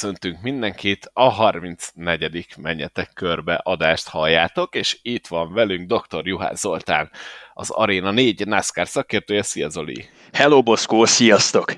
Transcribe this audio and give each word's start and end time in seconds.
Köszöntünk 0.00 0.42
mindenkit, 0.42 1.10
a 1.12 1.28
34. 1.28 2.46
menjetek 2.56 3.10
körbe 3.14 3.54
adást 3.54 4.08
halljátok, 4.08 4.74
és 4.74 4.98
itt 5.02 5.26
van 5.26 5.52
velünk 5.52 5.92
dr. 5.92 6.26
Juhász 6.26 6.60
Zoltán, 6.60 7.10
az 7.54 7.70
Arena 7.70 8.10
4 8.10 8.46
NASCAR 8.46 8.88
szakértője. 8.88 9.42
Szia 9.42 9.68
Zoli! 9.68 10.08
Hello 10.32 10.62
Boszkó, 10.62 11.04
sziasztok! 11.04 11.72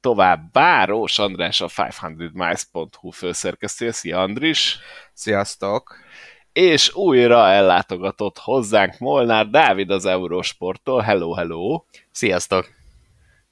Tovább 0.00 0.52
Bárós 0.52 1.18
András, 1.18 1.60
a 1.60 1.68
500miles.hu 1.68 3.10
főszerkesztője. 3.10 3.92
Szia 3.92 4.20
Andris! 4.20 4.78
Sziasztok! 5.12 5.96
És 6.52 6.94
újra 6.94 7.48
ellátogatott 7.48 8.38
hozzánk 8.38 8.98
Molnár 8.98 9.48
Dávid 9.48 9.90
az 9.90 10.04
Eurosporttól. 10.06 11.00
Hello, 11.00 11.32
hello! 11.32 11.84
Sziasztok! 12.10 12.77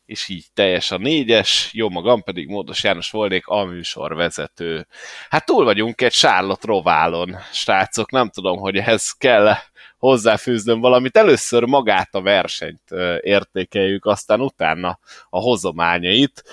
És 0.06 0.28
így 0.28 0.44
teljes 0.54 0.90
a 0.90 0.98
négyes, 0.98 1.70
jó 1.72 1.88
magam 1.88 2.22
pedig 2.22 2.48
Módos 2.48 2.84
János 2.84 3.10
volnék 3.10 3.46
a 3.46 3.64
műsorvezető. 3.64 4.86
Hát 5.28 5.46
túl 5.46 5.64
vagyunk 5.64 6.00
egy 6.00 6.12
Charlotte 6.12 6.66
roválon, 6.66 7.36
srácok, 7.52 8.10
nem 8.10 8.28
tudom, 8.28 8.58
hogy 8.58 8.76
ehhez 8.76 9.10
kell 9.10 9.54
hozzáfűznöm 9.98 10.80
valamit. 10.80 11.16
Először 11.16 11.64
magát 11.64 12.14
a 12.14 12.22
versenyt 12.22 12.90
értékeljük, 13.20 14.04
aztán 14.04 14.40
utána 14.40 14.98
a 15.30 15.38
hozományait. 15.38 16.44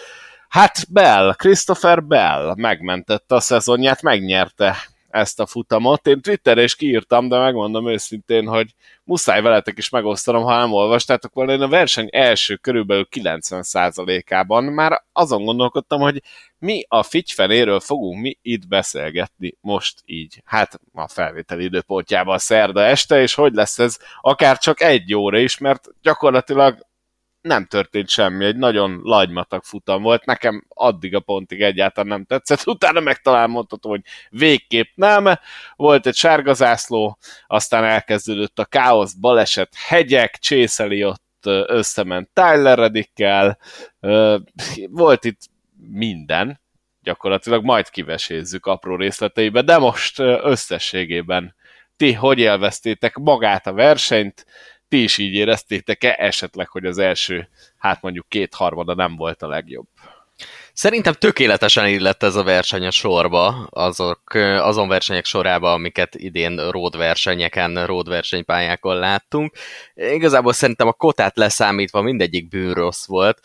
Hát 0.47 0.91
Bell, 0.91 1.33
Christopher 1.37 2.03
Bell 2.03 2.53
megmentette 2.55 3.35
a 3.35 3.39
szezonját, 3.39 4.01
megnyerte 4.01 4.75
ezt 5.13 5.39
a 5.39 5.45
futamot. 5.45 6.07
Én 6.07 6.21
Twitterre 6.21 6.63
is 6.63 6.75
kiírtam, 6.75 7.27
de 7.27 7.37
megmondom 7.37 7.87
őszintén, 7.87 8.47
hogy 8.47 8.73
muszáj 9.03 9.41
veletek 9.41 9.77
is 9.77 9.89
megosztanom, 9.89 10.43
ha 10.43 10.57
nem 10.57 10.73
olvastátok 10.73 11.33
volna. 11.33 11.51
Én 11.51 11.61
a 11.61 11.67
verseny 11.67 12.07
első 12.11 12.55
körülbelül 12.55 13.07
90%-ában 13.11 14.63
már 14.63 15.03
azon 15.11 15.45
gondolkodtam, 15.45 15.99
hogy 15.99 16.21
mi 16.59 16.85
a 16.87 17.03
figyfenéről 17.03 17.79
fogunk 17.79 18.21
mi 18.21 18.37
itt 18.41 18.67
beszélgetni 18.67 19.57
most 19.61 20.01
így. 20.05 20.41
Hát 20.45 20.79
a 20.93 21.07
felvétel 21.07 21.59
időpontjában 21.59 22.37
szerda 22.37 22.83
este, 22.83 23.21
és 23.21 23.33
hogy 23.33 23.53
lesz 23.53 23.79
ez 23.79 23.97
akár 24.21 24.57
csak 24.57 24.81
egy 24.81 25.15
óra 25.15 25.37
is, 25.37 25.57
mert 25.57 25.87
gyakorlatilag 26.01 26.85
nem 27.43 27.65
történt 27.65 28.09
semmi, 28.09 28.45
egy 28.45 28.55
nagyon 28.55 28.99
lagymatag 29.03 29.63
futam 29.63 30.01
volt, 30.01 30.25
nekem 30.25 30.65
addig 30.69 31.15
a 31.15 31.19
pontig 31.19 31.61
egyáltalán 31.61 32.09
nem 32.09 32.25
tetszett, 32.25 32.67
utána 32.75 32.99
meg 32.99 33.17
talán 33.17 33.49
mondhatom, 33.49 33.91
hogy 33.91 34.01
végképp 34.29 34.91
nem, 34.95 35.39
volt 35.75 36.07
egy 36.07 36.15
sárgazászló, 36.15 37.17
aztán 37.47 37.83
elkezdődött 37.83 38.59
a 38.59 38.65
káosz, 38.65 39.13
baleset, 39.13 39.75
hegyek, 39.87 40.37
csészeli 40.37 41.03
ott 41.03 41.45
összement 41.67 42.29
Tyler 42.33 42.77
Reddickkel, 42.77 43.57
volt 44.89 45.25
itt 45.25 45.39
minden, 45.91 46.61
gyakorlatilag 47.01 47.63
majd 47.63 47.89
kivesézzük 47.89 48.65
apró 48.65 48.95
részleteibe, 48.95 49.61
de 49.61 49.77
most 49.77 50.19
összességében 50.19 51.55
ti 51.97 52.13
hogy 52.13 52.39
élveztétek 52.39 53.15
magát 53.15 53.67
a 53.67 53.73
versenyt, 53.73 54.45
ti 54.93 55.03
is 55.03 55.17
így 55.17 55.33
éreztétek-e 55.33 56.15
esetleg, 56.19 56.67
hogy 56.67 56.85
az 56.85 56.97
első, 56.97 57.49
hát 57.77 58.01
mondjuk 58.01 58.29
kétharmada 58.29 58.93
nem 58.93 59.15
volt 59.15 59.41
a 59.41 59.47
legjobb? 59.47 59.87
Szerintem 60.73 61.13
tökéletesen 61.13 61.87
illett 61.87 62.23
ez 62.23 62.35
a 62.35 62.43
verseny 62.43 62.85
a 62.85 62.91
sorba, 62.91 63.67
azok, 63.69 64.33
azon 64.57 64.87
versenyek 64.87 65.25
sorába, 65.25 65.73
amiket 65.73 66.15
idén 66.15 66.69
road 66.69 66.97
versenyeken, 66.97 67.85
road 67.85 68.09
versenypályákon 68.09 68.95
láttunk. 68.95 69.55
Igazából 69.93 70.53
szerintem 70.53 70.87
a 70.87 70.93
kotát 70.93 71.37
leszámítva 71.37 72.01
mindegyik 72.01 72.47
bűn 72.47 72.73
rossz 72.73 73.05
volt, 73.05 73.39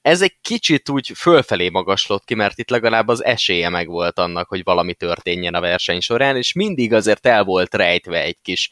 ez 0.00 0.22
egy 0.22 0.36
kicsit 0.40 0.88
úgy 0.88 1.12
fölfelé 1.16 1.68
magaslott 1.68 2.24
ki, 2.24 2.34
mert 2.34 2.58
itt 2.58 2.70
legalább 2.70 3.08
az 3.08 3.24
esélye 3.24 3.68
meg 3.68 3.88
volt 3.88 4.18
annak, 4.18 4.48
hogy 4.48 4.62
valami 4.64 4.94
történjen 4.94 5.54
a 5.54 5.60
verseny 5.60 6.00
során, 6.00 6.36
és 6.36 6.52
mindig 6.52 6.92
azért 6.92 7.26
el 7.26 7.44
volt 7.44 7.74
rejtve 7.74 8.22
egy 8.22 8.38
kis 8.42 8.70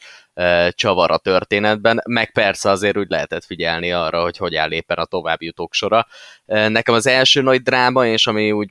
csavar 0.71 1.11
a 1.11 1.19
történetben, 1.19 2.03
meg 2.05 2.33
persze 2.33 2.71
azért 2.71 2.97
úgy 2.97 3.09
lehetett 3.09 3.45
figyelni 3.45 3.93
arra, 3.93 4.23
hogy 4.23 4.37
hogy 4.37 4.55
áll 4.55 4.73
éppen 4.73 4.97
a 4.97 5.05
továbbjutók 5.05 5.75
sora. 5.75 6.07
Nekem 6.47 6.95
az 6.95 7.07
első 7.07 7.43
nagy 7.43 7.63
dráma, 7.63 8.07
és 8.07 8.27
ami 8.27 8.53
úgy 8.53 8.71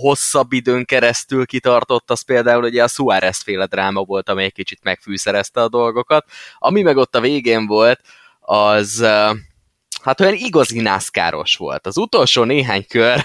hosszabb 0.00 0.52
időn 0.52 0.84
keresztül 0.84 1.46
kitartott, 1.46 2.10
az 2.10 2.24
például 2.24 2.64
ugye 2.64 2.82
a 2.82 2.88
Suárez 2.88 3.42
féle 3.42 3.66
dráma 3.66 4.02
volt, 4.02 4.28
amely 4.28 4.50
kicsit 4.50 4.82
megfűszerezte 4.82 5.60
a 5.62 5.68
dolgokat. 5.68 6.26
Ami 6.58 6.82
meg 6.82 6.96
ott 6.96 7.14
a 7.14 7.20
végén 7.20 7.66
volt, 7.66 8.00
az 8.40 9.06
hát 10.02 10.20
olyan 10.20 10.34
igazi 10.34 10.80
nászkáros 10.80 11.56
volt. 11.56 11.86
Az 11.86 11.96
utolsó 11.96 12.44
néhány 12.44 12.86
kör, 12.88 13.22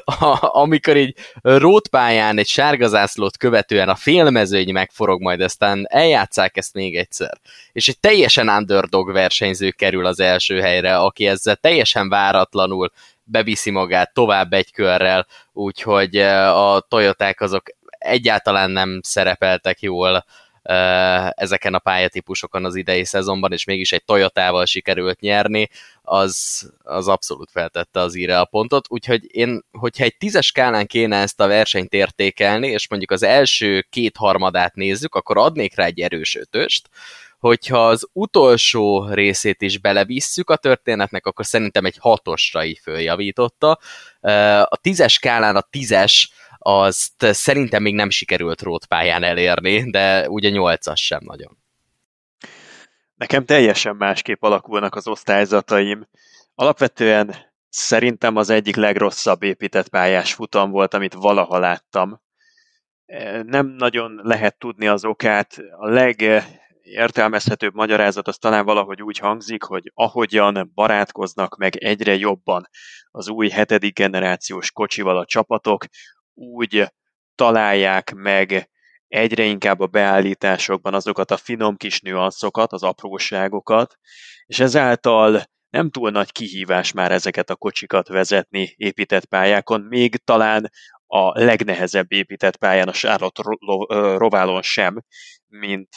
amikor 0.62 0.96
így 0.96 1.14
rótpályán 1.42 2.38
egy 2.38 2.46
sárgazászlót 2.46 3.36
követően 3.36 3.88
a 3.88 3.94
félmezőny 3.94 4.72
megforog, 4.72 5.20
majd 5.20 5.40
aztán 5.40 5.86
eljátszák 5.88 6.56
ezt 6.56 6.74
még 6.74 6.96
egyszer. 6.96 7.38
És 7.72 7.88
egy 7.88 8.00
teljesen 8.00 8.48
underdog 8.48 9.12
versenyző 9.12 9.70
kerül 9.70 10.06
az 10.06 10.20
első 10.20 10.60
helyre, 10.60 10.98
aki 10.98 11.26
ezzel 11.26 11.56
teljesen 11.56 12.08
váratlanul 12.08 12.90
beviszi 13.24 13.70
magát 13.70 14.12
tovább 14.12 14.52
egy 14.52 14.72
körrel, 14.72 15.26
úgyhogy 15.52 16.16
eh, 16.16 16.56
a 16.56 16.80
Toyoták 16.80 17.40
azok 17.40 17.62
egyáltalán 17.98 18.70
nem 18.70 19.00
szerepeltek 19.02 19.80
jól 19.80 20.24
ezeken 21.30 21.74
a 21.74 21.78
pályatípusokon 21.78 22.64
az 22.64 22.74
idei 22.74 23.04
szezonban, 23.04 23.52
és 23.52 23.64
mégis 23.64 23.92
egy 23.92 24.04
Toyotával 24.04 24.66
sikerült 24.66 25.20
nyerni, 25.20 25.68
az, 26.02 26.66
az 26.82 27.08
abszolút 27.08 27.50
feltette 27.50 28.00
az 28.00 28.14
íre 28.14 28.40
a 28.40 28.44
pontot, 28.44 28.86
úgyhogy 28.88 29.36
én, 29.36 29.64
hogyha 29.70 30.04
egy 30.04 30.16
tízes 30.16 30.46
skálán 30.46 30.86
kéne 30.86 31.16
ezt 31.16 31.40
a 31.40 31.46
versenyt 31.46 31.92
értékelni, 31.92 32.68
és 32.68 32.88
mondjuk 32.88 33.10
az 33.10 33.22
első 33.22 33.86
két 33.90 34.16
harmadát 34.16 34.74
nézzük, 34.74 35.14
akkor 35.14 35.38
adnék 35.38 35.76
rá 35.76 35.84
egy 35.84 36.00
erős 36.00 36.36
ötöst, 36.36 36.88
hogyha 37.38 37.86
az 37.88 38.08
utolsó 38.12 39.08
részét 39.10 39.62
is 39.62 39.78
belevisszük 39.78 40.50
a 40.50 40.56
történetnek, 40.56 41.26
akkor 41.26 41.46
szerintem 41.46 41.84
egy 41.84 41.96
hatosra 42.00 42.64
így 42.64 42.78
följavította. 42.82 43.78
A 44.62 44.76
tízes 44.76 45.12
skálán 45.12 45.56
a 45.56 45.66
tízes 45.70 46.30
azt 46.70 47.26
szerintem 47.34 47.82
még 47.82 47.94
nem 47.94 48.10
sikerült 48.10 48.62
rótpályán 48.62 49.22
elérni, 49.22 49.90
de 49.90 50.28
ugye 50.28 50.48
nyolcas 50.48 51.04
sem 51.04 51.20
nagyon. 51.24 51.58
Nekem 53.14 53.44
teljesen 53.44 53.96
másképp 53.96 54.42
alakulnak 54.42 54.94
az 54.94 55.06
osztályzataim. 55.06 56.08
Alapvetően 56.54 57.34
szerintem 57.68 58.36
az 58.36 58.50
egyik 58.50 58.76
legrosszabb 58.76 59.42
épített 59.42 59.88
pályás 59.88 60.34
futam 60.34 60.70
volt, 60.70 60.94
amit 60.94 61.14
valaha 61.14 61.58
láttam. 61.58 62.20
Nem 63.42 63.66
nagyon 63.66 64.20
lehet 64.22 64.58
tudni 64.58 64.86
az 64.86 65.04
okát. 65.04 65.56
A 65.78 65.88
legértelmezhetőbb 65.88 67.74
magyarázat 67.74 68.28
az 68.28 68.36
talán 68.36 68.64
valahogy 68.64 69.02
úgy 69.02 69.18
hangzik, 69.18 69.62
hogy 69.62 69.90
ahogyan 69.94 70.70
barátkoznak 70.74 71.56
meg 71.56 71.76
egyre 71.76 72.14
jobban 72.14 72.68
az 73.10 73.28
új 73.28 73.48
hetedik 73.48 73.94
generációs 73.94 74.70
kocsival 74.70 75.18
a 75.18 75.24
csapatok, 75.24 75.84
úgy 76.38 76.92
találják 77.34 78.14
meg 78.14 78.70
egyre 79.08 79.44
inkább 79.44 79.80
a 79.80 79.86
beállításokban 79.86 80.94
azokat 80.94 81.30
a 81.30 81.36
finom 81.36 81.76
kis 81.76 82.00
nüanszokat, 82.00 82.72
az 82.72 82.82
apróságokat, 82.82 83.98
és 84.46 84.58
ezáltal 84.58 85.42
nem 85.70 85.90
túl 85.90 86.10
nagy 86.10 86.32
kihívás 86.32 86.92
már 86.92 87.12
ezeket 87.12 87.50
a 87.50 87.56
kocsikat 87.56 88.08
vezetni 88.08 88.74
épített 88.76 89.24
pályákon, 89.24 89.80
még 89.80 90.16
talán 90.16 90.70
a 91.06 91.40
legnehezebb 91.44 92.12
épített 92.12 92.56
pályán, 92.56 92.88
a 92.88 92.92
Charlotte 92.92 93.42
Roválon 94.16 94.62
sem, 94.62 95.02
mint, 95.46 95.94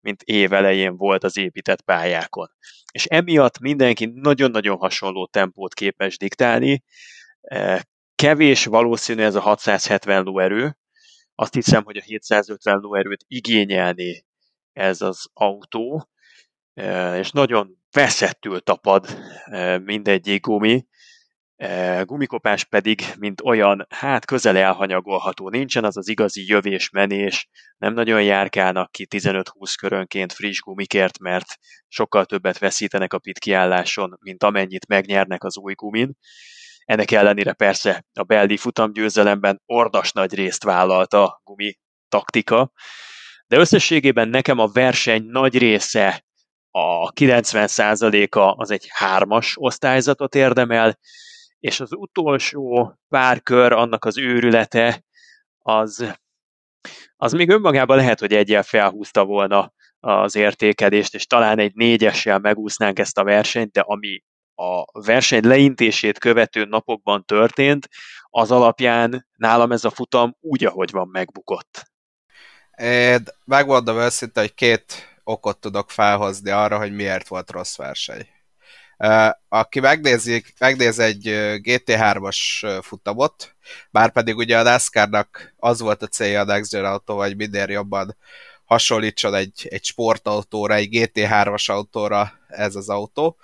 mint 0.00 0.22
évelején 0.22 0.96
volt 0.96 1.24
az 1.24 1.36
épített 1.36 1.82
pályákon. 1.82 2.48
És 2.92 3.04
emiatt 3.04 3.58
mindenki 3.58 4.12
nagyon-nagyon 4.14 4.76
hasonló 4.76 5.26
tempót 5.26 5.74
képes 5.74 6.18
diktálni, 6.18 6.82
Kevés 8.20 8.64
valószínű 8.64 9.22
ez 9.22 9.34
a 9.34 9.40
670 9.40 10.22
lóerő. 10.22 10.76
Azt 11.34 11.54
hiszem, 11.54 11.84
hogy 11.84 11.96
a 11.96 12.00
750 12.00 12.78
lóerőt 12.78 13.24
igényelni 13.26 14.24
ez 14.72 15.00
az 15.00 15.26
autó, 15.32 16.08
e, 16.74 17.18
és 17.18 17.30
nagyon 17.30 17.76
veszettül 17.90 18.60
tapad 18.60 19.06
e, 19.44 19.78
mindegyik 19.78 20.46
gumi. 20.46 20.86
E, 21.56 22.02
gumikopás 22.02 22.64
pedig, 22.64 23.02
mint 23.18 23.40
olyan, 23.40 23.86
hát 23.88 24.24
közel 24.24 24.56
elhanyagolható. 24.56 25.48
Nincsen 25.48 25.84
az 25.84 25.96
az 25.96 26.08
igazi 26.08 26.44
jövés-menés, 26.46 27.48
nem 27.76 27.92
nagyon 27.92 28.22
járkálnak 28.22 28.90
ki 28.90 29.06
15-20 29.10 29.74
körönként 29.80 30.32
friss 30.32 30.60
gumikért, 30.60 31.18
mert 31.18 31.58
sokkal 31.88 32.24
többet 32.24 32.58
veszítenek 32.58 33.12
a 33.12 33.18
pit 33.18 33.38
kiálláson, 33.38 34.16
mint 34.20 34.42
amennyit 34.42 34.86
megnyernek 34.86 35.44
az 35.44 35.58
új 35.58 35.74
gumin 35.74 36.16
ennek 36.90 37.10
ellenére 37.10 37.52
persze 37.52 38.04
a 38.12 38.22
beldi 38.22 38.56
futamgyőzelemben 38.56 39.62
ordas 39.66 40.12
nagy 40.12 40.34
részt 40.34 40.64
vállalt 40.64 41.12
a 41.12 41.40
gumi 41.44 41.78
taktika, 42.08 42.72
de 43.46 43.56
összességében 43.56 44.28
nekem 44.28 44.58
a 44.58 44.66
verseny 44.66 45.24
nagy 45.24 45.58
része, 45.58 46.24
a 46.70 47.12
90%-a 47.12 48.40
az 48.40 48.70
egy 48.70 48.86
hármas 48.88 49.54
osztályzatot 49.56 50.34
érdemel, 50.34 50.98
és 51.58 51.80
az 51.80 51.92
utolsó 51.92 52.94
pár 53.08 53.42
kör, 53.42 53.72
annak 53.72 54.04
az 54.04 54.18
őrülete, 54.18 55.04
az, 55.58 56.14
az 57.16 57.32
még 57.32 57.50
önmagában 57.50 57.96
lehet, 57.96 58.20
hogy 58.20 58.32
egyel 58.32 58.62
felhúzta 58.62 59.24
volna 59.24 59.72
az 60.00 60.34
értékelést, 60.34 61.14
és 61.14 61.26
talán 61.26 61.58
egy 61.58 61.74
négyessel 61.74 62.38
megúsznánk 62.38 62.98
ezt 62.98 63.18
a 63.18 63.24
versenyt, 63.24 63.72
de 63.72 63.80
ami 63.80 64.22
a 64.60 64.84
verseny 64.92 65.46
leintését 65.46 66.18
követő 66.18 66.64
napokban 66.64 67.24
történt, 67.24 67.88
az 68.22 68.50
alapján 68.50 69.26
nálam 69.36 69.72
ez 69.72 69.84
a 69.84 69.90
futam 69.90 70.36
úgy, 70.40 70.64
ahogy 70.64 70.90
van, 70.90 71.08
megbukott. 71.08 71.84
Én 72.76 73.22
megmondom 73.44 73.96
őszintén, 73.96 74.42
hogy 74.42 74.54
két 74.54 75.18
okot 75.24 75.58
tudok 75.58 75.90
felhozni 75.90 76.50
arra, 76.50 76.78
hogy 76.78 76.92
miért 76.92 77.28
volt 77.28 77.50
rossz 77.50 77.76
verseny. 77.76 78.26
Aki 79.48 79.80
megnézi, 79.80 80.44
megnéz 80.58 80.98
egy 80.98 81.22
GT3-as 81.62 82.80
futamot, 82.82 83.56
bár 83.90 84.12
pedig 84.12 84.36
ugye 84.36 84.58
a 84.58 84.62
NASCAR-nak 84.62 85.54
az 85.56 85.80
volt 85.80 86.02
a 86.02 86.06
célja 86.06 86.40
a 86.40 86.44
Next 86.44 86.72
Gen 86.72 86.84
autó, 86.84 87.16
hogy 87.18 87.36
minél 87.36 87.68
jobban 87.68 88.16
hasonlítson 88.64 89.34
egy, 89.34 89.66
egy 89.70 89.84
sportautóra, 89.84 90.74
egy 90.74 90.88
GT3-as 90.92 91.70
autóra 91.70 92.32
ez 92.48 92.74
az 92.74 92.88
autó, 92.88 93.36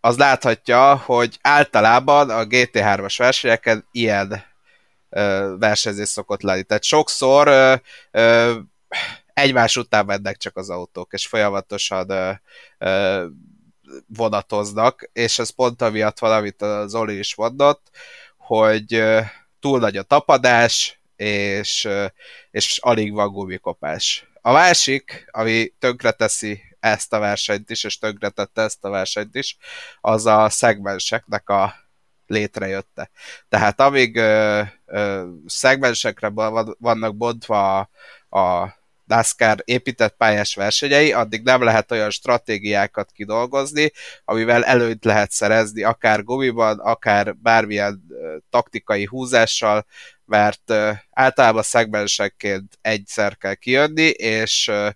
az 0.00 0.16
láthatja, 0.16 0.96
hogy 0.96 1.38
általában 1.42 2.30
a 2.30 2.44
GT3-as 2.44 3.14
versenyeken 3.18 3.86
ilyen 3.92 4.48
versenyzés 5.58 6.08
szokott 6.08 6.42
lenni. 6.42 6.62
Tehát 6.62 6.82
sokszor 6.82 7.48
ö, 7.48 7.74
ö, 8.10 8.58
egymás 9.34 9.76
után 9.76 10.04
mennek 10.04 10.36
csak 10.36 10.56
az 10.56 10.70
autók, 10.70 11.12
és 11.12 11.26
folyamatosan 11.26 12.10
ö, 12.10 12.30
ö, 12.78 13.26
vonatoznak, 14.06 15.10
és 15.12 15.38
ez 15.38 15.50
pont 15.50 15.82
amiatt 15.82 16.18
van, 16.18 16.32
amit 16.32 16.62
az 16.62 16.94
Oli 16.94 17.18
is 17.18 17.34
mondott, 17.34 17.90
hogy 18.36 18.94
ö, 18.94 19.20
túl 19.60 19.78
nagy 19.78 19.96
a 19.96 20.02
tapadás, 20.02 21.00
és, 21.16 21.84
ö, 21.84 22.06
és 22.50 22.78
alig 22.82 23.12
van 23.12 23.32
gumikopás. 23.32 24.28
A 24.42 24.52
másik, 24.52 25.28
ami 25.30 25.72
tönkreteszi 25.78 26.62
ezt 26.80 27.12
a 27.12 27.18
versenyt 27.18 27.70
is, 27.70 27.84
és 27.84 27.98
tönkretette 27.98 28.62
ezt 28.62 28.84
a 28.84 28.90
versenyt 28.90 29.34
is, 29.34 29.56
az 30.00 30.26
a 30.26 30.48
szegmenseknek 30.48 31.48
a 31.48 31.74
létrejötte. 32.26 33.10
Tehát 33.48 33.80
amíg 33.80 34.16
ö, 34.16 34.62
ö, 34.86 35.26
szegmensekre 35.46 36.28
vannak 36.78 37.16
bontva 37.16 37.78
a, 37.78 37.88
a 38.38 38.78
NASCAR 39.04 39.62
épített 39.64 40.16
pályás 40.16 40.54
versenyei, 40.54 41.12
addig 41.12 41.42
nem 41.42 41.62
lehet 41.62 41.90
olyan 41.90 42.10
stratégiákat 42.10 43.10
kidolgozni, 43.12 43.92
amivel 44.24 44.64
előnyt 44.64 45.04
lehet 45.04 45.30
szerezni, 45.30 45.82
akár 45.82 46.24
gumiban, 46.24 46.78
akár 46.78 47.36
bármilyen 47.36 48.02
ö, 48.08 48.36
taktikai 48.50 49.04
húzással, 49.04 49.86
mert 50.24 50.70
ö, 50.70 50.90
általában 51.10 51.62
szegmensekként 51.62 52.78
egyszer 52.80 53.36
kell 53.36 53.54
kijönni, 53.54 54.08
és, 54.08 54.68
ö, 54.68 54.88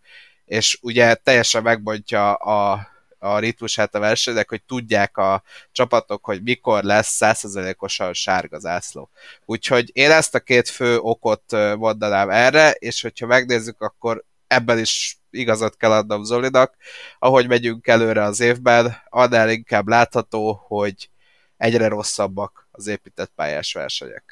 és 0.45 0.79
ugye 0.83 1.15
teljesen 1.15 1.63
megbontja 1.63 2.35
a 2.35 2.93
a 3.25 3.39
ritmusát 3.39 3.95
a 3.95 3.99
versenynek, 3.99 4.49
hogy 4.49 4.63
tudják 4.63 5.17
a 5.17 5.43
csapatok, 5.73 6.25
hogy 6.25 6.43
mikor 6.43 6.83
lesz 6.83 7.09
százszerzelékosan 7.09 8.13
sárga 8.13 8.59
zászló. 8.59 9.11
Úgyhogy 9.45 9.91
én 9.93 10.11
ezt 10.11 10.35
a 10.35 10.41
két 10.41 10.69
fő 10.69 10.99
okot 10.99 11.53
mondanám 11.77 12.31
erre, 12.31 12.71
és 12.71 13.03
hogyha 13.03 13.27
megnézzük, 13.27 13.81
akkor 13.81 14.25
ebben 14.47 14.79
is 14.79 15.19
igazat 15.31 15.77
kell 15.77 15.93
adnom 15.93 16.25
Zolinak. 16.25 16.75
Ahogy 17.19 17.49
megyünk 17.49 17.87
előre 17.87 18.23
az 18.23 18.41
évben, 18.41 18.97
annál 19.09 19.51
inkább 19.51 19.89
látható, 19.89 20.65
hogy 20.67 21.09
egyre 21.57 21.89
rosszabbak 21.89 22.69
az 22.71 22.87
épített 22.87 23.33
pályás 23.35 23.73
versenyek. 23.73 24.25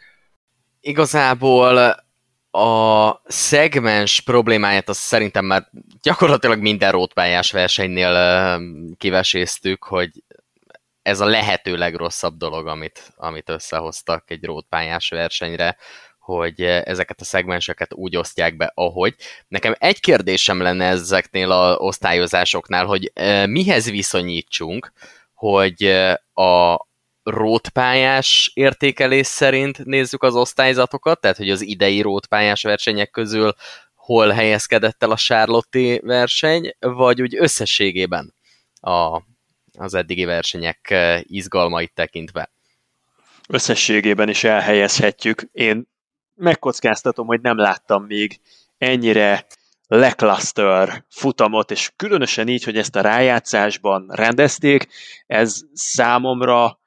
Igazából 0.81 2.05
a 2.55 3.21
szegmens 3.25 4.21
problémáját 4.21 4.89
azt 4.89 5.01
szerintem 5.01 5.45
már 5.45 5.69
gyakorlatilag 6.03 6.61
minden 6.61 6.91
rótpályás 6.91 7.53
versenynél 7.53 8.61
kiveséztük, 8.97 9.85
hogy 9.85 10.11
ez 11.03 11.21
a 11.21 11.27
lehető 11.27 11.77
legrosszabb 11.77 12.37
dolog, 12.37 12.67
amit, 12.67 13.13
amit 13.17 13.49
összehoztak 13.49 14.31
egy 14.31 14.45
rótpályás 14.45 15.09
versenyre, 15.09 15.77
hogy 16.19 16.61
ezeket 16.63 17.21
a 17.21 17.25
szegmenseket 17.25 17.95
úgy 17.95 18.17
osztják 18.17 18.57
be, 18.57 18.73
ahogy. 18.75 19.15
Nekem 19.49 19.75
egy 19.79 20.01
kérdésem 20.01 20.61
lenne 20.61 20.87
ezeknél 20.87 21.51
a 21.51 21.77
osztályozásoknál, 21.77 22.85
hogy 22.87 23.13
mihez 23.47 23.91
viszonyítsunk, 23.91 24.93
hogy 25.35 25.85
a, 26.33 26.75
rótpályás 27.23 28.51
értékelés 28.55 29.27
szerint 29.27 29.85
nézzük 29.85 30.23
az 30.23 30.35
osztályzatokat, 30.35 31.21
tehát 31.21 31.37
hogy 31.37 31.51
az 31.51 31.61
idei 31.61 32.01
rótpályás 32.01 32.63
versenyek 32.63 33.11
közül 33.11 33.55
hol 33.95 34.29
helyezkedett 34.29 35.03
el 35.03 35.11
a 35.11 35.17
Charlotte 35.17 36.01
verseny, 36.01 36.77
vagy 36.79 37.23
úgy 37.23 37.37
összességében 37.37 38.35
a, 38.81 39.23
az 39.79 39.95
eddigi 39.95 40.25
versenyek 40.25 40.91
eh, 40.91 41.21
izgalmait 41.23 41.93
tekintve. 41.95 42.51
Összességében 43.49 44.29
is 44.29 44.45
elhelyezhetjük. 44.45 45.43
Én 45.53 45.87
megkockáztatom, 46.35 47.27
hogy 47.27 47.41
nem 47.41 47.57
láttam 47.57 48.05
még 48.05 48.41
ennyire 48.79 49.47
lackluster 49.87 51.05
futamot, 51.09 51.71
és 51.71 51.93
különösen 51.97 52.49
így, 52.49 52.65
hogy 52.65 52.77
ezt 52.77 52.97
a 52.97 53.01
rájátszásban 53.01 54.07
rendezték, 54.09 54.87
ez 55.27 55.61
számomra 55.73 56.81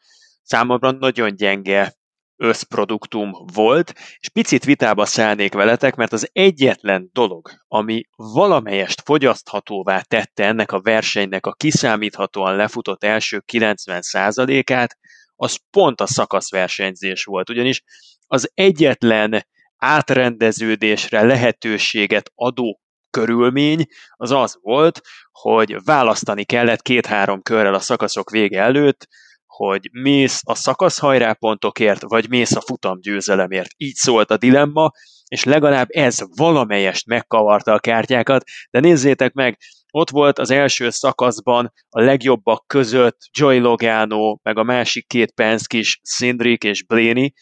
számomra 0.46 0.92
nagyon 0.92 1.36
gyenge 1.36 1.94
összproduktum 2.38 3.32
volt, 3.54 3.94
és 4.20 4.30
picit 4.30 4.64
vitába 4.64 5.06
szállnék 5.06 5.54
veletek, 5.54 5.96
mert 5.96 6.14
az 6.14 6.30
egyetlen 6.32 7.10
dolog, 7.14 7.52
ami 7.68 8.04
valamelyest 8.16 9.02
fogyaszthatóvá 9.02 10.02
tette 10.02 10.46
ennek 10.46 10.72
a 10.72 10.82
versenynek 10.82 11.46
a 11.46 11.54
kiszámíthatóan 11.54 12.56
lefutott 12.56 13.04
első 13.04 13.44
90%-át, 13.52 14.98
az 15.36 15.58
pont 15.70 16.02
a 16.02 16.08
szakaszversenyzés 16.08 17.24
volt, 17.24 17.50
ugyanis 17.50 17.84
az 18.28 18.52
egyetlen 18.54 19.46
átrendeződésre 19.78 21.22
lehetőséget 21.22 22.32
adó 22.36 22.80
körülmény 23.10 23.86
az 24.12 24.32
az 24.32 24.58
volt, 24.62 25.02
hogy 25.32 25.84
választani 25.84 26.44
kellett 26.44 26.82
két-három 26.82 27.42
körrel 27.42 27.74
a 27.74 27.80
szakaszok 27.80 28.30
vége 28.30 28.62
előtt, 28.62 29.08
hogy 29.56 29.90
mész 29.92 30.42
a 30.44 30.56
szakaszhajrápontokért, 30.56 32.02
vagy 32.02 32.30
mész 32.30 32.56
a 32.56 32.62
futamgyőzelemért. 32.62 33.70
Így 33.78 33.96
szólt 33.96 34.32
a 34.32 34.38
dilemma, 34.38 34.92
és 35.28 35.44
legalább 35.44 35.88
ez 35.90 36.18
valamelyest 36.36 37.06
megkavarta 37.06 37.74
a 37.74 37.80
kártyákat, 37.80 38.44
de 38.70 38.80
nézzétek 38.80 39.34
meg, 39.34 39.58
ott 39.92 40.10
volt 40.10 40.40
az 40.40 40.52
első 40.52 40.90
szakaszban 40.90 41.74
a 41.90 42.02
legjobbak 42.02 42.68
között 42.68 43.18
Joy 43.32 43.58
Logano, 43.58 44.38
meg 44.44 44.58
a 44.58 44.64
másik 44.64 45.08
két 45.08 45.32
Penske 45.32 45.78
is, 45.78 46.00
Cindric 46.16 46.64
és 46.64 46.84
Blaney, 46.84 47.34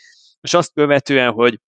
és 0.41 0.53
azt 0.53 0.73
követően, 0.73 1.31
hogy 1.31 1.59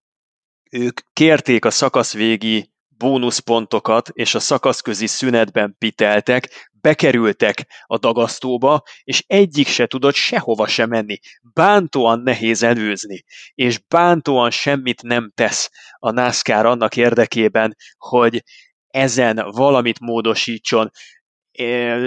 ők 0.71 0.99
kérték 1.13 1.65
a 1.65 1.71
szakaszvégi 1.71 2.73
bónuszpontokat, 2.97 4.09
és 4.13 4.35
a 4.35 4.39
szakaszközi 4.39 5.07
szünetben 5.07 5.75
piteltek, 5.77 6.69
bekerültek 6.81 7.65
a 7.85 7.97
dagasztóba, 7.97 8.81
és 9.03 9.23
egyik 9.27 9.67
se 9.67 9.85
tudott 9.85 10.13
sehova 10.13 10.67
se 10.67 10.85
menni. 10.85 11.19
Bántóan 11.53 12.19
nehéz 12.19 12.63
előzni, 12.63 13.23
és 13.53 13.79
bántóan 13.87 14.51
semmit 14.51 15.01
nem 15.01 15.31
tesz 15.35 15.69
a 15.99 16.11
NASCAR 16.11 16.65
annak 16.65 16.95
érdekében, 16.95 17.75
hogy 17.97 18.43
ezen 18.87 19.45
valamit 19.49 19.99
módosítson. 19.99 20.91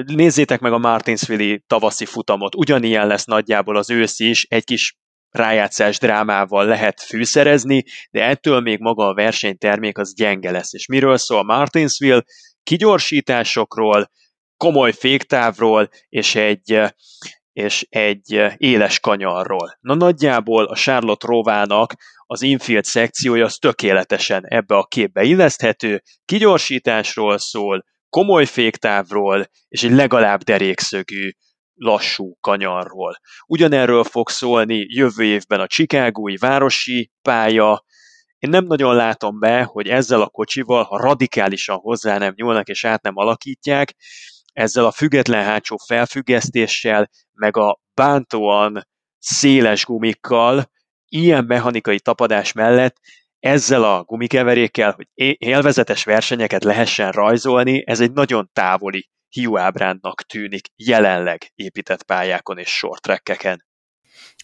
Nézzétek 0.04 0.61
meg 0.61 0.73
a 0.73 0.78
Martinsville 0.78 1.59
tavaszi 1.66 2.04
futamot, 2.04 2.54
ugyanilyen 2.54 3.07
lesz 3.07 3.25
nagyjából 3.25 3.76
az 3.76 3.90
őszi 3.90 4.28
is, 4.28 4.45
egy 4.45 4.64
kis 4.64 4.97
rájátszás 5.30 5.99
drámával 5.99 6.66
lehet 6.66 7.00
fűszerezni, 7.02 7.85
de 8.11 8.25
ettől 8.25 8.61
még 8.61 8.78
maga 8.80 9.06
a 9.06 9.14
versenytermék 9.14 9.99
az 9.99 10.14
gyenge 10.14 10.50
lesz. 10.50 10.73
És 10.73 10.87
miről 10.87 11.16
szól 11.16 11.44
Martinsville? 11.44 12.25
Kigyorsításokról, 12.62 14.11
komoly 14.56 14.92
féktávról 14.92 15.88
és 16.08 16.35
egy, 16.35 16.80
és 17.52 17.87
egy 17.88 18.42
éles 18.56 19.00
kanyarról. 19.00 19.78
Na 19.80 19.94
nagyjából 19.94 20.64
a 20.64 20.76
Charlotte 20.76 21.26
Rovának 21.26 21.94
az 22.30 22.42
infield 22.42 22.85
szekciója 22.85 23.44
az 23.44 23.56
tökéletesen 23.56 24.47
ebbe 24.47 24.76
a 24.76 24.85
képbe 24.85 25.23
illeszthető, 25.23 26.02
kigyorsításról 26.25 27.38
szól, 27.38 27.85
komoly 28.08 28.44
féktávról, 28.44 29.50
és 29.68 29.82
egy 29.82 29.92
legalább 29.92 30.42
derékszögű 30.42 31.30
lassú 31.78 32.37
kanyarról. 32.40 33.18
Ugyanerről 33.47 34.04
fog 34.04 34.28
szólni 34.28 34.87
jövő 34.88 35.25
évben 35.25 35.61
a 35.61 35.66
Chicagói 35.66 36.37
városi 36.37 37.11
pálya, 37.23 37.85
én 38.38 38.50
nem 38.50 38.64
nagyon 38.64 38.94
látom 38.94 39.38
be, 39.38 39.62
hogy 39.62 39.88
ezzel 39.88 40.20
a 40.20 40.28
kocsival, 40.28 40.82
ha 40.82 41.00
radikálisan 41.00 41.76
hozzá 41.76 42.18
nem 42.18 42.32
nyúlnak 42.37 42.68
és 42.68 42.85
át 42.85 43.02
nem 43.02 43.16
alakítják, 43.16 43.94
ezzel 44.52 44.85
a 44.85 44.90
független 44.90 45.44
hátsó 45.44 45.76
felfüggesztéssel, 45.87 47.11
meg 47.32 47.56
a 47.56 47.80
bántóan 47.94 48.88
széles 49.18 49.85
gumikkal, 49.85 50.70
ilyen 51.08 51.44
mechanikai 51.44 52.00
tapadás 52.00 52.52
mellett 52.52 52.97
ezzel 53.40 53.85
a 53.85 54.02
gumikeverékkel, 54.02 54.92
hogy 54.92 55.07
élvezetes 55.38 56.04
versenyeket 56.04 56.64
lehessen 56.64 57.11
rajzolni, 57.11 57.83
ez 57.87 58.00
egy 58.00 58.12
nagyon 58.12 58.50
távoli 58.52 59.09
hiúábrándnak 59.28 60.23
tűnik 60.23 60.68
jelenleg 60.76 61.52
épített 61.54 62.02
pályákon 62.02 62.59
és 62.59 62.68
short 62.68 63.07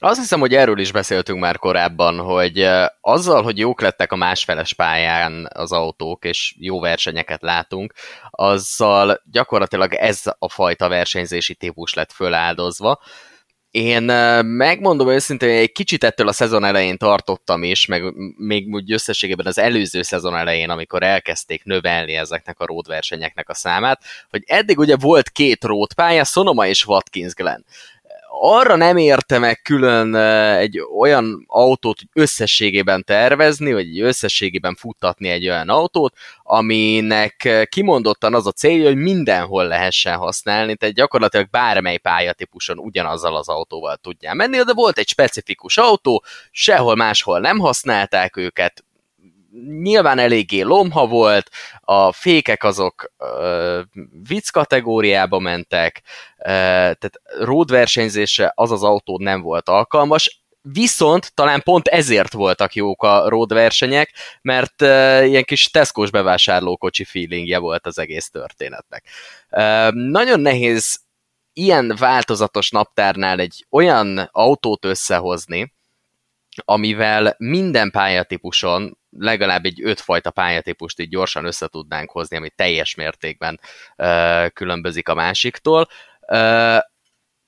azt 0.01 0.19
hiszem, 0.21 0.41
hogy 0.41 0.55
erről 0.55 0.79
is 0.79 0.93
beszéltünk 0.93 1.41
már 1.41 1.59
korábban, 1.59 2.19
hogy 2.19 2.69
azzal, 3.01 3.43
hogy 3.43 3.59
jók 3.59 3.81
lettek 3.81 4.13
a 4.13 4.17
másfeles 4.17 4.75
pályán 4.75 5.49
az 5.55 5.73
autók, 5.73 6.25
és 6.25 6.55
jó 6.59 6.81
versenyeket 6.81 7.43
látunk, 7.43 7.93
azzal 8.31 9.23
gyakorlatilag 9.31 9.95
ez 9.95 10.23
a 10.39 10.49
fajta 10.49 10.89
versenyzési 10.89 11.55
típus 11.55 11.95
lett 11.95 12.13
föláldozva. 12.13 13.01
Én 13.75 14.03
megmondom 14.43 15.09
őszintén, 15.09 15.49
hogy 15.49 15.59
egy 15.59 15.73
kicsit 15.73 16.05
ettől 16.05 16.29
a 16.29 16.33
szezon 16.33 16.65
elején 16.65 16.97
tartottam 16.97 17.63
is, 17.63 17.87
meg 17.87 18.03
még 18.37 18.75
úgy 18.75 18.93
összességében 18.93 19.47
az 19.47 19.59
előző 19.59 20.03
szezon 20.03 20.37
elején, 20.37 20.71
amikor 20.71 21.03
elkezdték 21.03 21.65
növelni 21.65 22.15
ezeknek 22.15 22.61
a 22.61 22.67
ródversenyeknek 22.67 23.49
a 23.49 23.55
számát, 23.55 24.03
hogy 24.31 24.43
eddig 24.47 24.79
ugye 24.79 24.97
volt 24.97 25.31
két 25.31 25.65
rótpálya, 25.65 26.25
Sonoma 26.25 26.67
és 26.67 26.87
Watkins 26.87 27.35
Glen 27.35 27.65
arra 28.41 28.77
nem 28.77 28.97
érte 28.97 29.39
meg 29.39 29.63
külön 29.63 30.15
egy 30.55 30.81
olyan 30.99 31.45
autót 31.47 31.99
összességében 32.13 33.05
tervezni, 33.05 33.73
vagy 33.73 34.01
összességében 34.01 34.75
futtatni 34.75 35.29
egy 35.29 35.49
olyan 35.49 35.69
autót, 35.69 36.17
aminek 36.43 37.67
kimondottan 37.69 38.35
az 38.35 38.47
a 38.47 38.53
célja, 38.53 38.87
hogy 38.87 38.97
mindenhol 38.97 39.67
lehessen 39.67 40.17
használni, 40.17 40.77
tehát 40.77 40.95
gyakorlatilag 40.95 41.51
bármely 41.51 41.97
pályatípuson 41.97 42.79
ugyanazzal 42.79 43.37
az 43.37 43.49
autóval 43.49 43.97
tudjál 43.97 44.35
menni, 44.35 44.57
de 44.57 44.73
volt 44.73 44.99
egy 44.99 45.09
specifikus 45.09 45.79
autó, 45.79 46.25
sehol 46.51 46.95
máshol 46.95 47.39
nem 47.39 47.59
használták 47.59 48.37
őket, 48.37 48.85
nyilván 49.83 50.19
eléggé 50.19 50.61
lomha 50.61 51.07
volt, 51.07 51.51
a 51.81 52.13
fékek 52.13 52.65
azok 52.65 53.13
ö, 53.19 53.81
vicc 54.29 54.51
kategóriába 54.51 55.39
mentek, 55.39 56.03
ö, 56.39 56.45
tehát 56.45 57.21
road 57.39 57.71
versenyzésre 57.71 58.53
az 58.55 58.71
az 58.71 58.83
autó 58.83 59.19
nem 59.19 59.41
volt 59.41 59.69
alkalmas, 59.69 60.45
Viszont 60.73 61.35
talán 61.35 61.63
pont 61.63 61.89
ezért 61.89 62.33
voltak 62.33 62.75
jók 62.75 63.03
a 63.03 63.29
road 63.29 63.53
versenyek, 63.53 64.13
mert 64.43 64.83
uh, 64.83 64.89
ilyen 65.27 65.45
kis 65.45 65.71
Tesco-s 65.71 66.11
bevásárlókocsi 66.11 67.05
feelingje 67.05 67.59
volt 67.59 67.87
az 67.87 67.99
egész 67.99 68.31
történetnek. 68.31 69.05
Uh, 69.51 69.93
nagyon 69.93 70.41
nehéz 70.41 71.01
ilyen 71.53 71.97
változatos 71.99 72.71
naptárnál 72.71 73.41
egy 73.41 73.67
olyan 73.71 74.29
autót 74.33 74.85
összehozni, 74.85 75.73
amivel 76.65 77.35
minden 77.39 77.91
pályatípuson 77.91 78.99
legalább 79.11 79.65
egy 79.65 79.83
ötfajta 79.83 80.31
pályatípust 80.31 81.01
így 81.01 81.09
gyorsan 81.09 81.45
össze 81.45 81.67
tudnánk 81.67 82.11
hozni, 82.11 82.37
ami 82.37 82.51
teljes 82.51 82.95
mértékben 82.95 83.61
uh, 83.97 84.47
különbözik 84.53 85.09
a 85.09 85.15
másiktól. 85.15 85.89
Uh, 86.21 86.79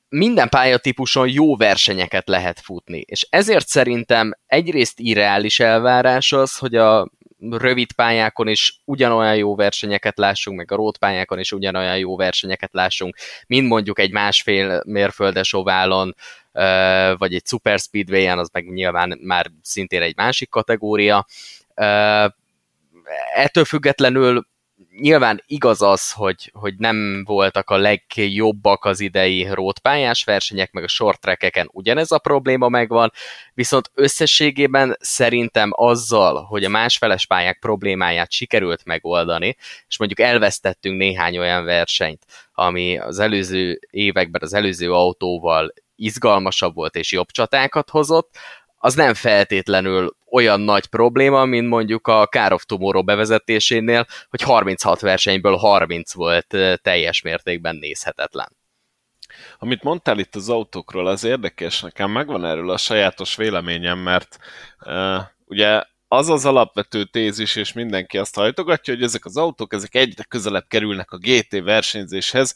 minden 0.08 0.48
pályatípuson 0.48 1.28
jó 1.28 1.56
versenyeket 1.56 2.28
lehet 2.28 2.60
futni, 2.60 3.00
és 3.06 3.26
ezért 3.30 3.66
szerintem 3.66 4.32
egyrészt 4.46 5.00
irreális 5.00 5.60
elvárás 5.60 6.32
az, 6.32 6.56
hogy 6.56 6.74
a 6.74 7.10
rövid 7.50 7.92
pályákon 7.92 8.48
is 8.48 8.80
ugyanolyan 8.84 9.36
jó 9.36 9.54
versenyeket 9.54 10.18
lássunk, 10.18 10.56
meg 10.56 10.72
a 10.72 10.76
road 10.76 10.98
pályákon 10.98 11.38
is 11.38 11.52
ugyanolyan 11.52 11.98
jó 11.98 12.16
versenyeket 12.16 12.72
lássunk, 12.72 13.16
mint 13.46 13.68
mondjuk 13.68 13.98
egy 13.98 14.12
másfél 14.12 14.82
mérföldes 14.86 15.52
oválon, 15.52 16.14
vagy 17.16 17.34
egy 17.34 17.46
Super 17.46 17.78
Speedway-en, 17.78 18.38
az 18.38 18.48
meg 18.52 18.72
nyilván 18.72 19.18
már 19.22 19.50
szintén 19.62 20.02
egy 20.02 20.16
másik 20.16 20.48
kategória. 20.48 21.26
Ettől 23.34 23.64
függetlenül 23.64 24.46
nyilván 25.00 25.42
igaz 25.46 25.82
az, 25.82 26.12
hogy, 26.12 26.50
hogy 26.54 26.74
nem 26.76 27.24
voltak 27.24 27.70
a 27.70 27.76
legjobbak 27.76 28.84
az 28.84 29.00
idei 29.00 29.48
rótpályás 29.52 30.24
versenyek, 30.24 30.72
meg 30.72 30.84
a 30.84 30.88
short 30.88 31.20
trackeken 31.20 31.68
ugyanez 31.72 32.10
a 32.10 32.18
probléma 32.18 32.68
megvan, 32.68 33.12
viszont 33.54 33.90
összességében 33.94 34.96
szerintem 35.00 35.70
azzal, 35.72 36.42
hogy 36.44 36.64
a 36.64 36.68
másfeles 36.68 37.26
pályák 37.26 37.58
problémáját 37.58 38.30
sikerült 38.30 38.84
megoldani, 38.84 39.56
és 39.88 39.98
mondjuk 39.98 40.28
elvesztettünk 40.28 40.98
néhány 40.98 41.38
olyan 41.38 41.64
versenyt, 41.64 42.24
ami 42.52 42.98
az 42.98 43.18
előző 43.18 43.80
években 43.90 44.40
az 44.44 44.54
előző 44.54 44.92
autóval 44.92 45.72
izgalmasabb 45.96 46.74
volt 46.74 46.94
és 46.94 47.12
jobb 47.12 47.30
csatákat 47.30 47.90
hozott, 47.90 48.36
az 48.78 48.94
nem 48.94 49.14
feltétlenül 49.14 50.16
olyan 50.36 50.60
nagy 50.60 50.86
probléma, 50.86 51.44
mint 51.44 51.68
mondjuk 51.68 52.06
a 52.06 52.26
Car 52.26 52.52
of 52.52 52.64
Tomorrow 52.64 53.02
bevezetésénél, 53.02 54.06
hogy 54.28 54.42
36 54.42 55.00
versenyből 55.00 55.56
30 55.56 56.12
volt 56.12 56.56
teljes 56.82 57.22
mértékben 57.22 57.76
nézhetetlen. 57.76 58.56
Amit 59.58 59.82
mondtál 59.82 60.18
itt 60.18 60.34
az 60.34 60.48
autókról, 60.48 61.06
az 61.06 61.24
érdekes, 61.24 61.80
nekem 61.80 62.10
megvan 62.10 62.44
erről 62.44 62.70
a 62.70 62.76
sajátos 62.76 63.36
véleményem, 63.36 63.98
mert 63.98 64.38
uh, 64.80 65.22
ugye 65.44 65.82
az 66.08 66.28
az 66.28 66.44
alapvető 66.44 67.04
tézis, 67.04 67.56
és 67.56 67.72
mindenki 67.72 68.18
azt 68.18 68.34
hajtogatja, 68.34 68.94
hogy 68.94 69.02
ezek 69.02 69.24
az 69.24 69.36
autók 69.36 69.72
ezek 69.72 69.94
egyre 69.94 70.24
közelebb 70.24 70.64
kerülnek 70.68 71.10
a 71.10 71.18
GT 71.18 71.60
versenyzéshez. 71.62 72.54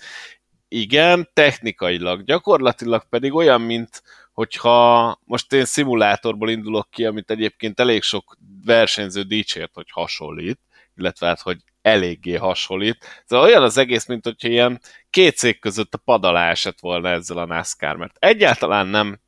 Igen, 0.68 1.28
technikailag, 1.32 2.24
gyakorlatilag 2.24 3.08
pedig 3.08 3.34
olyan, 3.34 3.60
mint 3.60 4.02
hogyha 4.32 5.18
most 5.24 5.52
én 5.52 5.64
szimulátorból 5.64 6.50
indulok 6.50 6.90
ki, 6.90 7.04
amit 7.04 7.30
egyébként 7.30 7.80
elég 7.80 8.02
sok 8.02 8.36
versenyző 8.64 9.22
dicsért, 9.22 9.74
hogy 9.74 9.90
hasonlít, 9.90 10.60
illetve 10.96 11.26
hát, 11.26 11.40
hogy 11.40 11.58
eléggé 11.82 12.34
hasonlít. 12.34 13.22
Szóval 13.24 13.46
olyan 13.46 13.62
az 13.62 13.76
egész, 13.76 14.06
mint 14.06 14.24
hogyha 14.24 14.48
ilyen 14.48 14.80
két 15.10 15.36
cég 15.36 15.58
között 15.58 15.94
a 15.94 16.00
padalá 16.04 16.50
esett 16.50 16.80
volna 16.80 17.08
ezzel 17.08 17.38
a 17.38 17.46
NASCAR, 17.46 17.96
mert 17.96 18.16
egyáltalán 18.18 18.86
nem 18.86 19.20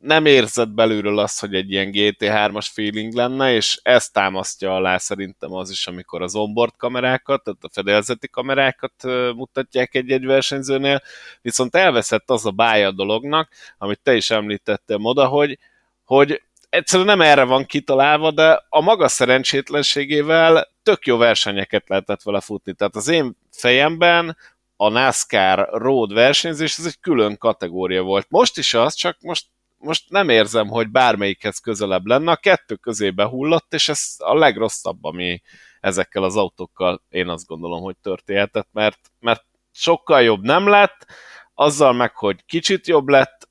nem 0.00 0.26
érzed 0.26 0.68
belülről 0.68 1.18
azt, 1.18 1.40
hogy 1.40 1.54
egy 1.54 1.70
ilyen 1.70 1.90
GT3-as 1.92 2.66
feeling 2.72 3.12
lenne, 3.14 3.54
és 3.54 3.80
ezt 3.82 4.12
támasztja 4.12 4.74
alá 4.74 4.98
szerintem 4.98 5.52
az 5.52 5.70
is, 5.70 5.86
amikor 5.86 6.22
az 6.22 6.34
onboard 6.34 6.76
kamerákat, 6.76 7.42
tehát 7.44 7.64
a 7.64 7.70
fedélzeti 7.72 8.28
kamerákat 8.28 8.92
mutatják 9.34 9.94
egy-egy 9.94 10.24
versenyzőnél, 10.24 11.02
viszont 11.42 11.74
elveszett 11.76 12.30
az 12.30 12.46
a 12.46 12.50
bája 12.50 12.88
a 12.88 12.92
dolognak, 12.92 13.48
amit 13.78 14.00
te 14.02 14.14
is 14.14 14.30
említettél 14.30 14.98
oda, 15.02 15.26
hogy, 15.26 15.58
hogy 16.04 16.42
egyszerűen 16.68 17.08
nem 17.08 17.20
erre 17.20 17.44
van 17.44 17.64
kitalálva, 17.64 18.30
de 18.30 18.64
a 18.68 18.80
maga 18.80 19.08
szerencsétlenségével 19.08 20.72
tök 20.82 21.06
jó 21.06 21.16
versenyeket 21.16 21.88
lehetett 21.88 22.22
vele 22.22 22.40
futni. 22.40 22.72
Tehát 22.74 22.96
az 22.96 23.08
én 23.08 23.36
fejemben 23.50 24.36
a 24.76 24.88
NASCAR 24.88 25.68
road 25.72 26.12
versenyzés, 26.12 26.78
ez 26.78 26.84
egy 26.84 27.00
külön 27.00 27.38
kategória 27.38 28.02
volt. 28.02 28.26
Most 28.28 28.58
is 28.58 28.74
az, 28.74 28.94
csak 28.94 29.16
most 29.20 29.46
most 29.86 30.10
nem 30.10 30.28
érzem, 30.28 30.68
hogy 30.68 30.88
bármelyikhez 30.88 31.58
közelebb 31.58 32.06
lenne, 32.06 32.30
a 32.30 32.36
kettő 32.36 32.74
közébe 32.74 33.24
hullott, 33.24 33.74
és 33.74 33.88
ez 33.88 34.14
a 34.18 34.34
legrosszabb, 34.34 35.04
ami 35.04 35.42
ezekkel 35.80 36.22
az 36.22 36.36
autókkal 36.36 37.02
én 37.08 37.28
azt 37.28 37.46
gondolom, 37.46 37.82
hogy 37.82 37.96
történhetett, 38.02 38.68
mert, 38.72 38.98
mert 39.20 39.44
sokkal 39.72 40.22
jobb 40.22 40.42
nem 40.42 40.68
lett, 40.68 41.06
azzal 41.54 41.92
meg, 41.92 42.16
hogy 42.16 42.44
kicsit 42.44 42.86
jobb 42.86 43.08
lett, 43.08 43.48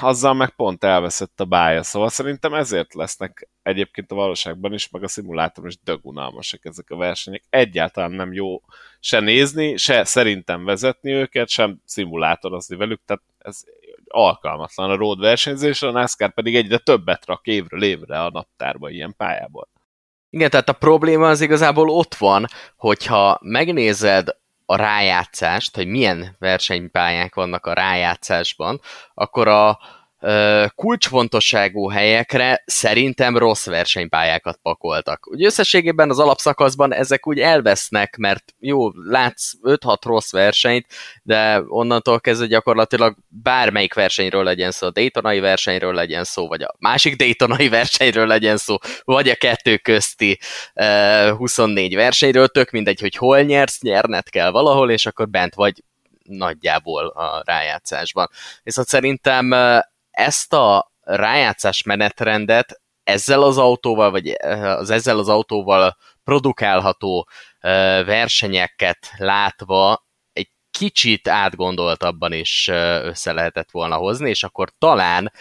azzal 0.00 0.34
meg 0.34 0.50
pont 0.50 0.84
elveszett 0.84 1.40
a 1.40 1.44
bája. 1.44 1.82
Szóval 1.82 2.08
szerintem 2.08 2.54
ezért 2.54 2.94
lesznek 2.94 3.48
egyébként 3.62 4.10
a 4.10 4.14
valóságban 4.14 4.72
is, 4.72 4.90
meg 4.90 5.02
a 5.02 5.08
szimulátoron 5.08 5.70
is 5.70 5.78
dögunalmasak 5.84 6.64
ezek 6.64 6.90
a 6.90 6.96
versenyek. 6.96 7.42
Egyáltalán 7.50 8.10
nem 8.10 8.32
jó 8.32 8.62
se 9.00 9.20
nézni, 9.20 9.76
se 9.76 10.04
szerintem 10.04 10.64
vezetni 10.64 11.12
őket, 11.12 11.48
sem 11.48 11.80
szimulátorozni 11.84 12.76
velük, 12.76 13.00
tehát 13.04 13.22
ez 13.38 13.62
alkalmatlan 14.14 14.90
a 14.90 14.96
road 14.96 15.20
versenyzésre, 15.20 15.88
a 15.88 15.90
NASCAR 15.90 16.34
pedig 16.34 16.56
egyre 16.56 16.78
többet 16.78 17.26
rak 17.26 17.46
évről 17.46 17.82
évre 17.82 18.22
a 18.22 18.30
naptárba 18.30 18.88
ilyen 18.88 19.14
pályából. 19.16 19.68
Igen, 20.30 20.50
tehát 20.50 20.68
a 20.68 20.72
probléma 20.72 21.28
az 21.28 21.40
igazából 21.40 21.88
ott 21.88 22.14
van, 22.14 22.46
hogyha 22.76 23.38
megnézed 23.42 24.28
a 24.66 24.76
rájátszást, 24.76 25.76
hogy 25.76 25.86
milyen 25.86 26.36
versenypályák 26.38 27.34
vannak 27.34 27.66
a 27.66 27.72
rájátszásban, 27.72 28.80
akkor 29.14 29.48
a, 29.48 29.78
kulcsfontosságú 30.74 31.88
helyekre 31.88 32.62
szerintem 32.66 33.38
rossz 33.38 33.66
versenypályákat 33.66 34.58
pakoltak. 34.62 35.26
Ugye 35.26 35.46
összességében 35.46 36.10
az 36.10 36.18
alapszakaszban 36.18 36.92
ezek 36.92 37.26
úgy 37.26 37.38
elvesznek, 37.38 38.16
mert 38.16 38.54
jó, 38.58 38.90
látsz 38.90 39.52
5-6 39.62 39.96
rossz 40.04 40.32
versenyt, 40.32 40.86
de 41.22 41.62
onnantól 41.66 42.20
kezdve 42.20 42.46
gyakorlatilag 42.46 43.16
bármelyik 43.28 43.94
versenyről 43.94 44.44
legyen 44.44 44.70
szó, 44.70 44.86
a 44.86 44.90
Daytonai 44.90 45.40
versenyről 45.40 45.94
legyen 45.94 46.24
szó, 46.24 46.48
vagy 46.48 46.62
a 46.62 46.74
másik 46.78 47.16
Daytonai 47.16 47.68
versenyről 47.68 48.26
legyen 48.26 48.56
szó, 48.56 48.76
vagy 49.04 49.28
a 49.28 49.34
kettő 49.34 49.76
közti 49.76 50.38
uh, 50.74 51.28
24 51.36 51.94
versenyről, 51.94 52.48
tök 52.48 52.70
mindegy, 52.70 53.00
hogy 53.00 53.16
hol 53.16 53.40
nyersz, 53.40 53.80
nyerned 53.80 54.28
kell 54.28 54.50
valahol, 54.50 54.90
és 54.90 55.06
akkor 55.06 55.28
bent 55.28 55.54
vagy 55.54 55.82
nagyjából 56.22 57.06
a 57.06 57.42
rájátszásban. 57.44 58.28
Viszont 58.62 58.88
szerintem 58.88 59.52
ezt 60.14 60.52
a 60.52 60.92
rájátszás 61.00 61.82
menetrendet 61.82 62.82
ezzel 63.02 63.42
az 63.42 63.58
autóval, 63.58 64.10
vagy 64.10 64.28
az 64.52 64.90
ezzel 64.90 65.18
az 65.18 65.28
autóval 65.28 65.96
produkálható 66.24 67.28
versenyeket 68.04 69.10
látva 69.16 70.06
egy 70.32 70.50
kicsit 70.70 71.28
átgondoltabban 71.28 72.32
is 72.32 72.68
össze 73.02 73.32
lehetett 73.32 73.70
volna 73.70 73.96
hozni, 73.96 74.28
és 74.28 74.42
akkor 74.42 74.68
talán 74.78 75.32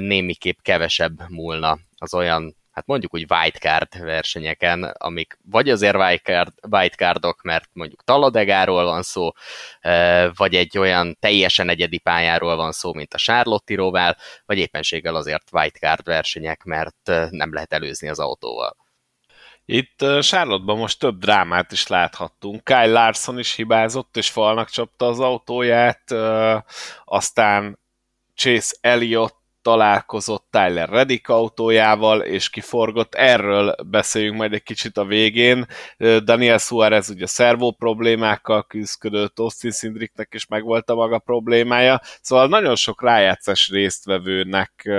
némiképp 0.00 0.58
kevesebb 0.62 1.28
múlna 1.28 1.78
az 1.96 2.14
olyan 2.14 2.57
hát 2.78 2.86
mondjuk 2.86 3.14
úgy 3.14 3.26
wildcard 3.28 4.00
versenyeken, 4.00 4.84
amik 4.84 5.38
vagy 5.44 5.70
azért 5.70 5.96
wildcard, 5.96 6.52
wildcardok, 6.70 7.42
mert 7.42 7.68
mondjuk 7.72 8.04
Taladegáról 8.04 8.84
van 8.84 9.02
szó, 9.02 9.30
vagy 10.34 10.54
egy 10.54 10.78
olyan 10.78 11.16
teljesen 11.20 11.68
egyedi 11.68 11.98
pályáról 11.98 12.56
van 12.56 12.72
szó, 12.72 12.94
mint 12.94 13.14
a 13.14 13.18
Charlotte 13.18 13.74
Rovál, 13.74 14.16
vagy 14.46 14.58
éppenséggel 14.58 15.14
azért 15.14 15.48
wildcard 15.52 16.04
versenyek, 16.04 16.64
mert 16.64 17.10
nem 17.30 17.52
lehet 17.52 17.72
előzni 17.72 18.08
az 18.08 18.18
autóval. 18.18 18.76
Itt 19.64 19.98
charlotte 20.20 20.74
most 20.74 20.98
több 20.98 21.18
drámát 21.18 21.72
is 21.72 21.86
láthattunk. 21.86 22.64
Kyle 22.64 22.86
Larson 22.86 23.38
is 23.38 23.54
hibázott, 23.54 24.16
és 24.16 24.30
falnak 24.30 24.70
csapta 24.70 25.06
az 25.06 25.20
autóját, 25.20 26.14
aztán 27.04 27.78
Chase 28.34 28.76
Elliott 28.80 29.37
találkozott 29.68 30.46
Tyler 30.50 30.88
Reddick 30.88 31.28
autójával, 31.28 32.20
és 32.20 32.50
kiforgott. 32.50 33.14
Erről 33.14 33.74
beszéljünk 33.86 34.36
majd 34.36 34.52
egy 34.52 34.62
kicsit 34.62 34.96
a 34.96 35.04
végén. 35.04 35.66
Daniel 36.24 36.58
Suarez 36.58 37.10
ugye 37.10 37.26
szervó 37.26 37.72
problémákkal 37.72 38.66
küzdött, 38.66 39.38
Austin 39.38 39.70
Sindricknek 39.70 40.34
is 40.34 40.46
megvolt 40.46 40.90
a 40.90 40.94
maga 40.94 41.18
problémája, 41.18 42.00
szóval 42.20 42.48
nagyon 42.48 42.76
sok 42.76 43.02
rájátszás 43.02 43.68
résztvevőnek 43.68 44.90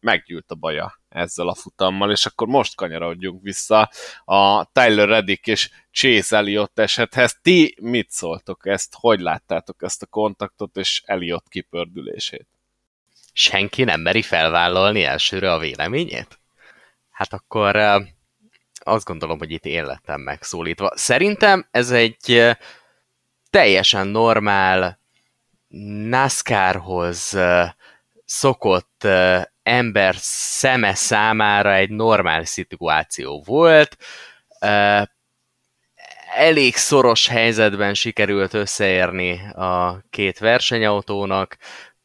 meggyűlt 0.00 0.50
a 0.50 0.54
baja 0.54 1.00
ezzel 1.08 1.48
a 1.48 1.54
futammal, 1.54 2.10
és 2.10 2.26
akkor 2.26 2.46
most 2.46 2.76
kanyarodjunk 2.76 3.42
vissza 3.42 3.90
a 4.24 4.64
Tyler 4.72 5.08
Reddick 5.08 5.46
és 5.46 5.70
Chase 5.92 6.36
Elliott 6.36 6.78
esethez. 6.78 7.38
Ti 7.42 7.76
mit 7.80 8.10
szóltok 8.10 8.66
ezt? 8.66 8.94
Hogy 9.00 9.20
láttátok 9.20 9.82
ezt 9.82 10.02
a 10.02 10.06
kontaktot 10.06 10.76
és 10.76 11.02
Elliott 11.04 11.48
kipördülését? 11.48 12.46
Senki 13.36 13.84
nem 13.84 14.00
meri 14.00 14.22
felvállalni 14.22 15.04
elsőre 15.04 15.52
a 15.52 15.58
véleményét? 15.58 16.38
Hát 17.10 17.32
akkor 17.32 17.76
azt 18.78 19.04
gondolom, 19.04 19.38
hogy 19.38 19.50
itt 19.50 19.64
én 19.64 19.84
lettem 19.84 20.20
megszólítva. 20.20 20.92
Szerintem 20.94 21.68
ez 21.70 21.90
egy 21.90 22.52
teljesen 23.50 24.06
normál 24.06 24.98
NASCAR-hoz 26.08 27.38
szokott 28.24 29.06
ember 29.62 30.14
szeme 30.18 30.94
számára 30.94 31.74
egy 31.74 31.90
normál 31.90 32.44
szituáció 32.44 33.42
volt. 33.46 33.96
Elég 36.34 36.76
szoros 36.76 37.26
helyzetben 37.26 37.94
sikerült 37.94 38.54
összeérni 38.54 39.48
a 39.48 40.04
két 40.10 40.38
versenyautónak, 40.38 41.56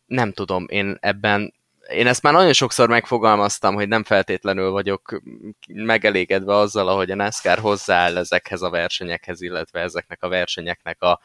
nem 0.10 0.32
tudom, 0.32 0.66
én 0.70 0.98
ebben 1.00 1.54
én 1.89 2.08
ezt 2.08 2.22
már 2.22 2.34
nagyon 2.34 2.54
sokszor 2.54 2.89
megfogalmaztam, 2.89 3.75
hogy 3.75 3.88
nem 3.88 4.04
feltétlenül 4.04 4.72
vagyok 4.72 5.22
megelégedve 5.68 6.56
azzal, 6.56 6.88
ahogy 6.88 7.12
a 7.12 7.16
NASCAR 7.16 7.60
hozzááll 7.60 8.17
ezekhez 8.17 8.62
a 8.62 8.69
versenyekhez, 8.69 9.41
illetve 9.41 9.80
ezeknek 9.80 10.24
a 10.24 10.28
versenyeknek 10.28 11.02
a 11.02 11.19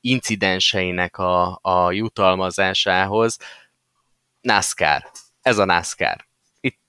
incidenseinek 0.00 1.18
a, 1.18 1.58
a 1.62 1.92
jutalmazásához. 1.92 3.38
NASCAR. 4.40 5.10
Ez 5.42 5.58
a 5.58 5.64
NASCAR. 5.64 6.26
Itt, 6.60 6.80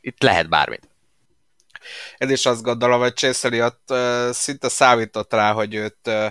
itt 0.00 0.22
lehet 0.22 0.48
bármit. 0.48 0.88
Én 2.18 2.30
is 2.30 2.46
azt 2.46 2.62
gondolom, 2.62 3.00
hogy 3.00 3.14
Chase 3.14 3.48
Elliott 3.48 3.90
uh, 3.90 4.30
szinte 4.30 4.68
számított 4.68 5.32
rá, 5.32 5.52
hogy 5.52 5.74
őt, 5.74 5.98
uh, 6.06 6.26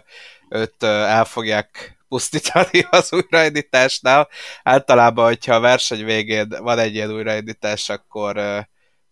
őt 0.50 0.84
uh, 0.84 0.90
el 0.90 1.26
fogják 1.26 1.98
pusztítani 2.12 2.88
az 2.90 3.14
újraindításnál. 3.14 4.30
Általában, 4.64 5.26
hogyha 5.26 5.56
a 5.56 5.60
verseny 5.60 6.06
végén 6.06 6.48
van 6.50 6.80
egy 6.80 6.94
ilyen 6.94 7.12
újraindítás, 7.12 7.90
akkor, 7.90 8.42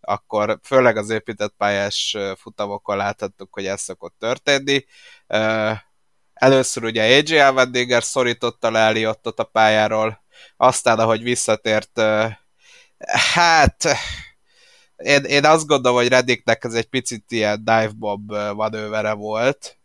akkor 0.02 0.60
főleg 0.64 0.98
az 0.98 1.10
épített 1.10 1.54
pályás 1.58 2.18
futamokon 2.38 2.98
láthattuk, 2.98 3.54
hogy 3.54 3.66
ez 3.66 3.82
szokott 3.82 4.16
történni. 4.20 4.86
Először 6.34 6.84
ugye 6.84 7.04
AJ 7.04 7.40
Allmendinger 7.40 8.04
szorította 8.04 8.72
le 8.72 8.80
Eliottot 8.80 9.40
a 9.40 9.44
pályáról, 9.44 10.24
aztán 10.58 11.00
ahogy 11.00 11.24
visszatért, 11.24 12.02
hát 13.34 13.88
én, 14.98 15.24
én 15.24 15.46
azt 15.46 15.68
gondolom, 15.68 15.98
hogy 15.98 16.08
Reddicknek 16.08 16.64
ez 16.64 16.74
egy 16.74 16.90
picit 16.90 17.32
ilyen 17.32 17.58
dive 17.58 17.92
bomb 17.96 18.32
manővere 18.56 19.14
volt 19.14 19.78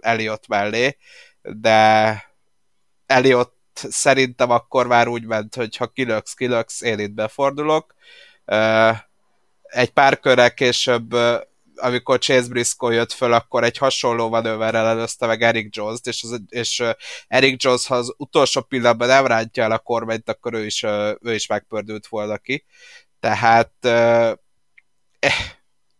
Eliott 0.00 0.46
mellé, 0.48 0.96
de 1.42 2.31
Eliott 3.12 3.56
szerintem 3.74 4.50
akkor 4.50 4.86
már 4.86 5.08
úgy 5.08 5.24
ment, 5.24 5.54
hogy 5.54 5.76
ha 5.76 5.86
kilöksz, 5.86 6.34
kilöksz, 6.34 6.80
én 6.80 6.98
itt 6.98 7.10
befordulok. 7.10 7.94
Egy 9.62 9.90
pár 9.90 10.20
körrel 10.20 10.54
később, 10.54 11.12
amikor 11.76 12.18
Chase 12.18 12.48
Briscoe 12.48 12.94
jött 12.94 13.12
föl, 13.12 13.32
akkor 13.32 13.64
egy 13.64 13.78
hasonló 13.78 14.28
manőverrel 14.28 14.86
előzte 14.86 15.26
meg 15.26 15.42
Eric 15.42 15.76
Jones-t, 15.76 16.06
és, 16.06 16.22
az, 16.22 16.40
és 16.48 16.82
Eric 17.28 17.62
Jones, 17.62 17.86
ha 17.86 17.94
az 17.94 18.14
utolsó 18.16 18.60
pillanatban 18.60 19.08
nem 19.08 19.26
rántja 19.26 19.62
el 19.62 19.72
a 19.72 19.78
kormányt, 19.78 20.28
akkor 20.28 20.54
ő 20.54 20.64
is, 20.64 20.82
ő 21.20 21.34
is 21.34 21.46
megpördült 21.46 22.06
volna 22.06 22.38
ki. 22.38 22.64
Tehát 23.20 23.72
eh, 23.80 24.32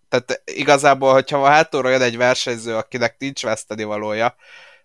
tehát 0.09 0.42
igazából, 0.44 1.12
hogyha 1.12 1.44
a 1.44 1.48
hátulról 1.48 1.92
jön 1.92 2.03
egy 2.03 2.16
versenyző, 2.16 2.77
akinek 2.77 3.18
nincs 3.18 3.42
veszteni 3.42 3.85
valója, 3.85 4.37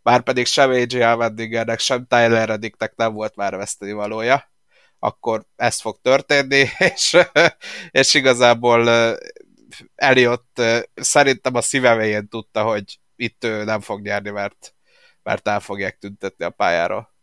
már 0.08 0.22
pedig 0.22 0.46
sem 0.46 0.70
AJ 0.70 1.02
Allmendigernek, 1.02 1.80
sem 1.80 2.06
Tyler 2.08 2.48
Reddicknek 2.48 2.96
nem 2.96 3.14
volt 3.14 3.36
már 3.36 3.56
veszteni 3.56 3.92
valója, 3.92 4.52
akkor 5.00 5.46
ez 5.56 5.80
fog 5.80 5.98
történni, 6.02 6.66
és, 6.94 7.18
és 7.92 8.14
igazából 8.14 8.90
Eliott 9.96 10.62
szerintem 10.96 11.56
a 11.56 11.62
szíveméjén 11.62 12.28
tudta, 12.28 12.64
hogy 12.64 13.00
itt 13.16 13.44
ő 13.44 13.64
nem 13.64 13.80
fog 13.80 14.02
nyerni, 14.02 14.30
mert, 14.30 14.76
mert 15.24 15.48
el 15.48 15.60
fogják 15.60 15.98
tüntetni 15.98 16.46
a 16.46 16.50
pályáról. 16.50 17.16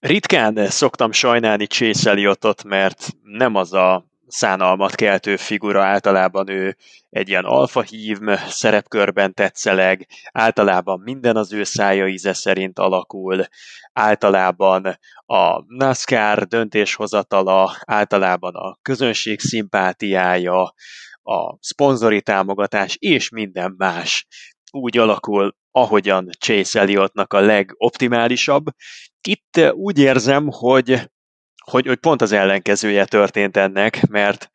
Ritkán 0.00 0.70
szoktam 0.70 1.12
sajnálni 1.12 1.66
Chase 1.66 2.10
Elliotot, 2.10 2.64
mert 2.64 3.08
nem 3.22 3.54
az 3.54 3.72
a 3.72 4.06
szánalmat 4.26 4.94
keltő 4.94 5.36
figura, 5.36 5.84
általában 5.84 6.48
ő 6.48 6.76
egy 7.10 7.28
ilyen 7.28 7.44
alfa 7.44 7.82
hívm 7.82 8.34
szerepkörben 8.48 9.34
tetszeleg, 9.34 10.06
általában 10.32 11.00
minden 11.00 11.36
az 11.36 11.52
ő 11.52 11.64
szája 11.64 12.06
íze 12.06 12.32
szerint 12.32 12.78
alakul, 12.78 13.46
általában 13.92 14.98
a 15.26 15.62
NASCAR 15.66 16.46
döntéshozatala, 16.46 17.76
általában 17.84 18.54
a 18.54 18.78
közönség 18.82 19.40
szimpátiája, 19.40 20.74
a 21.22 21.56
szponzori 21.60 22.22
támogatás 22.22 22.96
és 22.98 23.28
minden 23.28 23.74
más 23.76 24.26
úgy 24.70 24.98
alakul, 24.98 25.56
ahogyan 25.70 26.28
Chase 26.38 26.80
Elliottnak 26.80 27.32
a 27.32 27.40
legoptimálisabb. 27.40 28.64
Itt 29.28 29.60
úgy 29.72 29.98
érzem, 29.98 30.48
hogy 30.50 31.10
hogy, 31.70 31.86
hogy 31.86 31.98
pont 31.98 32.22
az 32.22 32.32
ellenkezője 32.32 33.04
történt 33.04 33.56
ennek, 33.56 34.06
mert 34.08 34.50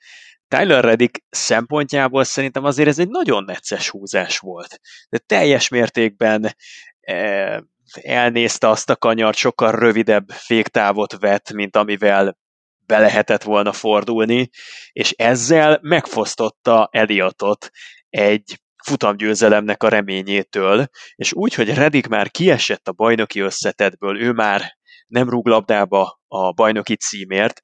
Tyler 0.48 0.84
Reddick 0.84 1.24
szempontjából 1.30 2.24
szerintem 2.24 2.64
azért 2.64 2.88
ez 2.88 3.00
egy 3.00 3.10
nagyon 3.10 3.44
necces 3.44 3.90
húzás 3.90 4.40
volt. 4.40 4.80
De 5.10 5.18
teljes 5.18 5.68
mértékben 5.68 6.56
e, 7.02 7.64
elnézte 8.02 8.70
azt 8.70 8.90
a 8.90 8.96
kanyart, 8.96 9.38
sokkal 9.38 9.72
rövidebb 9.72 10.30
féktávot 10.30 11.20
vett, 11.20 11.52
mint 11.52 11.76
amivel 11.76 12.38
be 12.86 13.00
lehetett 13.00 13.44
volna 13.44 13.72
fordulni, 13.72 14.50
és 14.92 15.12
ezzel 15.12 15.80
megfosztotta 15.82 16.90
Eliottot 16.92 17.70
egy 18.10 18.60
futamgyőzelemnek 18.84 19.84
a 19.84 19.90
reményétől, 19.90 20.88
és 21.16 21.34
úgy, 21.34 21.54
hogy 21.54 21.74
Reddick 21.74 22.08
már 22.08 22.32
kiesett 22.32 22.88
a 22.88 22.92
bajnoki 22.92 23.40
összetetből, 23.40 24.22
ő 24.22 24.32
már 24.32 24.80
nem 25.12 25.30
rúg 25.30 25.48
labdába 25.48 26.22
a 26.28 26.52
bajnoki 26.52 26.96
címért, 26.96 27.62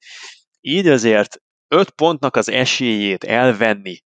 így 0.60 0.88
azért 0.88 1.36
öt 1.68 1.90
pontnak 1.90 2.36
az 2.36 2.48
esélyét 2.48 3.24
elvenni 3.24 4.02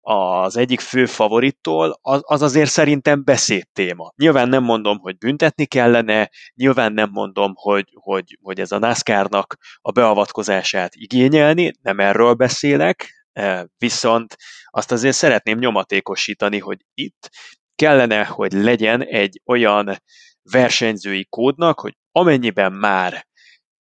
az 0.00 0.56
egyik 0.56 0.80
fő 0.80 1.06
favorittól, 1.06 1.98
az, 2.02 2.20
az 2.24 2.42
azért 2.42 2.70
szerintem 2.70 3.24
beszéd 3.24 3.66
téma. 3.72 4.12
Nyilván 4.16 4.48
nem 4.48 4.62
mondom, 4.62 4.98
hogy 4.98 5.18
büntetni 5.18 5.66
kellene, 5.66 6.30
nyilván 6.54 6.92
nem 6.92 7.10
mondom, 7.10 7.52
hogy, 7.54 7.88
hogy, 7.94 8.38
hogy 8.42 8.60
ez 8.60 8.72
a 8.72 8.78
NASCAR-nak 8.78 9.56
a 9.80 9.90
beavatkozását 9.90 10.94
igényelni, 10.94 11.72
nem 11.82 12.00
erről 12.00 12.34
beszélek, 12.34 13.26
e, 13.32 13.68
viszont 13.78 14.36
azt 14.64 14.92
azért 14.92 15.16
szeretném 15.16 15.58
nyomatékosítani, 15.58 16.58
hogy 16.58 16.78
itt 16.94 17.30
kellene, 17.74 18.24
hogy 18.24 18.52
legyen 18.52 19.02
egy 19.02 19.40
olyan 19.44 19.96
versenyzői 20.42 21.26
kódnak, 21.28 21.80
hogy 21.80 21.96
amennyiben 22.12 22.72
már 22.72 23.26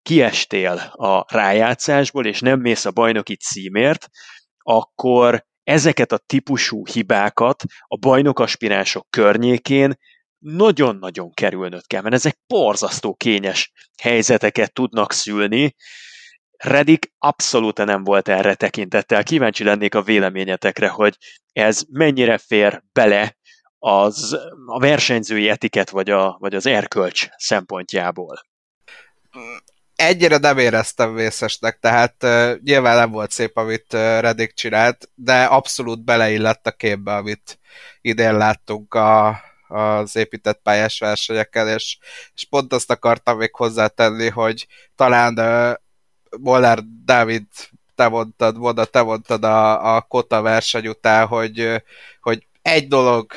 kiestél 0.01 0.91
a 0.91 1.25
rájátszásból, 1.35 2.25
és 2.25 2.39
nem 2.39 2.59
mész 2.59 2.85
a 2.85 2.91
bajnoki 2.91 3.35
címért, 3.35 4.07
akkor 4.57 5.45
ezeket 5.63 6.11
a 6.11 6.17
típusú 6.17 6.85
hibákat 6.85 7.63
a 7.87 7.97
bajnokaspiránsok 7.97 9.07
környékén 9.09 9.95
nagyon-nagyon 10.39 11.33
kerülnöd 11.33 11.87
kell, 11.87 12.01
mert 12.01 12.15
ezek 12.15 12.37
porzasztó 12.47 13.15
kényes 13.15 13.71
helyzeteket 14.01 14.73
tudnak 14.73 15.11
szülni. 15.11 15.75
Redik 16.57 17.11
abszolút 17.17 17.77
nem 17.77 18.03
volt 18.03 18.27
erre 18.27 18.55
tekintettel. 18.55 19.23
Kíváncsi 19.23 19.63
lennék 19.63 19.95
a 19.95 20.01
véleményetekre, 20.01 20.87
hogy 20.87 21.17
ez 21.51 21.81
mennyire 21.89 22.37
fér 22.37 22.83
bele 22.91 23.37
az 23.79 24.37
a 24.65 24.79
versenyzői 24.79 25.49
etiket 25.49 25.89
vagy, 25.89 26.09
a, 26.09 26.37
vagy 26.39 26.55
az 26.55 26.65
erkölcs 26.65 27.27
szempontjából. 27.37 28.41
Egyre 29.95 30.37
nem 30.37 30.57
éreztem 30.57 31.13
vészesnek, 31.13 31.79
tehát 31.79 32.23
uh, 32.23 32.55
nyilván 32.63 32.97
nem 32.97 33.11
volt 33.11 33.31
szép, 33.31 33.57
amit 33.57 33.93
uh, 33.93 33.99
Redik 33.99 34.53
csinált, 34.53 35.09
de 35.15 35.43
abszolút 35.43 36.03
beleillett 36.03 36.67
a 36.67 36.71
képbe, 36.71 37.15
amit 37.15 37.59
idén 38.01 38.37
láttunk 38.37 38.93
a, 38.93 39.39
az 39.67 40.15
épített 40.15 40.59
pályás 40.63 40.99
versenyeken, 40.99 41.67
és, 41.67 41.97
és 42.35 42.45
pont 42.45 42.73
azt 42.73 42.91
akartam 42.91 43.37
még 43.37 43.55
hozzátenni, 43.55 44.29
hogy 44.29 44.67
talán 44.95 45.39
uh, 45.39 45.77
Molnár 46.41 46.79
Dávid 47.05 47.45
te 47.95 48.07
mondtad, 48.07 48.57
Moda, 48.57 48.85
te 48.85 49.01
mondtad 49.01 49.43
a, 49.43 49.95
a 49.95 50.01
Kota 50.01 50.41
verseny 50.41 50.87
után, 50.87 51.27
hogy, 51.27 51.83
hogy 52.21 52.47
egy 52.61 52.87
dolog 52.87 53.31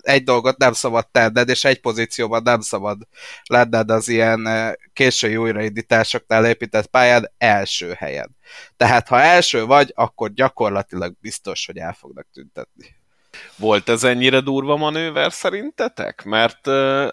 egy 0.00 0.24
dolgot 0.24 0.58
nem 0.58 0.72
szabad 0.72 1.08
tenned, 1.10 1.48
és 1.48 1.64
egy 1.64 1.80
pozícióban 1.80 2.42
nem 2.42 2.60
szabad 2.60 2.98
lenned 3.44 3.90
az 3.90 4.08
ilyen 4.08 4.48
késői 4.92 5.36
újraindításoknál 5.36 6.46
épített 6.46 6.86
pályán 6.86 7.32
első 7.38 7.92
helyen. 7.92 8.36
Tehát 8.76 9.08
ha 9.08 9.20
első 9.20 9.64
vagy, 9.64 9.92
akkor 9.94 10.32
gyakorlatilag 10.32 11.14
biztos, 11.20 11.66
hogy 11.66 11.76
el 11.76 11.92
fognak 11.92 12.26
tüntetni. 12.32 12.96
Volt 13.56 13.88
ez 13.88 14.04
ennyire 14.04 14.40
durva 14.40 14.76
manőver 14.76 15.32
szerintetek? 15.32 16.24
Mert 16.24 16.66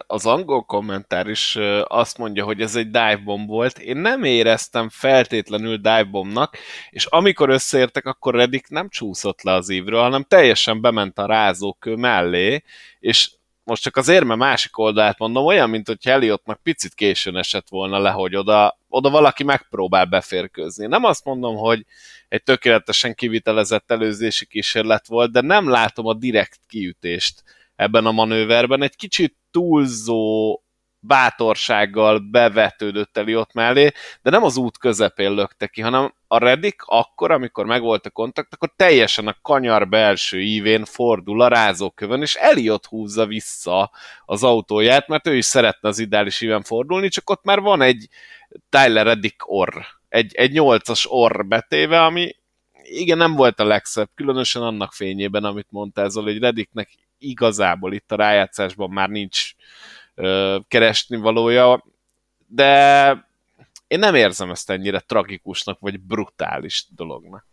az 0.06 0.26
angol 0.26 0.62
kommentár 0.62 1.26
is 1.26 1.58
azt 1.84 2.18
mondja, 2.18 2.44
hogy 2.44 2.60
ez 2.60 2.76
egy 2.76 2.90
dive 2.90 3.20
bomb 3.24 3.48
volt. 3.48 3.78
Én 3.78 3.96
nem 3.96 4.24
éreztem 4.24 4.88
feltétlenül 4.88 5.76
dive 5.76 6.04
bombnak, 6.04 6.56
és 6.90 7.06
amikor 7.06 7.48
összeértek, 7.48 8.06
akkor 8.06 8.34
Redik 8.34 8.68
nem 8.68 8.88
csúszott 8.88 9.42
le 9.42 9.52
az 9.52 9.68
ívről, 9.68 10.00
hanem 10.00 10.22
teljesen 10.22 10.80
bement 10.80 11.18
a 11.18 11.26
rázókő 11.26 11.94
mellé, 11.94 12.62
és 13.00 13.30
most 13.64 13.82
csak 13.82 13.96
az 13.96 14.08
érme 14.08 14.34
másik 14.34 14.78
oldalát 14.78 15.18
mondom, 15.18 15.44
olyan, 15.44 15.70
mint 15.70 15.86
hogy 15.86 15.98
Elliotnak 16.02 16.62
picit 16.62 16.94
későn 16.94 17.36
esett 17.36 17.68
volna 17.68 17.98
le, 17.98 18.10
hogy 18.10 18.36
oda, 18.36 18.78
oda 18.88 19.10
valaki 19.10 19.44
megpróbál 19.44 20.04
beférkőzni. 20.04 20.86
Nem 20.86 21.04
azt 21.04 21.24
mondom, 21.24 21.56
hogy 21.56 21.84
egy 22.28 22.42
tökéletesen 22.42 23.14
kivitelezett 23.14 23.90
előzési 23.90 24.46
kísérlet 24.46 25.06
volt, 25.06 25.32
de 25.32 25.40
nem 25.40 25.68
látom 25.68 26.06
a 26.06 26.14
direkt 26.14 26.60
kiütést 26.68 27.42
ebben 27.76 28.06
a 28.06 28.12
manőverben. 28.12 28.82
Egy 28.82 28.96
kicsit 28.96 29.36
túlzó 29.50 30.60
bátorsággal 31.06 32.18
bevetődött 32.18 33.16
Eliott 33.16 33.52
mellé, 33.52 33.90
de 34.22 34.30
nem 34.30 34.42
az 34.42 34.56
út 34.56 34.78
közepén 34.78 35.32
lökte 35.32 35.66
ki, 35.66 35.80
hanem 35.80 36.14
a 36.26 36.38
Reddick 36.38 36.84
akkor, 36.86 37.30
amikor 37.30 37.66
megvolt 37.66 38.06
a 38.06 38.10
kontakt, 38.10 38.54
akkor 38.54 38.72
teljesen 38.76 39.26
a 39.26 39.36
kanyar 39.42 39.88
belső 39.88 40.40
ívén 40.40 40.84
fordul 40.84 41.40
a 41.40 41.48
rázókövön, 41.48 42.22
és 42.22 42.34
Eliott 42.34 42.86
húzza 42.86 43.26
vissza 43.26 43.90
az 44.24 44.42
autóját, 44.42 45.08
mert 45.08 45.26
ő 45.26 45.36
is 45.36 45.44
szeretne 45.44 45.88
az 45.88 45.98
ideális 45.98 46.40
íven 46.40 46.62
fordulni, 46.62 47.08
csak 47.08 47.30
ott 47.30 47.44
már 47.44 47.60
van 47.60 47.82
egy 47.82 48.08
Tyler 48.68 49.06
Reddick 49.06 49.50
orr, 49.50 49.76
egy, 50.08 50.34
egy 50.34 50.52
nyolcas 50.52 51.06
orr 51.10 51.46
betéve, 51.46 52.04
ami 52.04 52.34
igen, 52.82 53.16
nem 53.16 53.34
volt 53.34 53.60
a 53.60 53.64
legszebb, 53.64 54.08
különösen 54.14 54.62
annak 54.62 54.92
fényében, 54.92 55.44
amit 55.44 55.66
mondtál, 55.70 56.08
Zoli, 56.08 56.32
hogy 56.32 56.40
Reddicknek 56.40 56.90
igazából 57.18 57.92
itt 57.92 58.12
a 58.12 58.16
rájátszásban 58.16 58.90
már 58.90 59.08
nincs 59.08 59.52
keresni 60.68 61.16
valója, 61.16 61.84
de 62.46 63.10
én 63.86 63.98
nem 63.98 64.14
érzem 64.14 64.50
ezt 64.50 64.70
ennyire 64.70 65.00
tragikusnak, 65.00 65.78
vagy 65.80 66.00
brutális 66.00 66.86
dolognak. 66.90 67.46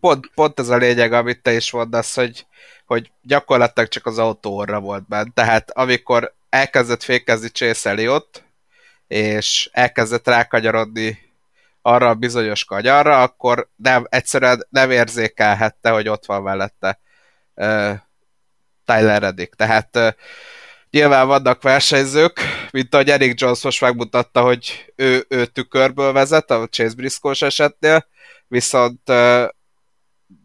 Pont, 0.00 0.30
pont 0.34 0.60
ez 0.60 0.68
a 0.68 0.76
lényeg, 0.76 1.12
amit 1.12 1.42
te 1.42 1.52
is 1.52 1.70
mondasz, 1.70 2.14
hogy, 2.14 2.46
hogy 2.86 3.12
gyakorlatilag 3.22 3.88
csak 3.88 4.06
az 4.06 4.18
autó 4.18 4.56
orra 4.56 4.80
volt 4.80 5.08
benne. 5.08 5.30
Tehát 5.34 5.70
amikor 5.70 6.34
elkezdett 6.48 7.02
fékezni 7.02 7.48
Chase 7.48 8.10
ott, 8.10 8.44
és 9.06 9.70
elkezdett 9.72 10.26
rákagyarodni 10.26 11.18
arra 11.82 12.08
a 12.08 12.14
bizonyos 12.14 12.64
kagyarra, 12.64 13.22
akkor 13.22 13.68
nem, 13.76 14.06
egyszerűen 14.08 14.66
nem 14.70 14.90
érzékelhette, 14.90 15.90
hogy 15.90 16.08
ott 16.08 16.26
van 16.26 16.42
mellette 16.42 17.00
uh, 17.54 17.92
Tyler 18.84 19.20
Reddick. 19.22 19.54
Tehát 19.54 19.96
uh, 19.96 20.12
nyilván 20.96 21.26
vannak 21.26 21.62
versenyzők, 21.62 22.40
mint 22.70 22.94
ahogy 22.94 23.10
Eric 23.10 23.40
Jones 23.40 23.62
most 23.62 23.80
megmutatta, 23.80 24.42
hogy 24.42 24.92
ő, 24.94 25.26
ő 25.28 25.46
tükörből 25.46 26.12
vezet 26.12 26.50
a 26.50 26.66
Chase 26.66 26.94
Briscoe 26.94 27.34
esetnél, 27.38 28.06
viszont 28.48 29.00
uh, 29.08 29.48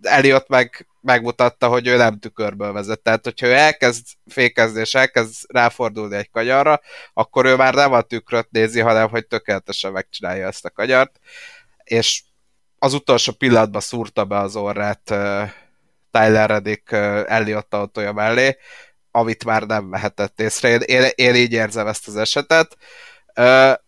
Elliot 0.01 0.47
meg 0.47 0.87
megmutatta, 1.01 1.67
hogy 1.67 1.87
ő 1.87 1.97
nem 1.97 2.19
tükörből 2.19 2.71
vezet. 2.71 2.99
Tehát, 2.99 3.23
hogyha 3.23 3.47
ő 3.47 3.53
elkezd 3.53 4.05
fékezni 4.27 4.79
és 4.79 4.93
elkezd 4.93 5.33
ráfordulni 5.47 6.15
egy 6.15 6.29
kanyarra, 6.29 6.81
akkor 7.13 7.45
ő 7.45 7.55
már 7.55 7.73
nem 7.73 7.93
a 7.93 8.01
tükröt 8.01 8.47
nézi, 8.49 8.79
hanem 8.79 9.09
hogy 9.09 9.27
tökéletesen 9.27 9.91
megcsinálja 9.91 10.47
ezt 10.47 10.65
a 10.65 10.69
kanyart. 10.69 11.19
És 11.83 12.23
az 12.79 12.93
utolsó 12.93 13.31
pillanatban 13.31 13.81
szúrta 13.81 14.25
be 14.25 14.37
az 14.37 14.55
orrát 14.55 15.09
uh, 15.09 15.49
Tyler 16.11 16.49
Reddick 16.49 16.91
uh, 16.91 16.99
Elliot 17.27 17.73
autója 17.73 18.13
mellé, 18.13 18.57
amit 19.11 19.45
már 19.45 19.63
nem 19.63 19.89
vehetett 19.89 20.39
észre. 20.39 20.69
Én, 20.69 20.79
én, 20.79 21.09
én 21.15 21.35
így 21.35 21.51
érzem 21.51 21.87
ezt 21.87 22.07
az 22.07 22.15
esetet. 22.15 22.77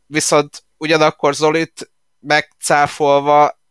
Viszont 0.06 0.64
ugyanakkor 0.78 1.36
Zolit 1.36 1.92
megcáfolva 2.20 3.62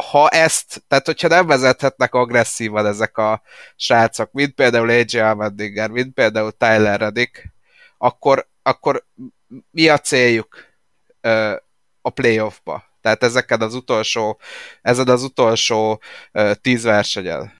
ha 0.00 0.28
ezt, 0.28 0.82
tehát 0.88 1.06
hogyha 1.06 1.28
nem 1.28 1.46
vezethetnek 1.46 2.14
agresszívan 2.14 2.86
ezek 2.86 3.18
a 3.18 3.42
srácok, 3.76 4.32
mint 4.32 4.54
például 4.54 4.88
AJ 4.88 5.18
Almendinger, 5.18 5.90
mint 5.90 6.14
például 6.14 6.52
Tyler 6.52 7.00
Reddick, 7.00 7.44
akkor, 7.98 8.48
akkor 8.62 9.06
mi 9.70 9.88
a 9.88 9.98
céljuk 9.98 10.64
a 12.00 12.10
playoffba? 12.10 12.84
Tehát 13.00 13.22
ezeken 13.22 13.60
az 13.60 13.74
utolsó, 13.74 14.40
ezen 14.82 15.08
az 15.08 15.22
utolsó 15.22 16.02
tíz 16.60 16.82
versenyen. 16.82 17.59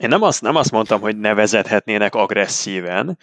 Én 0.00 0.08
nem 0.08 0.22
azt, 0.22 0.40
nem 0.42 0.56
azt 0.56 0.70
mondtam, 0.70 1.00
hogy 1.00 1.16
ne 1.16 1.34
vezethetnének 1.34 2.14
agresszíven, 2.14 3.18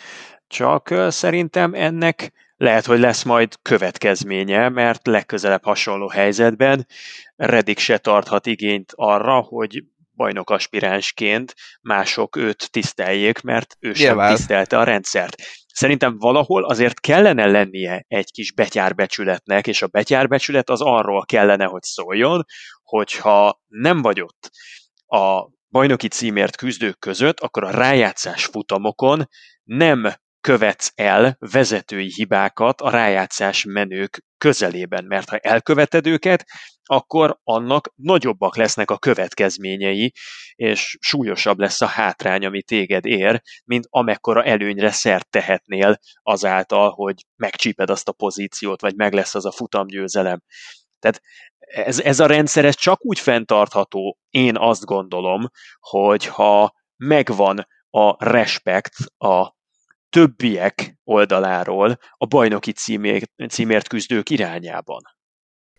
csak 0.48 0.94
szerintem 1.08 1.74
ennek 1.74 2.32
lehet, 2.58 2.86
hogy 2.86 3.00
lesz 3.00 3.24
majd 3.24 3.56
következménye, 3.62 4.70
mert 4.70 5.08
legközelebb 5.08 5.64
hasonló 5.64 6.08
helyzetben 6.08 6.88
Redik 7.36 7.80
se 7.80 7.98
tarthat 7.98 8.46
igényt 8.46 8.92
arra, 8.96 9.40
hogy 9.40 9.84
bajnok 10.16 10.50
aspiránsként 10.50 11.56
mások 11.82 12.36
őt 12.36 12.72
tiszteljék, 12.72 13.42
mert 13.42 13.78
ő 13.80 13.94
sem 13.94 14.08
Nyilván. 14.08 14.36
tisztelte 14.36 14.78
a 14.78 14.84
rendszert. 14.84 15.36
Szerintem 15.74 16.18
valahol 16.18 16.66
azért 16.66 17.00
kellene 17.00 17.46
lennie 17.46 18.06
egy 18.08 18.32
kis 18.32 18.54
betyárbecsületnek, 18.54 19.68
és 19.68 19.82
a 19.82 19.88
betyárbecsület 19.88 20.70
az 20.70 20.82
arról 20.82 21.26
kellene, 21.26 21.66
hogy 21.66 21.84
szóljon, 21.84 22.46
hogyha 22.84 23.62
nem 23.68 24.02
vagy 24.02 24.22
ott 24.22 24.52
a 25.06 25.50
bajnoki 25.70 26.08
címért 26.08 26.56
küzdők 26.56 27.00
között, 27.00 27.40
akkor 27.40 27.64
a 27.64 27.72
rájátszás 27.72 28.46
futamokon 28.46 29.28
nem 29.64 30.14
követsz 30.42 30.92
el 30.96 31.36
vezetői 31.40 32.12
hibákat 32.14 32.82
a 32.82 32.90
rájátszás 32.90 33.64
menők 33.64 34.26
közelében, 34.38 35.06
mert 35.06 35.30
ha 35.30 35.38
elköveted 35.38 36.08
őket, 36.08 36.46
akkor 36.84 37.40
annak 37.44 37.94
nagyobbak 37.96 38.56
lesznek 38.56 38.92
a 38.92 38.98
következményei, 38.98 40.14
és 40.56 40.98
súlyosabb 41.00 41.60
lesz 41.60 41.82
a 41.82 41.86
hátrány, 41.86 42.46
ami 42.46 42.64
téged 42.64 43.06
ér, 43.06 43.42
mint 43.66 43.86
amekkora 43.90 44.44
előnyre 44.44 44.92
szert 44.92 45.30
tehetnél 45.30 46.00
azáltal, 46.22 46.90
hogy 46.90 47.26
megcsíped 47.36 47.90
azt 47.90 48.08
a 48.08 48.12
pozíciót, 48.12 48.82
vagy 48.82 48.96
meg 48.96 49.14
lesz 49.14 49.36
az 49.36 49.46
a 49.46 49.52
futamgyőzelem. 49.52 50.42
Tehát 51.00 51.22
ez, 51.60 52.00
ez 52.00 52.20
a 52.20 52.26
rendszer 52.26 52.66
ez 52.66 52.76
csak 52.76 53.06
úgy 53.06 53.20
fenntartható, 53.20 54.18
én 54.30 54.58
azt 54.58 54.86
gondolom, 54.86 55.50
hogy 55.80 56.26
ha 56.26 56.74
megvan 56.98 57.68
a 57.90 58.26
respekt 58.30 58.94
a 59.18 59.58
többiek 60.10 60.98
oldaláról 61.04 62.00
a 62.18 62.26
bajnoki 62.26 62.72
címért, 62.72 63.32
címért 63.50 63.88
küzdők 63.88 64.30
irányában. 64.30 65.02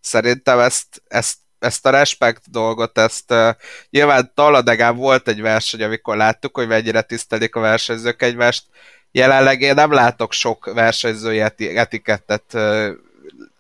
Szerintem 0.01 0.59
ezt, 0.59 1.03
ezt, 1.09 1.37
ezt 1.59 1.87
a 1.87 1.91
respekt 1.91 2.51
dolgot, 2.51 2.99
ezt 2.99 3.31
uh, 3.31 3.51
nyilván 3.91 4.33
Taladegán 4.35 4.97
volt 4.97 5.29
egy 5.29 5.41
verseny, 5.41 5.83
amikor 5.83 6.17
láttuk, 6.17 6.57
hogy 6.57 6.69
mennyire 6.69 7.03
tisztelik 7.03 7.55
a 7.55 7.61
versenyzők 7.61 8.23
egymást. 8.23 8.65
Jelenleg 9.11 9.61
én 9.61 9.75
nem 9.75 9.93
látok 9.93 10.33
sok 10.33 10.73
versenyzői 10.75 11.41
etikettet 11.59 12.55
uh, 12.55 12.89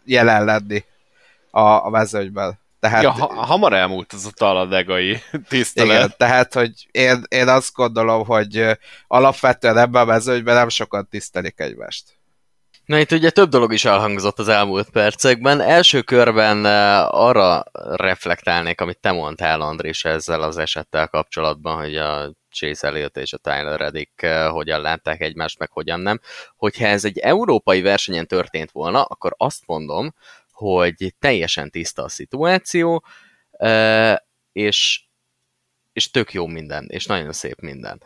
jelen 0.04 0.44
lenni 0.44 0.84
a, 1.50 1.60
a 1.60 1.88
mezőnyben. 1.88 2.58
Tehát, 2.80 3.02
ja, 3.02 3.10
ha, 3.10 3.26
hamar 3.26 3.72
elmúlt 3.72 4.12
az 4.12 4.26
a 4.26 4.30
taladegai 4.34 5.22
tisztelet. 5.48 5.96
Igen, 5.96 6.14
tehát, 6.16 6.54
hogy 6.54 6.88
én, 6.90 7.22
én 7.28 7.48
azt 7.48 7.74
gondolom, 7.74 8.24
hogy 8.24 8.78
alapvetően 9.06 9.78
ebben 9.78 10.02
a 10.02 10.04
mezőnyben 10.04 10.54
nem 10.54 10.68
sokan 10.68 11.08
tisztelik 11.10 11.60
egymást. 11.60 12.18
Na 12.84 12.98
itt 12.98 13.12
ugye 13.12 13.30
több 13.30 13.48
dolog 13.48 13.72
is 13.72 13.84
elhangzott 13.84 14.38
az 14.38 14.48
elmúlt 14.48 14.90
percekben. 14.90 15.60
Első 15.60 16.00
körben 16.02 16.64
arra 17.04 17.64
reflektálnék, 17.90 18.80
amit 18.80 18.98
te 18.98 19.12
mondtál, 19.12 19.60
Andris, 19.60 20.04
ezzel 20.04 20.42
az 20.42 20.58
esettel 20.58 21.08
kapcsolatban, 21.08 21.76
hogy 21.76 21.96
a 21.96 22.32
Chase 22.50 22.86
Elliott 22.86 23.16
és 23.16 23.32
a 23.32 23.36
Tyler 23.36 23.80
Reddick 23.80 24.26
hogyan 24.50 24.80
látták 24.80 25.20
egymást, 25.20 25.58
meg 25.58 25.70
hogyan 25.70 26.00
nem. 26.00 26.20
Hogyha 26.56 26.86
ez 26.86 27.04
egy 27.04 27.18
európai 27.18 27.82
versenyen 27.82 28.26
történt 28.26 28.70
volna, 28.70 29.02
akkor 29.02 29.34
azt 29.36 29.62
mondom, 29.66 30.14
hogy 30.60 31.14
teljesen 31.18 31.70
tiszta 31.70 32.02
a 32.02 32.08
szituáció, 32.08 33.04
és, 34.52 35.02
és 35.92 36.10
tök 36.10 36.32
jó 36.32 36.46
minden, 36.46 36.86
és 36.88 37.06
nagyon 37.06 37.32
szép 37.32 37.60
minden. 37.60 38.02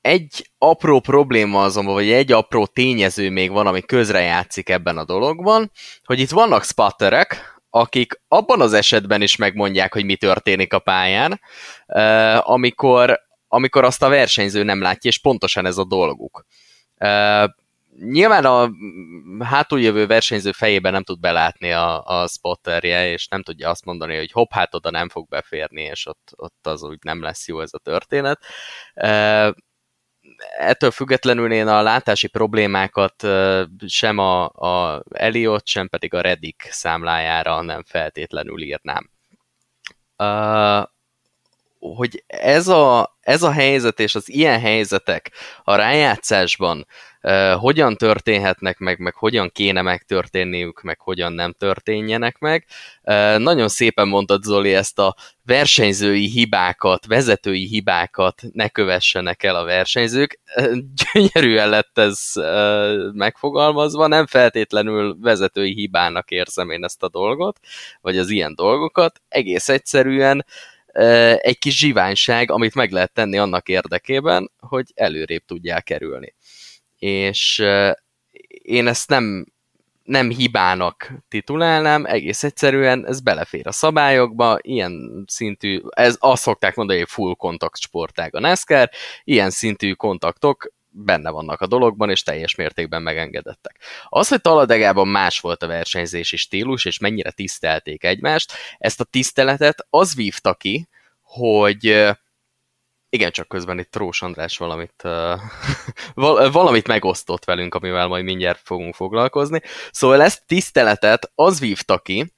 Egy 0.00 0.50
apró 0.58 1.00
probléma 1.00 1.62
azonban, 1.62 1.94
vagy 1.94 2.10
egy 2.10 2.32
apró 2.32 2.66
tényező 2.66 3.30
még 3.30 3.50
van, 3.50 3.66
ami 3.66 3.82
közrejátszik 3.82 4.68
ebben 4.68 4.98
a 4.98 5.04
dologban, 5.04 5.70
hogy 6.04 6.18
itt 6.20 6.30
vannak 6.30 6.64
spatterek, 6.64 7.60
akik 7.70 8.20
abban 8.28 8.60
az 8.60 8.72
esetben 8.72 9.22
is 9.22 9.36
megmondják, 9.36 9.92
hogy 9.92 10.04
mi 10.04 10.16
történik 10.16 10.72
a 10.72 10.78
pályán, 10.78 11.40
amikor, 12.40 13.20
amikor 13.48 13.84
azt 13.84 14.02
a 14.02 14.08
versenyző 14.08 14.62
nem 14.62 14.80
látja, 14.80 15.10
és 15.10 15.18
pontosan 15.18 15.66
ez 15.66 15.78
a 15.78 15.84
dolguk 15.84 16.46
nyilván 17.98 18.44
a 18.44 18.70
hátuljövő 19.44 20.06
versenyző 20.06 20.52
fejében 20.52 20.92
nem 20.92 21.02
tud 21.02 21.20
belátni 21.20 21.72
a, 21.72 22.04
a 22.04 22.26
spotterje, 22.28 23.10
és 23.10 23.28
nem 23.28 23.42
tudja 23.42 23.70
azt 23.70 23.84
mondani, 23.84 24.16
hogy 24.16 24.30
hopp, 24.30 24.52
hát 24.52 24.74
oda 24.74 24.90
nem 24.90 25.08
fog 25.08 25.28
beférni, 25.28 25.82
és 25.82 26.06
ott, 26.06 26.32
ott 26.36 26.66
az 26.66 26.82
úgy 26.82 26.98
nem 27.02 27.22
lesz 27.22 27.48
jó 27.48 27.60
ez 27.60 27.70
a 27.72 27.78
történet. 27.78 28.44
Ettől 30.58 30.90
függetlenül 30.90 31.52
én 31.52 31.66
a 31.66 31.82
látási 31.82 32.28
problémákat 32.28 33.26
sem 33.86 34.18
a, 34.18 34.44
a 34.48 35.02
Elliot, 35.10 35.66
sem 35.66 35.88
pedig 35.88 36.14
a 36.14 36.20
Reddick 36.20 36.62
számlájára 36.62 37.62
nem 37.62 37.82
feltétlenül 37.84 38.62
írnám. 38.62 39.10
Hogy 41.92 42.24
ez 42.26 42.68
a, 42.68 43.16
ez 43.20 43.42
a 43.42 43.52
helyzet 43.52 44.00
és 44.00 44.14
az 44.14 44.28
ilyen 44.28 44.60
helyzetek 44.60 45.30
a 45.64 45.74
rájátszásban 45.74 46.86
hogyan 47.58 47.96
történhetnek 47.96 48.78
meg, 48.78 48.98
meg 48.98 49.14
hogyan 49.14 49.50
kéne 49.50 49.82
megtörténniük, 49.82 50.82
meg 50.82 51.00
hogyan 51.00 51.32
nem 51.32 51.52
történjenek 51.52 52.38
meg. 52.38 52.66
Nagyon 53.38 53.68
szépen 53.68 54.08
mondtad 54.08 54.42
Zoli 54.42 54.74
ezt 54.74 54.98
a 54.98 55.16
versenyzői 55.44 56.26
hibákat, 56.26 57.06
vezetői 57.06 57.66
hibákat 57.66 58.42
ne 58.52 58.68
kövessenek 58.68 59.42
el 59.42 59.56
a 59.56 59.64
versenyzők. 59.64 60.40
Gyönyörűen 61.12 61.68
lett 61.68 61.98
ez 61.98 62.30
megfogalmazva, 63.12 64.06
nem 64.06 64.26
feltétlenül 64.26 65.16
vezetői 65.20 65.74
hibának 65.74 66.30
érzem 66.30 66.70
én 66.70 66.84
ezt 66.84 67.02
a 67.02 67.08
dolgot, 67.08 67.58
vagy 68.00 68.18
az 68.18 68.30
ilyen 68.30 68.54
dolgokat. 68.54 69.20
Egész 69.28 69.68
egyszerűen 69.68 70.44
egy 71.38 71.58
kis 71.58 71.78
zsiványság, 71.78 72.50
amit 72.50 72.74
meg 72.74 72.90
lehet 72.90 73.12
tenni 73.12 73.38
annak 73.38 73.68
érdekében, 73.68 74.50
hogy 74.58 74.92
előrébb 74.94 75.44
tudják 75.44 75.84
kerülni. 75.84 76.34
És 76.98 77.64
én 78.48 78.86
ezt 78.86 79.08
nem, 79.08 79.46
nem 80.02 80.30
hibának 80.30 81.12
titulálnám, 81.28 82.04
egész 82.04 82.42
egyszerűen 82.42 83.06
ez 83.06 83.20
belefér 83.20 83.66
a 83.66 83.72
szabályokba, 83.72 84.58
ilyen 84.60 85.24
szintű, 85.26 85.80
ez 85.90 86.16
azt 86.18 86.42
szokták 86.42 86.74
mondani, 86.74 86.98
hogy 86.98 87.08
full 87.08 87.34
kontakt 87.34 87.80
sportág 87.80 88.34
a 88.34 88.40
NASCAR, 88.40 88.90
ilyen 89.24 89.50
szintű 89.50 89.92
kontaktok 89.92 90.72
benne 90.96 91.30
vannak 91.30 91.60
a 91.60 91.66
dologban, 91.66 92.10
és 92.10 92.22
teljes 92.22 92.54
mértékben 92.54 93.02
megengedettek. 93.02 93.78
Az, 94.08 94.28
hogy 94.28 94.40
Taladegában 94.40 95.08
más 95.08 95.40
volt 95.40 95.62
a 95.62 95.66
versenyzési 95.66 96.36
stílus, 96.36 96.84
és 96.84 96.98
mennyire 96.98 97.30
tisztelték 97.30 98.04
egymást, 98.04 98.52
ezt 98.78 99.00
a 99.00 99.04
tiszteletet 99.04 99.86
az 99.90 100.14
vívta 100.14 100.54
ki, 100.54 100.88
hogy 101.22 102.14
igen, 103.08 103.30
csak 103.30 103.48
közben 103.48 103.78
itt 103.78 103.90
Trós 103.90 104.22
András 104.22 104.56
valamit, 104.56 105.02
valamit 106.52 106.86
megosztott 106.86 107.44
velünk, 107.44 107.74
amivel 107.74 108.06
majd 108.06 108.24
mindjárt 108.24 108.60
fogunk 108.64 108.94
foglalkozni. 108.94 109.60
Szóval 109.90 110.22
ezt 110.22 110.46
tiszteletet 110.46 111.32
az 111.34 111.60
vívta 111.60 111.98
ki, 111.98 112.32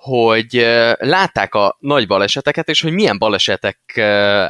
hogy 0.00 0.52
látták 0.98 1.54
a 1.54 1.76
nagy 1.78 2.06
baleseteket, 2.06 2.68
és 2.68 2.82
hogy 2.82 2.92
milyen 2.92 3.18
balesetek 3.18 3.98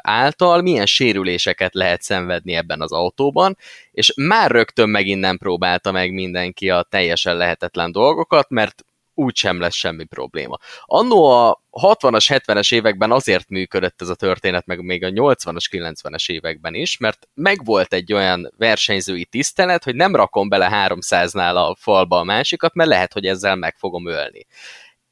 által 0.01 0.63
milyen 0.63 0.87
sérüléseket 0.87 1.75
lehet 1.75 2.03
szenvedni 2.03 2.55
ebben 2.55 2.81
az 2.81 2.93
autóban, 2.93 3.57
és 3.93 4.13
már 4.17 4.51
rögtön 4.51 4.89
megint 4.89 5.21
nem 5.21 5.39
próbálta 5.39 5.93
meg 5.93 6.13
mindenki 6.13 6.71
a 6.71 6.83
teljesen 6.83 7.37
lehetetlen 7.37 7.93
dolgokat, 7.93 8.51
mert 8.51 8.85
úgysem 9.15 9.61
lesz 9.61 9.75
semmi 9.75 10.05
probléma. 10.05 10.59
Annó 10.85 11.25
a 11.25 11.63
60-as, 11.71 12.41
70-es 12.47 12.75
években 12.75 13.11
azért 13.11 13.49
működött 13.49 14.01
ez 14.03 14.09
a 14.09 14.15
történet, 14.15 14.67
meg 14.67 14.81
még 14.85 15.05
a 15.05 15.09
80-as, 15.09 15.65
90-es 15.71 16.31
években 16.31 16.75
is, 16.75 16.97
mert 16.99 17.29
megvolt 17.35 17.93
egy 17.93 18.13
olyan 18.13 18.53
versenyzői 18.59 19.25
tisztelet, 19.25 19.85
hogy 19.85 19.95
nem 19.95 20.17
rakom 20.17 20.49
bele 20.49 20.89
300-nál 20.89 21.55
a 21.55 21.77
falba 21.79 22.19
a 22.19 22.25
másikat, 22.25 22.75
mert 22.75 22.89
lehet, 22.89 23.13
hogy 23.13 23.27
ezzel 23.27 23.57
meg 23.57 23.77
fogom 23.77 24.09
ölni. 24.09 24.47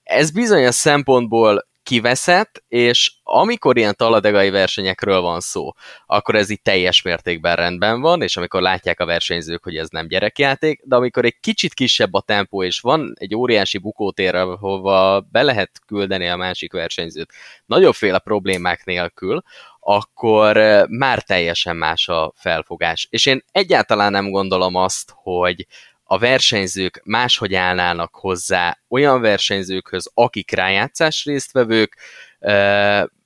Ez 0.09 0.31
bizonyos 0.31 0.75
szempontból 0.75 1.67
kiveszett, 1.83 2.65
és 2.69 3.13
amikor 3.23 3.77
ilyen 3.77 3.95
taladegai 3.97 4.51
versenyekről 4.51 5.21
van 5.21 5.41
szó, 5.41 5.73
akkor 6.07 6.35
ez 6.35 6.51
itt 6.51 6.63
teljes 6.63 7.03
mértékben 7.03 7.57
rendben 7.57 8.01
van, 8.01 8.23
és 8.23 8.37
amikor 8.37 8.61
látják 8.61 9.01
a 9.01 9.07
versenyzők, 9.07 9.63
hogy 9.65 9.77
ez 9.77 9.89
nem 9.89 10.09
gyerekjáték, 10.09 10.81
de 10.85 10.97
amikor 10.97 11.25
egy 11.25 11.37
kicsit 11.41 11.75
kisebb 11.75 12.15
a 12.15 12.21
tempó, 12.21 12.63
és 12.63 12.81
van 12.81 13.13
egy 13.19 13.35
óriási 13.35 13.79
bukótér, 13.79 14.35
ahova 14.35 15.21
be 15.21 15.43
lehet 15.43 15.71
küldeni 15.87 16.29
a 16.29 16.37
másik 16.37 16.73
versenyzőt 16.73 17.33
nagyobbféle 17.67 18.19
problémák 18.19 18.85
nélkül, 18.85 19.43
akkor 19.81 20.57
eh, 20.57 20.87
már 20.89 21.23
teljesen 21.23 21.77
más 21.77 22.09
a 22.09 22.33
felfogás. 22.37 23.07
És 23.11 23.27
én 23.27 23.45
egyáltalán 23.53 24.13
nem 24.13 24.31
gondolom 24.31 24.75
azt, 24.75 25.13
hogy 25.15 25.67
a 26.11 26.19
versenyzők 26.19 27.01
máshogy 27.05 27.55
állnának 27.55 28.15
hozzá 28.15 28.79
olyan 28.89 29.21
versenyzőkhöz, 29.21 30.11
akik 30.15 30.51
rájátszás 30.51 31.25
résztvevők, 31.25 31.97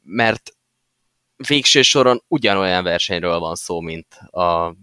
mert 0.02 0.56
végső 1.36 1.82
soron 1.82 2.22
ugyanolyan 2.28 2.84
versenyről 2.84 3.38
van 3.38 3.54
szó, 3.54 3.80
mint 3.80 4.14
a, 4.14 4.74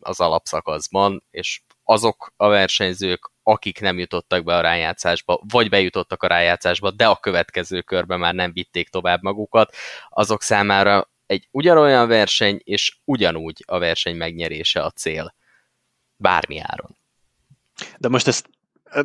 az 0.00 0.20
alapszakaszban, 0.20 1.24
és 1.30 1.60
azok 1.84 2.32
a 2.36 2.48
versenyzők, 2.48 3.30
akik 3.42 3.80
nem 3.80 3.98
jutottak 3.98 4.44
be 4.44 4.56
a 4.56 4.60
rájátszásba, 4.60 5.40
vagy 5.48 5.68
bejutottak 5.68 6.22
a 6.22 6.26
rájátszásba, 6.26 6.90
de 6.90 7.06
a 7.06 7.16
következő 7.16 7.80
körben 7.80 8.18
már 8.18 8.34
nem 8.34 8.52
vitték 8.52 8.88
tovább 8.88 9.22
magukat, 9.22 9.74
azok 10.08 10.42
számára 10.42 11.10
egy 11.26 11.48
ugyanolyan 11.50 12.08
verseny, 12.08 12.60
és 12.64 12.96
ugyanúgy 13.04 13.64
a 13.66 13.78
verseny 13.78 14.16
megnyerése 14.16 14.82
a 14.82 14.90
cél. 14.90 15.34
Bármi 16.16 16.58
áron. 16.58 16.96
De 17.98 18.08
most 18.08 18.26
ezt 18.26 18.48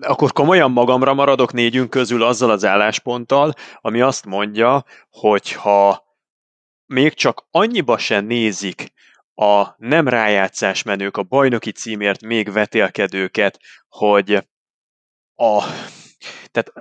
akkor 0.01 0.31
komolyan 0.31 0.71
magamra 0.71 1.13
maradok 1.13 1.53
négyünk 1.53 1.89
közül 1.89 2.23
azzal 2.23 2.49
az 2.49 2.65
állásponttal, 2.65 3.53
ami 3.81 4.01
azt 4.01 4.25
mondja, 4.25 4.85
hogy 5.09 5.51
ha 5.51 6.03
még 6.85 7.13
csak 7.13 7.47
annyiba 7.51 7.97
sem 7.97 8.25
nézik 8.25 8.93
a 9.35 9.75
nem 9.77 10.07
rájátszás 10.07 10.83
menők, 10.83 11.17
a 11.17 11.23
bajnoki 11.23 11.71
címért 11.71 12.21
még 12.21 12.51
vetélkedőket, 12.51 13.59
hogy 13.87 14.33
a, 15.35 15.63
tehát 16.51 16.73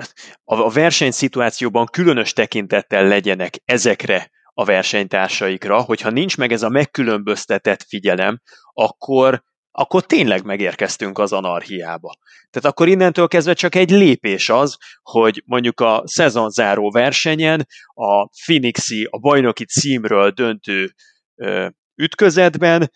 a 0.45 0.71
versenyszituációban 0.71 1.87
különös 1.87 2.33
tekintettel 2.33 3.05
legyenek 3.05 3.55
ezekre 3.65 4.31
a 4.55 4.65
versenytársaikra, 4.65 5.81
hogyha 5.81 6.11
nincs 6.11 6.37
meg 6.37 6.53
ez 6.53 6.63
a 6.63 6.69
megkülönböztetett 6.69 7.83
figyelem, 7.83 8.41
akkor 8.73 9.43
akkor 9.71 10.07
tényleg 10.07 10.45
megérkeztünk 10.45 11.19
az 11.19 11.33
anarhiába. 11.33 12.15
Tehát 12.51 12.69
akkor 12.69 12.89
innentől 12.89 13.29
kezdve 13.29 13.55
csak 13.55 13.75
egy 13.75 13.91
lépés 13.91 14.49
az, 14.49 14.77
hogy 15.03 15.43
mondjuk 15.47 15.81
a 15.81 16.03
szezonzáró 16.05 16.91
versenyen 16.91 17.67
a 17.95 18.29
Phoenixi 18.45 19.09
a 19.11 19.19
bajnoki 19.19 19.65
címről 19.65 20.31
döntő 20.31 20.95
ö, 21.35 21.69
ütközetben 21.95 22.91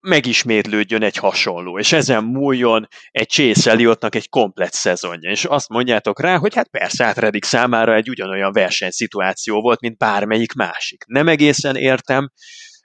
megismétlődjön 0.00 1.02
egy 1.02 1.16
hasonló, 1.16 1.78
és 1.78 1.92
ezen 1.92 2.24
múljon 2.24 2.88
egy 3.10 3.28
Chase 3.28 3.70
Elliottnak 3.70 4.14
egy 4.14 4.28
komplet 4.28 4.72
szezonja, 4.72 5.30
és 5.30 5.44
azt 5.44 5.68
mondjátok 5.68 6.20
rá, 6.20 6.36
hogy 6.36 6.54
hát 6.54 6.68
persze, 6.68 7.04
hát 7.04 7.18
Reddick 7.18 7.44
számára 7.44 7.94
egy 7.94 8.08
ugyanolyan 8.08 8.52
versenyszituáció 8.52 9.60
volt, 9.60 9.80
mint 9.80 9.98
bármelyik 9.98 10.52
másik. 10.52 11.04
Nem 11.06 11.28
egészen 11.28 11.76
értem, 11.76 12.30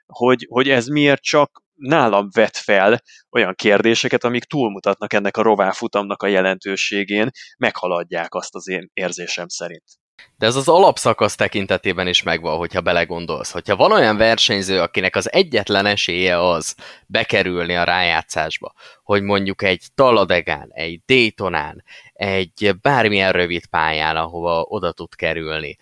hogy, 0.06 0.46
hogy 0.48 0.68
ez 0.68 0.86
miért 0.86 1.22
csak 1.22 1.64
nálam 1.76 2.28
vet 2.32 2.56
fel 2.56 3.00
olyan 3.30 3.54
kérdéseket, 3.54 4.24
amik 4.24 4.44
túlmutatnak 4.44 5.12
ennek 5.12 5.36
a 5.36 5.42
rováfutamnak 5.42 6.22
a 6.22 6.26
jelentőségén, 6.26 7.30
meghaladják 7.58 8.34
azt 8.34 8.54
az 8.54 8.68
én 8.68 8.90
érzésem 8.92 9.48
szerint. 9.48 9.84
De 10.38 10.46
ez 10.46 10.56
az 10.56 10.68
alapszakasz 10.68 11.34
tekintetében 11.34 12.06
is 12.06 12.22
megvan, 12.22 12.56
hogyha 12.56 12.80
belegondolsz. 12.80 13.50
Hogyha 13.50 13.76
van 13.76 13.92
olyan 13.92 14.16
versenyző, 14.16 14.80
akinek 14.80 15.16
az 15.16 15.32
egyetlen 15.32 15.86
esélye 15.86 16.48
az 16.48 16.74
bekerülni 17.06 17.76
a 17.76 17.84
rájátszásba, 17.84 18.74
hogy 19.02 19.22
mondjuk 19.22 19.62
egy 19.62 19.84
Taladegán, 19.94 20.68
egy 20.72 21.00
Daytonán, 21.06 21.84
egy 22.12 22.70
bármilyen 22.80 23.32
rövid 23.32 23.66
pályán, 23.66 24.16
ahova 24.16 24.62
oda 24.62 24.92
tud 24.92 25.14
kerülni, 25.14 25.76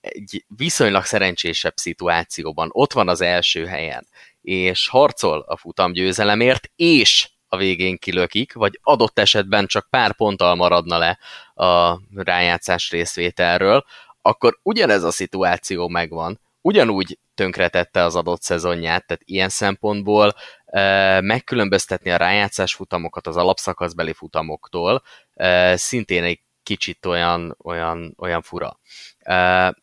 egy 0.00 0.44
viszonylag 0.56 1.04
szerencsésebb 1.04 1.76
szituációban 1.76 2.68
ott 2.72 2.92
van 2.92 3.08
az 3.08 3.20
első 3.20 3.66
helyen, 3.66 4.06
és 4.48 4.88
harcol 4.88 5.44
a 5.46 5.56
futamgyőzelemért, 5.56 6.70
és 6.76 7.28
a 7.48 7.56
végén 7.56 7.98
kilökik, 7.98 8.52
vagy 8.52 8.78
adott 8.82 9.18
esetben 9.18 9.66
csak 9.66 9.86
pár 9.90 10.16
ponttal 10.16 10.54
maradna 10.54 10.98
le 10.98 11.18
a 11.54 12.00
rájátszás 12.14 12.90
részvételről, 12.90 13.84
akkor 14.22 14.58
ugyanez 14.62 15.02
a 15.02 15.10
szituáció 15.10 15.88
megvan, 15.88 16.40
ugyanúgy 16.60 17.18
tönkretette 17.34 18.02
az 18.02 18.16
adott 18.16 18.42
szezonját, 18.42 19.06
tehát 19.06 19.22
ilyen 19.24 19.48
szempontból 19.48 20.34
e, 20.64 21.20
megkülönböztetni 21.20 22.10
a 22.10 22.16
rájátszás 22.16 22.74
futamokat 22.74 23.26
az 23.26 23.36
alapszakaszbeli 23.36 24.12
futamoktól 24.12 25.02
e, 25.34 25.76
szintén 25.76 26.22
egy 26.22 26.40
kicsit 26.62 27.06
olyan, 27.06 27.56
olyan, 27.64 28.14
olyan 28.18 28.42
fura. 28.42 28.78
E, 29.18 29.74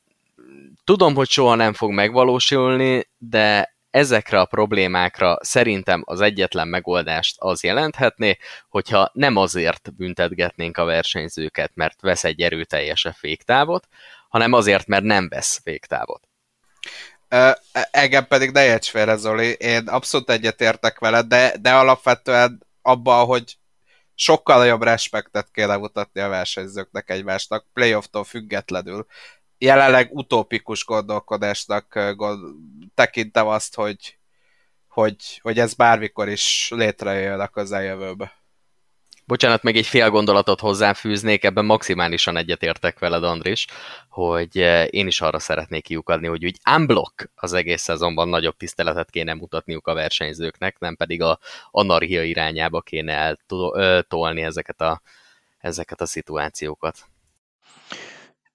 tudom, 0.84 1.16
hogy 1.16 1.30
soha 1.30 1.56
nem 1.56 1.74
fog 1.74 1.92
megvalósulni, 1.92 3.10
de 3.18 3.75
ezekre 3.96 4.40
a 4.40 4.46
problémákra 4.46 5.38
szerintem 5.42 6.04
az 6.06 6.22
egyetlen 6.22 6.68
megoldást 6.68 7.36
az 7.40 7.64
jelenthetné, 7.64 8.38
hogyha 8.70 9.10
nem 9.14 9.36
azért 9.36 9.96
büntetgetnénk 9.96 10.78
a 10.78 10.86
versenyzőket, 10.86 11.72
mert 11.74 12.02
vesz 12.02 12.24
egy 12.24 12.42
erőteljes 12.42 13.08
féktávot, 13.14 13.88
hanem 14.30 14.54
azért, 14.54 14.88
mert 14.88 15.04
nem 15.04 15.28
vesz 15.30 15.60
féktávot. 15.64 16.22
Uh, 17.30 18.22
pedig 18.28 18.52
ne 18.52 18.66
érts 18.66 18.90
félre, 18.90 19.16
Zoli, 19.16 19.52
én 19.52 19.88
abszolút 19.88 20.30
egyetértek 20.30 21.00
veled, 21.00 21.26
de, 21.26 21.54
de 21.62 21.74
alapvetően 21.74 22.66
abban, 22.82 23.26
hogy 23.26 23.58
sokkal 24.16 24.66
jobb 24.66 24.84
respektet 24.84 25.48
kéne 25.52 25.78
mutatni 25.78 26.22
a 26.22 26.28
versenyzőknek 26.28 27.10
egymásnak, 27.10 27.66
playoff-tól 27.74 28.24
függetlenül 28.24 29.06
jelenleg 29.66 30.10
utópikus 30.12 30.86
gondolkodásnak 30.86 32.14
gond, 32.16 32.40
tekintem 32.94 33.48
azt, 33.48 33.76
hogy, 33.76 34.18
hogy, 34.88 35.40
hogy 35.42 35.60
ez 35.60 35.74
bármikor 35.74 36.30
is 36.30 36.72
létrejön 36.76 37.40
a 37.40 37.48
közeljövőbe. 37.48 38.34
Bocsánat, 39.28 39.64
még 39.64 39.78
egy 39.78 39.86
fél 39.86 40.10
gondolatot 40.10 40.60
hozzáfűznék, 40.60 41.44
ebben 41.44 41.66
maximálisan 41.66 42.38
egyetértek 42.38 43.00
veled, 43.00 43.24
Andris, 43.24 43.66
hogy 44.10 44.56
én 44.90 45.08
is 45.08 45.22
arra 45.22 45.40
szeretnék 45.40 45.84
kiukadni, 45.84 46.28
hogy 46.28 46.46
úgy 46.46 46.60
unblock 46.76 47.30
az 47.36 47.54
egész 47.54 47.82
szezonban 47.82 48.28
nagyobb 48.28 48.58
tiszteletet 48.58 49.10
kéne 49.10 49.34
mutatniuk 49.34 49.88
a 49.88 49.94
versenyzőknek, 49.94 50.80
nem 50.80 50.96
pedig 50.96 51.22
a 51.22 51.40
anarchia 51.72 52.24
irányába 52.24 52.82
kéne 52.82 53.36
eltolni 53.74 54.42
ezeket 54.42 54.82
a, 54.82 55.02
ezeket 55.60 56.02
a 56.02 56.06
szituációkat. 56.06 57.10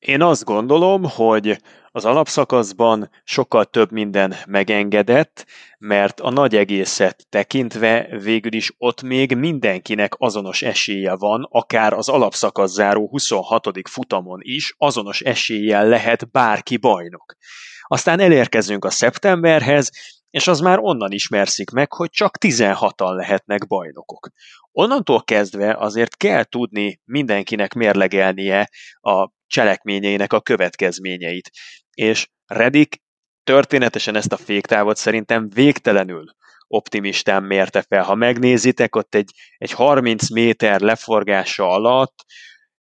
Én 0.01 0.23
azt 0.23 0.45
gondolom, 0.45 1.05
hogy 1.05 1.61
az 1.91 2.05
alapszakaszban 2.05 3.11
sokkal 3.25 3.65
több 3.65 3.93
minden 3.93 4.35
megengedett, 4.47 5.47
mert 5.79 6.21
a 6.21 6.31
nagy 6.31 6.57
egészet 6.57 7.27
tekintve 7.29 8.09
végül 8.23 8.53
is 8.53 8.73
ott 8.79 9.03
még 9.03 9.37
mindenkinek 9.37 10.15
azonos 10.19 10.63
esélye 10.63 11.15
van, 11.17 11.47
akár 11.51 11.93
az 11.93 12.09
alapszakasz 12.09 12.73
záró 12.73 13.09
26. 13.09 13.69
futamon 13.89 14.39
is 14.43 14.75
azonos 14.79 15.21
eséllyel 15.21 15.89
lehet 15.89 16.31
bárki 16.31 16.77
bajnok. 16.77 17.37
Aztán 17.83 18.21
elérkezünk 18.21 18.85
a 18.85 18.91
szeptemberhez, 18.91 19.91
és 20.31 20.47
az 20.47 20.61
már 20.61 20.79
onnan 20.79 21.13
ismerszik 21.13 21.71
meg, 21.71 21.93
hogy 21.93 22.11
csak 22.11 22.37
16-an 22.41 23.15
lehetnek 23.15 23.67
bajnokok. 23.67 24.29
Onnantól 24.73 25.23
kezdve 25.23 25.77
azért 25.79 26.17
kell 26.17 26.45
tudni 26.45 27.01
mindenkinek 27.05 27.75
mérlegelnie 27.75 28.69
a 29.01 29.39
cselekményeinek 29.51 30.33
a 30.33 30.41
következményeit. 30.41 31.51
És 31.91 32.29
Redik 32.47 32.97
történetesen 33.45 34.17
ezt 34.17 34.33
a 34.33 34.37
féktávot 34.37 34.97
szerintem 34.97 35.49
végtelenül 35.49 36.25
optimistán 36.67 37.43
mérte 37.43 37.83
fel. 37.89 38.03
Ha 38.03 38.15
megnézitek, 38.15 38.97
ott 38.97 39.15
egy, 39.15 39.31
egy 39.57 39.73
30 39.73 40.31
méter 40.31 40.81
leforgása 40.81 41.69
alatt 41.69 42.15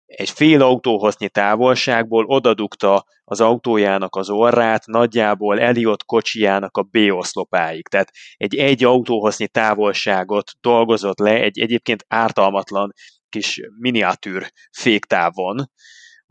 egy 0.05 0.29
fél 0.29 0.61
autóhoznyi 0.61 1.29
távolságból 1.29 2.25
odadugta 2.25 3.05
az 3.23 3.41
autójának 3.41 4.15
az 4.15 4.29
orrát, 4.29 4.85
nagyjából 4.85 5.59
Eliott 5.59 6.05
kocsijának 6.05 6.77
a 6.77 6.81
B-oszlopáig. 6.81 7.87
Tehát 7.87 8.11
egy 8.37 8.55
egy 8.55 8.83
autóhoznyi 8.83 9.47
távolságot 9.47 10.51
dolgozott 10.61 11.19
le 11.19 11.33
egy 11.33 11.59
egyébként 11.59 12.05
ártalmatlan 12.07 12.93
kis 13.29 13.59
miniatűr 13.77 14.51
féktávon, 14.71 15.69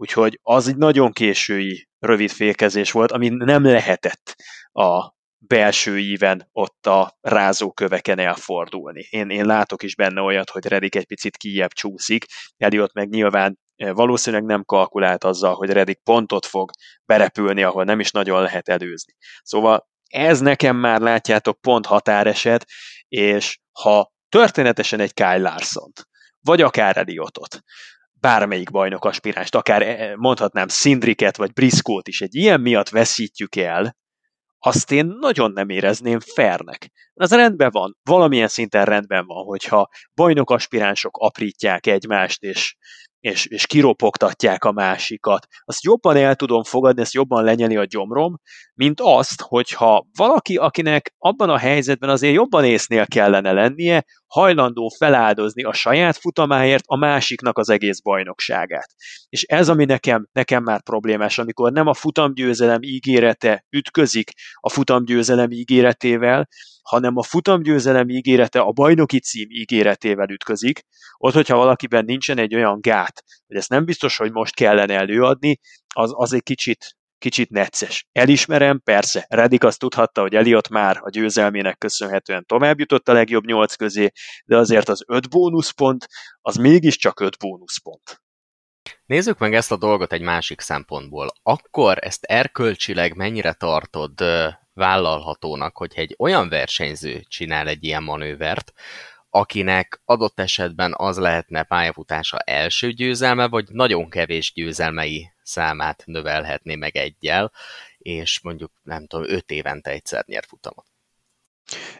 Úgyhogy 0.00 0.38
az 0.42 0.68
egy 0.68 0.76
nagyon 0.76 1.12
késői 1.12 1.88
rövid 1.98 2.30
fékezés 2.30 2.90
volt, 2.90 3.12
ami 3.12 3.28
nem 3.28 3.64
lehetett 3.64 4.34
a 4.72 5.12
belső 5.38 5.98
íven 5.98 6.48
ott 6.52 6.86
a 6.86 7.18
rázóköveken 7.20 8.18
elfordulni. 8.18 9.06
Én, 9.10 9.30
én 9.30 9.44
látok 9.44 9.82
is 9.82 9.94
benne 9.94 10.20
olyat, 10.20 10.50
hogy 10.50 10.66
Redik 10.66 10.94
egy 10.94 11.06
picit 11.06 11.36
kijebb 11.36 11.70
csúszik, 11.70 12.24
Eliott 12.56 12.92
meg 12.92 13.08
nyilván 13.08 13.58
valószínűleg 13.76 14.44
nem 14.44 14.64
kalkulált 14.64 15.24
azzal, 15.24 15.54
hogy 15.54 15.70
Redik 15.70 16.00
pontot 16.02 16.46
fog 16.46 16.70
berepülni, 17.04 17.62
ahol 17.62 17.84
nem 17.84 18.00
is 18.00 18.10
nagyon 18.10 18.42
lehet 18.42 18.68
előzni. 18.68 19.12
Szóval 19.42 19.88
ez 20.06 20.40
nekem 20.40 20.76
már 20.76 21.00
látjátok 21.00 21.60
pont 21.60 21.86
határeset, 21.86 22.66
és 23.08 23.58
ha 23.72 24.12
történetesen 24.28 25.00
egy 25.00 25.14
Kyle 25.14 25.38
larson 25.38 25.92
vagy 26.40 26.62
akár 26.62 26.96
Eliottot 26.96 27.62
bármelyik 28.20 28.70
bajnok 28.70 29.04
aspiránst, 29.04 29.54
akár 29.54 29.82
eh, 29.82 30.16
mondhatnám 30.16 30.68
Szindriket 30.68 31.36
vagy 31.36 31.52
Briskót 31.52 32.08
is 32.08 32.20
egy 32.20 32.34
ilyen 32.34 32.60
miatt 32.60 32.88
veszítjük 32.88 33.56
el, 33.56 33.96
azt 34.58 34.92
én 34.92 35.16
nagyon 35.20 35.52
nem 35.52 35.68
érezném 35.68 36.20
fernek. 36.20 36.90
Az 37.14 37.30
rendben 37.30 37.70
van, 37.70 37.96
valamilyen 38.02 38.48
szinten 38.48 38.84
rendben 38.84 39.26
van, 39.26 39.44
hogyha 39.44 39.88
bajnok 40.14 40.50
aspiránsok 40.50 41.16
aprítják 41.16 41.86
egymást, 41.86 42.42
és 42.42 42.76
és, 43.20 43.46
és 43.46 43.66
kiropogtatják 43.66 44.64
a 44.64 44.72
másikat. 44.72 45.46
Azt 45.64 45.82
jobban 45.82 46.16
el 46.16 46.34
tudom 46.34 46.62
fogadni, 46.62 47.00
ezt 47.00 47.12
jobban 47.12 47.44
lenyeli 47.44 47.76
a 47.76 47.84
gyomrom, 47.84 48.40
mint 48.74 49.00
azt, 49.00 49.40
hogyha 49.40 50.06
valaki, 50.16 50.56
akinek 50.56 51.14
abban 51.18 51.50
a 51.50 51.58
helyzetben 51.58 52.10
azért 52.10 52.34
jobban 52.34 52.64
észnél 52.64 53.06
kellene 53.06 53.52
lennie, 53.52 54.04
hajlandó 54.28 54.88
feláldozni 54.98 55.62
a 55.62 55.72
saját 55.72 56.16
futamáért 56.16 56.84
a 56.86 56.96
másiknak 56.96 57.58
az 57.58 57.68
egész 57.68 58.00
bajnokságát. 58.00 58.94
És 59.28 59.42
ez, 59.42 59.68
ami 59.68 59.84
nekem, 59.84 60.28
nekem 60.32 60.62
már 60.62 60.82
problémás, 60.82 61.38
amikor 61.38 61.72
nem 61.72 61.86
a 61.86 61.94
futamgyőzelem 61.94 62.82
ígérete 62.82 63.64
ütközik 63.70 64.30
a 64.54 64.70
futamgyőzelem 64.70 65.50
ígéretével, 65.50 66.48
hanem 66.82 67.16
a 67.16 67.22
futamgyőzelem 67.22 68.08
ígérete 68.08 68.60
a 68.60 68.72
bajnoki 68.72 69.20
cím 69.20 69.50
ígéretével 69.50 70.28
ütközik, 70.28 70.82
ott, 71.18 71.34
hogyha 71.34 71.56
valakiben 71.56 72.04
nincsen 72.04 72.38
egy 72.38 72.54
olyan 72.54 72.80
gát, 72.80 73.24
hogy 73.46 73.56
ezt 73.56 73.68
nem 73.68 73.84
biztos, 73.84 74.16
hogy 74.16 74.32
most 74.32 74.54
kellene 74.54 74.94
előadni, 74.94 75.58
az, 75.94 76.10
az 76.14 76.32
egy 76.32 76.42
kicsit, 76.42 76.96
kicsit 77.18 77.50
necces. 77.50 78.06
Elismerem, 78.12 78.80
persze, 78.80 79.26
Redik 79.28 79.64
azt 79.64 79.78
tudhatta, 79.78 80.20
hogy 80.20 80.34
Eliott 80.34 80.68
már 80.68 80.98
a 81.00 81.10
győzelmének 81.10 81.78
köszönhetően 81.78 82.44
tovább 82.46 82.78
jutott 82.78 83.08
a 83.08 83.12
legjobb 83.12 83.44
nyolc 83.44 83.74
közé, 83.74 84.10
de 84.44 84.56
azért 84.56 84.88
az 84.88 85.04
öt 85.06 85.30
bónuszpont, 85.30 86.06
az 86.40 86.56
mégiscsak 86.56 87.20
öt 87.20 87.38
bónuszpont. 87.38 88.22
Nézzük 89.06 89.38
meg 89.38 89.54
ezt 89.54 89.72
a 89.72 89.76
dolgot 89.76 90.12
egy 90.12 90.20
másik 90.20 90.60
szempontból. 90.60 91.32
Akkor 91.42 91.98
ezt 92.00 92.24
erkölcsileg 92.24 93.14
mennyire 93.14 93.52
tartod 93.52 94.12
vállalhatónak, 94.72 95.76
hogy 95.76 95.92
egy 95.94 96.14
olyan 96.18 96.48
versenyző 96.48 97.20
csinál 97.28 97.68
egy 97.68 97.84
ilyen 97.84 98.02
manővert, 98.02 98.72
akinek 99.30 100.00
adott 100.04 100.40
esetben 100.40 100.94
az 100.96 101.18
lehetne 101.18 101.62
pályafutása 101.62 102.38
első 102.38 102.92
győzelme, 102.92 103.48
vagy 103.48 103.64
nagyon 103.68 104.10
kevés 104.10 104.52
győzelmei 104.52 105.30
számát 105.48 106.02
növelhetné 106.06 106.74
meg 106.74 106.96
egyel, 106.96 107.52
és 107.98 108.40
mondjuk 108.40 108.72
nem 108.82 109.06
tudom, 109.06 109.26
öt 109.28 109.50
évente 109.50 109.90
egyszer 109.90 110.24
nyer 110.26 110.44
futamot. 110.48 110.86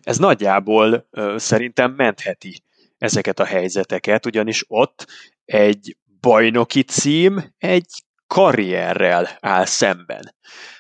Ez 0.01 0.19
nagyjából 0.19 1.07
ö, 1.11 1.35
szerintem 1.39 1.93
mentheti 1.93 2.63
ezeket 2.99 3.39
a 3.39 3.45
helyzeteket, 3.45 4.27
ugyanis 4.27 4.65
ott 4.67 5.07
egy 5.45 5.97
bajnoki 6.21 6.83
cím 6.83 7.55
egy 7.59 7.87
karrierrel 8.27 9.29
áll 9.41 9.65
szemben. 9.65 10.35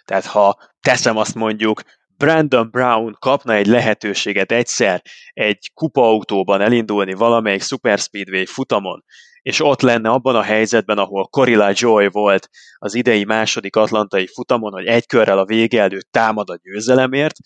Tehát 0.05 0.25
ha 0.25 0.59
teszem 0.81 1.17
azt 1.17 1.35
mondjuk 1.35 1.83
Brandon 2.17 2.71
Brown 2.71 3.17
kapna 3.19 3.55
egy 3.55 3.67
lehetőséget 3.67 4.53
egyszer 4.53 5.03
egy 5.33 5.71
kupaautóban 5.75 6.61
elindulni 6.61 7.15
valamelyik 7.15 7.63
Super 7.63 7.99
Speedway 7.99 8.45
futamon, 8.45 9.05
és 9.43 9.61
ott 9.61 9.81
lenne 9.81 10.09
abban 10.09 10.37
a 10.37 10.43
helyzetben, 10.43 10.99
ahol 10.99 11.27
Corilla 11.27 11.71
Joy 11.75 12.09
volt 12.09 12.49
az 12.79 12.95
idei 12.95 13.25
második 13.25 13.77
atlantai 13.77 14.27
futamon, 14.27 14.73
hogy 14.73 14.87
egy 14.87 15.07
körrel 15.07 15.39
a 15.39 15.45
vége 15.45 15.81
előtt 15.81 16.09
támad 16.11 16.51
a 16.51 16.59
győzelemért, 16.63 17.37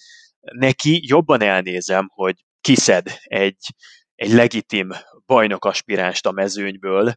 neki 0.40 1.01
jobban 1.07 1.43
elnézem, 1.43 2.09
hogy 2.14 2.34
kiszed 2.61 3.07
egy, 3.22 3.74
egy 4.14 4.32
legitim 4.32 4.88
bajnokaspiránst 5.26 6.26
a 6.26 6.32
mezőnyből, 6.32 7.14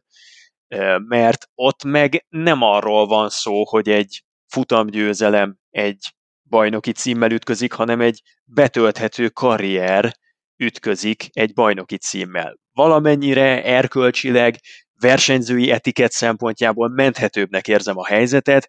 mert 1.08 1.48
ott 1.54 1.84
meg 1.84 2.26
nem 2.28 2.62
arról 2.62 3.06
van 3.06 3.28
szó, 3.28 3.64
hogy 3.64 3.88
egy 3.88 4.24
futamgyőzelem 4.46 5.58
egy 5.70 6.14
bajnoki 6.48 6.92
címmel 6.92 7.30
ütközik, 7.30 7.72
hanem 7.72 8.00
egy 8.00 8.22
betölthető 8.44 9.28
karrier 9.28 10.12
ütközik 10.56 11.28
egy 11.32 11.52
bajnoki 11.52 11.96
címmel. 11.96 12.58
Valamennyire 12.72 13.64
erkölcsileg, 13.64 14.56
versenyzői 15.00 15.70
etiket 15.70 16.12
szempontjából 16.12 16.88
menthetőbbnek 16.88 17.68
érzem 17.68 17.98
a 17.98 18.06
helyzetet, 18.06 18.68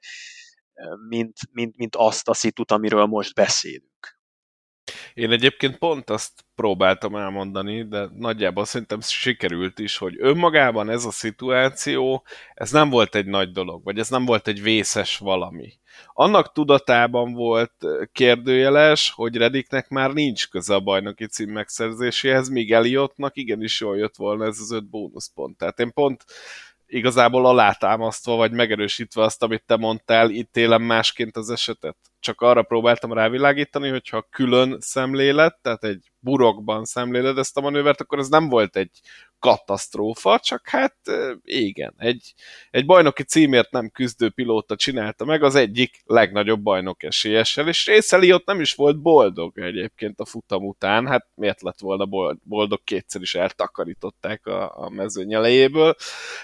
mint, 1.09 1.37
mint, 1.51 1.77
mint 1.77 1.95
azt 1.95 2.29
a 2.29 2.33
szitut, 2.33 2.71
amiről 2.71 3.05
most 3.05 3.33
beszélünk. 3.33 4.17
Én 5.13 5.31
egyébként 5.31 5.77
pont 5.77 6.09
azt 6.09 6.45
próbáltam 6.55 7.15
elmondani, 7.15 7.87
de 7.87 8.07
nagyjából 8.13 8.65
szerintem 8.65 9.01
sikerült 9.01 9.79
is, 9.79 9.97
hogy 9.97 10.15
önmagában 10.19 10.89
ez 10.89 11.05
a 11.05 11.11
szituáció, 11.11 12.25
ez 12.53 12.71
nem 12.71 12.89
volt 12.89 13.15
egy 13.15 13.25
nagy 13.25 13.51
dolog, 13.51 13.83
vagy 13.83 13.99
ez 13.99 14.09
nem 14.09 14.25
volt 14.25 14.47
egy 14.47 14.61
vészes 14.61 15.17
valami. 15.17 15.79
Annak 16.13 16.51
tudatában 16.51 17.33
volt 17.33 17.73
kérdőjeles, 18.11 19.11
hogy 19.11 19.35
Rediknek 19.35 19.89
már 19.89 20.13
nincs 20.13 20.49
köze 20.49 20.73
a 20.73 20.79
bajnoki 20.79 21.25
cím 21.25 21.51
megszerzéséhez, 21.51 22.49
míg 22.49 22.73
Eliottnak 22.73 23.37
igenis 23.37 23.81
jól 23.81 23.97
jött 23.97 24.15
volna 24.15 24.45
ez 24.45 24.59
az 24.59 24.71
öt 24.71 24.89
bónuszpont. 24.89 25.57
Tehát 25.57 25.79
én 25.79 25.93
pont 25.93 26.25
igazából 26.87 27.45
alátámasztva, 27.45 28.35
vagy 28.35 28.51
megerősítve 28.51 29.21
azt, 29.21 29.43
amit 29.43 29.63
te 29.65 29.75
mondtál, 29.75 30.29
itt 30.29 30.57
élem 30.57 30.81
másként 30.81 31.37
az 31.37 31.49
esetet. 31.49 31.97
Csak 32.19 32.41
arra 32.41 32.63
próbáltam 32.63 33.13
rávilágítani, 33.13 33.89
hogyha 33.89 34.27
külön 34.29 34.77
szemlélet, 34.79 35.57
tehát 35.61 35.83
egy 35.83 36.11
burokban 36.19 36.85
szemléled 36.85 37.37
ezt 37.37 37.57
a 37.57 37.61
manővert, 37.61 38.01
akkor 38.01 38.19
ez 38.19 38.27
nem 38.27 38.49
volt 38.49 38.75
egy 38.75 38.99
katasztrófa, 39.39 40.39
csak 40.39 40.67
hát 40.67 40.95
igen, 41.43 41.93
egy, 41.97 42.33
egy 42.71 42.85
bajnoki 42.85 43.23
címért 43.23 43.71
nem 43.71 43.89
küzdő 43.89 44.29
pilóta 44.29 44.75
csinálta 44.75 45.25
meg 45.25 45.43
az 45.43 45.55
egyik 45.55 46.01
legnagyobb 46.05 46.61
bajnok 46.61 47.03
esélyessel, 47.03 47.67
és 47.67 47.85
részeli 47.85 48.33
ott 48.33 48.45
nem 48.45 48.61
is 48.61 48.73
volt 48.73 49.01
boldog 49.01 49.59
egyébként 49.59 50.19
a 50.19 50.25
futam 50.25 50.67
után, 50.67 51.07
hát 51.07 51.27
miért 51.35 51.61
lett 51.61 51.79
volna 51.79 52.05
boldog, 52.43 52.83
kétszer 52.83 53.21
is 53.21 53.35
eltakarították 53.35 54.45
a, 54.45 54.85
a 54.85 54.89
mezőny 54.89 55.33
elejéből, 55.33 55.95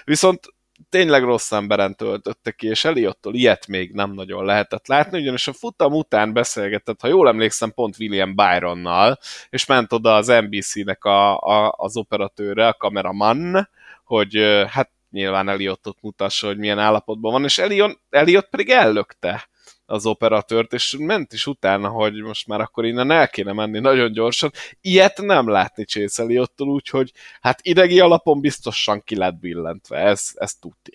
viszont 0.04 0.53
tényleg 0.88 1.22
rossz 1.22 1.52
emberen 1.52 1.96
töltötte 1.96 2.50
ki, 2.50 2.66
és 2.66 2.84
Eliottól 2.84 3.34
ilyet 3.34 3.66
még 3.66 3.92
nem 3.92 4.12
nagyon 4.12 4.44
lehetett 4.44 4.86
látni, 4.86 5.20
ugyanis 5.20 5.48
a 5.48 5.52
futam 5.52 5.92
után 5.92 6.32
beszélgetett, 6.32 7.00
ha 7.00 7.08
jól 7.08 7.28
emlékszem, 7.28 7.72
pont 7.72 7.98
William 7.98 8.34
Byronnal, 8.34 9.18
és 9.50 9.66
ment 9.66 9.92
oda 9.92 10.14
az 10.14 10.26
NBC-nek 10.26 11.04
a, 11.04 11.38
a, 11.38 11.74
az 11.76 11.96
operatőre, 11.96 12.68
a 12.68 12.74
kameraman, 12.74 13.68
hogy 14.04 14.64
hát 14.68 14.90
nyilván 15.10 15.48
Eliottot 15.48 15.98
mutassa, 16.00 16.46
hogy 16.46 16.58
milyen 16.58 16.78
állapotban 16.78 17.32
van, 17.32 17.44
és 17.44 17.58
Elion, 17.58 18.00
Eliott 18.10 18.48
pedig 18.48 18.70
ellökte 18.70 19.48
az 19.86 20.06
operatőrt, 20.06 20.72
és 20.72 20.96
ment 20.98 21.32
is 21.32 21.46
utána, 21.46 21.88
hogy 21.88 22.14
most 22.14 22.46
már 22.46 22.60
akkor 22.60 22.84
innen 22.84 23.10
el 23.10 23.28
kéne 23.28 23.52
menni 23.52 23.78
nagyon 23.78 24.12
gyorsan. 24.12 24.50
Ilyet 24.80 25.18
nem 25.18 25.48
látni 25.48 25.84
Chase 25.84 26.40
ottól, 26.40 26.68
úgyhogy 26.68 27.12
hát 27.40 27.58
idegi 27.62 28.00
alapon 28.00 28.40
biztosan 28.40 29.02
ki 29.02 29.16
lett 29.16 29.38
billentve, 29.38 29.96
ez, 29.96 30.30
ez 30.34 30.54
tuti. 30.54 30.92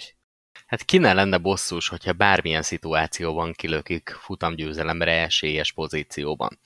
Hát 0.67 0.83
ki 0.83 0.97
ne 0.97 1.13
lenne 1.13 1.37
bosszús, 1.37 1.87
hogyha 1.87 2.13
bármilyen 2.13 2.61
szituációban 2.61 3.53
kilökik 3.53 4.09
futamgyőzelemre 4.09 5.11
esélyes 5.11 5.71
pozícióban. 5.71 6.59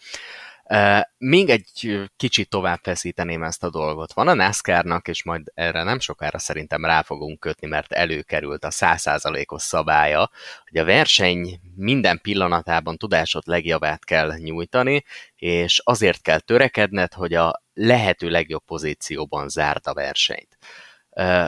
Még 1.17 1.49
egy 1.49 1.99
kicsit 2.17 2.49
tovább 2.49 2.79
feszíteném 2.83 3.43
ezt 3.43 3.63
a 3.63 3.69
dolgot. 3.69 4.13
Van 4.13 4.27
a 4.27 4.33
NASCAR-nak, 4.33 5.07
és 5.07 5.23
majd 5.23 5.51
erre 5.53 5.83
nem 5.83 5.99
sokára 5.99 6.39
szerintem 6.39 6.85
rá 6.85 7.01
fogunk 7.01 7.39
kötni, 7.39 7.67
mert 7.67 7.91
előkerült 7.91 8.63
a 8.63 8.69
100%-os 8.69 9.61
szabálya, 9.61 10.29
hogy 10.69 10.77
a 10.79 10.85
verseny 10.85 11.59
minden 11.75 12.19
pillanatában 12.21 12.97
tudásod 12.97 13.43
legjavát 13.45 14.05
kell 14.05 14.33
nyújtani, 14.37 15.03
és 15.35 15.81
azért 15.83 16.21
kell 16.21 16.39
törekedned, 16.39 17.13
hogy 17.13 17.33
a 17.33 17.63
lehető 17.73 18.29
legjobb 18.29 18.63
pozícióban 18.65 19.49
zárd 19.49 19.87
a 19.87 19.93
versenyt. 19.93 20.57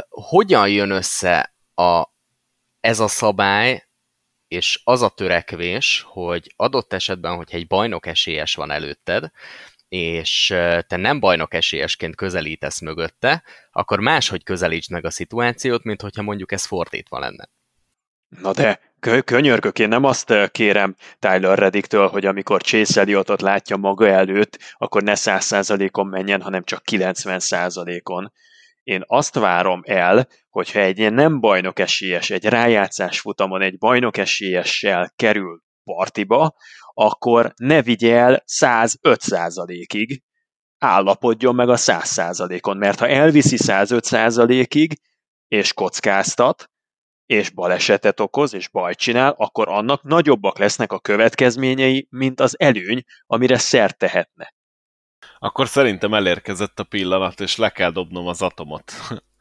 Hogyan 0.10 0.70
jön 0.70 0.92
össze 0.92 1.54
a, 1.76 2.06
ez 2.80 3.00
a 3.00 3.08
szabály 3.08 3.85
és 4.56 4.82
az 4.84 5.02
a 5.02 5.10
törekvés, 5.10 6.06
hogy 6.08 6.54
adott 6.56 6.94
esetben, 6.94 7.36
hogyha 7.36 7.58
egy 7.58 7.68
bajnok 7.68 8.06
esélyes 8.06 8.56
van 8.56 8.72
előtted, 8.72 9.32
és 9.88 10.48
te 10.88 10.96
nem 10.96 11.20
bajnok 11.20 11.54
esélyesként 11.54 12.16
közelítesz 12.16 12.80
mögötte, 12.80 13.44
akkor 13.72 14.00
máshogy 14.00 14.44
közelítsd 14.44 14.92
meg 14.92 15.06
a 15.06 15.10
szituációt, 15.10 15.84
mint 15.84 16.02
hogyha 16.02 16.22
mondjuk 16.22 16.52
ez 16.52 16.66
fordítva 16.66 17.20
lenne. 17.20 17.50
Na 18.42 18.54
de, 18.54 18.80
könyörgök, 19.26 19.80
én 19.80 19.88
nem 19.88 20.04
azt 20.04 20.34
kérem 20.52 20.96
Tyler 21.20 21.58
Reddiktől, 21.58 22.08
hogy 22.08 22.26
amikor 22.26 22.62
Chase 22.62 23.02
Elliotot 23.02 23.42
látja 23.42 23.78
maga 23.78 24.08
előtt, 24.08 24.60
akkor 24.78 25.04
ne 25.04 25.14
100%-on 25.16 26.08
menjen, 26.08 26.42
hanem 26.42 26.64
csak 26.64 26.82
90%-on. 26.92 28.32
Én 28.86 29.04
azt 29.08 29.36
várom 29.36 29.82
el, 29.86 30.28
hogyha 30.50 30.80
egy 30.80 30.98
ilyen 30.98 31.14
nem 31.14 31.40
bajnok 31.40 31.80
esélyes, 31.80 32.30
egy 32.30 32.46
rájátszás 32.46 33.20
futamon 33.20 33.62
egy 33.62 33.78
bajnok 33.78 34.18
esélyessel 34.18 35.12
kerül 35.16 35.62
partiba, 35.84 36.56
akkor 36.94 37.54
ne 37.56 37.82
vigye 37.82 38.16
el 38.16 38.44
105%-ig, 38.46 40.24
állapodjon 40.78 41.56
meg 41.56 41.70
a 41.70 41.76
100%-on, 41.76 42.78
mert 42.78 43.00
ha 43.00 43.08
elviszi 43.08 43.58
105%-ig, 43.60 45.00
és 45.48 45.74
kockáztat, 45.74 46.70
és 47.26 47.50
balesetet 47.50 48.20
okoz, 48.20 48.54
és 48.54 48.70
bajt 48.70 48.98
csinál, 48.98 49.34
akkor 49.38 49.68
annak 49.70 50.04
nagyobbak 50.04 50.58
lesznek 50.58 50.92
a 50.92 51.00
következményei, 51.00 52.08
mint 52.10 52.40
az 52.40 52.60
előny, 52.60 53.04
amire 53.26 53.58
szert 53.58 53.98
tehetne. 53.98 54.55
Akkor 55.46 55.68
szerintem 55.68 56.14
elérkezett 56.14 56.80
a 56.80 56.84
pillanat, 56.84 57.40
és 57.40 57.56
le 57.56 57.70
kell 57.70 57.92
dobnom 57.92 58.28
az 58.28 58.42
atomot. 58.42 58.94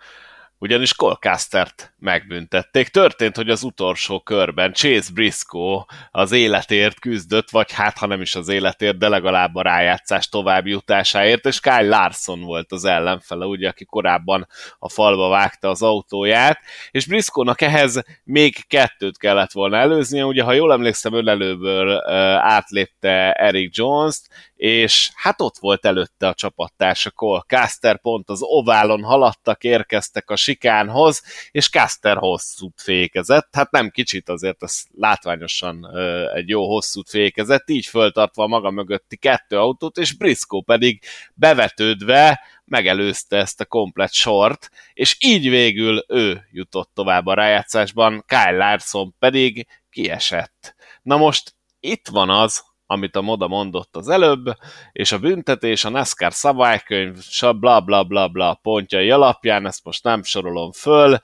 ugyanis 0.64 0.94
Colcastert 0.94 1.94
megbüntették. 1.98 2.88
Történt, 2.88 3.36
hogy 3.36 3.50
az 3.50 3.62
utolsó 3.62 4.20
körben 4.20 4.72
Chase 4.72 5.12
Briscoe 5.14 5.84
az 6.10 6.32
életért 6.32 7.00
küzdött, 7.00 7.50
vagy 7.50 7.72
hát 7.72 7.98
ha 7.98 8.06
nem 8.06 8.20
is 8.20 8.34
az 8.34 8.48
életért, 8.48 8.98
de 8.98 9.08
legalább 9.08 9.54
a 9.54 9.62
rájátszás 9.62 10.28
további 10.28 10.70
jutásáért, 10.70 11.46
és 11.46 11.60
Kyle 11.60 11.82
Larson 11.82 12.40
volt 12.40 12.72
az 12.72 12.84
ellenfele, 12.84 13.44
ugye, 13.44 13.68
aki 13.68 13.84
korábban 13.84 14.46
a 14.78 14.88
falba 14.88 15.28
vágta 15.28 15.68
az 15.68 15.82
autóját, 15.82 16.58
és 16.90 17.06
Briscoe-nak 17.06 17.60
ehhez 17.60 18.02
még 18.24 18.66
kettőt 18.66 19.18
kellett 19.18 19.52
volna 19.52 19.76
előznie, 19.76 20.24
ugye, 20.24 20.42
ha 20.42 20.52
jól 20.52 20.72
emlékszem, 20.72 21.14
ölelőből 21.14 22.02
átlépte 22.38 23.32
Eric 23.32 23.76
Jones-t, 23.76 24.28
és 24.56 25.10
hát 25.14 25.40
ott 25.40 25.58
volt 25.58 25.86
előtte 25.86 26.28
a 26.28 26.34
csapattársa 26.34 27.10
Cole 27.10 27.44
Caster, 27.46 28.00
pont 28.00 28.28
az 28.28 28.42
oválon 28.42 29.02
haladtak, 29.02 29.64
érkeztek 29.64 30.30
a 30.30 30.36
sikánhoz, 30.36 31.22
és 31.50 31.70
Caster 31.70 32.16
hosszút 32.16 32.80
fékezett, 32.82 33.48
hát 33.52 33.70
nem 33.70 33.90
kicsit 33.90 34.28
azért, 34.28 34.62
ez 34.62 34.82
látványosan 34.96 35.96
egy 36.34 36.48
jó 36.48 36.68
hosszút 36.68 37.08
fékezett, 37.10 37.70
így 37.70 37.86
föltartva 37.86 38.46
maga 38.46 38.70
mögötti 38.70 39.16
kettő 39.16 39.58
autót, 39.58 39.96
és 39.96 40.12
Briscoe 40.12 40.62
pedig 40.64 41.02
bevetődve 41.34 42.40
megelőzte 42.64 43.36
ezt 43.36 43.60
a 43.60 43.64
komplet 43.64 44.12
sort, 44.12 44.70
és 44.92 45.16
így 45.20 45.48
végül 45.48 46.04
ő 46.08 46.48
jutott 46.52 46.90
tovább 46.94 47.26
a 47.26 47.34
rájátszásban, 47.34 48.24
Kyle 48.26 48.56
Larson 48.56 49.14
pedig 49.18 49.66
kiesett. 49.90 50.74
Na 51.02 51.16
most 51.16 51.54
itt 51.80 52.08
van 52.08 52.30
az, 52.30 52.64
amit 52.86 53.16
a 53.16 53.20
Moda 53.20 53.48
mondott 53.48 53.96
az 53.96 54.08
előbb, 54.08 54.44
és 54.92 55.12
a 55.12 55.18
büntetés 55.18 55.84
a 55.84 55.88
NASCAR 55.88 56.32
szabálykönyv, 56.32 57.16
bla 57.58 57.80
bla 57.80 58.04
bla 58.04 58.28
bla 58.28 58.54
pontjai 58.54 59.10
alapján, 59.10 59.66
ezt 59.66 59.84
most 59.84 60.04
nem 60.04 60.22
sorolom 60.22 60.72
föl, 60.72 61.18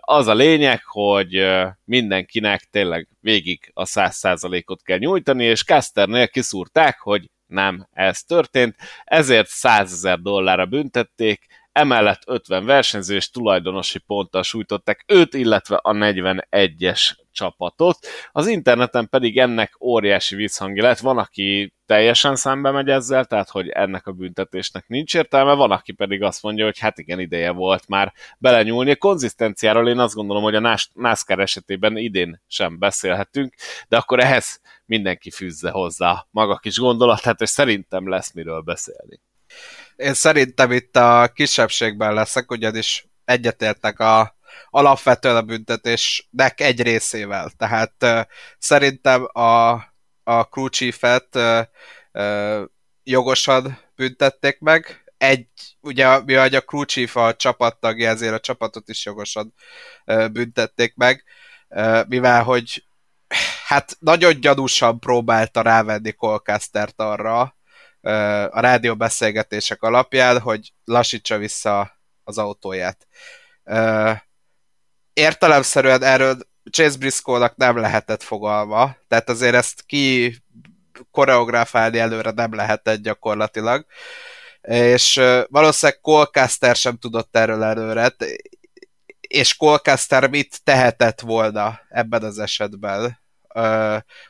az 0.00 0.26
a 0.26 0.34
lényeg, 0.34 0.84
hogy 0.84 1.46
mindenkinek 1.84 2.68
tényleg 2.70 3.08
végig 3.20 3.70
a 3.74 3.84
100%-ot 3.84 4.82
kell 4.82 4.98
nyújtani, 4.98 5.44
és 5.44 5.64
Casternél 5.64 6.28
kiszúrták, 6.28 7.00
hogy 7.00 7.30
nem 7.46 7.86
ez 7.92 8.22
történt, 8.22 8.76
ezért 9.04 9.48
100 9.48 9.92
ezer 9.92 10.18
dollárra 10.18 10.66
büntették, 10.66 11.46
emellett 11.72 12.22
50 12.26 12.64
versenyző 12.64 13.14
és 13.14 13.30
tulajdonosi 13.30 13.98
ponttal 13.98 14.42
sújtották 14.42 15.04
őt, 15.06 15.34
illetve 15.34 15.76
a 15.76 15.92
41-es 15.92 17.10
csapatot. 17.38 17.98
Az 18.32 18.46
interneten 18.46 19.08
pedig 19.08 19.38
ennek 19.38 19.76
óriási 19.80 20.36
visszhangja 20.36 20.82
lett. 20.82 20.98
Van, 20.98 21.18
aki 21.18 21.74
teljesen 21.86 22.36
szembe 22.36 22.70
megy 22.70 22.88
ezzel, 22.88 23.24
tehát 23.24 23.48
hogy 23.48 23.68
ennek 23.68 24.06
a 24.06 24.12
büntetésnek 24.12 24.88
nincs 24.88 25.14
értelme, 25.14 25.54
van, 25.54 25.70
aki 25.70 25.92
pedig 25.92 26.22
azt 26.22 26.42
mondja, 26.42 26.64
hogy 26.64 26.78
hát 26.78 26.98
igen, 26.98 27.20
ideje 27.20 27.50
volt 27.50 27.88
már 27.88 28.12
belenyúlni. 28.38 28.90
A 28.90 28.96
konzisztenciáról 28.96 29.88
én 29.88 29.98
azt 29.98 30.14
gondolom, 30.14 30.42
hogy 30.42 30.54
a 30.54 30.78
NASCAR 30.92 31.40
esetében 31.40 31.96
idén 31.96 32.42
sem 32.46 32.78
beszélhetünk, 32.78 33.54
de 33.88 33.96
akkor 33.96 34.20
ehhez 34.20 34.60
mindenki 34.84 35.30
fűzze 35.30 35.70
hozzá 35.70 36.26
maga 36.30 36.56
kis 36.56 36.78
gondolatát, 36.78 37.40
és 37.40 37.48
szerintem 37.48 38.08
lesz 38.08 38.32
miről 38.32 38.60
beszélni. 38.60 39.20
Én 39.96 40.14
szerintem 40.14 40.72
itt 40.72 40.96
a 40.96 41.30
kisebbségben 41.34 42.14
leszek, 42.14 42.50
ugyanis 42.50 43.06
egyetértek 43.24 44.00
a 44.00 44.37
alapvetően 44.70 45.36
a 45.36 45.42
büntetésnek 45.42 46.60
egy 46.60 46.82
részével. 46.82 47.50
Tehát 47.56 48.26
szerintem 48.58 49.24
a, 49.24 49.70
a 50.22 50.42
crew 50.50 50.68
chief-et 50.68 51.38
jogosan 53.02 53.78
büntették 53.96 54.58
meg. 54.60 55.02
Egy, 55.18 55.46
ugye 55.80 56.22
mi 56.24 56.34
a 56.34 56.60
crew 56.60 56.84
chief 56.84 57.16
a 57.16 57.36
csapattagja, 57.36 58.08
ezért 58.08 58.34
a 58.34 58.40
csapatot 58.40 58.88
is 58.88 59.04
jogosan 59.04 59.54
büntették 60.32 60.94
meg, 60.94 61.24
mivel 62.08 62.42
hogy 62.42 62.84
hát 63.66 63.96
nagyon 63.98 64.40
gyanúsan 64.40 64.98
próbálta 64.98 65.62
rávenni 65.62 66.12
Colcastert 66.12 67.00
arra, 67.00 67.56
a 68.50 68.60
rádió 68.60 68.96
beszélgetések 68.96 69.82
alapján, 69.82 70.40
hogy 70.40 70.72
lassítsa 70.84 71.38
vissza 71.38 72.00
az 72.24 72.38
autóját. 72.38 73.06
Értelemszerűen 75.18 76.02
erről 76.02 76.36
Chase 76.70 76.98
Briscoe-nak 76.98 77.56
nem 77.56 77.76
lehetett 77.76 78.22
fogalma, 78.22 78.96
tehát 79.08 79.28
azért 79.28 79.54
ezt 79.54 79.82
ki 79.86 80.36
koreográfálni 81.10 81.98
előre 81.98 82.30
nem 82.30 82.54
lehetett 82.54 83.02
gyakorlatilag, 83.02 83.86
és 84.60 85.20
valószínűleg 85.48 86.00
Colcaster 86.00 86.76
sem 86.76 86.96
tudott 86.96 87.36
erről 87.36 87.62
előre, 87.62 88.14
és 89.20 89.56
Colcaster 89.56 90.28
mit 90.30 90.64
tehetett 90.64 91.20
volna 91.20 91.80
ebben 91.88 92.22
az 92.22 92.38
esetben? 92.38 93.18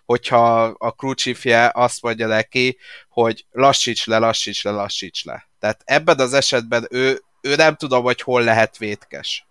hogyha 0.05 0.63
a 0.63 0.91
crew 0.91 1.15
chiefje 1.15 1.71
azt 1.75 2.03
mondja 2.03 2.27
neki, 2.27 2.79
hogy 3.09 3.47
lassíts 3.51 4.07
le, 4.07 4.19
lassíts 4.19 4.65
le, 4.65 4.71
lassíts 4.71 5.25
le. 5.25 5.49
Tehát 5.59 5.83
ebben 5.85 6.19
az 6.19 6.35
esetben 6.35 6.87
ő, 6.91 7.23
ő 7.41 7.55
nem 7.55 7.75
tudom, 7.75 8.03
hogy 8.03 8.21
hol 8.21 8.43
lehet 8.43 8.79
vétkes. 8.79 9.47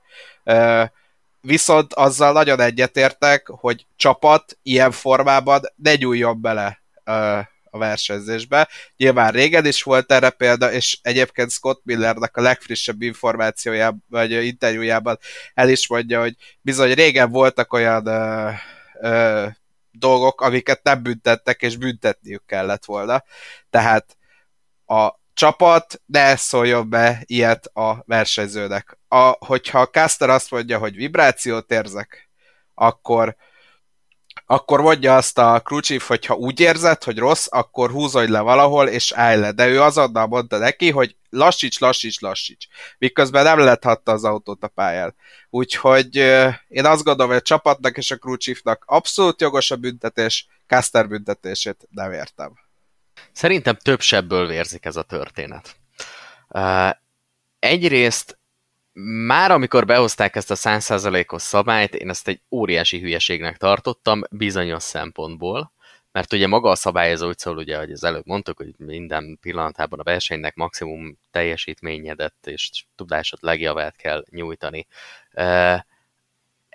Viszont 1.48 1.94
azzal 1.94 2.32
nagyon 2.32 2.60
egyetértek, 2.60 3.48
hogy 3.48 3.86
csapat 3.96 4.58
ilyen 4.64 4.92
formában 4.92 5.62
ne 5.76 5.96
nyúljon 5.96 6.42
bele 6.42 6.82
a 7.70 7.78
versenyzésbe. 7.78 8.68
Nyilván 8.98 9.32
régen 9.32 9.66
is 9.66 9.84
volt 9.84 10.12
erre 10.12 10.30
példa, 10.30 10.72
és 10.72 11.00
egyébként 11.02 11.52
Scott 11.52 11.82
Millernek 11.84 12.38
a 12.38 12.42
legfrissebb 12.42 13.02
információjában, 13.02 14.04
vagy 14.10 14.32
interjújában 14.32 15.20
el 15.54 15.70
is 15.70 15.88
mondja, 15.88 16.20
hogy 16.20 16.36
bizony 16.62 16.94
régen 16.94 17.30
voltak 17.32 17.74
olyan 17.74 18.08
ö, 19.02 19.48
dolgok, 19.92 20.42
amiket 20.42 20.84
nem 20.84 21.04
büntettek, 21.04 21.62
és 21.62 21.78
büntetniük 21.78 22.44
kellett 22.46 22.86
volna. 22.86 23.24
Tehát 23.70 24.18
a 24.86 25.12
csapat 25.34 26.02
ne 26.06 26.36
szóljon 26.36 26.90
be 26.90 27.24
ilyet 27.26 27.66
a 27.66 28.04
versenyzőnek. 28.06 28.97
A, 29.08 29.46
hogyha 29.46 29.80
a 29.80 29.90
caster 29.90 30.30
azt 30.30 30.52
mondja, 30.52 30.78
hogy 30.78 30.96
vibrációt 30.96 31.72
érzek, 31.72 32.30
akkor 32.74 33.36
akkor 34.50 34.82
mondja 34.82 35.16
azt 35.16 35.38
a 35.38 35.62
crew 35.62 36.00
hogy 36.08 36.26
ha 36.26 36.34
úgy 36.34 36.60
érzed, 36.60 37.04
hogy 37.04 37.18
rossz, 37.18 37.48
akkor 37.50 37.92
húzodj 37.92 38.32
le 38.32 38.40
valahol, 38.40 38.88
és 38.88 39.12
állj 39.12 39.40
le. 39.40 39.52
De 39.52 39.68
ő 39.68 39.82
azonnal 39.82 40.28
mondta 40.28 40.58
neki, 40.58 40.90
hogy 40.92 41.16
lassíts, 41.30 41.80
lassíts, 41.80 42.20
lassíts. 42.20 42.68
Miközben 42.98 43.44
nem 43.44 43.60
lethatta 43.60 44.12
az 44.12 44.24
autót 44.24 44.64
a 44.64 44.68
pályán. 44.68 45.16
Úgyhogy 45.50 46.16
én 46.68 46.86
azt 46.86 47.04
gondolom, 47.04 47.32
hogy 47.32 47.40
a 47.40 47.46
csapatnak 47.46 47.98
és 47.98 48.12
a 48.12 48.18
crew 48.18 48.36
abszolút 48.86 49.42
jogos 49.42 49.72
a 49.72 49.76
büntetés, 49.76 50.48
Caster 50.68 51.08
büntetését 51.08 51.88
nem 51.90 52.12
értem. 52.12 52.54
Szerintem 53.32 53.76
több 53.76 54.02
sebből 54.02 54.48
vérzik 54.48 54.86
ez 54.86 54.96
a 54.96 55.02
történet. 55.02 55.76
Uh, 56.50 56.90
egyrészt 57.60 58.37
már 59.04 59.52
amikor 59.52 59.86
behozták 59.86 60.36
ezt 60.36 60.52
a 60.52 60.56
100%-os 60.56 61.42
szabályt, 61.42 61.96
én 61.96 62.10
ezt 62.10 62.28
egy 62.28 62.42
óriási 62.52 63.00
hülyeségnek 63.00 63.58
tartottam 63.58 64.22
bizonyos 64.32 64.84
szempontból, 64.84 65.72
mert 66.12 66.34
ugye 66.34 66.48
maga 66.48 66.70
a 66.70 66.76
szabályozó 66.76 67.28
úgy 67.28 67.38
szól, 67.38 67.58
ugye, 67.58 67.78
hogy 67.78 67.92
az 67.92 68.04
előbb 68.04 68.26
mondtuk, 68.26 68.58
hogy 68.58 68.74
minden 68.78 69.38
pillanatában 69.42 70.00
a 70.00 70.04
versenynek 70.04 70.56
maximum 70.56 71.18
teljesítményedet 71.32 72.36
és 72.44 72.70
tudásod 72.96 73.40
legjavát 73.42 73.96
kell 73.96 74.24
nyújtani 74.30 74.88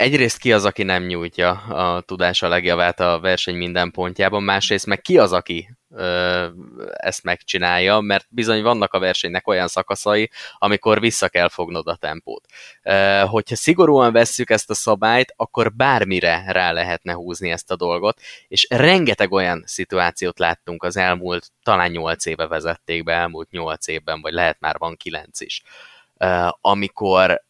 egyrészt 0.03 0.39
ki 0.39 0.53
az, 0.53 0.65
aki 0.65 0.83
nem 0.83 1.03
nyújtja 1.03 1.51
a 1.51 2.01
tudása 2.01 2.49
legjavát 2.49 3.01
a 3.01 3.21
verseny 3.21 3.57
minden 3.57 3.91
pontjában, 3.91 4.43
másrészt 4.43 4.87
meg 4.87 5.01
ki 5.01 5.19
az, 5.19 5.33
aki 5.33 5.77
ö, 5.91 6.47
ezt 6.97 7.23
megcsinálja, 7.23 8.01
mert 8.01 8.27
bizony 8.29 8.63
vannak 8.63 8.93
a 8.93 8.99
versenynek 8.99 9.49
olyan 9.49 9.69
szakaszai, 9.69 10.31
amikor 10.59 11.01
vissza 11.01 11.29
kell 11.29 11.49
fognod 11.49 11.89
a 11.89 11.97
tempót. 11.97 12.45
Ö, 12.83 13.23
hogyha 13.27 13.57
szigorúan 13.57 14.13
vesszük 14.13 14.51
ezt 14.51 14.71
a 14.71 14.75
szabályt, 14.75 15.33
akkor 15.37 15.73
bármire 15.73 16.45
rá 16.47 16.73
lehetne 16.73 17.13
húzni 17.13 17.51
ezt 17.51 17.71
a 17.71 17.77
dolgot, 17.77 18.21
és 18.49 18.67
rengeteg 18.71 19.33
olyan 19.33 19.63
szituációt 19.67 20.39
láttunk 20.39 20.83
az 20.83 20.97
elmúlt, 20.97 21.51
talán 21.63 21.91
8 21.91 22.27
éve 22.27 22.47
vezették 22.47 23.05
be, 23.05 23.13
elmúlt 23.13 23.51
8 23.51 23.89
évben, 23.89 24.21
vagy 24.21 24.33
lehet 24.33 24.61
már 24.61 24.79
van 24.79 24.97
9 24.97 25.41
is, 25.41 25.63
ö, 26.17 26.49
amikor 26.61 27.43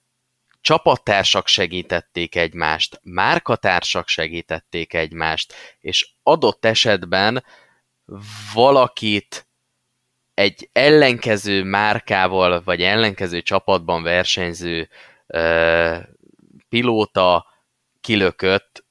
csapattársak 0.62 1.46
segítették 1.46 2.36
egymást, 2.36 3.00
márkatársak 3.02 4.08
segítették 4.08 4.94
egymást, 4.94 5.54
és 5.80 6.10
adott 6.22 6.64
esetben 6.64 7.44
valakit 8.54 9.46
egy 10.34 10.68
ellenkező 10.72 11.64
márkával, 11.64 12.62
vagy 12.64 12.82
ellenkező 12.82 13.42
csapatban 13.42 14.02
versenyző 14.02 14.88
ö, 15.26 15.96
pilóta 16.68 17.46
kilökött, 18.00 18.84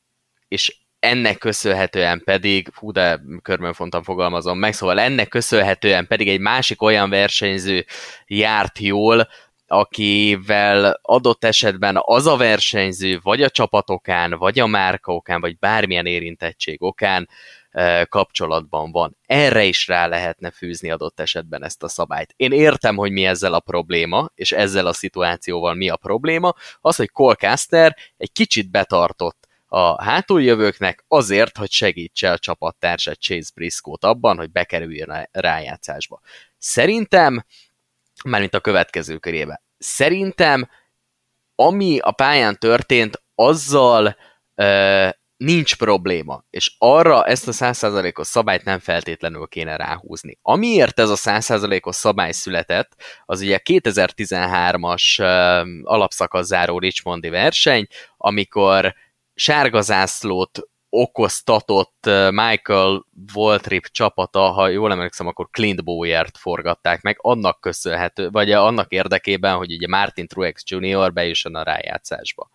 és 0.47 0.77
ennek 0.99 1.37
köszönhetően 1.37 2.21
pedig, 2.23 2.69
hú 2.75 2.91
de 2.91 3.21
körmönfontan 3.41 4.03
fogalmazom 4.03 4.59
meg, 4.59 4.73
szóval 4.73 4.99
ennek 4.99 5.27
köszönhetően 5.27 6.07
pedig 6.07 6.27
egy 6.29 6.39
másik 6.39 6.81
olyan 6.81 7.09
versenyző 7.09 7.85
járt 8.25 8.79
jól, 8.79 9.27
akivel 9.71 10.99
adott 11.01 11.43
esetben 11.43 11.97
az 11.99 12.27
a 12.27 12.37
versenyző, 12.37 13.19
vagy 13.23 13.41
a 13.41 13.49
csapatokán, 13.49 14.31
vagy 14.31 14.59
a 14.59 14.67
márka 14.67 15.13
okán, 15.13 15.41
vagy 15.41 15.57
bármilyen 15.57 16.05
érintettség 16.05 16.81
okán 16.83 17.29
kapcsolatban 18.09 18.91
van. 18.91 19.17
Erre 19.25 19.63
is 19.63 19.87
rá 19.87 20.07
lehetne 20.07 20.51
fűzni 20.51 20.91
adott 20.91 21.19
esetben 21.19 21.63
ezt 21.63 21.83
a 21.83 21.87
szabályt. 21.87 22.33
Én 22.35 22.51
értem, 22.51 22.95
hogy 22.95 23.11
mi 23.11 23.25
ezzel 23.25 23.53
a 23.53 23.59
probléma, 23.59 24.29
és 24.35 24.51
ezzel 24.51 24.85
a 24.85 24.93
szituációval 24.93 25.73
mi 25.73 25.89
a 25.89 25.95
probléma, 25.95 26.53
az, 26.81 26.95
hogy 26.95 27.09
Colcaster 27.09 27.95
egy 28.17 28.31
kicsit 28.31 28.71
betartott 28.71 29.47
a 29.67 30.03
hátuljövőknek 30.03 31.03
azért, 31.07 31.57
hogy 31.57 31.71
segítse 31.71 32.31
a 32.31 32.37
csapattársát 32.37 33.19
Chase 33.19 33.51
Briscoe-t 33.55 34.03
abban, 34.03 34.37
hogy 34.37 34.51
bekerüljön 34.51 35.09
a 35.09 35.27
rájátszásba. 35.31 36.21
Szerintem 36.57 37.45
mármint 38.23 38.53
a 38.55 38.59
következő 38.59 39.17
körébe. 39.17 39.63
Szerintem, 39.77 40.69
ami 41.55 41.99
a 41.99 42.11
pályán 42.11 42.57
történt, 42.59 43.23
azzal 43.35 44.15
ö, 44.55 45.09
nincs 45.37 45.75
probléma, 45.75 46.43
és 46.49 46.75
arra 46.77 47.25
ezt 47.25 47.47
a 47.47 47.51
100%-os 47.51 48.27
szabályt 48.27 48.63
nem 48.63 48.79
feltétlenül 48.79 49.47
kéne 49.47 49.75
ráhúzni. 49.75 50.39
Amiért 50.41 50.99
ez 50.99 51.09
a 51.09 51.15
100%-os 51.15 51.95
szabály 51.95 52.31
született, 52.31 52.95
az 53.25 53.41
ugye 53.41 53.59
2013-as 53.63 55.19
ö, 55.19 55.61
alapszakaszáró 55.83 56.79
Richmondi 56.79 57.29
verseny, 57.29 57.87
amikor 58.17 58.95
sárgazászlót 59.33 60.59
okoztatott 60.93 62.05
Michael 62.29 63.05
Waltrip 63.33 63.85
csapata, 63.85 64.39
ha 64.39 64.67
jól 64.67 64.91
emlékszem, 64.91 65.27
akkor 65.27 65.47
Clint 65.51 65.83
Bowyer-t 65.83 66.37
forgatták 66.37 67.01
meg, 67.01 67.17
annak 67.19 67.61
köszönhető, 67.61 68.29
vagy 68.29 68.51
annak 68.51 68.91
érdekében, 68.91 69.55
hogy 69.55 69.71
ugye 69.71 69.87
Martin 69.87 70.27
Truex 70.27 70.63
Jr. 70.65 71.13
bejusson 71.13 71.55
a 71.55 71.63
rájátszásba. 71.63 72.49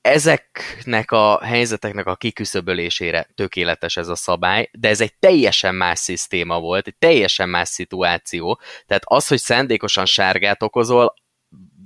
Ezeknek 0.00 1.10
a 1.10 1.44
helyzeteknek 1.44 2.06
a 2.06 2.16
kiküszöbölésére 2.16 3.28
tökéletes 3.34 3.96
ez 3.96 4.08
a 4.08 4.14
szabály, 4.14 4.68
de 4.72 4.88
ez 4.88 5.00
egy 5.00 5.14
teljesen 5.18 5.74
más 5.74 5.98
szisztéma 5.98 6.60
volt, 6.60 6.86
egy 6.86 6.96
teljesen 6.98 7.48
más 7.48 7.68
szituáció, 7.68 8.60
tehát 8.86 9.02
az, 9.06 9.28
hogy 9.28 9.38
szándékosan 9.38 10.06
sárgát 10.06 10.62
okozol, 10.62 11.14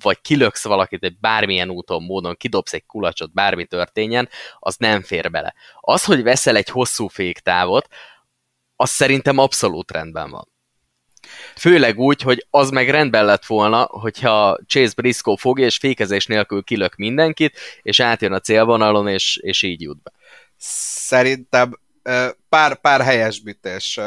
vagy 0.02 0.20
kilöksz 0.20 0.64
valakit 0.64 1.04
egy 1.04 1.18
bármilyen 1.18 1.70
úton, 1.70 2.02
módon, 2.02 2.36
kidobsz 2.36 2.72
egy 2.72 2.86
kulacsot, 2.86 3.32
bármi 3.32 3.64
történjen, 3.66 4.28
az 4.58 4.76
nem 4.76 5.02
fér 5.02 5.30
bele. 5.30 5.54
Az, 5.80 6.04
hogy 6.04 6.22
veszel 6.22 6.56
egy 6.56 6.68
hosszú 6.68 7.08
féktávot, 7.08 7.88
az 8.76 8.90
szerintem 8.90 9.38
abszolút 9.38 9.90
rendben 9.90 10.30
van. 10.30 10.48
Főleg 11.56 11.98
úgy, 11.98 12.22
hogy 12.22 12.46
az 12.50 12.70
meg 12.70 12.90
rendben 12.90 13.24
lett 13.24 13.46
volna, 13.46 13.82
hogyha 13.82 14.58
Chase 14.66 14.92
Briscoe 14.96 15.36
fogja, 15.36 15.64
és 15.64 15.76
fékezés 15.76 16.26
nélkül 16.26 16.62
kilök 16.62 16.96
mindenkit, 16.96 17.58
és 17.82 18.00
átjön 18.00 18.32
a 18.32 18.40
célvonalon, 18.40 19.08
és, 19.08 19.36
és 19.36 19.62
így 19.62 19.80
jut 19.80 20.02
be. 20.02 20.12
Szerintem 20.56 21.80
pár, 22.48 22.80
pár 22.80 23.00
helyesbítés. 23.00 23.98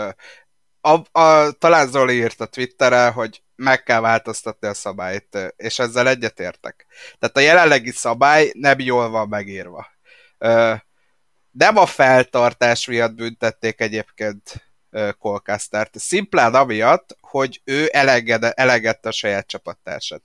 A, 0.82 1.20
a, 1.20 1.52
talán 1.52 1.88
Zoli 1.88 2.14
írt 2.14 2.42
a 2.42 2.46
Twitterre, 2.46 3.08
hogy 3.08 3.42
meg 3.60 3.84
kell 3.84 4.00
változtatni 4.00 4.68
a 4.68 4.74
szabályt, 4.74 5.54
és 5.56 5.80
ezzel 5.80 6.08
egyetértek. 6.08 6.86
Tehát 7.20 7.38
a 7.38 7.40
jelenlegi 7.40 7.92
szabály 7.92 8.52
nem 8.54 8.80
jól 8.80 9.10
van 9.10 9.28
megírva. 9.28 9.88
Nem 11.52 11.78
a 11.78 11.86
feltartás 11.86 12.86
miatt 12.86 13.14
büntették 13.14 13.82
egyébként 13.82 14.72
Colcastert. 15.20 16.00
Szimplán 16.00 16.56
amiatt, 16.56 17.18
hogy 17.22 17.62
ő 17.64 17.90
eleged, 17.92 18.52
elegedte 18.56 19.10
a 19.10 19.12
saját 19.12 19.48
csapattársat. 19.48 20.24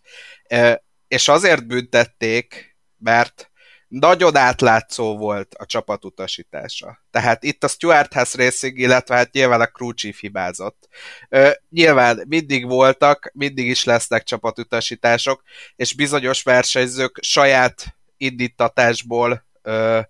És 1.09 1.29
azért 1.29 1.67
büntették, 1.67 2.77
mert 2.99 3.51
nagyon 3.99 4.37
átlátszó 4.37 5.17
volt 5.17 5.55
a 5.55 5.67
csapat 5.67 6.05
utasítása. 6.05 7.01
Tehát 7.11 7.43
itt 7.43 7.65
a 7.65 7.69
Stuart 7.69 8.13
House 8.13 8.43
Racing, 8.43 8.79
illetve 8.79 9.15
hát 9.17 9.33
nyilván 9.33 9.61
a 9.61 9.67
crew 9.67 9.93
chief 9.93 10.21
hibázott. 10.21 10.89
Ö, 11.29 11.51
nyilván 11.71 12.25
mindig 12.29 12.67
voltak, 12.67 13.31
mindig 13.35 13.67
is 13.67 13.85
lesznek 13.85 14.23
csapatutasítások, 14.23 15.43
és 15.77 15.95
bizonyos 15.95 16.43
versenyzők 16.43 17.19
saját 17.21 17.97
indítatásból 18.17 19.47
ö, 19.63 20.01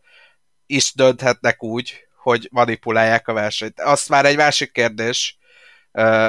is 0.67 0.95
dönthetnek 0.95 1.63
úgy, 1.63 2.07
hogy 2.17 2.49
manipulálják 2.53 3.29
a 3.29 3.33
versenyt. 3.33 3.81
Azt 3.81 4.09
már 4.09 4.25
egy 4.25 4.37
másik 4.37 4.73
kérdés, 4.73 5.39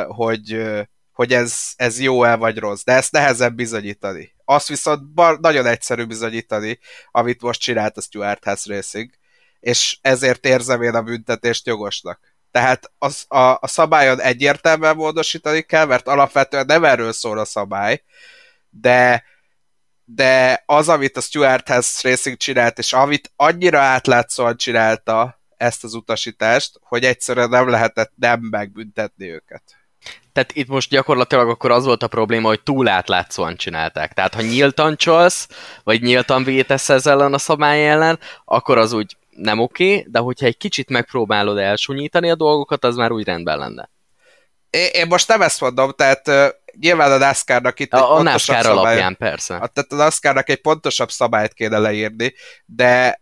hogy, 0.08 0.64
hogy 1.12 1.34
ez, 1.34 1.74
ez 1.76 2.00
jó-e 2.00 2.36
vagy 2.36 2.58
rossz, 2.58 2.84
de 2.84 2.94
ezt 2.94 3.12
nehezebb 3.12 3.56
bizonyítani. 3.56 4.35
Azt 4.46 4.68
viszont 4.68 5.14
bar, 5.14 5.40
nagyon 5.40 5.66
egyszerű 5.66 6.06
bizonyítani, 6.06 6.80
amit 7.12 7.42
most 7.42 7.60
csinált 7.60 7.98
a 7.98 8.02
Stuart 8.02 8.44
House 8.44 8.74
Racing, 8.74 9.10
és 9.60 9.98
ezért 10.02 10.46
érzem 10.46 10.82
én 10.82 10.96
a 10.96 11.02
büntetést 11.02 11.66
jogosnak. 11.66 12.20
Tehát 12.52 12.92
az, 12.98 13.26
a, 13.28 13.38
a 13.40 13.68
szabályon 13.68 14.22
egyértelműen 14.22 14.96
módosítani 14.96 15.62
kell, 15.62 15.86
mert 15.86 16.08
alapvetően 16.08 16.66
nem 16.66 16.84
erről 16.84 17.12
szól 17.12 17.40
a 17.40 17.46
szabály, 17.46 18.04
de 18.70 19.24
de 20.08 20.64
az, 20.66 20.90
amit 20.90 21.18
a 21.18 21.22
Stuart 21.22 21.68
House 21.68 22.10
Racing 22.10 22.38
csinált, 22.38 22.78
és 22.78 22.94
amit 22.94 23.32
annyira 23.36 23.80
átlátszóan 23.80 24.58
csinálta, 24.58 25.44
ezt 25.58 25.84
az 25.84 25.94
utasítást, 25.94 26.80
hogy 26.82 27.04
egyszerűen 27.04 27.50
nem 27.50 27.70
lehetett 27.70 28.12
nem 28.16 28.40
megbüntetni 28.40 29.32
őket. 29.32 29.64
Tehát 30.34 30.52
itt 30.54 30.68
most 30.68 30.90
gyakorlatilag 30.90 31.50
akkor 31.50 31.72
az 31.72 31.86
volt 31.86 32.04
a 32.04 32.08
probléma, 32.08 32.48
hogy 32.48 32.62
túl 32.64 32.88
átlátszóan 32.88 33.56
csinálták. 33.56 34.14
Tehát 34.14 34.34
ha 34.34 34.42
nyíltan 34.42 34.96
csalsz, 34.96 35.48
vagy 35.84 36.02
nyíltan 36.02 36.44
vétesz 36.44 36.90
ezzel 36.90 37.14
ellen 37.20 37.34
a 37.34 37.38
szabály 37.38 37.90
ellen, 37.90 38.20
akkor 38.46 38.78
az 38.78 38.94
úgy 38.94 39.18
nem 39.30 39.60
oké, 39.60 39.90
okay, 39.90 40.06
de 40.12 40.20
hogyha 40.20 40.46
egy 40.46 40.58
kicsit 40.58 40.90
megpróbálod 40.90 41.58
elsúnyítani 41.58 42.30
a 42.30 42.36
dolgokat, 42.36 42.84
az 42.84 42.96
már 42.96 43.12
úgy 43.12 43.26
rendben 43.26 43.58
lenne. 43.58 43.90
Én, 44.70 44.88
én 44.92 45.08
most 45.08 45.28
nem 45.28 45.42
ezt 45.42 45.62
mondom, 45.62 45.92
tehát 45.92 46.28
uh, 46.28 46.48
nyilván 46.80 47.12
a 47.12 47.18
NASCAR-nak 47.18 47.80
itt 47.80 47.94
a, 47.94 47.98
egy 47.98 48.04
a 48.04 48.22
NASCAR 48.22 48.64
szabály, 48.64 48.78
alapján, 48.78 49.18
persze. 49.18 49.56
A, 49.56 49.68
tehát 49.68 49.92
a 49.92 49.96
NASCAR-nak 49.96 50.50
egy 50.50 50.62
pontosabb 50.62 51.12
szabályt 51.12 51.54
kéne 51.54 51.78
leírni, 51.78 52.34
de 52.66 53.22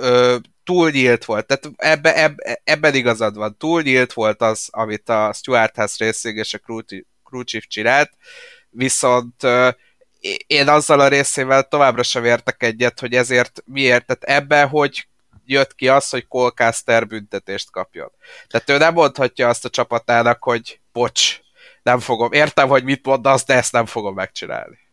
uh, 0.00 0.36
túl 0.66 0.90
nyílt 0.90 1.24
volt. 1.24 1.46
Tehát 1.46 1.70
ebbe, 1.76 2.22
ebbe, 2.22 2.60
ebben 2.64 2.94
igazad 2.94 3.36
van. 3.36 3.56
Túl 3.58 3.82
nyílt 3.82 4.12
volt 4.12 4.42
az, 4.42 4.68
amit 4.70 5.08
a 5.08 5.32
Stuart 5.32 5.76
House 5.76 6.04
Racing 6.04 6.36
és 6.36 6.54
a 6.54 6.58
Crew 7.24 7.42
Chief 7.44 7.66
csinált, 7.66 8.10
viszont 8.70 9.42
én 10.46 10.68
azzal 10.68 11.00
a 11.00 11.08
részével 11.08 11.62
továbbra 11.62 12.02
sem 12.02 12.24
értek 12.24 12.62
egyet, 12.62 13.00
hogy 13.00 13.14
ezért 13.14 13.62
miért. 13.64 14.06
Tehát 14.06 14.40
ebbe, 14.40 14.62
hogy 14.62 15.08
jött 15.44 15.74
ki 15.74 15.88
az, 15.88 16.08
hogy 16.08 16.26
Colcaster 16.26 17.06
büntetést 17.06 17.70
kapjon. 17.70 18.12
Tehát 18.48 18.70
ő 18.70 18.78
nem 18.78 18.92
mondhatja 18.92 19.48
azt 19.48 19.64
a 19.64 19.70
csapatának, 19.70 20.42
hogy 20.42 20.80
bocs, 20.92 21.40
nem 21.82 22.00
fogom. 22.00 22.32
Értem, 22.32 22.68
hogy 22.68 22.84
mit 22.84 23.06
mondasz, 23.06 23.44
de 23.44 23.54
ezt 23.54 23.72
nem 23.72 23.86
fogom 23.86 24.14
megcsinálni 24.14 24.85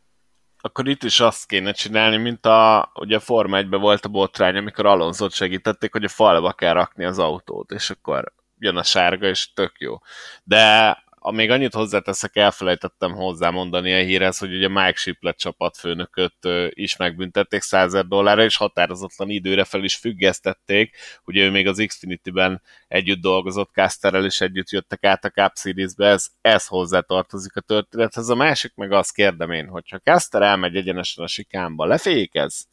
akkor 0.66 0.88
itt 0.88 1.04
is 1.04 1.20
azt 1.20 1.46
kéne 1.46 1.72
csinálni, 1.72 2.18
mint 2.18 2.46
a, 2.46 2.92
ugye 2.94 3.16
a 3.16 3.20
Forma 3.20 3.58
1 3.58 3.70
volt 3.70 4.06
a 4.06 4.10
botrány, 4.10 4.58
amikor 4.58 4.86
Alonso 4.86 5.30
segítették, 5.30 5.92
hogy 5.92 6.04
a 6.04 6.10
falba 6.10 6.54
kell 6.54 6.74
rakni 6.74 7.06
az 7.06 7.20
autót, 7.20 7.72
és 7.72 7.90
akkor 7.90 8.34
jön 8.60 8.78
a 8.78 8.84
sárga, 8.84 9.28
és 9.28 9.54
tök 9.54 9.76
jó. 9.78 9.98
De 10.44 10.98
még 11.32 11.50
annyit 11.50 11.74
hozzáteszek, 11.74 12.36
elfelejtettem 12.36 13.14
hozzámondani 13.14 13.94
a 13.94 13.98
hírhez, 13.98 14.38
hogy 14.38 14.54
ugye 14.56 14.68
Mike 14.68 14.96
Shiplet 14.96 15.38
csapatfőnököt 15.38 16.36
is 16.70 16.98
megbüntették 16.98 17.62
100 17.62 18.06
dollárra, 18.08 18.44
és 18.44 18.56
határozatlan 18.56 19.30
időre 19.30 19.64
fel 19.64 19.84
is 19.84 19.96
függesztették. 19.96 20.96
Ugye 21.26 21.44
ő 21.44 21.52
még 21.52 21.68
az 21.68 21.84
Xfinity-ben 21.88 22.62
együtt 22.88 23.22
dolgozott 23.22 23.72
Casterrel, 23.74 24.26
és 24.26 24.42
együtt 24.42 24.70
jöttek 24.70 25.04
át 25.04 25.26
a 25.26 25.30
Cup 25.30 25.52
Series-be, 25.56 26.08
ez, 26.08 26.28
ez 26.42 26.68
hozzátartozik 26.68 27.56
a 27.56 27.62
történethez. 27.62 28.30
A 28.30 28.36
másik 28.36 28.76
meg 28.76 28.92
azt 28.92 29.14
kérdem 29.14 29.52
én, 29.52 29.68
hogyha 29.68 30.00
Caster 30.00 30.42
elmegy 30.42 30.76
egyenesen 30.76 31.24
a 31.24 31.28
sikánba, 31.28 31.86
lefékez, 31.86 32.68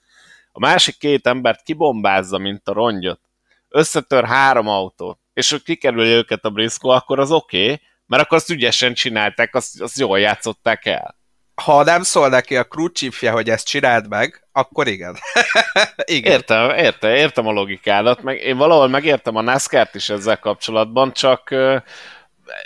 a 0.52 0.58
másik 0.58 0.98
két 0.98 1.26
embert 1.26 1.62
kibombázza, 1.62 2.38
mint 2.38 2.68
a 2.68 2.72
rongyot, 2.72 3.20
összetör 3.68 4.24
három 4.24 4.68
autót, 4.68 5.18
és 5.32 5.50
hogy 5.50 5.62
kikerülje 5.62 6.16
őket 6.16 6.44
a 6.44 6.50
Briscoe, 6.50 6.94
akkor 6.94 7.18
az 7.18 7.30
oké, 7.30 7.64
okay, 7.64 7.80
mert 8.10 8.22
akkor 8.22 8.36
azt 8.36 8.50
ügyesen 8.50 8.94
csinálták, 8.94 9.54
azt, 9.54 9.80
azt 9.80 9.98
jól 9.98 10.18
játszották 10.20 10.86
el. 10.86 11.16
Ha 11.54 11.84
nem 11.84 12.02
szól 12.02 12.28
neki 12.28 12.56
a 12.56 12.66
chiefje, 12.92 13.30
hogy 13.30 13.50
ezt 13.50 13.66
csináld 13.66 14.08
meg, 14.08 14.46
akkor 14.52 14.88
igen. 14.88 15.16
igen. 16.04 16.32
Értem, 16.32 16.70
értem, 16.70 17.10
értem 17.10 17.46
a 17.46 17.52
logikádat, 17.52 18.22
meg 18.22 18.38
én 18.38 18.56
valahol 18.56 18.88
megértem 18.88 19.36
a 19.36 19.40
NASCAR-t 19.40 19.94
is 19.94 20.08
ezzel 20.08 20.38
kapcsolatban, 20.38 21.12
csak 21.12 21.54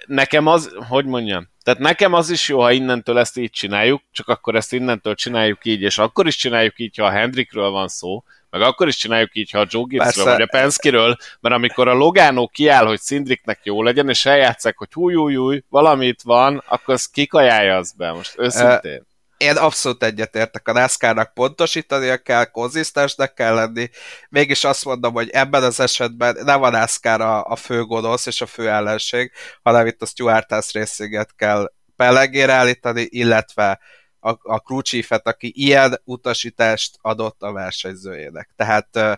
nekem 0.07 0.47
az, 0.47 0.75
hogy 0.89 1.05
mondjam, 1.05 1.49
tehát 1.65 1.81
nekem 1.81 2.13
az 2.13 2.31
is 2.31 2.49
jó, 2.49 2.61
ha 2.61 2.73
innentől 2.73 3.19
ezt 3.19 3.37
így 3.37 3.51
csináljuk, 3.51 4.03
csak 4.13 4.29
akkor 4.29 4.55
ezt 4.55 4.73
innentől 4.73 5.15
csináljuk 5.15 5.65
így, 5.65 5.83
és 5.83 5.99
akkor 5.99 6.27
is 6.27 6.37
csináljuk 6.37 6.79
így, 6.79 6.97
ha 6.97 7.05
a 7.05 7.11
Hendrikről 7.11 7.71
van 7.71 7.89
szó, 7.89 8.25
meg 8.51 8.63
akkor 8.63 8.89
is 8.89 8.97
csináljuk 8.97 9.31
így, 9.33 9.51
ha 9.51 9.59
a 9.59 9.67
Joe 9.69 9.85
Gibbsről 9.87 10.25
vagy 10.25 10.43
a 10.43 10.47
Penske-ről, 10.47 11.17
mert 11.41 11.55
amikor 11.55 11.89
a 11.89 11.93
Logano 11.93 12.49
kiáll, 12.49 12.87
hogy 12.87 13.01
Szindriknek 13.01 13.61
jó 13.63 13.83
legyen, 13.83 14.09
és 14.09 14.27
eljátszák, 14.27 14.79
hogy 14.79 14.93
húj, 14.93 15.15
húj, 15.15 15.35
húj, 15.35 15.63
valamit 15.69 16.23
van, 16.23 16.63
akkor 16.69 16.95
az 16.95 17.07
kikajálja 17.07 17.77
az 17.77 17.93
be 17.93 18.13
most, 18.13 18.35
őszintén. 18.39 19.07
Én 19.37 19.57
abszolút 19.57 20.03
egyetértek, 20.03 20.69
a 20.69 20.73
NASCAR-nak 20.73 21.35
pontosítania 21.35 22.17
kell, 22.17 22.45
konzisztensnek 22.45 23.35
kell 23.35 23.55
lenni, 23.55 23.91
mégis 24.29 24.65
azt 24.65 24.85
mondom, 24.85 25.13
hogy 25.13 25.31
ebben 25.31 25.63
az 25.63 25.81
esetben 25.81 26.37
nem 26.45 26.63
a 26.63 26.71
NASCAR 26.71 27.21
a, 27.21 27.45
a 27.45 27.57
fő 27.57 27.85
gonosz 27.85 28.27
és 28.27 28.41
a 28.41 28.47
fő 28.47 28.69
ellenség, 28.69 29.33
hanem 29.63 29.87
itt 29.87 30.03
a 30.03 30.07
Stuart 30.07 30.51
House 30.51 31.27
kell 31.37 31.73
pelegére 31.97 32.53
állítani, 32.53 33.07
illetve 33.11 33.81
a, 34.21 34.31
a 34.43 34.59
crew 34.59 34.81
chiefet, 34.81 35.27
aki 35.27 35.53
ilyen 35.55 36.01
utasítást 36.05 36.97
adott 37.01 37.43
a 37.43 37.53
versenyzőjének. 37.53 38.51
Tehát 38.57 38.89
ö, 38.97 39.13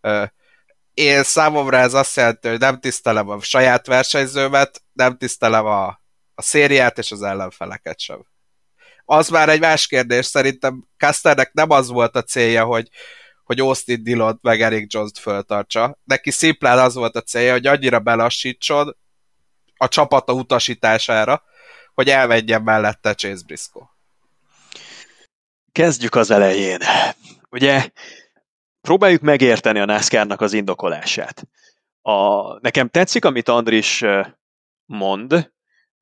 ö, 0.00 0.24
én 0.94 1.22
számomra 1.22 1.76
ez 1.76 1.94
azt 1.94 2.16
jelenti, 2.16 2.48
hogy 2.48 2.58
nem 2.58 2.80
tisztelem 2.80 3.28
a 3.28 3.40
saját 3.40 3.86
versenyzőmet, 3.86 4.82
nem 4.92 5.16
tisztelem 5.16 5.66
a, 5.66 5.86
a 6.34 6.42
szériát 6.42 6.98
és 6.98 7.10
az 7.10 7.22
ellenfeleket 7.22 8.00
sem. 8.00 8.31
Az 9.12 9.28
már 9.28 9.48
egy 9.48 9.60
más 9.60 9.86
kérdés, 9.86 10.26
szerintem 10.26 10.88
Casternek 10.96 11.52
nem 11.52 11.70
az 11.70 11.88
volt 11.88 12.16
a 12.16 12.22
célja, 12.22 12.64
hogy, 12.64 12.88
hogy 13.44 13.60
Austin 13.60 14.02
Dillon 14.02 14.38
meg 14.42 14.60
Eric 14.60 14.92
Jones-t 14.94 15.18
föltartsa. 15.18 15.98
Neki 16.04 16.30
szimplán 16.30 16.78
az 16.78 16.94
volt 16.94 17.16
a 17.16 17.20
célja, 17.20 17.52
hogy 17.52 17.66
annyira 17.66 18.00
belassítson 18.00 18.96
a 19.76 19.88
csapata 19.88 20.32
utasítására, 20.32 21.42
hogy 21.94 22.08
elvegyen 22.08 22.62
mellette 22.62 23.14
Chase 23.14 23.42
Briscoe. 23.46 23.90
Kezdjük 25.72 26.14
az 26.14 26.30
elején. 26.30 26.80
Ugye 27.50 27.90
próbáljuk 28.80 29.20
megérteni 29.20 29.78
a 29.78 29.84
NASCAR-nak 29.84 30.40
az 30.40 30.52
indokolását. 30.52 31.42
A, 32.02 32.42
nekem 32.60 32.88
tetszik, 32.88 33.24
amit 33.24 33.48
Andris 33.48 34.04
mond, 34.84 35.52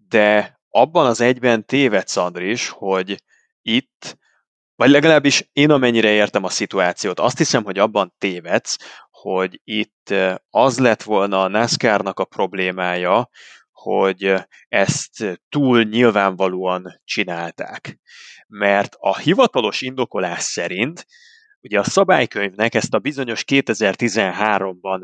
de 0.09 0.60
abban 0.71 1.07
az 1.07 1.21
egyben 1.21 1.67
tévedsz, 1.67 2.17
Andris, 2.17 2.69
hogy 2.69 3.23
itt, 3.63 4.19
vagy 4.75 4.91
legalábbis 4.91 5.49
én 5.53 5.71
amennyire 5.71 6.11
értem 6.11 6.45
a 6.45 6.49
szituációt, 6.49 7.21
azt 7.21 7.39
hiszem, 7.39 7.65
hogy 7.65 7.79
abban 7.79 8.15
tévedsz, 8.19 8.77
hogy 9.11 9.61
itt 9.65 10.15
az 10.51 10.79
lett 10.79 11.03
volna 11.03 11.43
a 11.43 11.49
NASCAR-nak 11.49 12.19
a 12.19 12.25
problémája, 12.25 13.29
hogy 13.71 14.35
ezt 14.69 15.41
túl 15.49 15.83
nyilvánvalóan 15.83 17.01
csinálták. 17.05 17.99
Mert 18.47 18.95
a 18.99 19.19
hivatalos 19.19 19.81
indokolás 19.81 20.43
szerint 20.43 21.07
ugye 21.61 21.79
a 21.79 21.85
szabálykönyvnek 21.85 22.75
ezt 22.75 22.95
a 22.95 22.99
bizonyos 22.99 23.45
2013-ban 23.47 25.01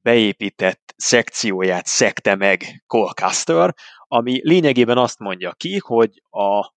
beépített 0.00 0.94
szekcióját 0.96 1.86
szekte 1.86 2.34
meg 2.34 2.82
Colcaster, 2.86 3.74
ami 4.08 4.40
lényegében 4.42 4.98
azt 4.98 5.18
mondja 5.18 5.52
ki, 5.52 5.78
hogy 5.84 6.22
a 6.30 6.72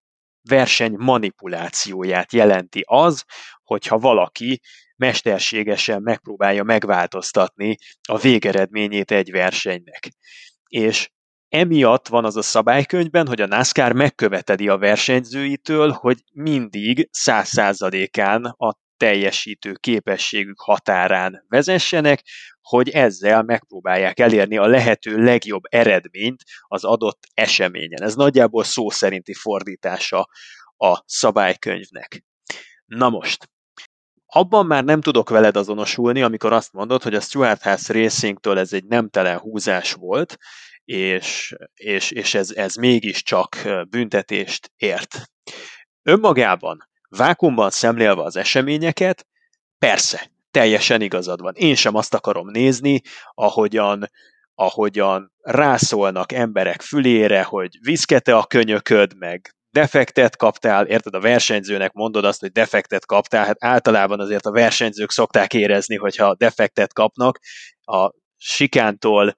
verseny 0.49 0.93
manipulációját 0.97 2.33
jelenti 2.33 2.83
az, 2.87 3.25
hogyha 3.63 3.97
valaki 3.97 4.61
mesterségesen 4.95 6.01
megpróbálja 6.01 6.63
megváltoztatni 6.63 7.77
a 8.07 8.17
végeredményét 8.17 9.11
egy 9.11 9.31
versenynek. 9.31 10.09
És 10.67 11.09
emiatt 11.49 12.07
van 12.07 12.25
az 12.25 12.35
a 12.35 12.41
szabálykönyvben, 12.41 13.27
hogy 13.27 13.41
a 13.41 13.45
NASCAR 13.45 13.93
megköveteli 13.93 14.67
a 14.67 14.77
versenyzőitől, 14.77 15.91
hogy 15.91 16.23
mindig 16.33 17.07
száz 17.11 17.47
százalékán 17.47 18.45
a 18.45 18.75
teljesítő 19.01 19.73
képességük 19.73 20.59
határán 20.59 21.45
vezessenek, 21.47 22.23
hogy 22.61 22.89
ezzel 22.89 23.43
megpróbálják 23.43 24.19
elérni 24.19 24.57
a 24.57 24.67
lehető 24.67 25.17
legjobb 25.17 25.61
eredményt 25.69 26.43
az 26.67 26.83
adott 26.83 27.27
eseményen. 27.33 28.01
Ez 28.01 28.15
nagyjából 28.15 28.63
szó 28.63 28.89
szerinti 28.89 29.33
fordítása 29.33 30.29
a 30.77 31.03
szabálykönyvnek. 31.05 32.23
Na 32.85 33.09
most, 33.09 33.49
abban 34.25 34.65
már 34.65 34.83
nem 34.83 35.01
tudok 35.01 35.29
veled 35.29 35.55
azonosulni, 35.55 36.21
amikor 36.21 36.53
azt 36.53 36.73
mondod, 36.73 37.03
hogy 37.03 37.15
a 37.15 37.21
Stuart 37.21 37.61
House 37.61 37.93
Racingtől 37.93 38.59
ez 38.59 38.73
egy 38.73 38.85
nemtelen 38.85 39.37
húzás 39.37 39.93
volt, 39.93 40.37
és, 40.83 41.55
és, 41.73 42.11
és 42.11 42.33
ez, 42.33 42.51
ez 42.51 42.75
mégiscsak 42.75 43.57
büntetést 43.89 44.71
ért. 44.75 45.31
Önmagában, 46.01 46.89
vákumban 47.17 47.69
szemlélve 47.69 48.21
az 48.23 48.35
eseményeket, 48.35 49.27
persze, 49.79 50.31
teljesen 50.51 51.01
igazad 51.01 51.41
van. 51.41 51.53
Én 51.55 51.75
sem 51.75 51.95
azt 51.95 52.13
akarom 52.13 52.49
nézni, 52.49 53.01
ahogyan, 53.33 54.09
ahogyan 54.55 55.31
rászólnak 55.41 56.31
emberek 56.31 56.81
fülére, 56.81 57.43
hogy 57.43 57.77
viszkete 57.81 58.35
a 58.35 58.45
könyököd, 58.45 59.17
meg 59.17 59.55
defektet 59.71 60.37
kaptál, 60.37 60.85
érted, 60.85 61.13
a 61.13 61.19
versenyzőnek 61.19 61.93
mondod 61.93 62.25
azt, 62.25 62.39
hogy 62.39 62.51
defektet 62.51 63.05
kaptál, 63.05 63.45
hát 63.45 63.63
általában 63.63 64.19
azért 64.19 64.45
a 64.45 64.51
versenyzők 64.51 65.11
szokták 65.11 65.53
érezni, 65.53 65.95
hogyha 65.95 66.35
defektet 66.35 66.93
kapnak, 66.93 67.39
a 67.81 68.11
sikántól 68.37 69.37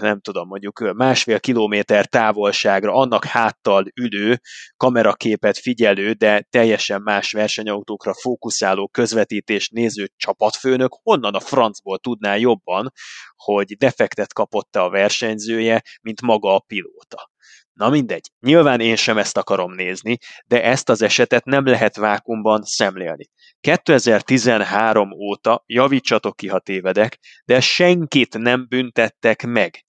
nem 0.00 0.20
tudom, 0.20 0.48
mondjuk 0.48 0.92
másfél 0.94 1.40
kilométer 1.40 2.06
távolságra 2.06 2.92
annak 2.92 3.24
háttal 3.24 3.84
ülő, 3.94 4.40
kameraképet 4.76 5.58
figyelő, 5.58 6.12
de 6.12 6.46
teljesen 6.50 7.02
más 7.02 7.32
versenyautókra 7.32 8.14
fókuszáló 8.14 8.88
közvetítés 8.88 9.68
néző 9.68 10.08
csapatfőnök 10.16 10.98
honnan 11.02 11.34
a 11.34 11.40
francból 11.40 11.98
tudná 11.98 12.34
jobban, 12.34 12.92
hogy 13.36 13.76
defektet 13.76 14.32
kapott 14.32 14.76
a 14.76 14.90
versenyzője, 14.90 15.82
mint 16.02 16.22
maga 16.22 16.54
a 16.54 16.64
pilóta. 16.66 17.30
Na 17.76 17.88
mindegy, 17.88 18.30
nyilván 18.40 18.80
én 18.80 18.96
sem 18.96 19.18
ezt 19.18 19.36
akarom 19.36 19.72
nézni, 19.72 20.18
de 20.46 20.62
ezt 20.62 20.88
az 20.88 21.02
esetet 21.02 21.44
nem 21.44 21.66
lehet 21.66 21.96
vákumban 21.96 22.62
szemlélni. 22.62 23.28
2013 23.60 25.12
óta, 25.12 25.62
javítsatok 25.66 26.36
ki, 26.36 26.48
ha 26.48 26.58
tévedek, 26.58 27.18
de 27.44 27.60
senkit 27.60 28.38
nem 28.38 28.66
büntettek 28.68 29.46
meg 29.46 29.84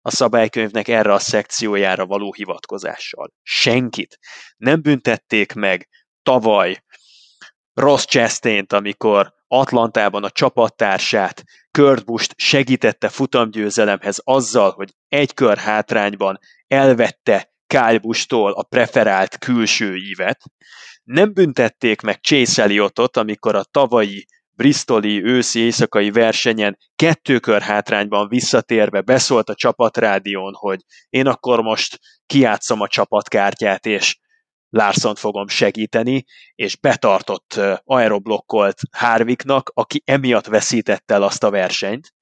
a 0.00 0.10
szabálykönyvnek 0.10 0.88
erre 0.88 1.12
a 1.12 1.18
szekciójára 1.18 2.06
való 2.06 2.32
hivatkozással. 2.32 3.32
Senkit. 3.42 4.18
Nem 4.56 4.82
büntették 4.82 5.52
meg 5.52 5.88
tavaly 6.22 6.82
Ross 7.74 8.04
chastain 8.04 8.64
amikor 8.68 9.34
Atlantában 9.46 10.24
a 10.24 10.30
csapattársát, 10.30 11.44
Kurt 11.78 12.04
Busch 12.04 12.30
segítette 12.36 13.08
futamgyőzelemhez 13.08 14.20
azzal, 14.24 14.70
hogy 14.70 14.94
egy 15.08 15.34
kör 15.34 15.56
hátrányban 15.58 16.38
elvette 16.66 17.52
Kyle 17.66 17.98
Busch-tól 17.98 18.52
a 18.52 18.62
preferált 18.62 19.38
külső 19.38 19.96
ívet. 19.96 20.40
Nem 21.04 21.32
büntették 21.32 22.00
meg 22.00 22.20
Chase 22.20 22.62
Elliotot, 22.62 23.16
amikor 23.16 23.54
a 23.54 23.64
tavalyi 23.70 24.26
Bristoli 24.56 25.24
őszi 25.24 25.60
éjszakai 25.60 26.10
versenyen 26.10 26.78
kettőkör 26.96 27.62
hátrányban 27.62 28.28
visszatérve 28.28 29.00
beszólt 29.00 29.48
a 29.48 29.54
csapatrádión, 29.54 30.54
hogy 30.54 30.80
én 31.08 31.26
akkor 31.26 31.60
most 31.60 31.98
kiátszom 32.26 32.80
a 32.80 32.88
csapatkártyát, 32.88 33.86
és 33.86 34.16
Larson 34.72 35.14
fogom 35.14 35.48
segíteni, 35.48 36.24
és 36.54 36.76
betartott 36.76 37.60
aeroblokkolt 37.84 38.80
Harvicknak, 38.90 39.70
aki 39.74 40.02
emiatt 40.04 40.46
veszítette 40.46 41.14
el 41.14 41.22
azt 41.22 41.42
a 41.44 41.50
versenyt. 41.50 42.14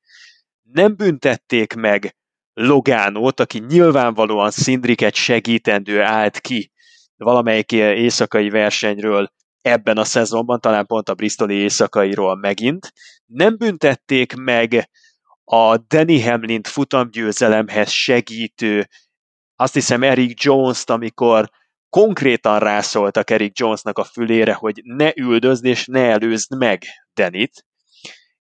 Nem 0.62 0.96
büntették 0.96 1.74
meg 1.74 2.16
Logánót, 2.53 3.40
aki 3.40 3.59
nyilvánvalóan 3.59 4.51
Szindriket 4.51 5.14
segítendő 5.14 6.03
állt 6.03 6.40
ki 6.40 6.70
valamelyik 7.16 7.72
éjszakai 7.72 8.51
versenyről 8.51 9.32
ebben 9.62 9.96
a 9.96 10.05
szezonban, 10.05 10.61
talán 10.61 10.86
pont 10.86 11.09
a 11.09 11.14
Bristoli 11.14 11.55
éjszakairól 11.55 12.36
megint. 12.36 12.92
Nem 13.26 13.57
büntették 13.57 14.34
meg 14.34 14.90
a 15.44 15.76
Danny 15.76 16.22
Hamlin 16.22 16.62
futamgyőzelemhez 16.62 17.90
segítő, 17.90 18.88
azt 19.57 19.74
hiszem 19.74 20.03
Eric 20.03 20.42
Jones-t, 20.42 20.90
amikor 20.90 21.51
konkrétan 21.91 22.59
rászóltak 22.59 23.30
Eric 23.30 23.59
Jonesnak 23.59 23.99
a 23.99 24.05
fülére, 24.05 24.53
hogy 24.53 24.80
ne 24.84 25.11
üldözd 25.16 25.64
és 25.64 25.86
ne 25.86 26.11
előzd 26.11 26.57
meg 26.57 26.82
Denit, 27.14 27.66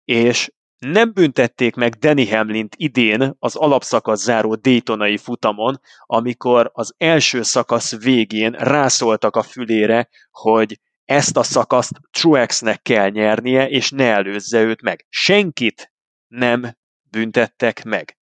és 0.05 0.51
nem 0.77 1.13
büntették 1.13 1.75
meg 1.75 1.93
Danny 1.93 2.29
Hamlint 2.29 2.73
idén 2.77 3.35
az 3.39 3.55
alapszakasz 3.55 4.23
záró 4.23 4.55
Daytonai 4.55 5.17
futamon, 5.17 5.79
amikor 6.05 6.69
az 6.73 6.93
első 6.97 7.41
szakasz 7.41 7.97
végén 8.01 8.51
rászóltak 8.51 9.35
a 9.35 9.43
fülére, 9.43 10.09
hogy 10.31 10.79
ezt 11.05 11.37
a 11.37 11.43
szakaszt 11.43 11.91
Truexnek 12.11 12.81
kell 12.81 13.09
nyernie, 13.09 13.69
és 13.69 13.89
ne 13.89 14.11
előzze 14.11 14.61
őt 14.61 14.81
meg. 14.81 15.05
Senkit 15.09 15.93
nem 16.27 16.77
büntettek 17.03 17.83
meg. 17.83 18.17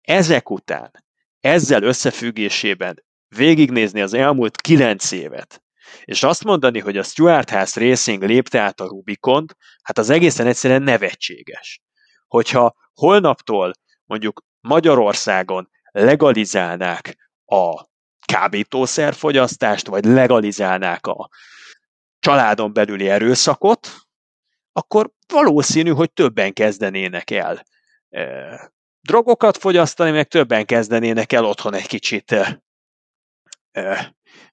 Ezek 0.00 0.50
után, 0.50 0.90
ezzel 1.40 1.82
összefüggésében 1.82 3.06
végignézni 3.28 4.00
az 4.00 4.14
elmúlt 4.14 4.60
kilenc 4.60 5.10
évet, 5.10 5.62
és 6.04 6.22
azt 6.22 6.44
mondani, 6.44 6.78
hogy 6.78 6.96
a 6.96 7.02
Stuart 7.02 7.50
House 7.50 7.80
Racing 7.80 8.22
lépte 8.22 8.60
át 8.60 8.80
a 8.80 8.86
Rubikont, 8.86 9.56
hát 9.82 9.98
az 9.98 10.10
egészen 10.10 10.46
egyszerűen 10.46 10.82
nevetséges. 10.82 11.82
Hogyha 12.26 12.74
holnaptól 12.94 13.72
mondjuk 14.04 14.44
Magyarországon 14.60 15.68
legalizálnák 15.90 17.16
a 17.44 17.86
kábítószerfogyasztást, 18.24 19.86
vagy 19.86 20.04
legalizálnák 20.04 21.06
a 21.06 21.28
családon 22.18 22.72
belüli 22.72 23.08
erőszakot, 23.08 23.96
akkor 24.72 25.10
valószínű, 25.26 25.90
hogy 25.90 26.12
többen 26.12 26.52
kezdenének 26.52 27.30
el 27.30 27.64
e, 28.08 28.72
drogokat 29.00 29.56
fogyasztani, 29.56 30.10
meg 30.10 30.28
többen 30.28 30.64
kezdenének 30.64 31.32
el 31.32 31.44
otthon 31.44 31.74
egy 31.74 31.86
kicsit 31.86 32.32
e, 32.32 32.62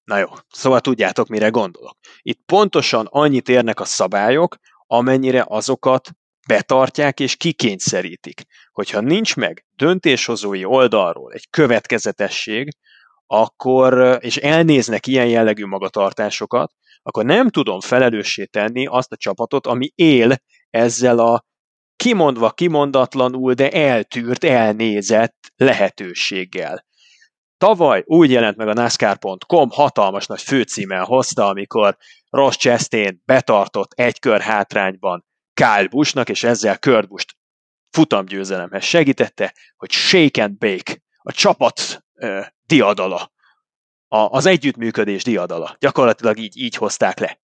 Na 0.03 0.17
jó, 0.17 0.27
szóval 0.49 0.81
tudjátok, 0.81 1.27
mire 1.27 1.49
gondolok. 1.49 1.97
Itt 2.21 2.41
pontosan 2.45 3.07
annyit 3.09 3.49
érnek 3.49 3.79
a 3.79 3.85
szabályok, 3.85 4.55
amennyire 4.87 5.45
azokat 5.47 6.09
betartják 6.47 7.19
és 7.19 7.35
kikényszerítik. 7.35 8.41
Hogyha 8.71 8.99
nincs 8.99 9.35
meg 9.35 9.65
döntéshozói 9.75 10.65
oldalról 10.65 11.31
egy 11.31 11.49
következetesség, 11.49 12.69
akkor, 13.27 14.17
és 14.21 14.37
elnéznek 14.37 15.07
ilyen 15.07 15.27
jellegű 15.27 15.65
magatartásokat, 15.65 16.71
akkor 17.01 17.25
nem 17.25 17.49
tudom 17.49 17.79
felelőssé 17.79 18.45
tenni 18.45 18.85
azt 18.85 19.11
a 19.11 19.17
csapatot, 19.17 19.67
ami 19.67 19.91
él 19.95 20.35
ezzel 20.69 21.19
a 21.19 21.45
kimondva 21.95 22.51
kimondatlanul, 22.51 23.53
de 23.53 23.71
eltűrt, 23.71 24.43
elnézett 24.43 25.35
lehetőséggel. 25.55 26.85
Tavaly 27.57 28.03
úgy 28.05 28.31
jelent 28.31 28.57
meg 28.57 28.67
a 28.67 28.73
NASCAR.com, 28.73 29.69
hatalmas 29.69 30.25
nagy 30.25 30.41
főcímmel 30.41 31.03
hozta, 31.03 31.47
amikor 31.47 31.97
Ross 32.29 32.55
Chastain 32.55 33.21
betartott 33.25 33.91
egy 33.93 34.19
kör 34.19 34.41
hátrányban 34.41 35.25
Kyle 35.53 35.87
Buschnak, 35.87 36.29
és 36.29 36.43
ezzel 36.43 36.79
Kurt 36.79 37.07
Busch 37.07 37.35
futamgyőzelemhez 37.89 38.83
segítette, 38.83 39.53
hogy 39.75 39.91
shake 39.91 40.43
and 40.43 40.57
bake, 40.57 41.01
a 41.17 41.31
csapat 41.31 42.05
uh, 42.13 42.45
diadala, 42.65 43.31
a, 44.07 44.17
az 44.17 44.45
együttműködés 44.45 45.23
diadala. 45.23 45.75
Gyakorlatilag 45.79 46.37
így, 46.37 46.57
így 46.57 46.75
hozták 46.75 47.19
le. 47.19 47.39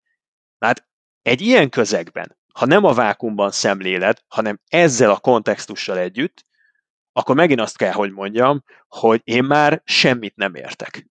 Hát 0.60 0.88
egy 1.22 1.42
ilyen 1.42 1.70
közegben, 1.70 2.38
ha 2.54 2.66
nem 2.66 2.84
a 2.84 2.94
vákumban 2.94 3.52
szemléled, 3.52 4.18
hanem 4.28 4.60
ezzel 4.68 5.10
a 5.10 5.20
kontextussal 5.20 5.98
együtt, 5.98 6.46
akkor 7.14 7.36
megint 7.36 7.60
azt 7.60 7.78
kell, 7.78 7.92
hogy 7.92 8.12
mondjam, 8.12 8.64
hogy 8.88 9.22
én 9.24 9.44
már 9.44 9.82
semmit 9.86 10.36
nem 10.36 10.56
értek. 10.56 11.08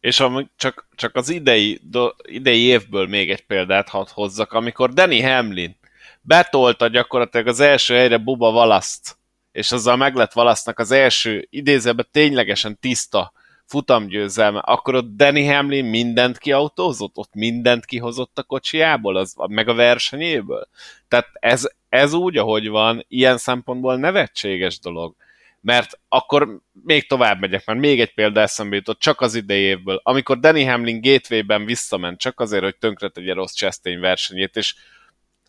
És 0.00 0.20
am- 0.20 0.50
csak, 0.56 0.88
csak 0.94 1.16
az 1.16 1.28
idei, 1.28 1.80
do, 1.82 2.10
idei 2.22 2.60
évből 2.60 3.06
még 3.06 3.30
egy 3.30 3.46
példát 3.46 3.88
hadd 3.88 4.06
hozzak, 4.12 4.52
amikor 4.52 4.92
Danny 4.92 5.22
Hamlin 5.22 5.76
betolta 6.20 6.88
gyakorlatilag 6.88 7.46
az 7.46 7.60
első 7.60 7.94
helyre 7.94 8.16
Buba 8.16 8.50
Valaszt, 8.50 9.18
és 9.52 9.72
azzal 9.72 9.96
meg 9.96 10.14
lett 10.14 10.32
Valasznak 10.32 10.78
az 10.78 10.90
első 10.90 11.46
idézőben 11.50 12.08
ténylegesen 12.10 12.78
tiszta 12.80 13.32
futamgyőzelme, 13.70 14.58
akkor 14.58 14.94
ott 14.94 15.16
Danny 15.16 15.46
Hamlin 15.46 15.84
mindent 15.84 16.38
kiautózott, 16.38 17.16
ott 17.16 17.34
mindent 17.34 17.84
kihozott 17.84 18.38
a 18.38 18.42
kocsiából, 18.42 19.16
az, 19.16 19.34
meg 19.48 19.68
a 19.68 19.74
versenyéből. 19.74 20.68
Tehát 21.08 21.26
ez, 21.32 21.70
ez 21.90 22.12
úgy, 22.12 22.36
ahogy 22.36 22.68
van, 22.68 23.04
ilyen 23.08 23.38
szempontból 23.38 23.96
nevetséges 23.96 24.78
dolog. 24.78 25.14
Mert 25.60 26.00
akkor 26.08 26.60
még 26.84 27.06
tovább 27.06 27.40
megyek, 27.40 27.66
mert 27.66 27.78
még 27.78 28.00
egy 28.00 28.14
példa 28.14 28.40
eszembe 28.40 28.76
jutott, 28.76 28.98
csak 28.98 29.20
az 29.20 29.34
idei 29.34 29.62
évből, 29.62 30.00
amikor 30.02 30.38
Danny 30.38 30.68
Hamlin 30.68 31.00
gateway-ben 31.00 31.64
visszament, 31.64 32.18
csak 32.18 32.40
azért, 32.40 32.62
hogy 32.62 32.76
tönkretegye 32.76 33.32
rossz 33.32 33.54
Chastain 33.54 34.00
versenyét, 34.00 34.56
és 34.56 34.74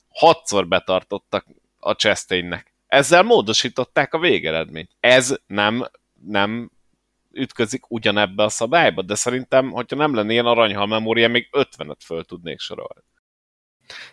hatszor 0.10 0.68
betartottak 0.68 1.46
a 1.80 1.92
Chastainnek. 1.92 2.74
Ezzel 2.88 3.24
módosították 3.24 4.14
a 4.14 4.20
végeredményt. 4.20 4.92
Ez 5.00 5.36
nem, 5.48 5.90
nem 6.28 6.72
ütközik 7.32 7.92
ugyanebbe 7.92 8.44
a 8.44 8.50
szabályba, 8.50 9.02
de 9.02 9.16
szerintem, 9.16 9.70
hogyha 9.70 9.96
nem 9.96 10.16
lenne 10.16 10.32
ilyen 10.32 10.46
aranyhal 10.46 10.88
memória, 10.88 11.28
még 11.28 11.50
50-et 11.52 12.00
föl 12.06 12.24
tudnék 12.24 12.60
sorolni. 12.60 13.04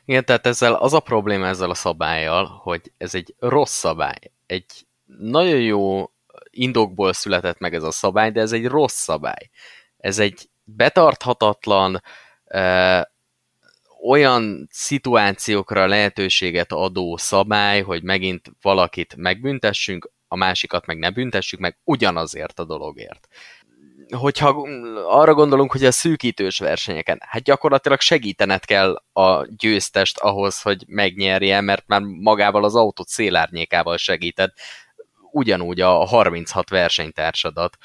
Igen, 0.05 0.25
tehát 0.25 0.47
ezzel 0.47 0.75
az 0.75 0.93
a 0.93 1.01
probléma 1.01 1.47
ezzel 1.47 1.71
a 1.71 1.75
szabályjal, 1.75 2.47
hogy 2.63 2.93
ez 2.97 3.15
egy 3.15 3.35
rossz 3.39 3.77
szabály. 3.77 4.33
Egy 4.47 4.87
nagyon 5.19 5.61
jó 5.61 6.11
indokból 6.51 7.13
született 7.13 7.59
meg 7.59 7.75
ez 7.75 7.83
a 7.83 7.91
szabály, 7.91 8.31
de 8.31 8.41
ez 8.41 8.53
egy 8.53 8.67
rossz 8.67 8.97
szabály. 8.97 9.51
Ez 9.97 10.19
egy 10.19 10.49
betarthatatlan, 10.65 12.03
ö, 12.45 13.01
olyan 14.07 14.69
szituációkra 14.71 15.87
lehetőséget 15.87 16.73
adó 16.73 17.17
szabály, 17.17 17.83
hogy 17.83 18.03
megint 18.03 18.53
valakit 18.63 19.17
megbüntessünk, 19.17 20.11
a 20.29 20.37
másikat 20.37 20.87
meg 20.87 20.99
ne 20.99 21.11
büntessük 21.11 21.61
meg 21.61 21.79
ugyanazért 21.85 22.59
a 22.59 22.65
dologért. 22.65 23.29
Hogyha 24.17 24.49
arra 25.07 25.35
gondolunk, 25.35 25.73
hogy 25.73 25.85
a 25.85 25.93
szűkítős 25.93 26.59
versenyeken, 26.59 27.19
hát 27.21 27.43
gyakorlatilag 27.43 28.01
segítened 28.01 28.65
kell 28.65 29.03
a 29.13 29.47
győztest 29.57 30.19
ahhoz, 30.19 30.63
hogy 30.63 30.85
megnyerje, 30.87 31.61
mert 31.61 31.87
már 31.87 32.01
magával 32.01 32.65
az 32.65 32.75
autót 32.75 33.09
szélárnyékával 33.09 33.97
segíted, 33.97 34.53
ugyanúgy 35.31 35.81
a 35.81 36.07
36 36.07 36.69
versenytársadat, 36.69 37.77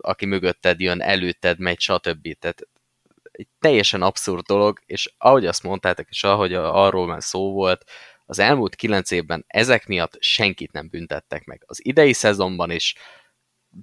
aki 0.00 0.26
mögötted 0.26 0.80
jön, 0.80 1.00
előtted 1.00 1.58
megy, 1.58 1.80
stb. 1.80 2.38
Tehát 2.38 2.62
egy 3.32 3.48
teljesen 3.60 4.02
abszurd 4.02 4.44
dolog, 4.44 4.80
és 4.86 5.14
ahogy 5.18 5.46
azt 5.46 5.62
mondtátok, 5.62 6.06
és 6.08 6.24
ahogy 6.24 6.54
arról 6.54 7.06
már 7.06 7.22
szó 7.22 7.52
volt, 7.52 7.84
az 8.26 8.38
elmúlt 8.38 8.74
kilenc 8.74 9.10
évben 9.10 9.44
ezek 9.46 9.86
miatt 9.86 10.16
senkit 10.18 10.72
nem 10.72 10.88
büntettek 10.88 11.44
meg. 11.44 11.62
Az 11.66 11.86
idei 11.86 12.12
szezonban 12.12 12.70
is 12.70 12.94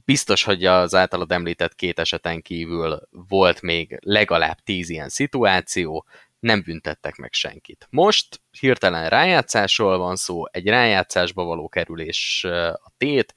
biztos, 0.05 0.43
hogy 0.43 0.65
az 0.65 0.95
általad 0.95 1.31
említett 1.31 1.75
két 1.75 1.99
eseten 1.99 2.41
kívül 2.41 3.01
volt 3.09 3.61
még 3.61 3.97
legalább 4.01 4.57
tíz 4.63 4.89
ilyen 4.89 5.09
szituáció, 5.09 6.05
nem 6.39 6.61
büntettek 6.65 7.15
meg 7.15 7.33
senkit. 7.33 7.87
Most 7.89 8.41
hirtelen 8.59 9.09
rájátszásról 9.09 9.97
van 9.97 10.15
szó, 10.15 10.47
egy 10.51 10.67
rájátszásba 10.67 11.43
való 11.43 11.69
kerülés 11.69 12.43
a 12.73 12.91
tét, 12.97 13.35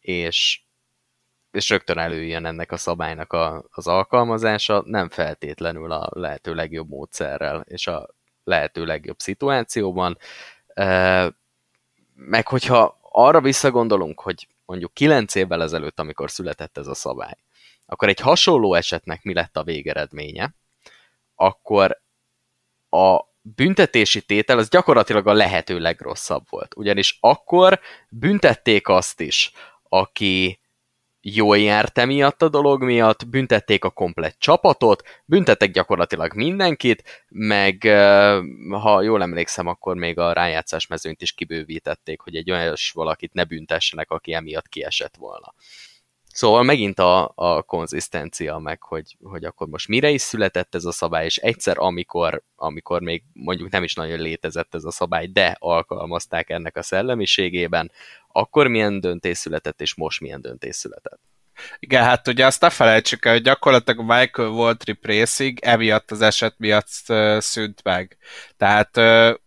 és, 0.00 0.60
és 1.50 1.68
rögtön 1.68 1.98
előjön 1.98 2.46
ennek 2.46 2.72
a 2.72 2.76
szabálynak 2.76 3.32
a, 3.32 3.64
az 3.70 3.86
alkalmazása, 3.86 4.82
nem 4.86 5.08
feltétlenül 5.08 5.92
a 5.92 6.08
lehető 6.10 6.54
legjobb 6.54 6.88
módszerrel, 6.88 7.60
és 7.60 7.86
a 7.86 8.08
lehető 8.44 8.84
legjobb 8.84 9.18
szituációban. 9.18 10.18
Meg 12.14 12.46
hogyha 12.46 12.98
arra 13.02 13.40
visszagondolunk, 13.40 14.20
hogy 14.20 14.48
mondjuk 14.68 14.94
9 14.94 15.34
évvel 15.34 15.62
ezelőtt, 15.62 15.98
amikor 15.98 16.30
született 16.30 16.78
ez 16.78 16.86
a 16.86 16.94
szabály, 16.94 17.36
akkor 17.86 18.08
egy 18.08 18.20
hasonló 18.20 18.74
esetnek 18.74 19.22
mi 19.22 19.34
lett 19.34 19.56
a 19.56 19.62
végeredménye, 19.62 20.54
akkor 21.34 22.00
a 22.90 23.20
büntetési 23.40 24.22
tétel 24.22 24.58
az 24.58 24.68
gyakorlatilag 24.68 25.26
a 25.26 25.32
lehető 25.32 25.78
legrosszabb 25.78 26.44
volt. 26.48 26.76
Ugyanis 26.76 27.18
akkor 27.20 27.80
büntették 28.08 28.88
azt 28.88 29.20
is, 29.20 29.52
aki 29.82 30.60
jól 31.20 31.58
járt 31.58 31.98
emiatt 31.98 32.42
a 32.42 32.48
dolog 32.48 32.82
miatt, 32.82 33.28
büntették 33.28 33.84
a 33.84 33.90
komplett 33.90 34.36
csapatot, 34.38 35.02
büntettek 35.24 35.70
gyakorlatilag 35.70 36.34
mindenkit, 36.34 37.26
meg 37.28 37.82
ha 38.70 39.02
jól 39.02 39.22
emlékszem, 39.22 39.66
akkor 39.66 39.96
még 39.96 40.18
a 40.18 40.32
rájátszás 40.32 40.86
mezőnyt 40.86 41.22
is 41.22 41.32
kibővítették, 41.32 42.20
hogy 42.20 42.36
egy 42.36 42.50
olyan 42.50 42.74
valakit 42.92 43.32
ne 43.32 43.44
büntessenek, 43.44 44.10
aki 44.10 44.32
emiatt 44.32 44.68
kiesett 44.68 45.16
volna. 45.16 45.54
Szóval 46.38 46.62
megint 46.62 46.98
a, 46.98 47.32
a 47.34 47.62
konzisztencia 47.62 48.58
meg, 48.58 48.82
hogy, 48.82 49.16
hogy 49.22 49.44
akkor 49.44 49.66
most 49.66 49.88
mire 49.88 50.10
is 50.10 50.20
született 50.20 50.74
ez 50.74 50.84
a 50.84 50.92
szabály, 50.92 51.24
és 51.24 51.36
egyszer, 51.36 51.78
amikor, 51.78 52.42
amikor 52.56 53.00
még 53.00 53.22
mondjuk 53.32 53.70
nem 53.70 53.82
is 53.82 53.94
nagyon 53.94 54.18
létezett 54.18 54.74
ez 54.74 54.84
a 54.84 54.90
szabály, 54.90 55.26
de 55.26 55.56
alkalmazták 55.58 56.50
ennek 56.50 56.76
a 56.76 56.82
szellemiségében, 56.82 57.90
akkor 58.32 58.66
milyen 58.66 59.00
döntés 59.00 59.38
született, 59.38 59.80
és 59.80 59.94
most 59.94 60.20
milyen 60.20 60.40
döntés 60.40 60.76
született. 60.76 61.20
Igen, 61.78 62.04
hát 62.04 62.28
ugye 62.28 62.46
azt 62.46 62.60
ne 62.60 62.70
felejtsük 62.70 63.24
el, 63.24 63.32
hogy 63.32 63.42
gyakorlatilag 63.42 64.06
Michael 64.06 64.48
Waltrip 64.48 65.06
Racing 65.06 65.58
emiatt 65.60 66.10
az 66.10 66.20
eset 66.20 66.54
miatt 66.58 66.88
szűnt 67.38 67.82
meg. 67.82 68.16
Tehát 68.56 68.96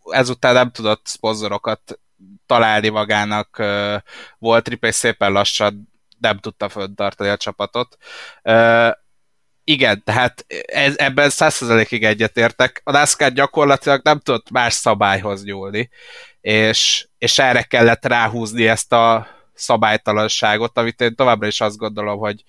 ezután 0.06 0.54
nem 0.54 0.72
tudott 0.72 1.06
szponzorokat 1.08 2.00
találni 2.46 2.90
magának 2.90 3.64
Waltrip, 4.40 4.86
és 4.86 4.96
szépen 4.96 5.32
lassan 5.32 5.90
nem 6.20 6.38
tudta 6.38 6.70
föntartani 6.70 7.30
a 7.30 7.38
csapatot. 7.38 7.98
Igen, 9.64 10.04
tehát 10.04 10.46
ez, 10.66 10.98
ebben 10.98 11.30
százszerzelékig 11.30 12.04
egyetértek. 12.04 12.82
A 12.84 12.92
NASCAR 12.92 13.32
gyakorlatilag 13.32 14.02
nem 14.04 14.20
tudott 14.20 14.50
más 14.50 14.74
szabályhoz 14.74 15.44
nyúlni, 15.44 15.90
és, 16.42 17.08
és 17.18 17.40
erre 17.40 17.64
kellett 17.64 18.06
ráhúzni 18.06 18.68
ezt 18.68 18.94
a 18.94 19.28
szabálytalanságot, 19.54 20.78
amit 20.78 21.02
én 21.02 21.16
továbbra 21.16 21.48
is 21.48 21.62
azt 21.62 21.78
gondolom, 21.78 22.20
hogy, 22.20 22.44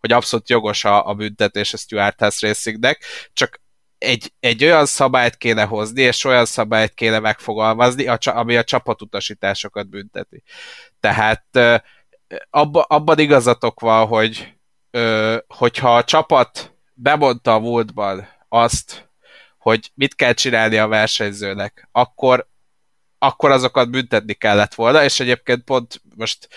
hogy 0.00 0.12
abszolút 0.12 0.48
jogos 0.48 0.84
a, 0.84 1.08
a 1.08 1.14
büntetés 1.14 1.72
a 1.72 1.76
Stuart 1.76 2.20
House 2.20 2.46
Racingnek, 2.46 3.04
csak 3.32 3.60
egy, 3.98 4.32
egy 4.40 4.64
olyan 4.64 4.86
szabályt 4.86 5.36
kéne 5.36 5.64
hozni, 5.64 6.02
és 6.02 6.24
olyan 6.24 6.44
szabályt 6.44 6.94
kéne 6.94 7.18
megfogalmazni, 7.18 8.06
ami 8.24 8.56
a 8.56 8.64
csapatutasításokat 8.64 9.88
bünteti. 9.88 10.42
Tehát 11.00 11.44
abba, 12.50 12.82
abban 12.82 13.18
igazatok 13.18 13.80
van, 13.80 14.06
hogy 14.06 14.52
hogyha 15.46 15.96
a 15.96 16.04
csapat 16.04 16.74
bemondta 16.94 17.54
a 17.54 17.58
múltban 17.58 18.28
azt, 18.48 19.10
hogy 19.58 19.90
mit 19.94 20.14
kell 20.14 20.32
csinálni 20.32 20.76
a 20.76 20.88
versenyzőnek, 20.88 21.88
akkor, 21.92 22.48
akkor 23.22 23.50
azokat 23.50 23.90
büntetni 23.90 24.32
kellett 24.32 24.74
volna, 24.74 25.04
és 25.04 25.20
egyébként 25.20 25.62
pont 25.64 26.02
most 26.16 26.48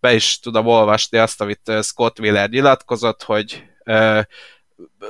be 0.00 0.14
is 0.14 0.38
tudom 0.40 0.66
olvasni 0.66 1.18
azt, 1.18 1.40
amit 1.40 1.72
Scott 1.82 2.18
Wheeler 2.18 2.48
nyilatkozott, 2.48 3.22
hogy 3.22 3.64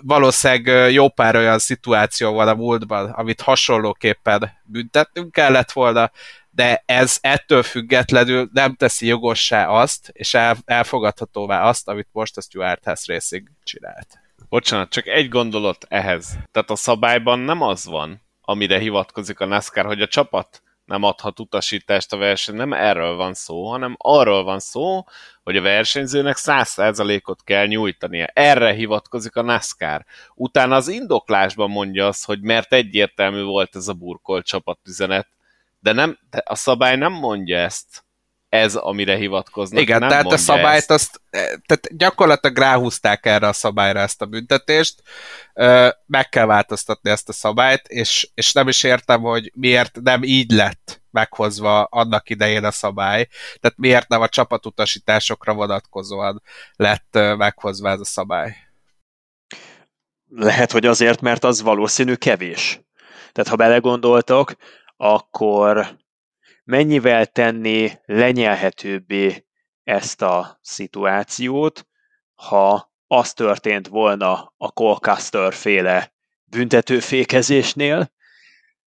valószínűleg 0.00 0.92
jó 0.92 1.09
pár 1.09 1.36
olyan 1.36 1.59
szituáció 1.59 2.32
van 2.32 2.48
a 2.48 2.54
múltban, 2.54 3.11
amit 3.11 3.40
hasonlóképpen 3.40 4.52
büntetnünk 4.64 5.32
kellett 5.32 5.72
volna, 5.72 6.11
de 6.50 6.82
ez 6.86 7.18
ettől 7.20 7.62
függetlenül 7.62 8.48
nem 8.52 8.74
teszi 8.74 9.07
jogossá 9.07 9.68
azt, 9.68 10.11
és 10.12 10.34
el, 10.34 10.57
elfogadhatóvá 10.64 11.62
azt, 11.62 11.88
amit 11.88 12.09
most 12.12 12.36
a 12.36 12.40
Stuart 12.40 12.84
House 12.84 13.12
Racing 13.12 13.48
csinált. 13.64 14.18
Bocsánat, 14.48 14.90
csak 14.90 15.07
egy 15.07 15.28
gondolat 15.28 15.86
ehhez. 15.88 16.38
Tehát 16.52 16.70
a 16.70 16.76
szabályban 16.76 17.38
nem 17.38 17.62
az 17.62 17.84
van, 17.84 18.22
amire 18.40 18.78
hivatkozik 18.78 19.40
a 19.40 19.46
NASCAR, 19.46 19.84
hogy 19.84 20.02
a 20.02 20.07
csapat 20.07 20.62
nem 20.87 21.03
adhat 21.03 21.41
utasítást 21.41 22.12
a 22.12 22.16
verseny, 22.16 22.55
nem 22.55 22.72
erről 22.72 23.16
van 23.16 23.34
szó, 23.34 23.70
hanem 23.70 23.95
arról 23.99 24.45
van 24.45 24.59
szó, 24.59 25.05
hogy 25.43 25.57
a 25.57 25.62
versenyzőnek 25.62 26.37
100%-ot 26.39 27.45
kell 27.45 27.66
nyújtania. 27.66 28.26
Erre 28.26 28.72
hivatkozik 28.72 29.37
a 29.37 29.43
NASCAR. 29.43 30.05
Utána 30.34 30.74
az 30.74 30.89
indoklásban 30.89 31.70
mondja 31.70 32.07
az, 32.07 32.24
hogy 32.24 32.41
mert 32.41 32.72
egyértelmű 32.72 33.43
volt 33.43 33.76
ez 33.76 33.89
a 33.89 33.93
burkolt 33.93 34.47
csapatüzenet, 34.47 35.28
de, 35.80 35.93
nem, 35.93 36.18
de 36.30 36.43
a 36.45 36.55
szabály 36.55 36.97
nem 36.97 37.12
mondja 37.12 37.59
ezt, 37.59 38.05
ez, 38.49 38.74
amire 38.74 39.16
hivatkoznak. 39.16 39.80
Igen, 39.80 39.99
nem 39.99 40.09
tehát 40.09 40.32
a 40.32 40.36
szabályt 40.36 40.76
ezt. 40.76 40.90
azt, 40.90 41.20
tehát 41.30 41.88
gyakorlatilag 41.97 42.59
ráhúzták 42.59 43.26
erre 43.26 43.49
a 43.49 43.53
szabályra 43.53 44.01
ezt 44.01 44.22
a 44.22 44.26
büntetést, 44.26 45.03
meg 46.07 46.28
kell 46.28 46.47
változtatni 46.47 47.11
ezt 47.11 47.28
a 47.28 47.32
szabályt, 47.32 47.86
és, 47.86 48.28
és 48.34 48.53
nem 48.53 48.68
is 48.68 48.82
értem, 48.82 49.20
hogy 49.20 49.53
miért 49.55 50.01
nem 50.03 50.22
így 50.22 50.51
lett 50.51 51.01
meghozva 51.11 51.84
annak 51.84 52.30
idején 52.30 52.64
a 52.64 52.70
szabály, 52.70 53.28
tehát 53.61 53.76
miért 53.76 54.09
nem 54.09 54.20
a 54.20 54.28
csapatutasításokra 54.28 55.55
vonatkozóan 55.55 56.42
lett 56.76 57.18
meghozva 57.36 57.90
ez 57.90 58.01
a 58.01 58.05
szabály. 58.05 58.57
Lehet, 60.28 60.72
hogy 60.72 60.86
azért, 60.86 61.20
mert 61.20 61.44
az 61.44 61.62
valószínű 61.62 62.14
kevés. 62.14 62.80
Tehát 63.32 63.51
ha 63.51 63.57
belegondoltok, 63.57 64.53
akkor 64.97 65.99
mennyivel 66.66 67.26
tenni 67.26 67.90
lenyelhetőbbé 68.04 69.46
ezt 69.82 70.22
a 70.22 70.58
szituációt, 70.62 71.86
ha 72.34 72.92
az 73.06 73.32
történt 73.32 73.88
volna 73.88 74.54
a 74.56 74.70
Colcaster 74.72 75.52
féle 75.54 76.12
büntetőfékezésnél, 76.44 78.12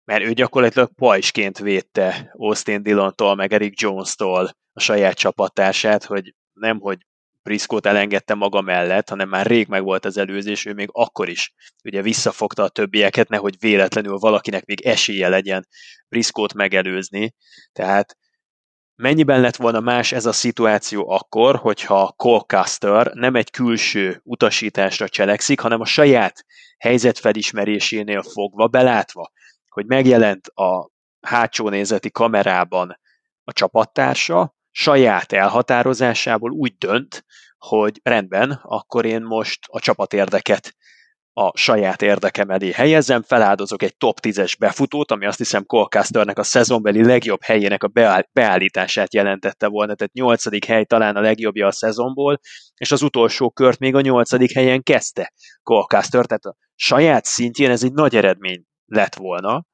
mert 0.04 0.24
ő 0.24 0.32
gyakorlatilag 0.32 0.94
pajsként 0.94 1.58
védte 1.58 2.30
Austin 2.32 2.82
Dillontól, 2.82 3.34
meg 3.34 3.52
Eric 3.52 3.80
Jones-tól 3.80 4.50
a 4.72 4.80
saját 4.80 5.16
csapatását, 5.16 6.04
hogy 6.04 6.34
nem, 6.52 6.80
hogy 6.80 7.06
Priskót 7.42 7.86
elengedte 7.86 8.34
maga 8.34 8.60
mellett, 8.60 9.08
hanem 9.08 9.28
már 9.28 9.46
rég 9.46 9.68
meg 9.68 9.82
volt 9.82 10.04
az 10.04 10.16
előzés, 10.16 10.64
ő 10.64 10.72
még 10.72 10.88
akkor 10.92 11.28
is 11.28 11.54
ugye 11.84 12.02
visszafogta 12.02 12.62
a 12.62 12.68
többieket, 12.68 13.28
nehogy 13.28 13.56
véletlenül 13.58 14.16
valakinek 14.16 14.64
még 14.64 14.80
esélye 14.80 15.28
legyen 15.28 15.66
Priskót 16.08 16.54
megelőzni. 16.54 17.34
Tehát 17.72 18.16
mennyiben 18.94 19.40
lett 19.40 19.56
volna 19.56 19.80
más 19.80 20.12
ez 20.12 20.26
a 20.26 20.32
szituáció 20.32 21.10
akkor, 21.10 21.56
hogyha 21.56 22.12
Colcaster 22.16 23.06
nem 23.06 23.34
egy 23.34 23.50
külső 23.50 24.20
utasításra 24.24 25.08
cselekszik, 25.08 25.60
hanem 25.60 25.80
a 25.80 25.84
saját 25.84 26.44
helyzetfelismerésénél 26.78 28.22
fogva, 28.22 28.68
belátva, 28.68 29.30
hogy 29.68 29.86
megjelent 29.86 30.46
a 30.46 30.90
hátsó 31.20 31.68
nézeti 31.68 32.10
kamerában 32.10 32.98
a 33.44 33.52
csapattársa, 33.52 34.54
saját 34.70 35.32
elhatározásából 35.32 36.50
úgy 36.50 36.74
dönt, 36.78 37.24
hogy 37.58 38.00
rendben, 38.02 38.60
akkor 38.62 39.04
én 39.04 39.22
most 39.22 39.58
a 39.66 39.80
csapatérdeket 39.80 40.74
a 41.32 41.56
saját 41.56 42.02
érdekem 42.02 42.50
elé 42.50 42.70
helyezem, 42.70 43.22
feláldozok 43.22 43.82
egy 43.82 43.96
top 43.96 44.18
10-es 44.22 44.54
befutót, 44.58 45.10
ami 45.10 45.26
azt 45.26 45.38
hiszem 45.38 45.66
Colcasternek 45.66 46.38
a 46.38 46.42
szezonbeli 46.42 47.04
legjobb 47.04 47.42
helyének 47.42 47.82
a 47.82 47.90
beállítását 48.32 49.14
jelentette 49.14 49.66
volna, 49.66 49.94
tehát 49.94 50.12
nyolcadik 50.12 50.64
hely 50.64 50.84
talán 50.84 51.16
a 51.16 51.20
legjobbja 51.20 51.66
a 51.66 51.72
szezonból, 51.72 52.40
és 52.76 52.92
az 52.92 53.02
utolsó 53.02 53.50
kört 53.50 53.78
még 53.78 53.94
a 53.94 54.00
nyolcadik 54.00 54.52
helyen 54.52 54.82
kezdte 54.82 55.32
Colcaster, 55.62 56.26
tehát 56.26 56.44
a 56.44 56.56
saját 56.74 57.24
szintjén 57.24 57.70
ez 57.70 57.84
egy 57.84 57.92
nagy 57.92 58.16
eredmény 58.16 58.64
lett 58.84 59.14
volna. 59.14 59.64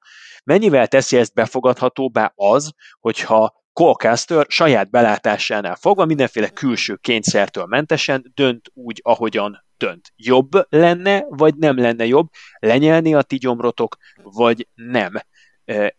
Mennyivel 0.45 0.89
teszi 0.89 1.17
ezt 1.17 1.35
befogadhatóbbá 1.35 2.33
az, 2.35 2.71
hogyha 3.01 3.65
Colcaster 3.77 4.47
saját 4.49 4.91
belátásánál 4.91 5.77
fogva 5.77 6.05
mindenféle 6.05 6.49
külső 6.49 6.95
kényszertől 6.95 7.65
mentesen 7.65 8.33
dönt 8.35 8.71
úgy, 8.75 9.01
ahogyan 9.05 9.65
dönt. 9.79 10.13
Jobb 10.17 10.49
lenne, 10.69 11.25
vagy 11.29 11.55
nem 11.55 11.79
lenne 11.79 12.07
jobb 12.07 12.29
lenyelni 12.59 13.15
a 13.15 13.23
ti 13.23 13.37
gyomrotok, 13.37 13.97
vagy 14.23 14.67
nem 14.75 15.13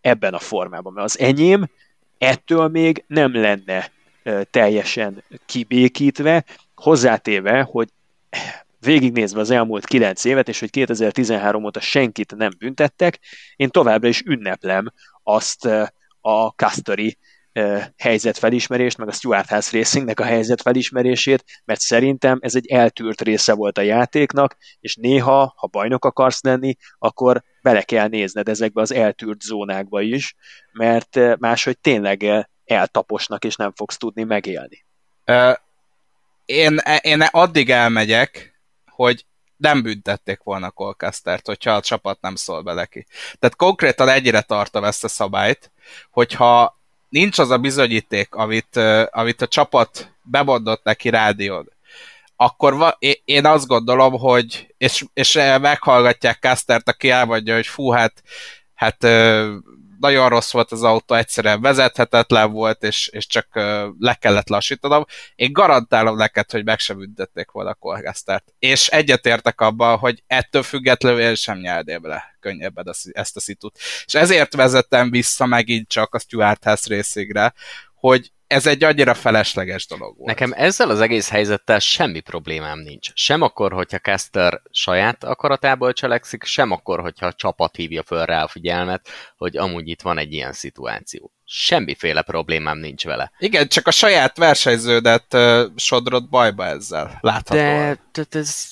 ebben 0.02 0.34
a 0.34 0.40
formában. 0.40 0.94
Mert 0.94 1.06
az 1.06 1.20
enyém 1.20 1.70
ettől 2.18 2.68
még 2.68 3.04
nem 3.08 3.36
lenne 3.36 3.92
teljesen 4.52 5.24
kibékítve, 5.46 6.46
hozzátéve, 6.76 7.62
hogy 7.62 7.90
végignézve 8.80 9.40
az 9.40 9.52
elmúlt 9.52 9.86
kilenc 9.86 10.26
évet, 10.26 10.48
és 10.48 10.60
hogy 10.60 10.70
2013 10.70 11.64
óta 11.64 11.80
senkit 11.80 12.36
nem 12.36 12.52
büntettek, 12.58 13.20
én 13.56 13.70
továbbra 13.70 14.08
is 14.08 14.22
ünneplem 14.26 14.94
azt 15.24 15.66
a 16.22 16.48
Casteri 16.56 17.18
helyzetfelismerést, 17.98 18.98
meg 18.98 19.08
a 19.08 19.12
Stuart 19.12 19.50
House 19.50 19.78
Racingnek 19.78 20.20
a 20.20 20.24
helyzetfelismerését, 20.24 21.44
mert 21.66 21.80
szerintem 21.80 22.38
ez 22.42 22.56
egy 22.56 22.68
eltűrt 22.68 23.22
része 23.22 23.54
volt 23.54 23.78
a 23.78 23.82
játéknak, 23.82 24.58
és 24.80 24.96
néha, 24.96 25.54
ha 25.58 25.68
bajnok 25.68 26.06
akarsz 26.06 26.44
lenni, 26.44 26.76
akkor 27.00 27.44
bele 27.62 27.82
kell 27.82 28.08
nézned 28.08 28.48
ezekbe 28.50 28.82
az 28.82 28.94
eltűrt 28.94 29.42
zónákba 29.42 30.02
is, 30.02 30.36
mert 30.72 31.20
máshogy 31.40 31.80
tényleg 31.80 32.48
eltaposnak, 32.66 33.44
és 33.44 33.56
nem 33.56 33.74
fogsz 33.76 33.98
tudni 33.98 34.24
megélni. 34.24 34.86
Én, 36.46 36.78
én 37.02 37.22
addig 37.22 37.70
elmegyek, 37.70 38.60
hogy 38.86 39.26
nem 39.58 39.82
büntették 39.82 40.40
volna 40.44 40.72
Colcastert, 40.72 41.46
hogyha 41.46 41.72
a 41.72 41.82
csapat 41.82 42.22
nem 42.22 42.36
szól 42.36 42.62
bele 42.62 42.86
ki. 42.86 43.06
Tehát 43.40 43.56
konkrétan 43.56 44.10
egyre 44.10 44.42
tartom 44.42 44.84
ezt 44.84 45.04
a 45.04 45.08
szabályt, 45.08 45.72
hogyha 46.12 46.77
nincs 47.10 47.40
az 47.40 47.50
a 47.50 47.58
bizonyíték, 47.58 48.36
amit, 48.36 48.78
amit 49.10 49.42
a 49.42 49.48
csapat 49.48 50.12
bemondott 50.22 50.84
neki 50.84 51.10
rádión, 51.10 51.72
akkor 52.36 52.76
va, 52.76 52.98
én 53.26 53.46
azt 53.46 53.68
gondolom, 53.68 54.14
hogy 54.14 54.74
és, 54.78 55.06
és 55.14 55.34
meghallgatják 55.62 56.40
Kastert, 56.40 56.90
aki 56.90 57.10
elmondja, 57.10 57.56
hogy 57.56 57.68
fú, 57.68 57.90
hát, 57.90 58.24
hát 58.74 59.04
nagyon 60.00 60.30
rossz 60.30 60.52
volt 60.52 60.72
az 60.72 60.84
autó, 60.84 61.16
egyszerűen 61.16 61.62
vezethetetlen 61.62 62.52
volt, 62.52 62.84
és, 62.84 63.08
és 63.08 63.28
csak 63.28 63.48
le 64.00 64.14
kellett 64.20 64.50
lassítanom. 64.50 65.06
Én 65.36 65.54
garantálom 65.54 66.18
neked, 66.18 66.52
hogy 66.52 66.64
meg 66.64 66.80
sem 66.80 66.98
büntették 66.98 67.52
volna 67.52 67.70
a 67.70 67.74
Colgastert. 67.74 68.54
És 68.60 68.88
egyetértek 68.88 69.62
abban, 69.62 69.98
hogy 69.98 70.24
ettől 70.28 70.64
függetlenül 70.64 71.20
én 71.20 71.36
sem 71.36 71.58
nyelném 71.58 72.08
le 72.08 72.38
könnyebben 72.40 72.94
ezt 73.12 73.36
a 73.36 73.40
szitut. 73.40 73.78
És 74.06 74.14
ezért 74.14 74.56
vezettem 74.56 75.12
vissza 75.12 75.46
megint 75.46 75.88
csak 75.88 76.16
a 76.16 76.20
Stuart 76.20 76.64
House 76.64 76.96
részégre, 76.96 77.54
hogy 78.08 78.32
ez 78.48 78.68
egy 78.68 78.84
annyira 78.84 79.14
felesleges 79.14 79.88
dolog 79.88 80.18
volt. 80.18 80.28
Nekem 80.28 80.52
ezzel 80.56 80.90
az 80.90 81.02
egész 81.02 81.30
helyzettel 81.30 81.80
semmi 81.80 82.20
problémám 82.20 82.80
nincs. 82.80 83.12
Sem 83.14 83.42
akkor, 83.42 83.74
hogyha 83.74 84.00
Kester 84.00 84.62
saját 84.72 85.24
akaratából 85.24 85.94
cselekszik, 85.94 86.44
sem 86.44 86.72
akkor, 86.72 87.00
hogyha 87.00 87.26
a 87.26 87.34
csapat 87.34 87.76
hívja 87.76 88.04
föl 88.04 88.26
rá 88.26 88.44
a 88.44 88.48
figyelmet, 88.48 89.08
hogy 89.38 89.58
amúgy 89.58 89.88
itt 89.88 90.02
van 90.02 90.18
egy 90.18 90.34
ilyen 90.34 90.54
szituáció 90.54 91.32
semmiféle 91.50 92.22
problémám 92.22 92.78
nincs 92.78 93.06
vele. 93.06 93.32
Igen, 93.40 93.68
csak 93.68 93.88
a 93.88 93.92
saját 93.92 94.38
versenyződet 94.38 95.34
uh, 95.34 95.62
sodrod 95.76 96.30
bajba 96.30 96.66
ezzel, 96.66 97.18
láthatóan. 97.22 98.00
De, 98.12 98.26
de 98.30 98.40
ez 98.40 98.70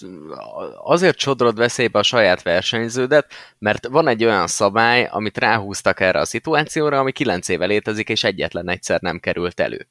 azért 0.84 1.20
sodrod 1.20 1.58
veszélybe 1.58 2.00
a 2.00 2.04
saját 2.04 2.42
versenyződet, 2.42 3.34
mert 3.58 3.88
van 3.88 4.08
egy 4.08 4.26
olyan 4.26 4.48
szabály, 4.48 5.08
amit 5.12 5.38
ráhúztak 5.38 6.00
erre 6.00 6.20
a 6.20 6.26
szituációra, 6.26 7.00
ami 7.00 7.12
kilenc 7.12 7.48
éve 7.48 7.66
létezik, 7.66 8.10
és 8.10 8.24
egyetlen 8.24 8.70
egyszer 8.70 9.02
nem 9.02 9.20
került 9.20 9.60
elő. 9.60 9.88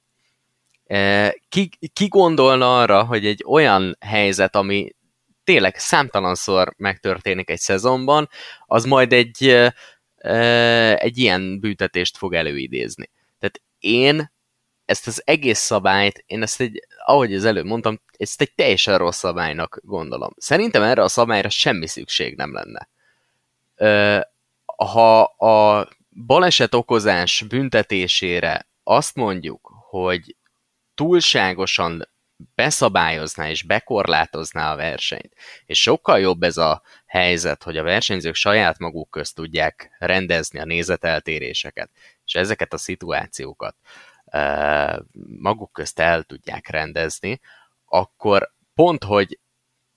Ki, 1.49 1.71
ki 1.93 2.09
gondolna 2.09 2.81
arra, 2.81 3.05
hogy 3.05 3.27
egy 3.27 3.45
olyan 3.47 3.97
helyzet, 4.01 4.57
ami 4.57 4.95
tényleg 5.45 5.77
számtalanszor 5.77 6.75
megtörténik 6.77 7.51
egy 7.51 7.59
szezonban, 7.59 8.29
az 8.67 8.85
majd 8.85 9.13
egy 9.13 9.71
egy 10.99 11.19
ilyen 11.19 11.61
büntetést 11.61 12.17
fog 12.17 12.35
előidézni. 12.35 13.11
Tehát 13.39 13.63
én 13.79 14.33
ezt 14.85 15.07
az 15.07 15.23
egész 15.25 15.59
szabályt, 15.59 16.25
én 16.27 16.43
ezt 16.43 16.61
egy, 16.61 16.87
ahogy 17.05 17.35
az 17.35 17.45
előbb 17.45 17.65
mondtam, 17.65 18.01
ezt 18.17 18.41
egy 18.41 18.55
teljesen 18.55 18.99
rossz 18.99 19.19
szabálynak 19.19 19.81
gondolom. 19.83 20.35
Szerintem 20.37 20.83
erre 20.83 21.03
a 21.03 21.09
szabályra 21.09 21.49
semmi 21.49 21.87
szükség 21.87 22.37
nem 22.37 22.53
lenne. 22.53 22.89
Ha 24.77 25.23
a 25.23 25.89
baleset 26.27 26.75
okozás 26.75 27.45
büntetésére 27.49 28.69
azt 28.83 29.15
mondjuk, 29.15 29.73
hogy 29.89 30.37
túlságosan 30.95 32.09
beszabályozná 32.55 33.49
és 33.49 33.63
bekorlátozná 33.63 34.73
a 34.73 34.77
versenyt, 34.77 35.35
és 35.67 35.81
sokkal 35.83 36.21
jobb 36.21 36.43
ez 36.43 36.57
a 36.57 36.83
helyzet, 37.07 37.63
hogy 37.63 37.77
a 37.77 37.83
versenyzők 37.83 38.35
saját 38.35 38.79
maguk 38.79 39.11
közt 39.11 39.35
tudják 39.35 39.97
rendezni 39.99 40.59
a 40.59 40.65
nézeteltéréseket, 40.65 41.91
és 42.25 42.35
ezeket 42.35 42.73
a 42.73 42.79
szituációkat 42.79 43.77
maguk 45.39 45.73
közt 45.73 45.99
el 45.99 46.23
tudják 46.23 46.69
rendezni, 46.69 47.41
akkor 47.85 48.53
pont, 48.75 49.05
hogy 49.05 49.39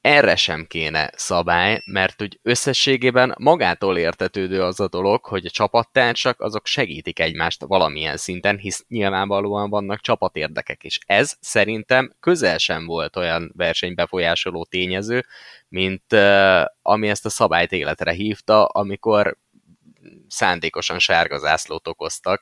erre 0.08 0.36
sem 0.36 0.66
kéne 0.66 1.10
szabály, 1.16 1.82
mert 1.86 2.22
úgy 2.22 2.40
összességében 2.42 3.36
magától 3.38 3.98
értetődő 3.98 4.62
az 4.64 4.80
a 4.80 4.88
dolog, 4.88 5.26
hogy 5.26 5.46
a 5.46 5.50
csapattársak 5.50 6.42
azok 6.42 6.66
segítik 6.66 7.20
egymást 7.20 7.64
valamilyen 7.64 8.18
szinten, 8.18 8.58
hisz 8.58 8.86
nyilvánvalóan 8.88 9.70
vannak 9.70 10.00
csapatérdekek, 10.00 10.84
és 10.84 11.00
ez 11.06 11.38
szerintem 11.40 12.16
közel 12.20 12.58
sem 12.58 12.86
volt 12.86 13.16
olyan 13.16 13.52
versenybefolyásoló 13.56 14.66
tényező, 14.66 15.26
mint 15.68 16.14
uh, 16.14 16.62
ami 16.82 17.10
ezt 17.10 17.26
a 17.26 17.30
szabályt 17.30 17.72
életre 17.72 18.12
hívta, 18.12 18.66
amikor 18.66 19.38
szándékosan 20.28 21.00
sárga 21.00 21.38
zászlót 21.38 21.88
okoztak, 21.88 22.42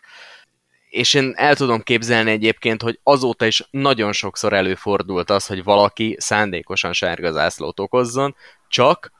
és 0.95 1.13
én 1.13 1.33
el 1.35 1.55
tudom 1.55 1.81
képzelni 1.81 2.31
egyébként, 2.31 2.81
hogy 2.81 2.99
azóta 3.03 3.45
is 3.45 3.67
nagyon 3.71 4.11
sokszor 4.11 4.53
előfordult 4.53 5.29
az, 5.29 5.45
hogy 5.45 5.63
valaki 5.63 6.15
szándékosan 6.19 6.93
sárga 6.93 7.31
zászlót 7.31 7.79
okozzon, 7.79 8.35
csak 8.67 9.11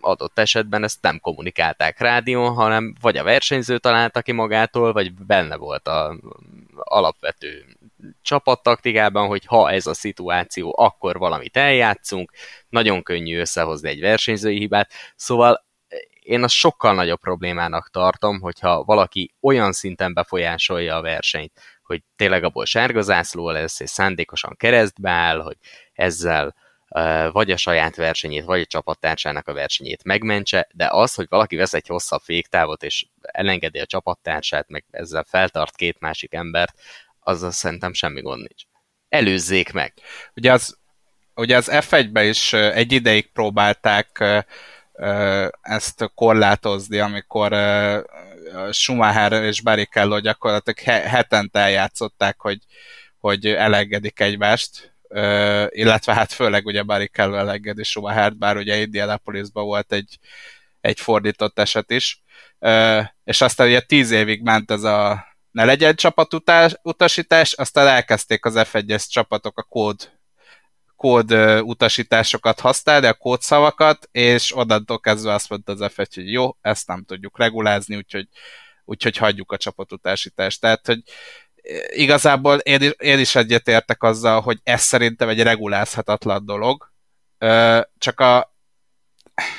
adott 0.00 0.38
esetben 0.38 0.82
ezt 0.84 1.02
nem 1.02 1.20
kommunikálták 1.20 2.00
rádión, 2.00 2.54
hanem 2.54 2.94
vagy 3.00 3.16
a 3.16 3.22
versenyző 3.22 3.78
találta 3.78 4.22
ki 4.22 4.32
magától, 4.32 4.92
vagy 4.92 5.14
benne 5.14 5.56
volt 5.56 5.88
a 5.88 6.18
alapvető 6.74 7.64
csapattaktikában, 8.22 9.26
hogy 9.26 9.44
ha 9.46 9.70
ez 9.70 9.86
a 9.86 9.94
szituáció, 9.94 10.74
akkor 10.78 11.18
valamit 11.18 11.56
eljátszunk, 11.56 12.32
nagyon 12.68 13.02
könnyű 13.02 13.38
összehozni 13.38 13.88
egy 13.88 14.00
versenyzői 14.00 14.58
hibát, 14.58 14.90
szóval 15.16 15.65
én 16.26 16.42
azt 16.42 16.54
sokkal 16.54 16.94
nagyobb 16.94 17.20
problémának 17.20 17.90
tartom, 17.90 18.40
hogyha 18.40 18.84
valaki 18.84 19.34
olyan 19.40 19.72
szinten 19.72 20.14
befolyásolja 20.14 20.96
a 20.96 21.02
versenyt, 21.02 21.52
hogy 21.82 22.02
tényleg 22.16 22.44
abból 22.44 22.64
sárga 22.64 23.02
zászló 23.02 23.50
lesz, 23.50 23.80
és 23.80 23.90
szándékosan 23.90 24.54
keresztbe 24.56 25.10
áll, 25.10 25.40
hogy 25.40 25.56
ezzel 25.92 26.54
vagy 27.32 27.50
a 27.50 27.56
saját 27.56 27.96
versenyét, 27.96 28.44
vagy 28.44 28.60
a 28.60 28.66
csapattársának 28.66 29.48
a 29.48 29.52
versenyét 29.52 30.04
megmentse, 30.04 30.68
de 30.72 30.88
az, 30.90 31.14
hogy 31.14 31.26
valaki 31.28 31.56
vesz 31.56 31.74
egy 31.74 31.86
hosszabb 31.86 32.20
féktávot, 32.20 32.82
és 32.82 33.06
elengedi 33.20 33.78
a 33.78 33.86
csapattársát, 33.86 34.68
meg 34.68 34.84
ezzel 34.90 35.24
feltart 35.28 35.76
két 35.76 36.00
másik 36.00 36.34
embert, 36.34 36.80
azzal 37.20 37.50
szerintem 37.50 37.92
semmi 37.92 38.20
gond 38.20 38.38
nincs. 38.38 38.62
Előzzék 39.08 39.72
meg! 39.72 39.94
Ugye 40.34 40.52
az, 40.52 40.78
ugye 41.34 41.56
az 41.56 41.68
F1-ben 41.72 42.28
is 42.28 42.52
egy 42.52 42.92
ideig 42.92 43.32
próbálták 43.32 44.24
ezt 45.60 46.10
korlátozni, 46.14 46.98
amikor 46.98 47.52
Schumacher 48.70 49.32
és 49.32 49.62
Barrichello 49.62 50.20
gyakorlatilag 50.20 50.78
hetente 51.06 51.58
eljátszották, 51.58 52.40
hogy, 52.40 52.58
hogy 53.18 53.46
elengedik 53.46 54.20
egymást, 54.20 54.96
illetve 55.68 56.14
hát 56.14 56.32
főleg 56.32 56.66
ugye 56.66 56.82
Barrichello 56.82 57.36
elengedi 57.36 57.82
Schumacher, 57.82 58.36
bár 58.36 58.56
ugye 58.56 58.76
Indianapolisban 58.76 59.64
volt 59.64 59.92
egy, 59.92 60.18
egy 60.80 61.00
fordított 61.00 61.58
eset 61.58 61.90
is, 61.90 62.22
és 63.24 63.40
aztán 63.40 63.66
ugye 63.66 63.80
tíz 63.80 64.10
évig 64.10 64.42
ment 64.42 64.70
ez 64.70 64.82
a 64.82 65.26
ne 65.50 65.64
legyen 65.64 65.94
csapatutasítás, 65.94 67.52
aztán 67.52 67.86
elkezdték 67.86 68.44
az 68.44 68.54
F1-es 68.56 69.06
csapatok 69.08 69.58
a 69.58 69.62
kód 69.62 70.15
kód 70.96 71.32
utasításokat 71.60 72.60
használni, 72.60 73.06
a 73.06 73.14
kódszavakat, 73.14 74.08
és 74.12 74.56
onnantól 74.56 75.00
kezdve 75.00 75.32
azt 75.32 75.48
mondta 75.48 75.72
az 75.72 75.92
f 75.92 75.96
hogy 75.96 76.32
jó, 76.32 76.56
ezt 76.60 76.86
nem 76.86 77.04
tudjuk 77.04 77.38
regulázni, 77.38 77.96
úgyhogy, 77.96 78.28
úgyhogy 78.84 79.16
hagyjuk 79.16 79.52
a 79.52 79.56
csapatutasítást. 79.56 80.60
Tehát, 80.60 80.86
hogy 80.86 81.02
igazából 81.88 82.58
én, 82.58 82.90
én 82.98 83.18
is 83.18 83.34
egyetértek 83.34 84.02
azzal, 84.02 84.40
hogy 84.40 84.58
ez 84.62 84.82
szerintem 84.82 85.28
egy 85.28 85.42
regulázhatatlan 85.42 86.46
dolog, 86.46 86.92
csak 87.98 88.20
a 88.20 88.54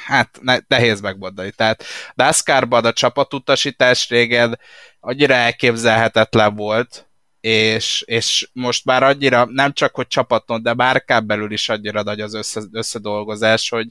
hát 0.06 0.40
nehéz 0.68 1.02
megmondani. 1.02 1.52
Tehát 1.52 1.84
NASCAR-ban 2.14 2.86
a 2.86 2.94
csapatutasítás 2.94 4.10
régen 4.10 4.60
annyira 5.00 5.34
elképzelhetetlen 5.34 6.56
volt, 6.56 7.07
és, 7.40 8.04
és 8.08 8.50
most 8.54 8.86
már 8.86 9.04
annyira 9.04 9.46
nem 9.46 9.74
csak, 9.74 9.96
hogy 9.96 10.08
csapaton, 10.08 10.64
de 10.64 10.74
márkán 10.74 11.28
belül 11.28 11.52
is 11.52 11.70
annyira 11.70 12.04
nagy 12.04 12.22
az 12.22 12.34
össze, 12.34 12.62
összedolgozás, 12.72 13.70
hogy, 13.70 13.88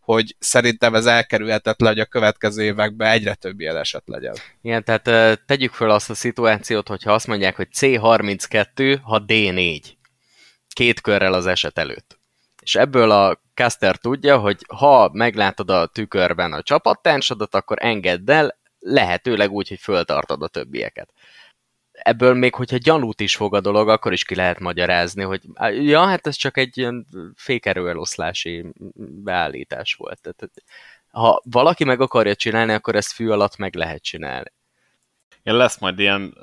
hogy 0.00 0.36
szerintem 0.38 0.94
ez 0.94 1.06
elkerülhetetlen, 1.06 1.92
hogy 1.92 2.00
a 2.00 2.04
következő 2.04 2.62
években 2.62 3.10
egyre 3.10 3.34
több 3.34 3.60
ilyen 3.60 3.76
eset 3.76 4.02
legyen. 4.06 4.34
Igen, 4.62 4.84
tehát 4.84 5.40
tegyük 5.46 5.72
föl 5.72 5.90
azt 5.90 6.10
a 6.10 6.14
szituációt, 6.14 6.88
hogyha 6.88 7.12
azt 7.12 7.26
mondják, 7.26 7.56
hogy 7.56 7.68
C32, 7.74 8.98
ha 9.02 9.24
D4. 9.26 9.82
Két 10.68 11.00
körrel 11.00 11.32
az 11.32 11.46
eset 11.46 11.78
előtt. 11.78 12.18
És 12.62 12.74
ebből 12.74 13.10
a 13.10 13.40
caster 13.54 13.96
tudja, 13.96 14.38
hogy 14.38 14.58
ha 14.68 15.10
meglátod 15.12 15.70
a 15.70 15.86
tükörben 15.86 16.52
a 16.52 16.62
csapattársadat, 16.62 17.54
akkor 17.54 17.76
engedd 17.80 18.30
el, 18.30 18.58
lehetőleg 18.78 19.50
úgy, 19.50 19.68
hogy 19.68 19.78
föltartod 19.80 20.42
a 20.42 20.48
többieket 20.48 21.08
ebből 22.06 22.34
még, 22.34 22.54
hogyha 22.54 22.76
gyanút 22.76 23.20
is 23.20 23.36
fog 23.36 23.54
a 23.54 23.60
dolog, 23.60 23.88
akkor 23.88 24.12
is 24.12 24.24
ki 24.24 24.34
lehet 24.34 24.58
magyarázni, 24.58 25.22
hogy 25.22 25.40
ja, 25.70 26.04
hát 26.04 26.26
ez 26.26 26.36
csak 26.36 26.56
egy 26.56 26.78
ilyen 26.78 27.06
fékerőeloszlási 27.34 28.64
beállítás 28.96 29.94
volt. 29.94 30.20
Tehát, 30.20 30.52
ha 31.10 31.42
valaki 31.44 31.84
meg 31.84 32.00
akarja 32.00 32.34
csinálni, 32.34 32.72
akkor 32.72 32.96
ezt 32.96 33.12
fű 33.12 33.28
alatt 33.28 33.56
meg 33.56 33.74
lehet 33.74 34.02
csinálni. 34.02 34.52
Ja, 35.42 35.56
lesz 35.56 35.78
majd 35.78 35.98
ilyen 35.98 36.34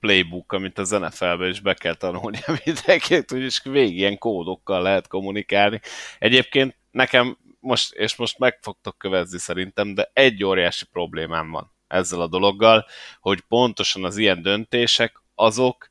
playbook, 0.00 0.52
amit 0.52 0.78
a 0.78 0.98
NFL-be 0.98 1.48
is 1.48 1.60
be 1.60 1.74
kell 1.74 1.94
tanulni 1.94 2.38
mindenkinek, 2.64 3.32
úgyis 3.32 3.62
végig 3.64 3.96
ilyen 3.96 4.18
kódokkal 4.18 4.82
lehet 4.82 5.08
kommunikálni. 5.08 5.80
Egyébként 6.18 6.76
nekem 6.90 7.38
most, 7.60 7.94
és 7.94 8.16
most 8.16 8.38
meg 8.38 8.58
fogtok 8.62 8.98
kövezni 8.98 9.38
szerintem, 9.38 9.94
de 9.94 10.10
egy 10.12 10.44
óriási 10.44 10.84
problémám 10.92 11.50
van 11.50 11.74
ezzel 11.88 12.20
a 12.20 12.26
dologgal, 12.26 12.86
hogy 13.20 13.40
pontosan 13.40 14.04
az 14.04 14.16
ilyen 14.16 14.42
döntések 14.42 15.22
azok, 15.34 15.88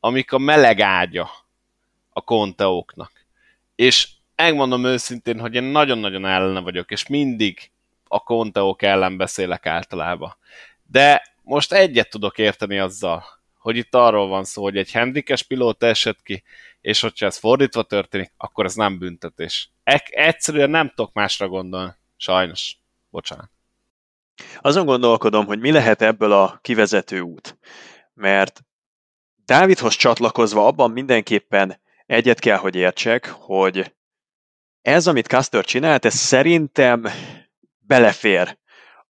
amik 0.00 0.32
a 0.32 0.38
meleg 0.38 0.80
ágya 0.80 1.30
a 2.10 2.20
konteóknak. 2.20 3.12
És 3.74 4.08
megmondom 4.36 4.84
őszintén, 4.84 5.40
hogy 5.40 5.54
én 5.54 5.62
nagyon-nagyon 5.62 6.26
ellene 6.26 6.60
vagyok, 6.60 6.90
és 6.90 7.06
mindig 7.06 7.70
a 8.08 8.22
konteók 8.22 8.82
ellen 8.82 9.16
beszélek 9.16 9.66
általában. 9.66 10.36
De 10.86 11.22
most 11.42 11.72
egyet 11.72 12.10
tudok 12.10 12.38
érteni 12.38 12.78
azzal, 12.78 13.24
hogy 13.58 13.76
itt 13.76 13.94
arról 13.94 14.28
van 14.28 14.44
szó, 14.44 14.62
hogy 14.62 14.76
egy 14.76 14.92
handikes 14.92 15.42
pilóta 15.42 15.86
esett 15.86 16.22
ki, 16.22 16.42
és 16.80 17.00
hogyha 17.00 17.26
ez 17.26 17.36
fordítva 17.36 17.82
történik, 17.82 18.32
akkor 18.36 18.64
ez 18.64 18.74
nem 18.74 18.98
büntetés. 18.98 19.70
E- 19.84 20.08
egyszerűen 20.10 20.70
nem 20.70 20.88
tudok 20.88 21.12
másra 21.12 21.48
gondolni. 21.48 21.92
Sajnos. 22.16 22.76
Bocsánat. 23.10 23.50
Azon 24.60 24.86
gondolkodom, 24.86 25.46
hogy 25.46 25.58
mi 25.58 25.70
lehet 25.70 26.02
ebből 26.02 26.32
a 26.32 26.58
kivezető 26.62 27.20
út. 27.20 27.58
Mert 28.14 28.62
Dávidhoz 29.44 29.94
csatlakozva 29.94 30.66
abban 30.66 30.90
mindenképpen 30.90 31.80
egyet 32.06 32.38
kell, 32.38 32.56
hogy 32.56 32.74
értsek, 32.74 33.28
hogy 33.28 33.94
ez, 34.82 35.06
amit 35.06 35.26
Custer 35.26 35.64
csinált, 35.64 36.04
ez 36.04 36.14
szerintem 36.14 37.06
belefér 37.78 38.58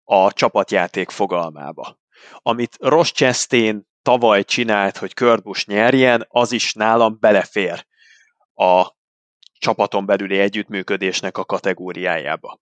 a 0.04 0.32
csapatjáték 0.32 1.10
fogalmába. 1.10 1.98
Amit 2.42 2.76
Ross 2.80 3.12
Chastain 3.12 3.88
tavaly 4.02 4.44
csinált, 4.44 4.96
hogy 4.96 5.14
Körbus 5.14 5.66
nyerjen, 5.66 6.26
az 6.28 6.52
is 6.52 6.72
nálam 6.72 7.16
belefér 7.20 7.86
a 8.54 8.86
csapaton 9.58 10.06
belüli 10.06 10.38
együttműködésnek 10.38 11.38
a 11.38 11.44
kategóriájába. 11.44 12.60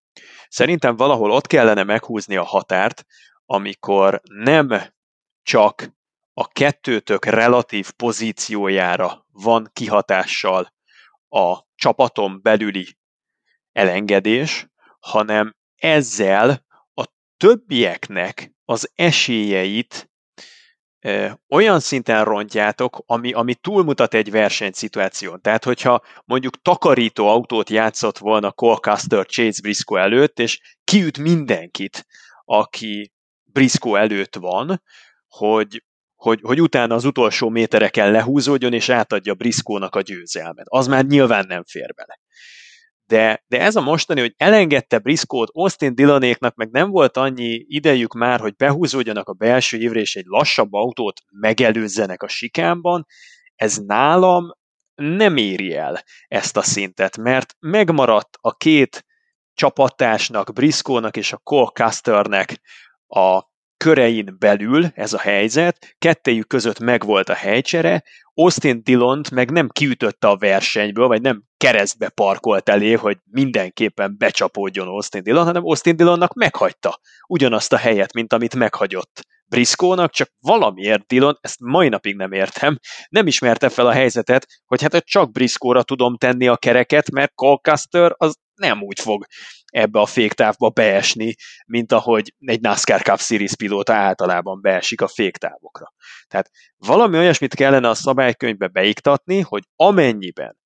Szerintem 0.49 0.97
valahol 0.97 1.31
ott 1.31 1.47
kellene 1.47 1.83
meghúzni 1.83 2.37
a 2.37 2.45
határt, 2.45 3.05
amikor 3.45 4.21
nem 4.25 4.95
csak 5.43 5.95
a 6.33 6.49
kettőtök 6.49 7.25
relatív 7.25 7.91
pozíciójára 7.91 9.27
van 9.33 9.71
kihatással 9.73 10.75
a 11.29 11.59
csapaton 11.75 12.43
belüli 12.43 12.99
elengedés, 13.73 14.67
hanem 15.01 15.57
ezzel 15.77 16.65
a 16.95 17.05
többieknek 17.37 18.53
az 18.65 18.91
esélyeit 18.95 20.11
olyan 21.49 21.81
szinten 21.81 22.25
rontjátok, 22.25 23.03
ami, 23.07 23.33
ami 23.33 23.55
túlmutat 23.55 24.15
egy 24.15 24.31
versenyszituáción. 24.31 25.41
Tehát, 25.41 25.65
hogyha 25.65 26.03
mondjuk 26.25 26.63
takarító 26.63 27.29
autót 27.29 27.71
játszott 27.71 28.19
volna 28.19 28.53
Colcaster 28.53 29.27
Chase 29.27 29.61
Briscoe 29.63 30.01
előtt, 30.01 30.39
és 30.39 30.61
kiüt 30.85 31.19
mindenkit, 31.19 32.07
aki 32.45 33.13
Briscoe 33.45 34.01
előtt 34.01 34.37
van, 34.37 34.83
hogy, 35.29 35.85
hogy, 36.15 36.41
hogy 36.43 36.61
utána 36.61 36.95
az 36.95 37.05
utolsó 37.05 37.49
métereken 37.49 38.11
lehúzódjon, 38.11 38.73
és 38.73 38.89
átadja 38.89 39.35
Briscoe-nak 39.35 39.95
a 39.95 40.01
győzelmet. 40.01 40.67
Az 40.69 40.87
már 40.87 41.05
nyilván 41.05 41.47
nem 41.47 41.63
fér 41.65 41.95
bele 41.95 42.19
de, 43.07 43.45
de 43.49 43.61
ez 43.61 43.77
a 43.77 43.81
mostani, 43.81 44.21
hogy 44.21 44.35
elengedte 44.37 44.99
Briscoe-t, 44.99 45.51
Austin 45.53 45.95
Dillanéknak 45.95 46.55
meg 46.55 46.71
nem 46.71 46.91
volt 46.91 47.17
annyi 47.17 47.65
idejük 47.69 48.15
már, 48.15 48.41
hogy 48.41 48.57
behúzódjanak 48.57 49.29
a 49.29 49.33
belső 49.33 49.79
évre, 49.79 50.01
és 50.01 50.17
egy 50.17 50.25
lassabb 50.27 50.73
autót 50.73 51.21
megelőzzenek 51.31 52.23
a 52.23 52.29
sikámban, 52.29 53.07
ez 53.55 53.77
nálam 53.77 54.51
nem 54.95 55.37
éri 55.37 55.75
el 55.75 56.03
ezt 56.29 56.57
a 56.57 56.63
szintet, 56.63 57.17
mert 57.17 57.57
megmaradt 57.59 58.39
a 58.41 58.57
két 58.57 59.05
csapatásnak, 59.55 60.53
Briscoe-nak 60.53 61.17
és 61.17 61.33
a 61.33 61.37
Cole 61.37 61.71
Custernek 61.75 62.61
a 63.07 63.43
körein 63.77 64.37
belül 64.39 64.87
ez 64.95 65.13
a 65.13 65.19
helyzet, 65.19 65.95
kettejük 65.99 66.47
között 66.47 66.79
megvolt 66.79 67.29
a 67.29 67.35
helycsere, 67.35 68.05
Austin 68.35 68.83
Dillont 68.83 69.31
meg 69.31 69.51
nem 69.51 69.69
kiütötte 69.69 70.29
a 70.29 70.37
versenyből, 70.37 71.07
vagy 71.07 71.21
nem 71.21 71.45
keresztbe 71.57 72.09
parkolt 72.09 72.69
elé, 72.69 72.93
hogy 72.93 73.19
mindenképpen 73.31 74.15
becsapódjon 74.19 74.89
Austin 74.89 75.23
Dillon, 75.23 75.45
hanem 75.45 75.65
Austin 75.65 75.97
Dillonnak 75.97 76.35
meghagyta 76.35 77.01
ugyanazt 77.27 77.73
a 77.73 77.77
helyet, 77.77 78.13
mint 78.13 78.33
amit 78.33 78.55
meghagyott 78.55 79.25
Briskónak, 79.49 80.11
csak 80.11 80.31
valamiért 80.41 81.07
Dillon, 81.07 81.39
ezt 81.41 81.61
mai 81.61 81.89
napig 81.89 82.17
nem 82.17 82.33
értem, 82.33 82.79
nem 83.09 83.27
ismerte 83.27 83.69
fel 83.69 83.87
a 83.87 83.93
helyzetet, 83.93 84.47
hogy 84.67 84.83
hát 84.83 85.05
csak 85.05 85.33
Briskóra 85.33 85.83
tudom 85.83 86.17
tenni 86.17 86.49
a 86.49 86.57
kereket, 86.57 87.11
mert 87.11 87.35
Colcaster 87.35 88.15
az 88.17 88.37
nem 88.55 88.83
úgy 88.83 89.01
fog 89.01 89.27
ebbe 89.67 90.01
a 90.01 90.07
féktávba 90.07 90.69
beesni, 90.69 91.35
mint 91.67 91.93
ahogy 91.93 92.35
egy 92.39 92.61
NASCAR 92.61 93.03
Cup 93.03 93.21
Series 93.21 93.57
pilóta 93.57 93.95
általában 93.95 94.61
beesik 94.61 95.01
a 95.01 95.09
féktávokra. 95.09 95.93
Tehát 96.29 96.51
valami 96.77 97.19
olyasmit 97.19 97.55
kellene 97.55 97.89
a 97.89 97.95
szabálykönyvbe 97.95 98.67
beiktatni, 98.67 99.41
hogy 99.41 99.63
amennyiben 99.77 100.57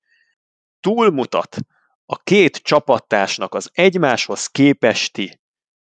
túlmutat 0.81 1.57
a 2.05 2.17
két 2.17 2.57
csapattársnak 2.57 3.53
az 3.53 3.69
egymáshoz 3.73 4.47
képesti 4.47 5.41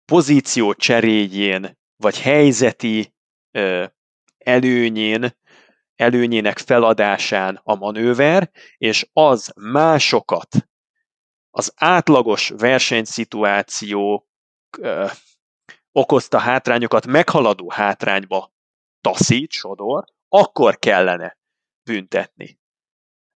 pozíció 0.05 0.74
cseréjén, 0.74 1.78
vagy 1.97 2.20
helyzeti 2.20 3.15
ö, 3.51 3.85
előnyén, 4.39 5.36
előnyének 5.94 6.59
feladásán 6.59 7.61
a 7.62 7.74
manőver, 7.74 8.51
és 8.77 9.09
az 9.12 9.52
másokat 9.56 10.69
az 11.51 11.73
átlagos 11.77 12.48
versenyszituáció 12.48 14.28
okozta 15.93 16.39
hátrányokat 16.39 17.06
meghaladó 17.06 17.70
hátrányba 17.70 18.52
taszít, 19.01 19.51
sodor, 19.51 20.05
akkor 20.28 20.78
kellene 20.78 21.39
büntetni. 21.82 22.59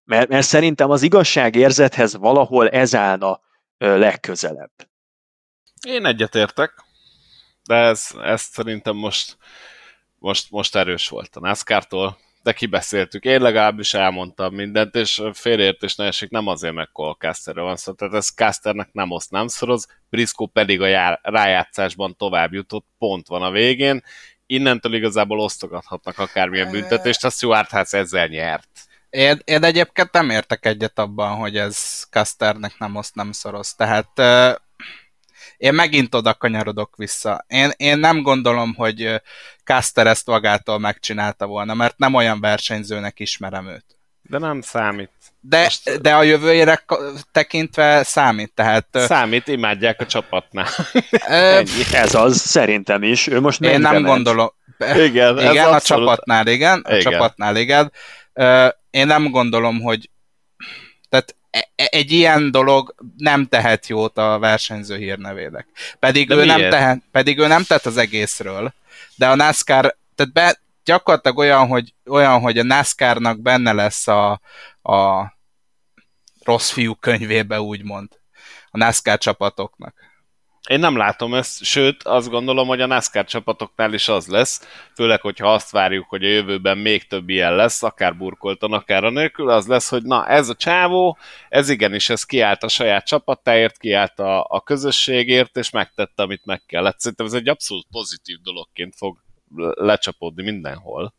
Mert, 0.09 0.29
mert 0.29 0.45
szerintem 0.45 0.89
az 0.89 1.01
igazságérzethez 1.01 2.15
valahol 2.15 2.69
ez 2.69 2.95
állna 2.95 3.41
legközelebb. 3.77 4.71
Én 5.87 6.05
egyetértek, 6.05 6.73
de 7.63 7.75
ez, 7.75 8.09
ez 8.23 8.41
szerintem 8.41 8.95
most, 8.95 9.37
most, 10.15 10.51
most 10.51 10.75
erős 10.75 11.09
volt 11.09 11.35
a 11.35 11.39
NASCAR-tól, 11.39 12.17
de 12.43 12.53
kibeszéltük. 12.53 13.23
Én 13.23 13.41
legalábbis 13.41 13.93
elmondtam 13.93 14.53
mindent, 14.53 14.95
és 14.95 15.21
félreértés 15.33 15.95
ne 15.95 16.05
esik, 16.05 16.29
nem 16.29 16.47
azért, 16.47 16.73
mert 16.73 16.91
Cole 16.91 17.15
Casterről 17.19 17.63
van 17.63 17.75
szó, 17.75 17.93
tehát 17.93 18.13
ez 18.13 18.29
Casternek 18.29 18.89
nem 18.91 19.11
oszt, 19.11 19.31
nem 19.31 19.47
szoroz, 19.47 19.87
Briscoe 20.09 20.47
pedig 20.53 20.81
a 20.81 20.87
jár, 20.87 21.19
rájátszásban 21.21 22.15
tovább 22.17 22.53
jutott, 22.53 22.85
pont 22.97 23.27
van 23.27 23.41
a 23.41 23.51
végén, 23.51 24.03
innentől 24.45 24.93
igazából 24.93 25.39
osztogathatnak 25.39 26.17
akármilyen 26.19 26.71
büntetést, 26.71 27.25
a 27.25 27.29
Stuart 27.29 27.69
House 27.69 27.97
ezzel 27.97 28.27
nyert. 28.27 28.87
Én, 29.09 29.39
én 29.43 29.63
egyébként 29.63 30.11
nem 30.11 30.29
értek 30.29 30.65
egyet 30.65 30.99
abban, 30.99 31.35
hogy 31.35 31.57
ez 31.57 32.03
Casternek 32.09 32.77
nem 32.77 32.95
oszt, 32.95 33.15
nem 33.15 33.31
szoroz. 33.31 33.73
Tehát 33.73 34.09
uh, 34.17 34.55
én 35.57 35.73
megint 35.73 36.15
oda 36.15 36.33
kanyarodok 36.33 36.95
vissza. 36.95 37.45
Én, 37.47 37.71
én 37.77 37.97
nem 37.97 38.21
gondolom, 38.21 38.73
hogy 38.75 39.21
Caster 39.63 40.07
ezt 40.07 40.27
magától 40.27 40.79
megcsinálta 40.79 41.45
volna, 41.45 41.73
mert 41.73 41.97
nem 41.97 42.13
olyan 42.13 42.39
versenyzőnek 42.39 43.19
ismerem 43.19 43.67
őt. 43.67 43.85
De 44.21 44.37
nem 44.37 44.61
számít. 44.61 45.11
De, 45.39 45.63
Most... 45.63 46.01
de 46.01 46.15
a 46.15 46.23
jövőjére 46.23 46.85
tekintve 47.31 48.03
számít, 48.03 48.53
tehát... 48.53 48.87
Számít, 48.91 49.47
imádják 49.47 50.01
a 50.01 50.05
csapatnál. 50.05 50.67
ez 51.91 52.15
az, 52.15 52.37
szerintem 52.37 53.03
is. 53.03 53.27
Ő 53.27 53.39
most 53.39 53.61
Én 53.61 53.79
nem 53.79 54.03
gondolom. 54.03 54.51
Igen, 54.95 55.37
igen 55.39 55.65
a 55.65 55.71
abszolút... 55.71 55.81
csapatnál 55.81 56.47
igen, 56.47 56.81
a 56.83 56.95
igen. 56.95 57.11
csapatnál 57.11 57.55
igen. 57.55 57.91
Én 58.89 59.07
nem 59.07 59.31
gondolom, 59.31 59.81
hogy 59.81 60.09
tehát 61.09 61.35
e, 61.49 61.69
e, 61.75 61.87
egy 61.91 62.11
ilyen 62.11 62.51
dolog 62.51 62.95
nem 63.17 63.45
tehet 63.45 63.87
jót 63.87 64.17
a 64.17 64.39
versenyző 64.39 64.97
hírnevének. 64.97 65.67
Pedig 65.99 66.29
ő, 66.29 66.45
nem 66.45 66.69
tehet, 66.69 67.01
pedig 67.11 67.39
ő 67.39 67.47
nem 67.47 67.63
tett 67.63 67.85
az 67.85 67.97
egészről. 67.97 68.73
De 69.15 69.29
a 69.29 69.35
NASCAR, 69.35 69.97
tehát 70.15 70.33
be, 70.33 70.59
gyakorlatilag 70.83 71.37
olyan, 71.37 71.67
hogy, 71.67 71.93
olyan, 72.05 72.39
hogy 72.39 72.57
a 72.57 72.63
NASCAR-nak 72.63 73.39
benne 73.39 73.71
lesz 73.71 74.07
a, 74.07 74.41
a 74.81 75.31
rossz 76.43 76.69
fiú 76.69 76.95
könyvébe, 76.95 77.61
úgymond. 77.61 78.07
A 78.69 78.77
NASCAR 78.77 79.17
csapatoknak. 79.17 80.08
Én 80.69 80.79
nem 80.79 80.97
látom 80.97 81.33
ezt, 81.33 81.63
sőt, 81.63 82.03
azt 82.03 82.29
gondolom, 82.29 82.67
hogy 82.67 82.81
a 82.81 82.85
NASCAR 82.85 83.25
csapatoknál 83.25 83.93
is 83.93 84.07
az 84.07 84.27
lesz, 84.27 84.67
főleg, 84.95 85.21
hogyha 85.21 85.53
azt 85.53 85.71
várjuk, 85.71 86.09
hogy 86.09 86.23
a 86.23 86.27
jövőben 86.27 86.77
még 86.77 87.07
több 87.07 87.29
ilyen 87.29 87.55
lesz, 87.55 87.83
akár 87.83 88.17
burkoltan, 88.17 88.73
akár 88.73 89.03
a 89.03 89.09
nélkül, 89.09 89.49
az 89.49 89.67
lesz, 89.67 89.89
hogy 89.89 90.03
na, 90.03 90.27
ez 90.27 90.49
a 90.49 90.55
csávó, 90.55 91.17
ez 91.49 91.69
igenis, 91.69 92.09
ez 92.09 92.23
kiállt 92.23 92.63
a 92.63 92.67
saját 92.67 93.05
csapatáért, 93.05 93.77
kiállt 93.77 94.19
a, 94.19 94.45
a 94.49 94.61
közösségért, 94.61 95.57
és 95.57 95.69
megtette, 95.69 96.23
amit 96.23 96.45
meg 96.45 96.61
kellett. 96.65 96.99
Szerintem 96.99 97.25
ez 97.25 97.33
egy 97.33 97.49
abszolút 97.49 97.87
pozitív 97.91 98.37
dologként 98.41 98.95
fog 98.95 99.17
lecsapódni 99.73 100.43
mindenhol. 100.43 101.13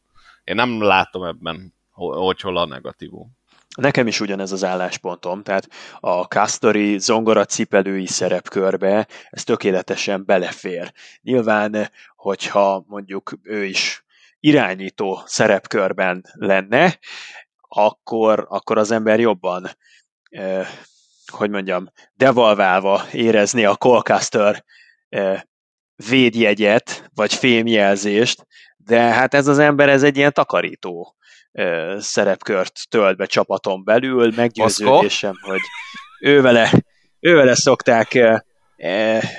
Én 0.45 0.55
nem 0.55 0.83
látom 0.83 1.25
ebben, 1.25 1.75
hogy 1.93 2.41
hol 2.41 2.57
a 2.57 2.67
negatívum. 2.67 3.39
Nekem 3.77 4.07
is 4.07 4.21
ugyanez 4.21 4.53
az 4.53 4.65
álláspontom, 4.65 5.43
tehát 5.43 5.69
a 6.01 6.23
Castori 6.23 6.99
zongora 6.99 7.45
cipelői 7.45 8.07
szerepkörbe 8.07 9.07
ez 9.31 9.45
tökéletesen 9.45 10.25
belefér. 10.25 10.93
Nyilván, 11.23 11.91
hogyha 12.17 12.85
mondjuk 12.87 13.39
ő 13.43 13.65
is 13.65 14.05
irányító 14.41 15.23
szerepkörben 15.27 16.25
lenne, 16.33 16.99
akkor, 17.61 18.47
akkor 18.49 18.79
az 18.79 18.91
ember 18.91 19.21
jobban, 19.21 19.71
eh, 20.31 20.69
hogy 21.27 21.51
mondjam, 21.51 21.89
devalválva 22.15 23.03
érezni 23.13 23.65
a 23.65 23.77
Colcaster 23.77 24.65
eh, 25.09 25.41
védjegyet, 26.09 27.11
vagy 27.15 27.35
fémjelzést, 27.35 28.47
de 28.77 29.01
hát 29.01 29.35
ez 29.35 29.47
az 29.47 29.59
ember, 29.59 29.89
ez 29.89 30.03
egy 30.03 30.17
ilyen 30.17 30.33
takarító 30.33 31.17
szerepkört 31.99 32.81
tölt 32.89 33.17
be 33.17 33.27
csapaton 33.27 33.85
belül, 33.85 34.33
meggyőződésem, 34.37 35.35
hogy 35.41 35.61
ővele, 36.21 36.71
ővele 37.21 37.55
szokták 37.55 38.19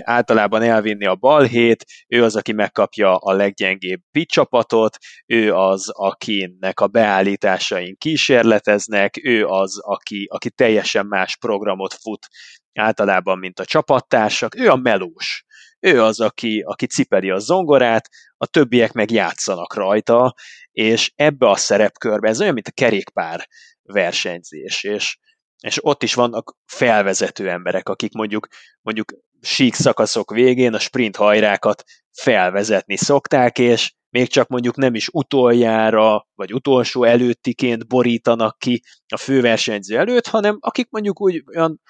általában 0.03 0.61
elvinni 0.61 1.05
a 1.05 1.15
balhét, 1.15 1.85
ő 2.07 2.23
az, 2.23 2.35
aki 2.35 2.51
megkapja 2.51 3.15
a 3.15 3.33
leggyengébb 3.33 4.01
pit 4.11 4.29
csapatot, 4.29 4.97
ő 5.25 5.53
az, 5.53 5.89
akinek 5.89 6.79
a 6.79 6.87
beállításain 6.87 7.95
kísérleteznek, 7.97 9.19
ő 9.23 9.45
az, 9.45 9.79
aki, 9.79 10.27
aki 10.31 10.49
teljesen 10.49 11.05
más 11.05 11.37
programot 11.37 11.93
fut 11.93 12.27
általában, 12.73 13.37
mint 13.37 13.59
a 13.59 13.65
csapattársak, 13.65 14.55
ő 14.55 14.69
a 14.69 14.75
melós. 14.75 15.45
Ő 15.81 16.01
az, 16.01 16.19
aki, 16.19 16.63
aki 16.65 16.85
cipeli 16.85 17.29
a 17.29 17.39
zongorát, 17.39 18.09
a 18.37 18.45
többiek 18.45 18.91
meg 18.91 19.11
játszanak 19.11 19.73
rajta, 19.73 20.33
és 20.71 21.11
ebbe 21.15 21.49
a 21.49 21.55
szerepkörbe, 21.55 22.29
ez 22.29 22.41
olyan, 22.41 22.53
mint 22.53 22.67
a 22.67 22.71
kerékpár 22.71 23.47
versenyzés, 23.83 24.83
és, 24.83 25.17
és 25.63 25.85
ott 25.85 26.03
is 26.03 26.13
vannak 26.13 26.55
felvezető 26.65 27.49
emberek, 27.49 27.89
akik 27.89 28.11
mondjuk, 28.13 28.47
mondjuk 28.81 29.13
sík 29.41 29.73
szakaszok 29.73 30.31
végén 30.31 30.73
a 30.73 30.79
sprint 30.79 31.15
hajrákat 31.15 31.83
felvezetni 32.11 32.97
szokták, 32.97 33.59
és 33.59 33.93
még 34.09 34.27
csak 34.27 34.47
mondjuk 34.47 34.75
nem 34.75 34.95
is 34.95 35.07
utoljára, 35.11 36.27
vagy 36.35 36.53
utolsó 36.53 37.03
előttiként 37.03 37.87
borítanak 37.87 38.57
ki 38.57 38.81
a 39.07 39.17
főversenyző 39.17 39.97
előtt, 39.97 40.27
hanem 40.27 40.57
akik 40.59 40.89
mondjuk 40.89 41.21
úgy 41.21 41.43
olyan 41.55 41.81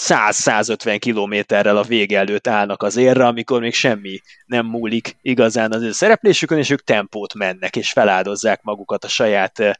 100-150 0.00 0.96
kilométerrel 0.98 1.76
a 1.76 1.82
vége 1.82 2.18
előtt 2.18 2.46
állnak 2.46 2.82
az 2.82 2.96
érre, 2.96 3.26
amikor 3.26 3.60
még 3.60 3.74
semmi 3.74 4.20
nem 4.46 4.66
múlik 4.66 5.16
igazán 5.22 5.72
az 5.72 5.82
ő 5.82 5.92
szereplésükön, 5.92 6.58
és 6.58 6.70
ők 6.70 6.82
tempót 6.82 7.34
mennek, 7.34 7.76
és 7.76 7.92
feláldozzák 7.92 8.62
magukat 8.62 9.04
a 9.04 9.08
saját 9.08 9.58
e, 9.58 9.78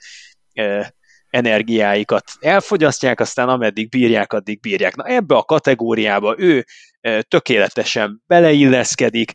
e, 0.52 0.94
energiáikat. 1.30 2.32
Elfogyasztják, 2.40 3.20
aztán 3.20 3.48
ameddig 3.48 3.88
bírják, 3.88 4.32
addig 4.32 4.60
bírják. 4.60 4.96
Na 4.96 5.04
ebbe 5.04 5.34
a 5.34 5.42
kategóriába 5.42 6.34
ő 6.38 6.64
e, 7.00 7.22
tökéletesen 7.22 8.22
beleilleszkedik, 8.26 9.32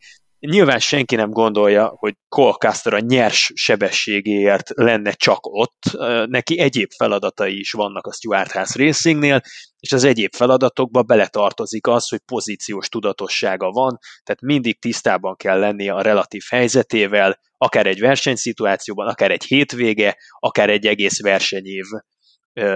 Nyilván 0.47 0.80
senki 0.80 1.15
nem 1.15 1.30
gondolja, 1.30 1.88
hogy 1.88 2.15
Cole 2.30 2.53
Caster 2.53 2.93
a 2.93 2.99
nyers 2.99 3.51
sebességéért 3.55 4.69
lenne 4.73 5.11
csak 5.11 5.39
ott, 5.41 5.81
neki 6.26 6.59
egyéb 6.59 6.91
feladatai 6.97 7.59
is 7.59 7.72
vannak 7.72 8.07
a 8.07 8.13
Stuart 8.13 8.51
House 8.51 8.84
Racingnél, 8.84 9.41
és 9.80 9.91
az 9.91 10.03
egyéb 10.03 10.34
feladatokba 10.35 11.01
beletartozik 11.03 11.88
az, 11.88 12.09
hogy 12.09 12.19
pozíciós 12.19 12.89
tudatossága 12.89 13.69
van, 13.72 13.97
tehát 14.23 14.41
mindig 14.41 14.80
tisztában 14.80 15.35
kell 15.35 15.59
lennie 15.59 15.93
a 15.93 16.01
relatív 16.01 16.43
helyzetével, 16.49 17.39
akár 17.57 17.88
egy 17.88 17.99
versenyszituációban, 17.99 19.07
akár 19.07 19.31
egy 19.31 19.43
hétvége, 19.43 20.18
akár 20.39 20.69
egy 20.69 20.85
egész 20.85 21.22
versenyév 21.22 21.85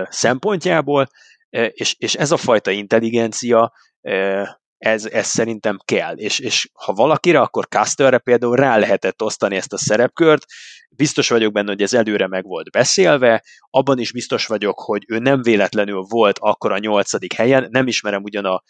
szempontjából, 0.10 1.08
és, 1.50 1.96
és 1.98 2.16
ez 2.16 2.32
a 2.32 2.38
fajta 2.38 2.72
intelligencia 2.72 3.74
ez, 4.78 5.06
ez 5.06 5.26
szerintem 5.28 5.78
kell, 5.86 6.16
és, 6.16 6.40
és 6.40 6.70
ha 6.74 6.94
valakire, 6.94 7.40
akkor 7.40 7.68
Casterre 7.68 8.18
például 8.18 8.56
rá 8.56 8.78
lehetett 8.78 9.22
osztani 9.22 9.56
ezt 9.56 9.74
a 9.74 9.78
szerepkört, 9.78 10.46
biztos 10.90 11.30
vagyok 11.30 11.54
benne, 11.54 11.70
hogy 11.70 11.82
ez 11.82 11.94
előre 11.94 12.28
meg 12.28 12.44
volt 12.44 12.72
beszélve, 12.72 13.44
abban 13.70 14.00
is 14.00 14.12
biztos 14.12 14.46
vagyok, 14.46 14.80
hogy 14.80 15.04
ő 15.08 15.18
nem 15.18 15.42
véletlenül 15.42 16.06
volt 16.10 16.38
akkor 16.40 16.72
a 16.72 16.78
nyolcadik 16.78 17.34
helyen, 17.34 17.68
nem 17.70 17.88
ismerem 17.88 18.24
ugyan 18.24 18.46
a 18.46 18.64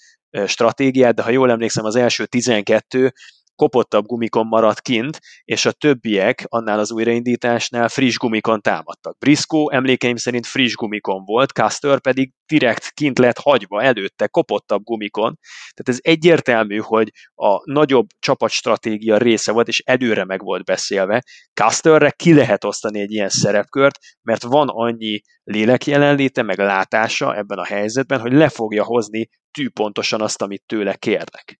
stratégiát, 0.45 1.15
de 1.15 1.21
ha 1.21 1.29
jól 1.29 1.51
emlékszem, 1.51 1.85
az 1.85 1.95
első 1.95 2.25
12 2.25 3.13
kopottabb 3.55 4.05
gumikon 4.05 4.47
maradt 4.47 4.81
kint, 4.81 5.19
és 5.43 5.65
a 5.65 5.71
többiek 5.71 6.45
annál 6.47 6.79
az 6.79 6.91
újraindításnál 6.91 7.87
friss 7.87 8.17
gumikon 8.17 8.61
támadtak. 8.61 9.17
Briscoe 9.17 9.75
emlékeim 9.75 10.15
szerint 10.15 10.45
friss 10.45 10.73
gumikon 10.73 11.23
volt, 11.25 11.51
Custer 11.51 11.99
pedig 11.99 12.31
direkt 12.45 12.91
kint 12.91 13.19
lett 13.19 13.37
hagyva 13.39 13.81
előtte, 13.81 14.27
kopottabb 14.27 14.83
gumikon. 14.83 15.37
Tehát 15.73 15.89
ez 15.89 15.99
egyértelmű, 16.01 16.77
hogy 16.77 17.11
a 17.35 17.71
nagyobb 17.71 18.07
csapatstratégia 18.19 19.17
része 19.17 19.51
volt, 19.51 19.67
és 19.67 19.79
előre 19.79 20.25
meg 20.25 20.43
volt 20.43 20.63
beszélve. 20.63 21.23
Custerre 21.53 22.11
ki 22.11 22.33
lehet 22.33 22.63
osztani 22.63 22.99
egy 22.99 23.11
ilyen 23.11 23.29
szerepkört, 23.29 23.97
mert 24.21 24.43
van 24.43 24.67
annyi 24.69 25.21
lélekjelenléte, 25.43 26.41
meg 26.41 26.59
látása 26.59 27.35
ebben 27.35 27.57
a 27.57 27.65
helyzetben, 27.65 28.19
hogy 28.19 28.33
le 28.33 28.49
fogja 28.49 28.83
hozni 28.83 29.29
tűpontosan 29.51 30.21
azt, 30.21 30.41
amit 30.41 30.63
tőle 30.65 30.95
kérnek. 30.95 31.59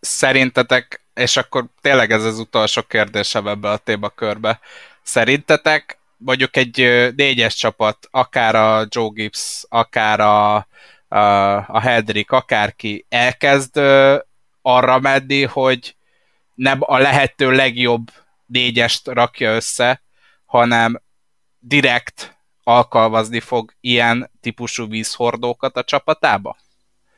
Szerintetek, 0.00 1.04
és 1.14 1.36
akkor 1.36 1.64
tényleg 1.80 2.10
ez 2.12 2.24
az 2.24 2.38
utolsó 2.38 2.82
kérdésem 2.82 3.46
ebbe 3.46 3.70
a 3.70 3.76
témakörbe, 3.76 4.60
szerintetek 5.02 5.98
mondjuk 6.16 6.56
egy 6.56 6.76
négyes 7.16 7.54
csapat, 7.54 8.08
akár 8.10 8.54
a 8.54 8.86
Joe 8.88 9.10
Gibbs, 9.12 9.64
akár 9.68 10.20
a, 10.20 10.54
a, 11.08 11.54
a 11.66 11.80
Hedrick, 11.80 12.30
akárki 12.30 13.06
elkezd 13.08 13.76
arra 14.62 14.98
menni, 14.98 15.42
hogy 15.42 15.96
nem 16.54 16.78
a 16.80 16.98
lehető 16.98 17.50
legjobb 17.50 18.10
négyest 18.46 19.06
rakja 19.06 19.54
össze, 19.54 20.02
hanem 20.44 21.02
direkt 21.58 22.36
alkalmazni 22.62 23.40
fog 23.40 23.74
ilyen 23.80 24.30
típusú 24.40 24.88
vízhordókat 24.88 25.76
a 25.76 25.84
csapatába? 25.84 26.56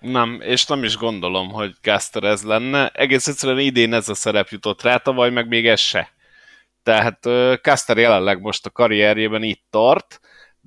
Nem, 0.00 0.40
és 0.40 0.66
nem 0.66 0.84
is 0.84 0.96
gondolom, 0.96 1.50
hogy 1.50 1.74
Gaster 1.82 2.24
ez 2.24 2.42
lenne. 2.42 2.88
Egész 2.88 3.26
egyszerűen 3.26 3.58
idén 3.58 3.92
ez 3.92 4.08
a 4.08 4.14
szerep 4.14 4.48
jutott 4.48 4.82
rá, 4.82 4.96
tavaly 4.96 5.30
meg 5.30 5.48
még 5.48 5.66
ez 5.66 5.80
se. 5.80 6.12
Tehát 6.82 7.18
Caster 7.62 7.98
jelenleg 7.98 8.40
most 8.40 8.66
a 8.66 8.70
karrierjében 8.70 9.42
itt 9.42 9.64
tart, 9.70 10.20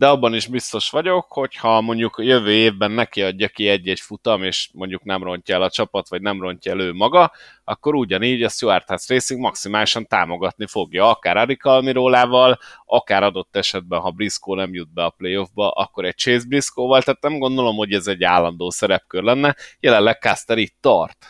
de 0.03 0.09
abban 0.09 0.33
is 0.33 0.47
biztos 0.47 0.89
vagyok, 0.89 1.31
hogy 1.31 1.55
ha 1.55 1.81
mondjuk 1.81 2.15
jövő 2.17 2.51
évben 2.51 2.91
neki 2.91 3.21
adja 3.21 3.47
ki 3.47 3.67
egy-egy 3.67 3.99
futam, 3.99 4.43
és 4.43 4.69
mondjuk 4.73 5.03
nem 5.03 5.23
rontja 5.23 5.55
el 5.55 5.61
a 5.61 5.69
csapat, 5.69 6.09
vagy 6.09 6.21
nem 6.21 6.41
rontja 6.41 6.71
el 6.71 6.79
ő 6.79 6.93
maga, 6.93 7.31
akkor 7.63 7.95
ugyanígy 7.95 8.43
a 8.43 8.49
Stuart 8.49 8.87
House 8.87 9.13
Racing 9.13 9.39
maximálisan 9.39 10.07
támogatni 10.07 10.67
fogja, 10.67 11.09
akár 11.09 11.37
Arik 11.37 11.65
Almirólával, 11.65 12.59
akár 12.85 13.23
adott 13.23 13.55
esetben, 13.55 13.99
ha 13.99 14.11
Briscoe 14.11 14.55
nem 14.55 14.73
jut 14.73 14.93
be 14.93 15.03
a 15.03 15.09
playoffba, 15.09 15.69
akkor 15.69 16.05
egy 16.05 16.15
Chase 16.15 16.47
Briscoe-val, 16.47 17.01
tehát 17.01 17.21
nem 17.21 17.39
gondolom, 17.39 17.75
hogy 17.75 17.93
ez 17.93 18.07
egy 18.07 18.23
állandó 18.23 18.69
szerepkör 18.69 19.23
lenne, 19.23 19.55
jelenleg 19.79 20.17
Caster 20.19 20.57
itt 20.57 20.75
tart. 20.79 21.27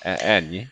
E- 0.00 0.18
ennyi. 0.20 0.66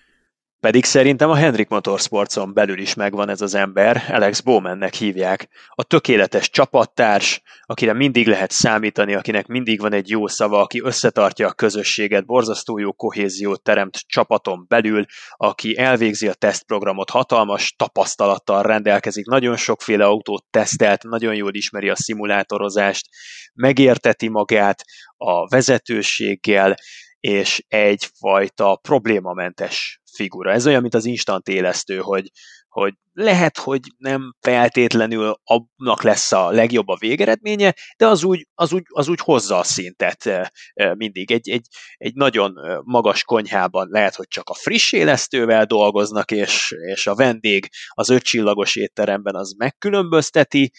Pedig 0.60 0.84
szerintem 0.84 1.30
a 1.30 1.34
Hendrik 1.34 1.68
Motorsportson 1.68 2.54
belül 2.54 2.78
is 2.78 2.94
megvan 2.94 3.28
ez 3.28 3.40
az 3.40 3.54
ember, 3.54 4.04
Alex 4.08 4.40
Bowmannek 4.40 4.94
hívják. 4.94 5.48
A 5.74 5.82
tökéletes 5.82 6.50
csapattárs, 6.50 7.42
akire 7.62 7.92
mindig 7.92 8.26
lehet 8.26 8.50
számítani, 8.50 9.14
akinek 9.14 9.46
mindig 9.46 9.80
van 9.80 9.92
egy 9.92 10.08
jó 10.08 10.26
szava, 10.26 10.60
aki 10.60 10.80
összetartja 10.82 11.48
a 11.48 11.52
közösséget, 11.52 12.26
borzasztó 12.26 12.78
jó 12.78 12.92
kohéziót 12.92 13.62
teremt 13.62 13.98
csapaton 14.06 14.64
belül, 14.68 15.04
aki 15.36 15.78
elvégzi 15.78 16.28
a 16.28 16.34
tesztprogramot, 16.34 17.10
hatalmas 17.10 17.74
tapasztalattal 17.76 18.62
rendelkezik, 18.62 19.26
nagyon 19.26 19.56
sokféle 19.56 20.04
autót 20.04 20.44
tesztelt, 20.50 21.02
nagyon 21.02 21.34
jól 21.34 21.54
ismeri 21.54 21.88
a 21.88 21.96
szimulátorozást, 21.96 23.08
megérteti 23.54 24.28
magát 24.28 24.84
a 25.16 25.48
vezetőséggel, 25.48 26.76
és 27.20 27.64
egyfajta 27.68 28.76
problémamentes 28.82 30.00
figura. 30.12 30.52
Ez 30.52 30.66
olyan, 30.66 30.80
mint 30.80 30.94
az 30.94 31.04
instant 31.04 31.48
élesztő, 31.48 31.98
hogy, 31.98 32.30
hogy 32.68 32.94
lehet, 33.12 33.58
hogy 33.58 33.80
nem 33.96 34.34
feltétlenül 34.40 35.40
abnak 35.44 36.02
lesz 36.02 36.32
a 36.32 36.50
legjobb 36.50 36.88
a 36.88 36.96
végeredménye, 37.00 37.74
de 37.96 38.06
az 38.06 38.24
úgy, 38.24 38.46
az 38.54 38.72
úgy, 38.72 38.82
az 38.88 39.08
úgy 39.08 39.20
hozza 39.20 39.58
a 39.58 39.62
szintet 39.62 40.26
eh, 40.26 40.46
eh, 40.72 40.94
mindig. 40.94 41.30
Egy, 41.30 41.48
egy, 41.50 41.66
egy 41.96 42.14
nagyon 42.14 42.58
eh, 42.58 42.78
magas 42.82 43.24
konyhában 43.24 43.88
lehet, 43.90 44.14
hogy 44.14 44.28
csak 44.28 44.48
a 44.48 44.54
friss 44.54 44.92
élesztővel 44.92 45.64
dolgoznak, 45.64 46.30
és, 46.30 46.74
és 46.86 47.06
a 47.06 47.14
vendég 47.14 47.68
az 47.88 48.08
ötcsillagos 48.08 48.76
étteremben 48.76 49.34
az 49.34 49.54
megkülönbözteti, 49.58 50.72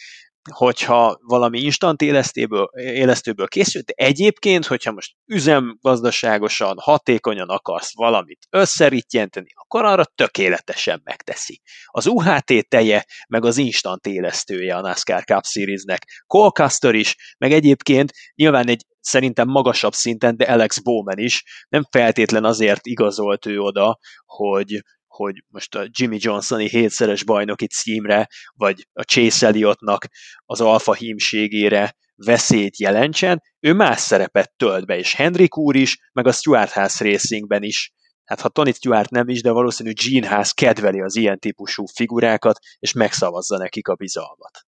hogyha 0.49 1.19
valami 1.21 1.59
instant 1.59 2.01
élesztőből, 2.01 2.69
élesztőből 2.75 3.47
készült, 3.47 3.85
de 3.85 3.93
egyébként, 3.95 4.65
hogyha 4.65 4.91
most 4.91 5.15
üzemgazdaságosan, 5.25 6.77
hatékonyan 6.79 7.49
akarsz 7.49 7.95
valamit 7.95 8.47
összerittyenteni, 8.49 9.47
akkor 9.53 9.85
arra 9.85 10.05
tökéletesen 10.05 11.01
megteszi. 11.03 11.61
Az 11.85 12.07
UHT 12.07 12.67
teje, 12.67 13.05
meg 13.27 13.45
az 13.45 13.57
instant 13.57 14.05
élesztője 14.05 14.75
a 14.75 14.81
NASCAR 14.81 15.23
Cup 15.23 15.45
Series-nek. 15.45 16.23
Colcaster 16.27 16.95
is, 16.95 17.15
meg 17.37 17.51
egyébként 17.51 18.11
nyilván 18.35 18.69
egy 18.69 18.85
szerintem 18.99 19.47
magasabb 19.47 19.93
szinten, 19.93 20.37
de 20.37 20.45
Alex 20.45 20.79
Bowman 20.79 21.17
is 21.17 21.43
nem 21.69 21.83
feltétlen 21.91 22.43
azért 22.43 22.85
igazolt 22.85 23.45
ő 23.45 23.59
oda, 23.59 23.99
hogy, 24.25 24.81
hogy 25.11 25.43
most 25.47 25.75
a 25.75 25.87
Jimmy 25.89 26.17
Johnsoni 26.19 26.69
hétszeres 26.69 27.23
bajnoki 27.23 27.67
címre, 27.67 28.27
vagy 28.53 28.87
a 28.93 29.01
Chase 29.01 29.47
Elliottnak 29.47 30.07
az 30.45 30.61
alfa 30.61 30.93
hímségére 30.93 31.95
veszélyt 32.15 32.79
jelentsen, 32.79 33.41
ő 33.59 33.73
más 33.73 33.99
szerepet 33.99 34.53
tölt 34.57 34.85
be, 34.85 34.97
és 34.97 35.13
Hendrik 35.13 35.57
úr 35.57 35.75
is, 35.75 35.97
meg 36.13 36.27
a 36.27 36.31
Stuart 36.31 36.71
House 36.71 37.03
Racingben 37.03 37.63
is. 37.63 37.91
Hát 38.23 38.41
ha 38.41 38.49
Tony 38.49 38.73
Stewart 38.73 39.09
nem 39.09 39.29
is, 39.29 39.41
de 39.41 39.51
valószínű 39.51 39.91
Gene 39.93 40.27
Haas 40.27 40.53
kedveli 40.53 41.01
az 41.01 41.15
ilyen 41.15 41.39
típusú 41.39 41.85
figurákat, 41.85 42.59
és 42.79 42.93
megszavazza 42.93 43.57
nekik 43.57 43.87
a 43.87 43.95
bizalmat. 43.95 44.65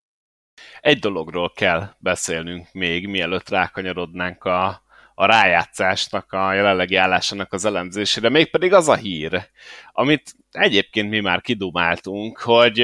Egy 0.80 1.00
dologról 1.00 1.52
kell 1.56 1.96
beszélnünk 2.00 2.72
még, 2.72 3.08
mielőtt 3.08 3.50
rákanyarodnánk 3.50 4.44
a, 4.44 4.81
a 5.16 5.26
rájátszásnak, 5.26 6.32
a 6.32 6.54
jelenlegi 6.54 6.96
állásának 6.96 7.54
az 7.54 7.66
elemzésére, 7.66 8.30
mégpedig 8.30 8.74
az 8.74 8.90
a 8.90 8.96
hír, 8.96 9.50
amit 9.92 10.34
egyébként 10.52 11.10
mi 11.10 11.20
már 11.20 11.42
kidumáltunk, 11.42 12.40
hogy 12.40 12.80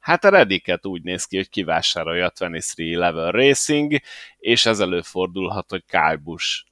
hát 0.00 0.24
a 0.24 0.28
Rediket 0.28 0.86
úgy 0.86 1.02
néz 1.02 1.24
ki, 1.24 1.36
hogy 1.36 1.48
kivásárolja 1.48 2.26
a 2.26 2.32
23 2.38 2.98
Level 2.98 3.30
Racing, 3.30 4.00
és 4.38 4.66
ez 4.66 4.80
előfordulhat, 4.80 5.70
hogy 5.70 5.84
Kyle 5.86 6.20
Busch, 6.22 6.64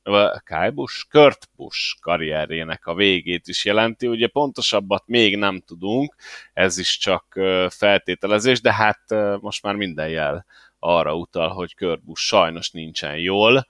Kyle 0.45 0.71
Busch, 0.71 1.09
Kurt 1.09 1.49
Busch 1.57 2.01
karrierjének 2.01 2.87
a 2.87 2.95
végét 2.95 3.49
is 3.49 3.65
jelenti. 3.65 4.07
Ugye 4.07 4.27
pontosabbat 4.27 5.03
még 5.07 5.37
nem 5.37 5.61
tudunk, 5.61 6.15
ez 6.53 6.79
is 6.79 6.99
csak 6.99 7.41
feltételezés, 7.69 8.61
de 8.61 8.73
hát 8.73 9.01
most 9.41 9.63
már 9.63 9.75
minden 9.75 10.09
jel 10.09 10.47
arra 10.79 11.15
utal, 11.15 11.49
hogy 11.49 11.75
Kurt 11.75 12.05
Busch 12.05 12.23
sajnos 12.23 12.71
nincsen 12.71 13.17
jól, 13.17 13.67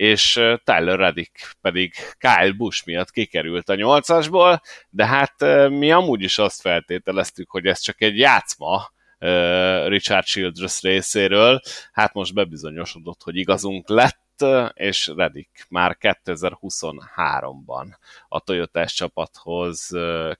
és 0.00 0.32
Tyler 0.64 0.98
Reddick 0.98 1.56
pedig 1.60 1.94
Kyle 2.18 2.52
Busch 2.56 2.86
miatt 2.86 3.10
kikerült 3.10 3.68
a 3.68 3.74
nyolcasból, 3.74 4.60
de 4.90 5.06
hát 5.06 5.40
mi 5.68 5.92
amúgy 5.92 6.22
is 6.22 6.38
azt 6.38 6.60
feltételeztük, 6.60 7.50
hogy 7.50 7.66
ez 7.66 7.80
csak 7.80 8.00
egy 8.00 8.18
játszma, 8.18 8.92
Richard 9.86 10.24
Childress 10.24 10.80
részéről, 10.80 11.60
hát 11.92 12.12
most 12.14 12.34
bebizonyosodott, 12.34 13.22
hogy 13.22 13.36
igazunk 13.36 13.88
lett, 13.88 14.44
és 14.74 15.06
Reddick 15.16 15.66
már 15.68 15.96
2023-ban 16.00 17.86
a 18.28 18.40
toyota 18.40 18.86
csapathoz 18.86 19.90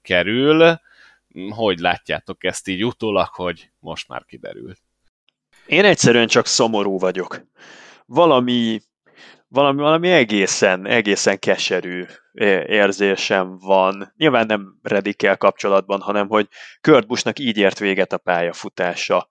kerül. 0.03 0.81
Hogy 1.49 1.79
látjátok 1.79 2.45
ezt 2.45 2.69
így 2.69 2.85
utólag, 2.85 3.29
hogy 3.29 3.71
most 3.79 4.09
már 4.09 4.25
kiderült? 4.25 4.81
Én 5.67 5.85
egyszerűen 5.85 6.27
csak 6.27 6.47
szomorú 6.47 6.99
vagyok. 6.99 7.41
Valami 8.07 8.81
valami, 9.51 9.81
valami 9.81 10.11
egészen, 10.11 10.87
egészen 10.87 11.39
keserű 11.39 12.05
érzésem 12.67 13.59
van. 13.59 14.13
Nyilván 14.17 14.47
nem 14.47 14.79
Redikkel 14.83 15.37
kapcsolatban, 15.37 16.01
hanem 16.01 16.29
hogy 16.29 16.49
Kurt 16.81 17.07
Buschnak 17.07 17.39
így 17.39 17.57
ért 17.57 17.79
véget 17.79 18.13
a 18.13 18.19
pályafutása. 18.19 19.29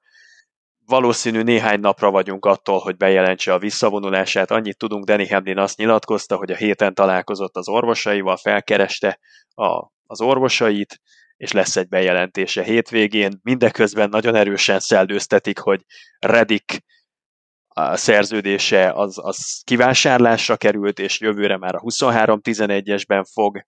Valószínű 0.85 1.41
néhány 1.41 1.79
napra 1.79 2.11
vagyunk 2.11 2.45
attól, 2.45 2.79
hogy 2.79 2.97
bejelentse 2.97 3.53
a 3.53 3.59
visszavonulását. 3.59 4.51
Annyit 4.51 4.77
tudunk, 4.77 5.05
Danny 5.05 5.29
Hamlin 5.29 5.57
azt 5.57 5.77
nyilatkozta, 5.77 6.35
hogy 6.35 6.51
a 6.51 6.55
héten 6.55 6.93
találkozott 6.93 7.55
az 7.55 7.69
orvosaival, 7.69 8.37
felkereste 8.37 9.19
a, 9.53 9.91
az 10.05 10.21
orvosait, 10.21 11.01
és 11.37 11.51
lesz 11.51 11.75
egy 11.75 11.87
bejelentése 11.87 12.63
hétvégén. 12.63 13.39
Mindeközben 13.43 14.09
nagyon 14.09 14.35
erősen 14.35 14.79
szellőztetik, 14.79 15.59
hogy 15.59 15.81
Redik 16.19 16.83
a 17.79 17.97
szerződése 17.97 18.91
az, 18.91 19.17
az 19.21 19.61
kivásárlásra 19.63 20.57
került, 20.57 20.99
és 20.99 21.19
jövőre 21.19 21.57
már 21.57 21.75
a 21.75 21.79
23-11-esben 21.79 23.25
fog 23.33 23.65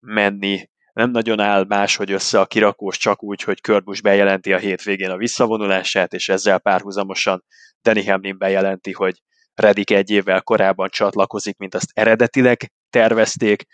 menni. 0.00 0.68
Nem 0.92 1.10
nagyon 1.10 1.40
áll 1.40 1.64
máshogy 1.68 2.10
össze 2.10 2.40
a 2.40 2.46
kirakós, 2.46 2.96
csak 2.98 3.22
úgy, 3.22 3.42
hogy 3.42 3.60
Körbus 3.60 4.00
bejelenti 4.00 4.52
a 4.52 4.58
hétvégén 4.58 5.10
a 5.10 5.16
visszavonulását, 5.16 6.12
és 6.12 6.28
ezzel 6.28 6.58
párhuzamosan 6.58 7.44
Danny 7.82 8.06
Hamlin 8.06 8.38
bejelenti, 8.38 8.92
hogy 8.92 9.14
Redik 9.54 9.90
egy 9.90 10.10
évvel 10.10 10.42
korábban 10.42 10.88
csatlakozik, 10.90 11.56
mint 11.56 11.74
azt 11.74 11.90
eredetileg 11.92 12.72
tervezték. 12.90 13.64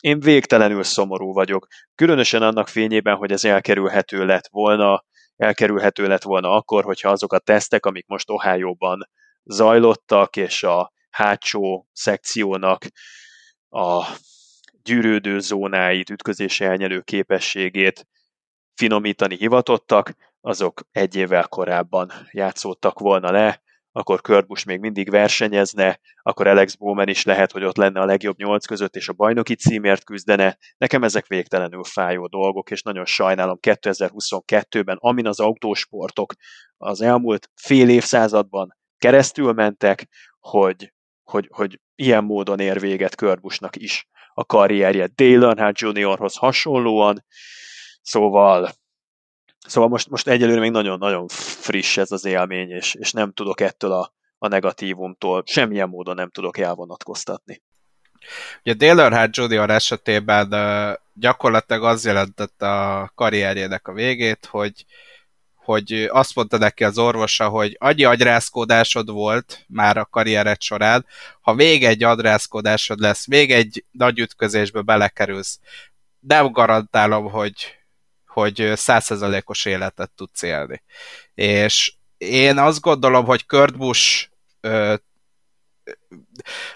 én 0.00 0.20
végtelenül 0.20 0.82
szomorú 0.82 1.32
vagyok. 1.32 1.66
Különösen 1.94 2.42
annak 2.42 2.68
fényében, 2.68 3.16
hogy 3.16 3.32
ez 3.32 3.44
elkerülhető 3.44 4.24
lett 4.24 4.48
volna, 4.50 5.04
elkerülhető 5.38 6.06
lett 6.06 6.22
volna 6.22 6.50
akkor, 6.50 6.84
hogyha 6.84 7.10
azok 7.10 7.32
a 7.32 7.38
tesztek, 7.38 7.86
amik 7.86 8.06
most 8.06 8.30
Ohio-ban 8.30 9.08
zajlottak, 9.44 10.36
és 10.36 10.62
a 10.62 10.92
hátsó 11.10 11.88
szekciónak 11.92 12.84
a 13.68 14.04
gyűrődő 14.82 15.38
zónáit, 15.38 16.10
ütközési 16.10 16.64
elnyelő 16.64 17.00
képességét 17.00 18.06
finomítani 18.74 19.36
hivatottak, 19.36 20.14
azok 20.40 20.80
egy 20.92 21.14
évvel 21.14 21.46
korábban 21.48 22.12
játszódtak 22.30 22.98
volna 22.98 23.30
le, 23.30 23.62
akkor 23.92 24.20
Kurt 24.20 24.64
még 24.64 24.80
mindig 24.80 25.10
versenyezne, 25.10 26.00
akkor 26.22 26.46
Alex 26.46 26.74
Bowman 26.74 27.08
is 27.08 27.24
lehet, 27.24 27.52
hogy 27.52 27.64
ott 27.64 27.76
lenne 27.76 28.00
a 28.00 28.04
legjobb 28.04 28.38
nyolc 28.38 28.66
között, 28.66 28.96
és 28.96 29.08
a 29.08 29.12
bajnoki 29.12 29.54
címért 29.54 30.04
küzdene. 30.04 30.58
Nekem 30.76 31.02
ezek 31.04 31.26
végtelenül 31.26 31.84
fájó 31.84 32.26
dolgok, 32.26 32.70
és 32.70 32.82
nagyon 32.82 33.04
sajnálom 33.04 33.58
2022-ben, 33.60 34.96
amin 35.00 35.26
az 35.26 35.40
autósportok 35.40 36.32
az 36.76 37.00
elmúlt 37.00 37.50
fél 37.54 37.88
évszázadban 37.88 38.76
keresztül 38.98 39.52
mentek, 39.52 40.08
hogy, 40.40 40.92
hogy, 41.22 41.48
hogy 41.52 41.80
ilyen 41.94 42.24
módon 42.24 42.60
ér 42.60 42.80
véget 42.80 43.14
Körbusnak 43.14 43.76
is 43.76 44.08
a 44.34 44.44
karrierje 44.44 45.08
Dale 45.14 45.46
Earnhardt 45.46 45.78
Juniorhoz 45.78 46.36
hasonlóan, 46.36 47.24
szóval 48.02 48.70
Szóval 49.66 49.88
most, 49.88 50.08
most 50.08 50.28
egyelőre 50.28 50.60
még 50.60 50.70
nagyon-nagyon 50.70 51.28
friss 51.28 51.96
ez 51.96 52.12
az 52.12 52.24
élmény, 52.24 52.70
és, 52.70 52.94
és 52.94 53.12
nem 53.12 53.32
tudok 53.32 53.60
ettől 53.60 53.92
a, 53.92 54.12
a 54.38 54.48
negatívumtól, 54.48 55.42
semmilyen 55.46 55.88
módon 55.88 56.14
nem 56.14 56.30
tudok 56.30 56.58
elvonatkoztatni. 56.58 57.62
Ugye 58.64 58.74
Dale 58.74 59.02
Earnhardt 59.02 59.36
Junior 59.36 59.70
esetében 59.70 60.48
gyakorlatilag 61.14 61.84
az 61.84 62.04
jelentette 62.04 62.70
a 62.70 63.12
karrierjének 63.14 63.88
a 63.88 63.92
végét, 63.92 64.46
hogy, 64.50 64.84
hogy 65.54 65.92
azt 65.92 66.34
mondta 66.34 66.58
neki 66.58 66.84
az 66.84 66.98
orvosa, 66.98 67.48
hogy 67.48 67.76
annyi 67.78 68.04
agyrázkódásod 68.04 69.10
volt 69.10 69.64
már 69.68 69.96
a 69.96 70.04
karriered 70.04 70.60
során, 70.60 71.06
ha 71.40 71.52
még 71.52 71.84
egy 71.84 72.02
agyrázkódásod 72.02 72.98
lesz, 72.98 73.26
még 73.26 73.52
egy 73.52 73.84
nagy 73.90 74.18
ütközésbe 74.18 74.80
belekerülsz, 74.80 75.58
nem 76.20 76.52
garantálom, 76.52 77.30
hogy, 77.30 77.77
hogy 78.38 78.72
százszerzalékos 78.74 79.64
életet 79.64 80.10
tudsz 80.10 80.42
élni. 80.42 80.82
És 81.34 81.94
én 82.18 82.58
azt 82.58 82.80
gondolom, 82.80 83.24
hogy 83.24 83.46
Kurt 83.46 83.76
Busch 83.76 84.28
ö, 84.60 84.94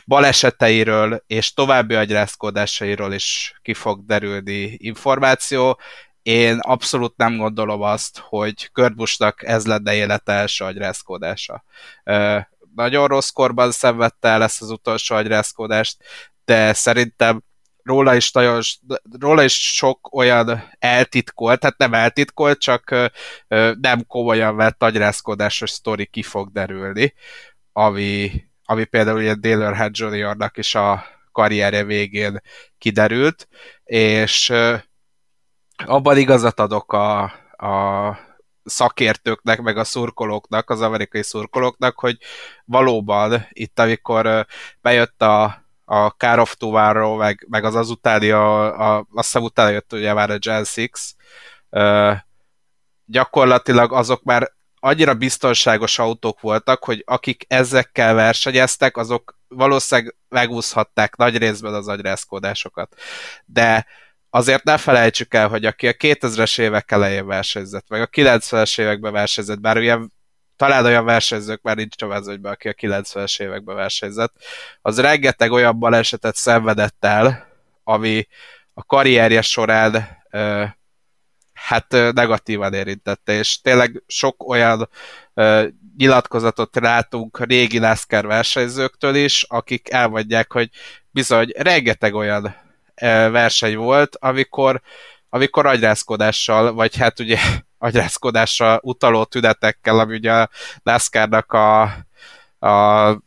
baleseteiről 0.06 1.22
és 1.26 1.52
további 1.52 1.94
agyrázkódásairól 1.94 3.12
is 3.12 3.58
ki 3.62 3.74
fog 3.74 4.06
derülni 4.06 4.76
információ. 4.78 5.80
Én 6.22 6.58
abszolút 6.58 7.16
nem 7.16 7.36
gondolom 7.36 7.82
azt, 7.82 8.18
hogy 8.18 8.72
Kurt 8.72 8.94
Buschnak 8.94 9.42
ez 9.42 9.66
lenne 9.66 9.94
élete 9.94 10.32
első 10.32 10.64
agyrázkódása. 10.64 11.64
Ö, 12.04 12.38
nagyon 12.74 13.06
rossz 13.06 13.30
korban 13.30 13.70
szenvedte 13.70 14.28
el 14.28 14.42
ezt 14.42 14.62
az 14.62 14.70
utolsó 14.70 15.14
agyrázkódást, 15.14 15.96
de 16.44 16.72
szerintem 16.72 17.42
róla 17.82 18.14
is, 18.14 18.32
nagyon, 18.32 18.60
róla 19.18 19.42
is 19.42 19.74
sok 19.74 20.14
olyan 20.14 20.68
eltitkolt, 20.78 21.60
tehát 21.60 21.78
nem 21.78 21.94
eltitkolt, 21.94 22.58
csak 22.58 23.10
nem 23.80 24.06
komolyan 24.06 24.56
vett 24.56 24.82
agyrázkodásos 24.82 25.70
sztori 25.70 26.06
ki 26.06 26.22
fog 26.22 26.52
derülni, 26.52 27.14
ami, 27.72 28.30
ami 28.64 28.84
például 28.84 29.18
ugye 29.18 29.34
Dale 29.34 29.64
Earnhardt 29.64 29.98
Jr.-nak 29.98 30.56
is 30.56 30.74
a 30.74 31.04
karrierje 31.32 31.84
végén 31.84 32.40
kiderült, 32.78 33.48
és 33.84 34.52
abban 35.86 36.16
igazat 36.16 36.60
adok 36.60 36.92
a, 36.92 37.22
a 37.66 38.18
szakértőknek, 38.64 39.60
meg 39.60 39.76
a 39.76 39.84
szurkolóknak, 39.84 40.70
az 40.70 40.80
amerikai 40.80 41.22
szurkolóknak, 41.22 41.98
hogy 41.98 42.16
valóban 42.64 43.46
itt, 43.48 43.78
amikor 43.78 44.46
bejött 44.80 45.22
a 45.22 45.61
a 45.84 46.08
Car 46.08 46.38
of 46.38 46.56
Tuváról, 46.56 47.16
meg, 47.16 47.46
meg 47.48 47.64
az 47.64 47.74
azutáni, 47.74 48.30
a, 48.30 48.64
a, 48.64 49.06
azt 49.14 49.26
hiszem 49.26 49.42
utána 49.42 49.70
jött 49.70 49.92
ugye 49.92 50.12
már 50.12 50.30
a 50.30 50.38
Gen 50.38 50.64
6, 51.70 52.26
gyakorlatilag 53.04 53.92
azok 53.92 54.22
már 54.22 54.52
annyira 54.80 55.14
biztonságos 55.14 55.98
autók 55.98 56.40
voltak, 56.40 56.84
hogy 56.84 57.02
akik 57.06 57.44
ezekkel 57.48 58.14
versenyeztek, 58.14 58.96
azok 58.96 59.38
valószínűleg 59.48 60.14
megúszhatták 60.28 61.16
nagy 61.16 61.38
részben 61.38 61.74
az 61.74 61.88
agyrázkódásokat. 61.88 62.94
De 63.44 63.86
azért 64.30 64.64
ne 64.64 64.76
felejtsük 64.78 65.34
el, 65.34 65.48
hogy 65.48 65.64
aki 65.64 65.88
a 65.88 65.92
2000-es 65.92 66.58
évek 66.58 66.90
elején 66.90 67.26
versenyzett, 67.26 67.88
meg 67.88 68.00
a 68.00 68.06
90-es 68.06 68.80
években 68.80 69.12
versenyzett, 69.12 69.60
bár 69.60 69.76
ugye 69.76 69.98
talán 70.62 70.84
olyan 70.84 71.04
versenyzők 71.04 71.62
már 71.62 71.76
nincs 71.76 72.02
a 72.02 72.06
mezőnyben, 72.06 72.52
aki 72.52 72.68
a 72.68 72.72
90-es 72.72 73.40
években 73.40 73.76
versenyzett, 73.76 74.34
az 74.82 75.00
rengeteg 75.00 75.50
olyan 75.50 75.78
balesetet 75.78 76.36
szenvedett 76.36 77.04
el, 77.04 77.48
ami 77.84 78.26
a 78.74 78.84
karrierje 78.84 79.42
során 79.42 80.08
hát 81.52 81.86
negatívan 81.90 82.74
érintette, 82.74 83.32
és 83.32 83.60
tényleg 83.60 84.02
sok 84.06 84.48
olyan 84.48 84.88
ö, 85.34 85.66
nyilatkozatot 85.96 86.76
látunk 86.80 87.44
régi 87.44 87.78
NASCAR 87.78 88.26
versenyzőktől 88.26 89.14
is, 89.14 89.42
akik 89.42 89.90
elmondják, 89.90 90.52
hogy 90.52 90.70
bizony 91.10 91.52
rengeteg 91.56 92.14
olyan 92.14 92.56
ö, 93.02 93.28
verseny 93.30 93.76
volt, 93.76 94.16
amikor 94.20 94.82
amikor 95.34 95.66
agyrázkodással, 95.66 96.72
vagy 96.72 96.96
hát 96.96 97.20
ugye 97.20 97.38
agyrázkodásra 97.82 98.78
utaló 98.82 99.24
tünetekkel, 99.24 99.98
ami 99.98 100.14
ugye 100.14 100.32
a 100.32 100.48
NASCAR-nak 100.82 101.52
a, 101.52 101.82
a, 102.58 102.70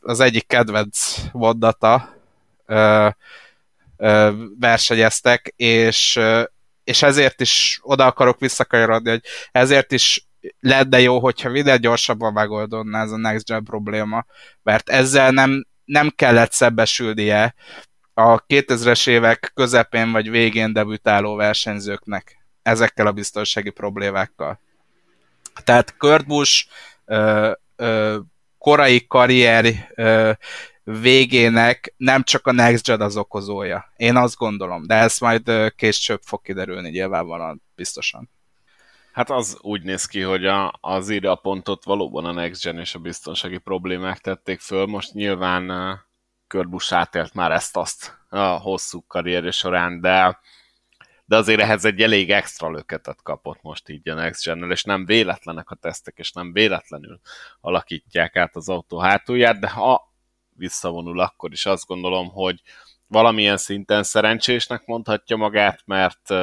az 0.02 0.20
egyik 0.20 0.48
kedvenc 0.48 1.16
mondata 1.32 2.10
ö, 2.66 3.08
ö, 3.98 4.32
versenyeztek, 4.60 5.54
és, 5.56 6.20
és 6.84 7.02
ezért 7.02 7.42
is 7.42 7.80
oda 7.82 8.06
akarok 8.06 8.40
visszakanyarodni, 8.40 9.10
hogy 9.10 9.24
ezért 9.52 9.92
is 9.92 10.28
lenne 10.60 11.00
jó, 11.00 11.20
hogyha 11.20 11.50
minél 11.50 11.78
gyorsabban 11.78 12.34
megoldódna 12.34 13.00
ez 13.00 13.12
a 13.12 13.18
next 13.18 13.46
gen 13.46 13.64
probléma, 13.64 14.26
mert 14.64 14.90
ezzel 14.90 15.32
nem, 15.32 15.66
nem 15.86 16.10
kellett 16.16 16.52
szembesülnie 16.52 17.56
a 18.14 18.46
2000-es 18.46 19.08
évek 19.08 19.52
közepén 19.54 20.12
vagy 20.12 20.30
végén 20.30 20.74
debütáló 20.74 21.36
versenyzőknek 21.36 22.45
ezekkel 22.66 23.08
a 23.08 23.12
biztonsági 23.12 23.70
problémákkal. 23.70 24.60
Tehát 25.64 25.98
Kurt 25.98 26.28
Busch 26.28 26.68
ö, 27.06 27.52
ö, 27.76 28.20
korai 28.58 29.08
karrier 29.08 29.92
ö, 29.96 30.32
végének 30.84 31.94
nem 31.98 32.24
csak 32.24 32.48
a 32.48 32.52
Next 32.52 32.86
Gen 32.86 33.02
az 33.02 33.18
okozója. 33.18 33.92
Én 33.96 34.16
azt 34.16 34.36
gondolom, 34.36 34.88
de 34.88 34.96
ez 34.96 35.18
majd 35.18 35.74
később 35.76 36.22
fog 36.24 36.42
kiderülni 36.42 36.90
nyilvánvalóan 36.90 37.62
biztosan. 37.76 38.30
Hát 39.12 39.30
az 39.30 39.58
úgy 39.62 39.84
néz 39.84 40.06
ki, 40.06 40.22
hogy 40.22 40.46
a, 40.46 40.74
az 40.82 41.10
írjapontot 41.10 41.84
valóban 41.84 42.26
a 42.26 42.32
Next 42.32 42.64
Gen 42.64 42.80
és 42.80 42.96
a 42.96 43.00
biztonsági 43.00 43.58
problémák 43.58 44.18
tették 44.18 44.60
föl. 44.60 44.86
Most 44.86 45.14
nyilván 45.14 45.72
Körbus 46.48 46.92
átélt 46.92 47.34
már 47.34 47.52
ezt-azt 47.52 48.18
a 48.30 48.46
hosszú 48.46 49.04
karrierje 49.08 49.52
során, 49.52 50.02
de 50.02 50.40
de 51.26 51.36
azért 51.36 51.62
ehhez 51.62 51.86
egy 51.86 52.02
elég 52.02 52.32
extra 52.32 52.72
löketet 52.72 53.22
kapott 53.24 53.62
most 53.62 53.90
így 53.90 54.10
a 54.10 54.14
Next 54.14 54.46
gen 54.46 54.72
és 54.72 54.84
nem 54.84 55.06
véletlenek 55.06 55.70
a 55.70 55.76
tesztek, 55.76 56.18
és 56.18 56.32
nem 56.32 56.54
véletlenül 56.54 57.20
alakítják 57.62 58.36
át 58.36 58.56
az 58.56 58.70
autó 58.70 59.00
hátulját, 59.00 59.60
de 59.60 59.70
ha 59.70 60.14
visszavonul, 60.50 61.20
akkor 61.20 61.52
is 61.52 61.66
azt 61.66 61.86
gondolom, 61.86 62.28
hogy 62.28 62.62
valamilyen 63.08 63.58
szinten 63.58 64.04
szerencsésnek 64.04 64.86
mondhatja 64.86 65.36
magát, 65.36 65.82
mert 65.86 66.34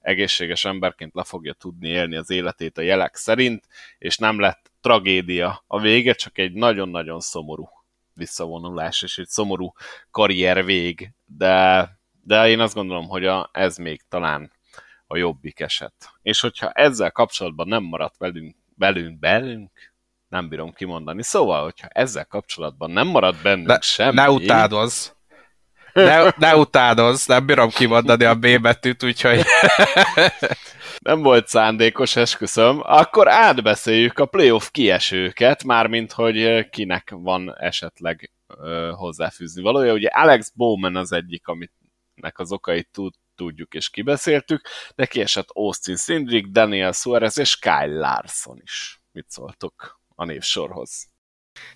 egészséges 0.00 0.64
emberként 0.64 1.14
le 1.14 1.24
fogja 1.24 1.52
tudni 1.52 1.88
élni 1.88 2.16
az 2.16 2.30
életét 2.30 2.78
a 2.78 2.82
jelek 2.82 3.16
szerint, 3.16 3.64
és 3.98 4.18
nem 4.18 4.40
lett 4.40 4.70
tragédia 4.80 5.64
a 5.66 5.80
vége, 5.80 6.12
csak 6.12 6.38
egy 6.38 6.52
nagyon-nagyon 6.52 7.20
szomorú 7.20 7.68
visszavonulás, 8.12 9.02
és 9.02 9.18
egy 9.18 9.28
szomorú 9.28 9.72
karrier 10.10 10.64
vég, 10.64 11.12
de 11.24 11.97
de 12.28 12.48
én 12.48 12.60
azt 12.60 12.74
gondolom, 12.74 13.08
hogy 13.08 13.26
a, 13.26 13.50
ez 13.52 13.76
még 13.76 14.00
talán 14.08 14.52
a 15.06 15.16
jobbik 15.16 15.60
eset. 15.60 15.94
És 16.22 16.40
hogyha 16.40 16.70
ezzel 16.70 17.10
kapcsolatban 17.10 17.68
nem 17.68 17.82
maradt 17.82 18.16
velünk, 18.16 18.56
velünk, 18.76 19.18
belünk, 19.18 19.70
nem 20.28 20.48
bírom 20.48 20.72
kimondani. 20.72 21.22
Szóval, 21.22 21.62
hogyha 21.62 21.88
ezzel 21.88 22.24
kapcsolatban 22.24 22.90
nem 22.90 23.06
maradt 23.06 23.42
bennünk 23.42 23.66
ne, 23.66 23.80
semmi... 23.80 24.14
Ne 24.14 24.30
utádozz! 24.30 25.10
Ne, 25.92 26.30
ne 26.36 26.56
utádozz, 26.56 27.26
nem 27.26 27.46
bírom 27.46 27.68
kimondani 27.68 28.24
a 28.24 28.34
B 28.34 28.60
betűt, 28.60 29.02
úgyhogy... 29.02 29.42
nem 31.08 31.22
volt 31.22 31.48
szándékos, 31.48 32.16
esküszöm. 32.16 32.80
Akkor 32.82 33.28
átbeszéljük 33.28 34.18
a 34.18 34.26
playoff 34.26 34.68
kiesőket, 34.70 35.64
mármint 35.64 36.12
hogy 36.12 36.68
kinek 36.70 37.10
van 37.10 37.56
esetleg 37.58 38.30
ö, 38.46 38.92
hozzáfűzni 38.94 39.62
valója. 39.62 39.92
Ugye 39.92 40.08
Alex 40.08 40.52
Bowman 40.54 40.96
az 40.96 41.12
egyik, 41.12 41.46
amit 41.46 41.72
nek 42.20 42.38
az 42.38 42.52
okait 42.52 42.88
tud, 42.92 43.14
tudjuk 43.34 43.74
és 43.74 43.90
kibeszéltük, 43.90 44.68
de 44.94 45.06
kiesett 45.06 45.48
Austin 45.52 45.96
Cindric, 45.96 46.50
Daniel 46.50 46.92
Suarez 46.92 47.38
és 47.38 47.58
Kyle 47.58 47.98
Larson 47.98 48.60
is. 48.62 49.02
Mit 49.12 49.30
szóltok 49.30 50.00
a 50.14 50.24
névsorhoz? 50.24 51.08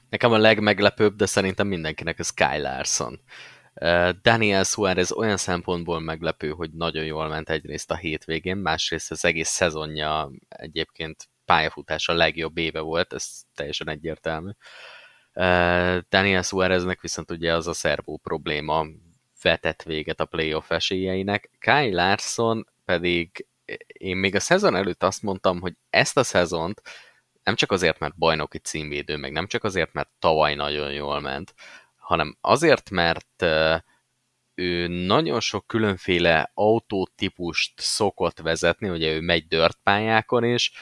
Nekem 0.08 0.32
a 0.32 0.38
legmeglepőbb, 0.38 1.16
de 1.16 1.26
szerintem 1.26 1.66
mindenkinek 1.66 2.18
ez 2.18 2.30
Kyle 2.30 2.58
Larson. 2.58 3.20
Daniel 4.22 4.64
Suarez 4.64 5.12
olyan 5.12 5.36
szempontból 5.36 6.00
meglepő, 6.00 6.50
hogy 6.50 6.70
nagyon 6.70 7.04
jól 7.04 7.28
ment 7.28 7.50
egyrészt 7.50 7.90
a 7.90 7.96
hétvégén, 7.96 8.56
másrészt 8.56 9.10
az 9.10 9.24
egész 9.24 9.48
szezonja 9.48 10.30
egyébként 10.48 11.28
pályafutása 11.44 12.12
legjobb 12.12 12.58
éve 12.58 12.80
volt, 12.80 13.12
ez 13.12 13.42
teljesen 13.54 13.88
egyértelmű. 13.88 14.50
Daniel 16.08 16.42
Suareznek 16.42 17.00
viszont 17.00 17.30
ugye 17.30 17.54
az 17.54 17.66
a 17.66 17.72
szervó 17.72 18.16
probléma 18.16 18.86
vetett 19.42 19.82
véget 19.82 20.20
a 20.20 20.24
playoff 20.24 20.70
esélyeinek. 20.70 21.50
Kyle 21.58 21.90
Larson 21.90 22.66
pedig 22.84 23.46
én 23.86 24.16
még 24.16 24.34
a 24.34 24.40
szezon 24.40 24.76
előtt 24.76 25.02
azt 25.02 25.22
mondtam, 25.22 25.60
hogy 25.60 25.74
ezt 25.90 26.16
a 26.16 26.22
szezont 26.22 26.82
nem 27.42 27.54
csak 27.54 27.72
azért, 27.72 27.98
mert 27.98 28.18
bajnoki 28.18 28.58
címvédő, 28.58 29.16
meg 29.16 29.32
nem 29.32 29.46
csak 29.46 29.64
azért, 29.64 29.92
mert 29.92 30.10
tavaly 30.18 30.54
nagyon 30.54 30.92
jól 30.92 31.20
ment, 31.20 31.54
hanem 31.96 32.36
azért, 32.40 32.90
mert 32.90 33.44
ő 34.54 34.86
nagyon 34.86 35.40
sok 35.40 35.66
különféle 35.66 36.50
autótípust 36.54 37.80
szokott 37.80 38.38
vezetni, 38.38 38.88
ugye 38.88 39.12
ő 39.12 39.20
megy 39.20 39.46
dört 39.46 39.78
pályákon 39.82 40.44
is, 40.44 40.72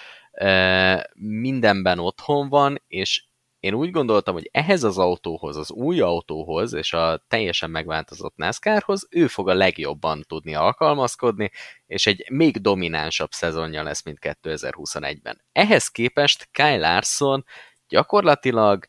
mindenben 1.14 1.98
otthon 1.98 2.48
van, 2.48 2.82
és 2.86 3.24
én 3.60 3.74
úgy 3.74 3.90
gondoltam, 3.90 4.34
hogy 4.34 4.48
ehhez 4.52 4.82
az 4.82 4.98
autóhoz, 4.98 5.56
az 5.56 5.70
új 5.70 6.00
autóhoz 6.00 6.72
és 6.72 6.92
a 6.92 7.24
teljesen 7.28 7.70
megváltozott 7.70 8.36
NASCAR-hoz 8.36 9.06
ő 9.10 9.26
fog 9.26 9.48
a 9.48 9.54
legjobban 9.54 10.24
tudni 10.28 10.54
alkalmazkodni, 10.54 11.50
és 11.86 12.06
egy 12.06 12.30
még 12.30 12.56
dominánsabb 12.56 13.30
szezonja 13.30 13.82
lesz, 13.82 14.04
mint 14.04 14.18
2021-ben. 14.20 15.44
Ehhez 15.52 15.88
képest 15.88 16.48
Kyle 16.52 16.76
Larson 16.76 17.44
gyakorlatilag 17.88 18.86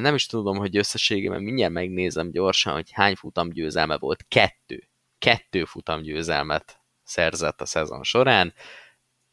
nem 0.00 0.14
is 0.14 0.26
tudom, 0.26 0.56
hogy 0.56 0.76
összességében 0.76 1.42
mindjárt 1.42 1.72
megnézem 1.72 2.30
gyorsan, 2.30 2.72
hogy 2.72 2.90
hány 2.92 3.14
futamgyőzelme 3.14 3.98
volt. 3.98 4.24
Kettő. 4.28 4.88
Kettő 5.18 5.64
futamgyőzelmet 5.64 6.80
szerzett 7.02 7.60
a 7.60 7.66
szezon 7.66 8.02
során. 8.02 8.54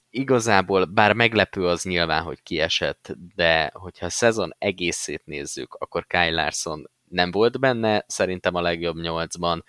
Igazából, 0.09 0.85
bár 0.85 1.13
meglepő 1.13 1.67
az 1.67 1.83
nyilván, 1.83 2.23
hogy 2.23 2.41
kiesett, 2.43 3.15
de 3.35 3.71
hogyha 3.73 4.05
a 4.05 4.09
szezon 4.09 4.55
egészét 4.57 5.25
nézzük, 5.25 5.73
akkor 5.73 6.07
Kyle 6.07 6.29
Larson 6.29 6.89
nem 7.09 7.31
volt 7.31 7.59
benne, 7.59 8.03
szerintem 8.07 8.55
a 8.55 8.61
legjobb 8.61 8.95
nyolcban, 8.95 9.63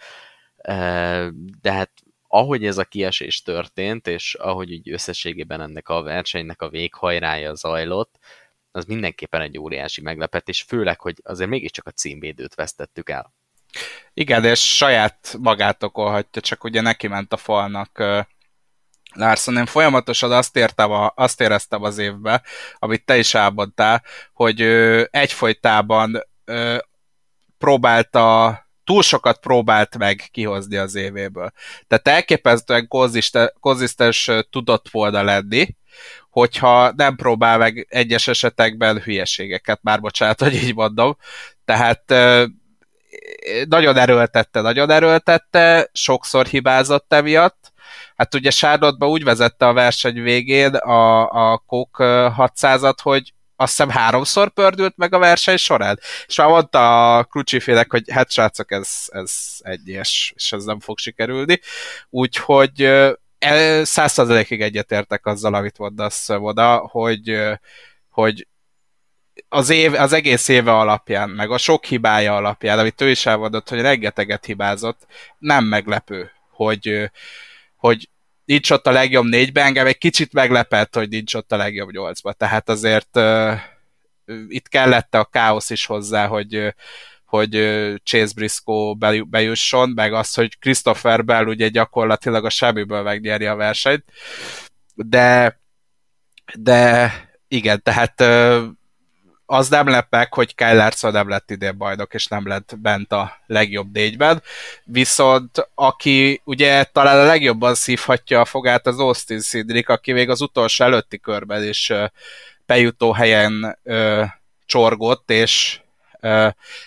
de 1.60 1.72
hát 1.72 1.90
ahogy 2.32 2.66
ez 2.66 2.78
a 2.78 2.84
kiesés 2.84 3.42
történt, 3.42 4.06
és 4.06 4.34
ahogy 4.34 4.72
így 4.72 4.90
összességében 4.90 5.60
ennek 5.60 5.88
a 5.88 6.02
versenynek 6.02 6.62
a 6.62 6.68
véghajrája 6.68 7.54
zajlott, 7.54 8.18
az 8.70 8.84
mindenképpen 8.84 9.40
egy 9.40 9.58
óriási 9.58 10.00
meglepetés, 10.00 10.62
főleg, 10.62 11.00
hogy 11.00 11.14
azért 11.22 11.50
mégiscsak 11.50 11.86
a 11.86 11.90
címvédőt 11.90 12.54
vesztettük 12.54 13.10
el. 13.10 13.32
Igen, 14.14 14.44
és 14.44 14.76
saját 14.76 15.36
magát 15.38 15.82
okolhatja, 15.82 16.42
csak 16.42 16.64
ugye 16.64 16.80
neki 16.80 17.06
ment 17.06 17.32
a 17.32 17.36
falnak 17.36 18.04
Larson, 19.14 19.56
én 19.56 19.66
folyamatosan 19.66 20.32
azt, 20.32 20.56
értem 20.56 20.90
a, 20.90 21.12
azt 21.14 21.40
éreztem 21.40 21.82
az 21.82 21.98
évben, 21.98 22.42
amit 22.78 23.04
te 23.04 23.18
is 23.18 23.34
elmondtál, 23.34 24.04
hogy 24.32 24.60
ö, 24.60 25.02
egyfolytában 25.10 26.26
ö, 26.44 26.78
próbálta, 27.58 28.58
túl 28.84 29.02
sokat 29.02 29.40
próbált 29.40 29.98
meg 29.98 30.28
kihozni 30.30 30.76
az 30.76 30.94
évéből. 30.94 31.52
Tehát 31.86 32.08
elképesztően 32.08 32.88
konzisztens 33.60 34.30
tudott 34.50 34.88
volna 34.90 35.22
lenni, 35.22 35.76
hogyha 36.30 36.92
nem 36.96 37.16
próbál 37.16 37.58
meg 37.58 37.86
egyes 37.90 38.28
esetekben 38.28 39.00
hülyeségeket, 39.02 39.82
már 39.82 40.00
bocsánat, 40.00 40.40
hogy 40.40 40.54
így 40.54 40.74
mondom. 40.74 41.16
Tehát 41.64 42.14
nagyon 43.68 43.96
erőltette, 43.96 44.60
nagyon 44.60 44.90
erőltette, 44.90 45.90
sokszor 45.92 46.46
hibázott 46.46 47.12
emiatt. 47.12 47.69
Hát 48.20 48.34
ugye 48.34 48.50
Sárdotba 48.50 49.08
úgy 49.08 49.24
vezette 49.24 49.66
a 49.66 49.72
verseny 49.72 50.22
végén 50.22 50.74
a, 50.74 51.30
a 51.52 51.58
Kók 51.58 51.96
600-at, 52.00 52.96
hogy 53.02 53.32
azt 53.56 53.76
hiszem 53.76 53.88
háromszor 53.88 54.50
pördült 54.50 54.96
meg 54.96 55.14
a 55.14 55.18
verseny 55.18 55.56
során. 55.56 55.98
És 56.26 56.36
már 56.36 56.48
mondta 56.48 57.16
a 57.16 57.24
Krucsifének, 57.24 57.90
hogy 57.90 58.10
hát 58.10 58.30
srácok, 58.30 58.72
ez, 58.72 58.88
ez 59.06 59.32
egyes, 59.58 60.32
és 60.36 60.52
ez 60.52 60.64
nem 60.64 60.80
fog 60.80 60.98
sikerülni. 60.98 61.60
Úgyhogy 62.10 62.90
százszerzelékig 63.82 64.60
egyetértek 64.60 65.26
azzal, 65.26 65.54
amit 65.54 65.78
mondasz 65.78 66.28
oda, 66.28 66.76
hogy, 66.76 67.42
hogy 68.08 68.46
az, 69.48 69.70
év, 69.70 69.94
az 69.94 70.12
egész 70.12 70.48
éve 70.48 70.72
alapján, 70.72 71.30
meg 71.30 71.50
a 71.50 71.58
sok 71.58 71.84
hibája 71.84 72.36
alapján, 72.36 72.78
amit 72.78 73.00
ő 73.00 73.10
is 73.10 73.26
elmondott, 73.26 73.68
hogy 73.68 73.80
rengeteget 73.80 74.44
hibázott, 74.44 75.06
nem 75.38 75.64
meglepő, 75.64 76.30
hogy, 76.50 77.10
hogy 77.80 78.08
nincs 78.44 78.70
ott 78.70 78.86
a 78.86 78.90
legjobb 78.90 79.24
négyben, 79.24 79.64
engem 79.64 79.86
egy 79.86 79.98
kicsit 79.98 80.32
meglepett, 80.32 80.94
hogy 80.94 81.08
nincs 81.08 81.34
ott 81.34 81.52
a 81.52 81.56
legjobb 81.56 81.90
nyolcban. 81.90 82.34
Tehát 82.38 82.68
azért 82.68 83.16
uh, 83.16 83.58
itt 84.48 84.68
kellett 84.68 85.14
a 85.14 85.24
káosz 85.24 85.70
is 85.70 85.86
hozzá, 85.86 86.26
hogy, 86.26 86.74
hogy 87.24 87.50
Chase 88.02 88.32
Briscoe 88.34 88.94
bejusson, 89.24 89.90
meg 89.94 90.12
az, 90.12 90.34
hogy 90.34 90.58
Christopher 90.58 91.24
Bell 91.24 91.46
ugye 91.46 91.68
gyakorlatilag 91.68 92.44
a 92.44 92.50
semmiből 92.50 93.02
megnyeri 93.02 93.46
a 93.46 93.54
versenyt, 93.54 94.04
de 94.94 95.58
de 96.54 97.12
igen, 97.48 97.82
tehát 97.82 98.20
az 99.52 99.68
nem 99.68 99.88
lep 99.88 100.06
meg, 100.10 100.34
hogy 100.34 100.54
Kyle 100.54 100.74
Larson 100.74 101.12
nem 101.12 101.28
lett 101.28 101.50
idén 101.50 101.76
bajnok, 101.76 102.14
és 102.14 102.26
nem 102.26 102.46
lett 102.46 102.74
bent 102.78 103.12
a 103.12 103.36
legjobb 103.46 103.92
négyben, 103.92 104.42
viszont 104.84 105.68
aki 105.74 106.40
ugye 106.44 106.84
talán 106.84 107.18
a 107.18 107.24
legjobban 107.24 107.74
szívhatja 107.74 108.40
a 108.40 108.44
fogát 108.44 108.86
az 108.86 108.98
Austin 108.98 109.40
Cindric, 109.40 109.88
aki 109.88 110.12
még 110.12 110.28
az 110.28 110.40
utolsó 110.40 110.84
előtti 110.84 111.18
körben 111.18 111.68
is 111.68 111.92
bejutó 112.66 113.12
helyen 113.12 113.78
ö, 113.82 114.24
csorgott, 114.66 115.30
és 115.30 115.80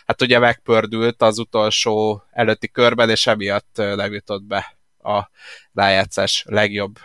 hát 0.05 0.21
ugye 0.21 0.39
megpördült 0.39 1.21
az 1.21 1.39
utolsó 1.39 2.23
előtti 2.31 2.67
körben, 2.67 3.09
és 3.09 3.27
emiatt 3.27 3.75
nem 3.75 4.13
jutott 4.13 4.43
be 4.43 4.75
a 5.03 5.29
rájátszás 5.73 6.43
legjobb 6.47 6.97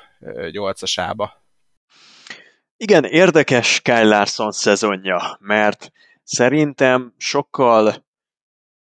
nyolcasába. 0.51 1.43
Igen, 2.81 3.05
érdekes 3.05 3.81
Kyle 3.81 4.05
Larson 4.05 4.53
szezonja, 4.53 5.39
mert 5.41 5.91
szerintem 6.23 7.15
sokkal 7.17 8.07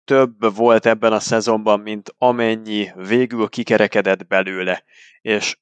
több 0.04 0.56
volt 0.56 0.86
ebben 0.86 1.14
a 1.14 1.20
szezonban, 1.20 1.80
mint 1.80 2.16
amennyi 2.18 2.92
végül 2.96 3.50
kikerekedett 3.50 4.28
belőle. 4.28 4.84
És 5.22 5.58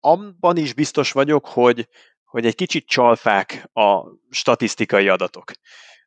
abban 0.00 0.56
is 0.56 0.74
biztos 0.74 1.12
vagyok, 1.12 1.46
hogy, 1.46 1.88
hogy 2.24 2.46
egy 2.46 2.54
kicsit 2.54 2.86
csalfák 2.86 3.68
a 3.72 4.02
statisztikai 4.30 5.08
adatok. 5.08 5.50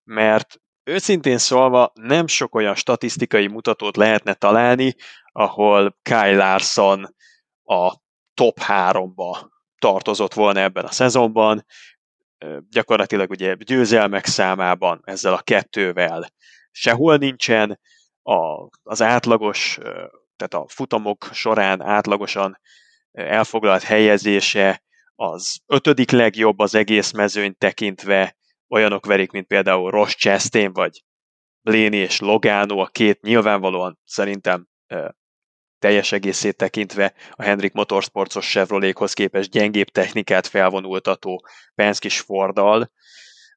Mert 0.04 0.62
Őszintén 0.84 1.38
szólva 1.38 1.92
nem 1.94 2.28
sok 2.28 2.56
olyan 2.56 2.76
statisztikai 2.76 3.48
mutatót 3.48 3.98
lehetne 3.98 4.34
találni, 4.34 4.96
ahol 5.32 5.98
Kyle 6.02 6.36
Larson 6.36 7.16
a 7.64 7.94
top 8.34 8.58
3-ba 8.68 9.51
tartozott 9.82 10.34
volna 10.34 10.60
ebben 10.60 10.86
a 10.86 10.92
szezonban, 10.92 11.66
gyakorlatilag 12.70 13.30
ugye 13.30 13.56
győzelmek 13.56 14.26
számában 14.26 15.02
ezzel 15.04 15.34
a 15.34 15.42
kettővel 15.42 16.30
sehol 16.72 17.18
nincsen, 17.18 17.80
a, 18.22 18.70
az 18.84 19.02
átlagos, 19.02 19.78
tehát 20.36 20.54
a 20.54 20.66
futamok 20.68 21.30
során 21.32 21.82
átlagosan 21.82 22.60
elfoglalt 23.12 23.84
helyezése 23.84 24.84
az 25.16 25.60
ötödik 25.66 26.12
legjobb 26.12 26.60
az 26.60 26.76
egész 26.76 27.12
mezőny 27.12 27.56
tekintve, 27.58 28.36
olyanok 28.68 29.06
verik, 29.06 29.32
mint 29.32 29.48
például 29.48 29.92
Ross 29.92 30.16
Chastain, 30.16 30.74
vagy 30.74 31.04
Blaney 31.62 31.98
és 31.98 32.20
Logano, 32.20 32.78
a 32.78 32.86
két 32.88 33.22
nyilvánvalóan 33.22 34.00
szerintem 34.06 34.68
teljes 35.82 36.12
egészét 36.12 36.58
tekintve 36.58 37.14
a 37.32 37.44
Hendrik 37.44 37.74
Motorsportos 37.74 38.50
Chevrolethoz 38.50 39.14
képest 39.14 39.50
gyengébb 39.50 39.88
technikát 39.88 40.48
felvonultató 40.48 41.46
Penske-s 41.76 42.20
Forddal, 42.20 42.92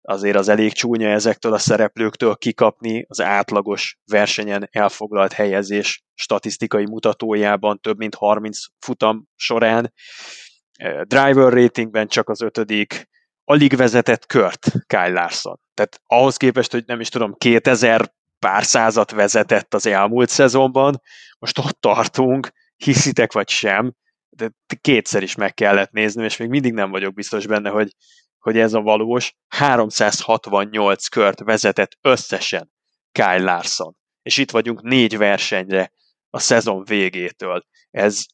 azért 0.03 0.37
az 0.37 0.49
elég 0.49 0.73
csúnya 0.73 1.09
ezektől 1.09 1.53
a 1.53 1.59
szereplőktől 1.59 2.37
kikapni 2.37 3.05
az 3.09 3.21
átlagos 3.21 3.99
versenyen 4.05 4.69
elfoglalt 4.71 5.33
helyezés 5.33 6.05
statisztikai 6.15 6.85
mutatójában 6.85 7.81
több 7.81 7.99
mint 7.99 8.15
30 8.15 8.59
futam 8.79 9.27
során. 9.37 9.93
Driver 11.03 11.53
ratingben 11.53 12.09
csak 12.09 12.29
az 12.29 12.41
ötödik, 12.43 13.09
alig 13.45 13.77
vezetett 13.77 14.27
kört 14.27 14.73
Kyle 14.87 15.09
Larson. 15.09 15.61
Tehát 15.75 16.01
ahhoz 16.07 16.37
képest, 16.37 16.73
hogy 16.73 16.85
nem 16.87 17.01
is 17.01 17.09
tudom, 17.09 17.35
2000 17.39 18.13
pár 18.45 18.65
százat 18.65 19.11
vezetett 19.11 19.75
az 19.75 19.87
elmúlt 19.87 20.29
szezonban, 20.29 21.01
most 21.39 21.59
ott 21.59 21.81
tartunk, 21.81 22.51
hiszitek 22.77 23.33
vagy 23.33 23.49
sem, 23.49 23.95
de 24.29 24.51
kétszer 24.81 25.23
is 25.23 25.35
meg 25.35 25.55
kellett 25.55 25.91
nézni, 25.91 26.25
és 26.25 26.37
még 26.37 26.49
mindig 26.49 26.73
nem 26.73 26.91
vagyok 26.91 27.15
biztos 27.15 27.47
benne, 27.47 27.71
hogy, 27.71 27.95
hogy 28.39 28.59
ez 28.59 28.73
a 28.73 28.81
valós. 28.81 29.35
368 29.49 31.07
kört 31.07 31.41
vezetett 31.41 31.99
összesen 32.01 32.71
Kyle 33.13 33.39
Larson. 33.39 33.97
És 34.23 34.37
itt 34.37 34.51
vagyunk 34.51 34.83
négy 34.83 35.17
versenyre 35.17 35.93
a 36.31 36.39
szezon 36.39 36.85
végétől. 36.85 37.65
Ez 37.91 38.25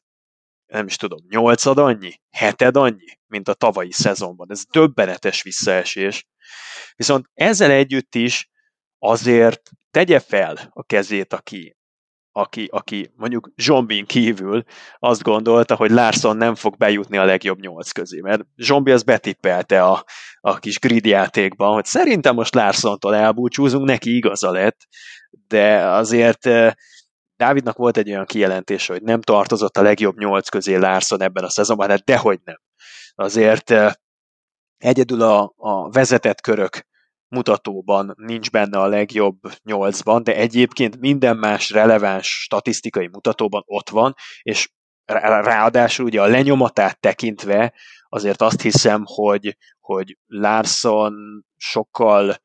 nem 0.66 0.87
is 0.87 0.97
tudom, 0.97 1.19
nyolcad 1.28 1.78
annyi, 1.78 2.20
heted 2.31 2.77
annyi, 2.77 3.19
mint 3.27 3.49
a 3.49 3.55
tavalyi 3.55 3.93
szezonban. 3.93 4.51
Ez 4.51 4.65
döbbenetes 4.70 5.43
visszaesés. 5.43 6.27
Viszont 6.97 7.31
ezzel 7.35 7.70
együtt 7.70 8.15
is 8.15 8.51
azért 8.99 9.70
tegye 9.91 10.21
fel 10.21 10.71
a 10.73 10.83
kezét, 10.83 11.33
aki, 11.33 11.77
aki, 12.33 12.69
aki 12.73 13.12
mondjuk 13.17 13.51
Zsombin 13.57 14.07
kívül 14.07 14.62
azt 14.99 15.23
gondolta, 15.23 15.75
hogy 15.75 15.91
Larson 15.91 16.37
nem 16.37 16.55
fog 16.55 16.77
bejutni 16.77 17.17
a 17.17 17.25
legjobb 17.25 17.61
nyolc 17.61 17.91
közé, 17.91 18.21
mert 18.21 18.43
Zsombi 18.57 18.91
az 18.91 19.03
betippelte 19.03 19.85
a, 19.85 20.05
a 20.41 20.59
kis 20.59 20.79
grid 20.79 21.07
játékban, 21.07 21.75
hogy 21.75 21.85
szerintem 21.85 22.35
most 22.35 22.55
Larsontól 22.55 23.15
elbúcsúzunk, 23.15 23.87
neki 23.87 24.17
igaza 24.17 24.51
lett, 24.51 24.79
de 25.31 25.87
azért 25.89 26.49
Dávidnak 27.37 27.77
volt 27.77 27.97
egy 27.97 28.11
olyan 28.11 28.25
kijelentése, 28.25 28.93
hogy 28.93 29.03
nem 29.03 29.21
tartozott 29.21 29.77
a 29.77 29.83
legjobb 29.83 30.19
nyolc 30.19 30.49
közé 30.49 30.77
Larson 30.77 31.23
ebben 31.23 31.45
a 31.45 31.49
szezonban, 31.49 31.87
de 31.87 31.93
hát 31.93 32.05
dehogy 32.05 32.41
nem. 32.45 32.61
Azért 33.15 33.75
egyedül 34.77 35.23
a, 35.23 35.53
a 35.57 35.91
vezetett 35.91 36.41
körök 36.41 36.87
mutatóban 37.31 38.15
nincs 38.16 38.51
benne 38.51 38.78
a 38.78 38.86
legjobb 38.86 39.39
nyolcban, 39.62 40.23
de 40.23 40.36
egyébként 40.36 41.01
minden 41.01 41.36
más 41.36 41.70
releváns 41.70 42.43
statisztikai 42.43 43.09
mutatóban 43.09 43.62
ott 43.66 43.90
van, 43.90 44.15
és 44.43 44.70
ráadásul 45.05 46.05
ugye 46.05 46.23
a 46.23 46.27
lenyomatát 46.27 47.01
tekintve 47.01 47.74
azért 48.09 48.43
azt 48.43 48.61
hiszem, 48.61 49.02
hogy, 49.05 49.57
hogy 49.81 50.19
Larson 50.27 51.44
sokkal 51.57 52.36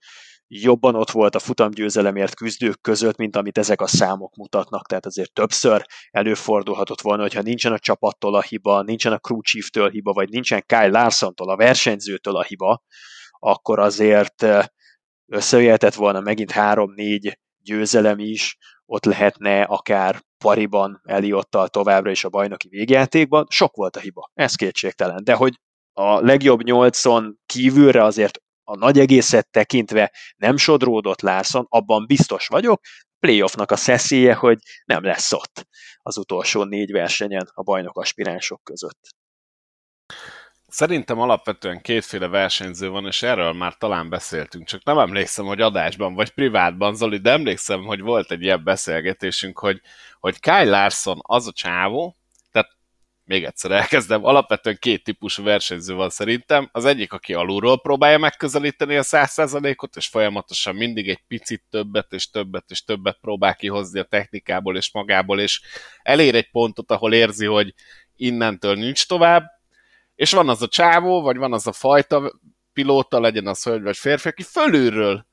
jobban 0.47 0.95
ott 0.95 1.11
volt 1.11 1.35
a 1.35 1.39
futamgyőzelemért 1.39 2.35
küzdők 2.35 2.81
között, 2.81 3.17
mint 3.17 3.35
amit 3.35 3.57
ezek 3.57 3.81
a 3.81 3.87
számok 3.87 4.35
mutatnak, 4.35 4.87
tehát 4.87 5.05
azért 5.05 5.33
többször 5.33 5.85
előfordulhatott 6.11 7.01
volna, 7.01 7.21
hogyha 7.21 7.41
nincsen 7.41 7.71
a 7.71 7.79
csapattól 7.79 8.35
a 8.35 8.41
hiba, 8.41 8.81
nincsen 8.81 9.13
a 9.13 9.17
crew 9.17 9.41
chief-től 9.41 9.89
hiba, 9.89 10.13
vagy 10.13 10.29
nincsen 10.29 10.63
Kyle 10.65 10.87
Larsontól, 10.87 11.49
a 11.49 11.55
versenyzőtől 11.55 12.35
a 12.35 12.43
hiba, 12.43 12.83
akkor 13.45 13.79
azért 13.79 14.45
összejöhetett 15.31 15.93
volna 15.93 16.19
megint 16.19 16.51
három-négy 16.51 17.39
győzelem 17.63 18.19
is, 18.19 18.57
ott 18.85 19.05
lehetne 19.05 19.61
akár 19.61 20.21
pariban 20.37 21.01
Eliottal 21.03 21.67
továbbra 21.67 22.11
is 22.11 22.23
a 22.23 22.29
bajnoki 22.29 22.67
végjátékban. 22.67 23.45
Sok 23.49 23.75
volt 23.75 23.95
a 23.95 23.99
hiba, 23.99 24.31
ez 24.33 24.55
kétségtelen. 24.55 25.23
De 25.23 25.33
hogy 25.33 25.53
a 25.93 26.19
legjobb 26.19 26.63
nyolcon 26.63 27.37
kívülre 27.45 28.03
azért 28.03 28.37
a 28.63 28.77
nagy 28.77 28.99
egészet 28.99 29.51
tekintve 29.51 30.11
nem 30.35 30.57
sodródott 30.57 31.21
Larson, 31.21 31.65
abban 31.69 32.05
biztos 32.07 32.47
vagyok, 32.47 32.81
playoffnak 33.19 33.71
a 33.71 33.75
szeszélye, 33.75 34.33
hogy 34.33 34.57
nem 34.85 35.03
lesz 35.03 35.33
ott 35.33 35.67
az 36.01 36.17
utolsó 36.17 36.63
négy 36.63 36.91
versenyen 36.91 37.51
a 37.53 37.63
bajnok 37.63 37.97
aspiránsok 37.97 38.63
között. 38.63 38.99
Szerintem 40.75 41.19
alapvetően 41.19 41.81
kétféle 41.81 42.27
versenyző 42.27 42.89
van, 42.89 43.05
és 43.05 43.23
erről 43.23 43.53
már 43.53 43.77
talán 43.77 44.09
beszéltünk, 44.09 44.67
csak 44.67 44.83
nem 44.83 44.97
emlékszem, 44.97 45.45
hogy 45.45 45.61
adásban 45.61 46.13
vagy 46.13 46.29
privátban, 46.29 46.95
Zoli, 46.95 47.17
de 47.17 47.31
emlékszem, 47.31 47.83
hogy 47.83 48.01
volt 48.01 48.31
egy 48.31 48.41
ilyen 48.41 48.63
beszélgetésünk, 48.63 49.59
hogy, 49.59 49.81
hogy 50.19 50.39
Kyle 50.39 50.63
Larson 50.63 51.19
az 51.21 51.47
a 51.47 51.51
csávó, 51.51 52.15
tehát 52.51 52.69
még 53.23 53.43
egyszer 53.43 53.71
elkezdem, 53.71 54.25
alapvetően 54.25 54.77
két 54.79 55.03
típusú 55.03 55.43
versenyző 55.43 55.93
van 55.93 56.09
szerintem. 56.09 56.69
Az 56.71 56.85
egyik, 56.85 57.13
aki 57.13 57.33
alulról 57.33 57.81
próbálja 57.81 58.17
megközelíteni 58.17 58.95
a 58.95 59.03
százszázalékot, 59.03 59.95
és 59.95 60.07
folyamatosan 60.07 60.75
mindig 60.75 61.09
egy 61.09 61.23
picit 61.27 61.63
többet 61.69 62.13
és 62.13 62.29
többet 62.29 62.65
és 62.67 62.83
többet 62.83 63.17
próbál 63.21 63.55
kihozni 63.55 63.99
a 63.99 64.03
technikából 64.03 64.77
és 64.77 64.91
magából, 64.93 65.39
és 65.39 65.61
elér 66.01 66.35
egy 66.35 66.51
pontot, 66.51 66.91
ahol 66.91 67.13
érzi, 67.13 67.45
hogy 67.45 67.73
innentől 68.15 68.75
nincs 68.75 69.07
tovább, 69.07 69.54
és 70.15 70.31
van 70.31 70.49
az 70.49 70.61
a 70.61 70.67
csávó, 70.67 71.21
vagy 71.21 71.37
van 71.37 71.53
az 71.53 71.67
a 71.67 71.71
fajta 71.71 72.39
pilóta, 72.73 73.19
legyen 73.19 73.47
az 73.47 73.63
hölgy 73.63 73.81
vagy 73.81 73.97
férfi, 73.97 74.27
aki 74.27 74.43
fölülről 74.43 75.25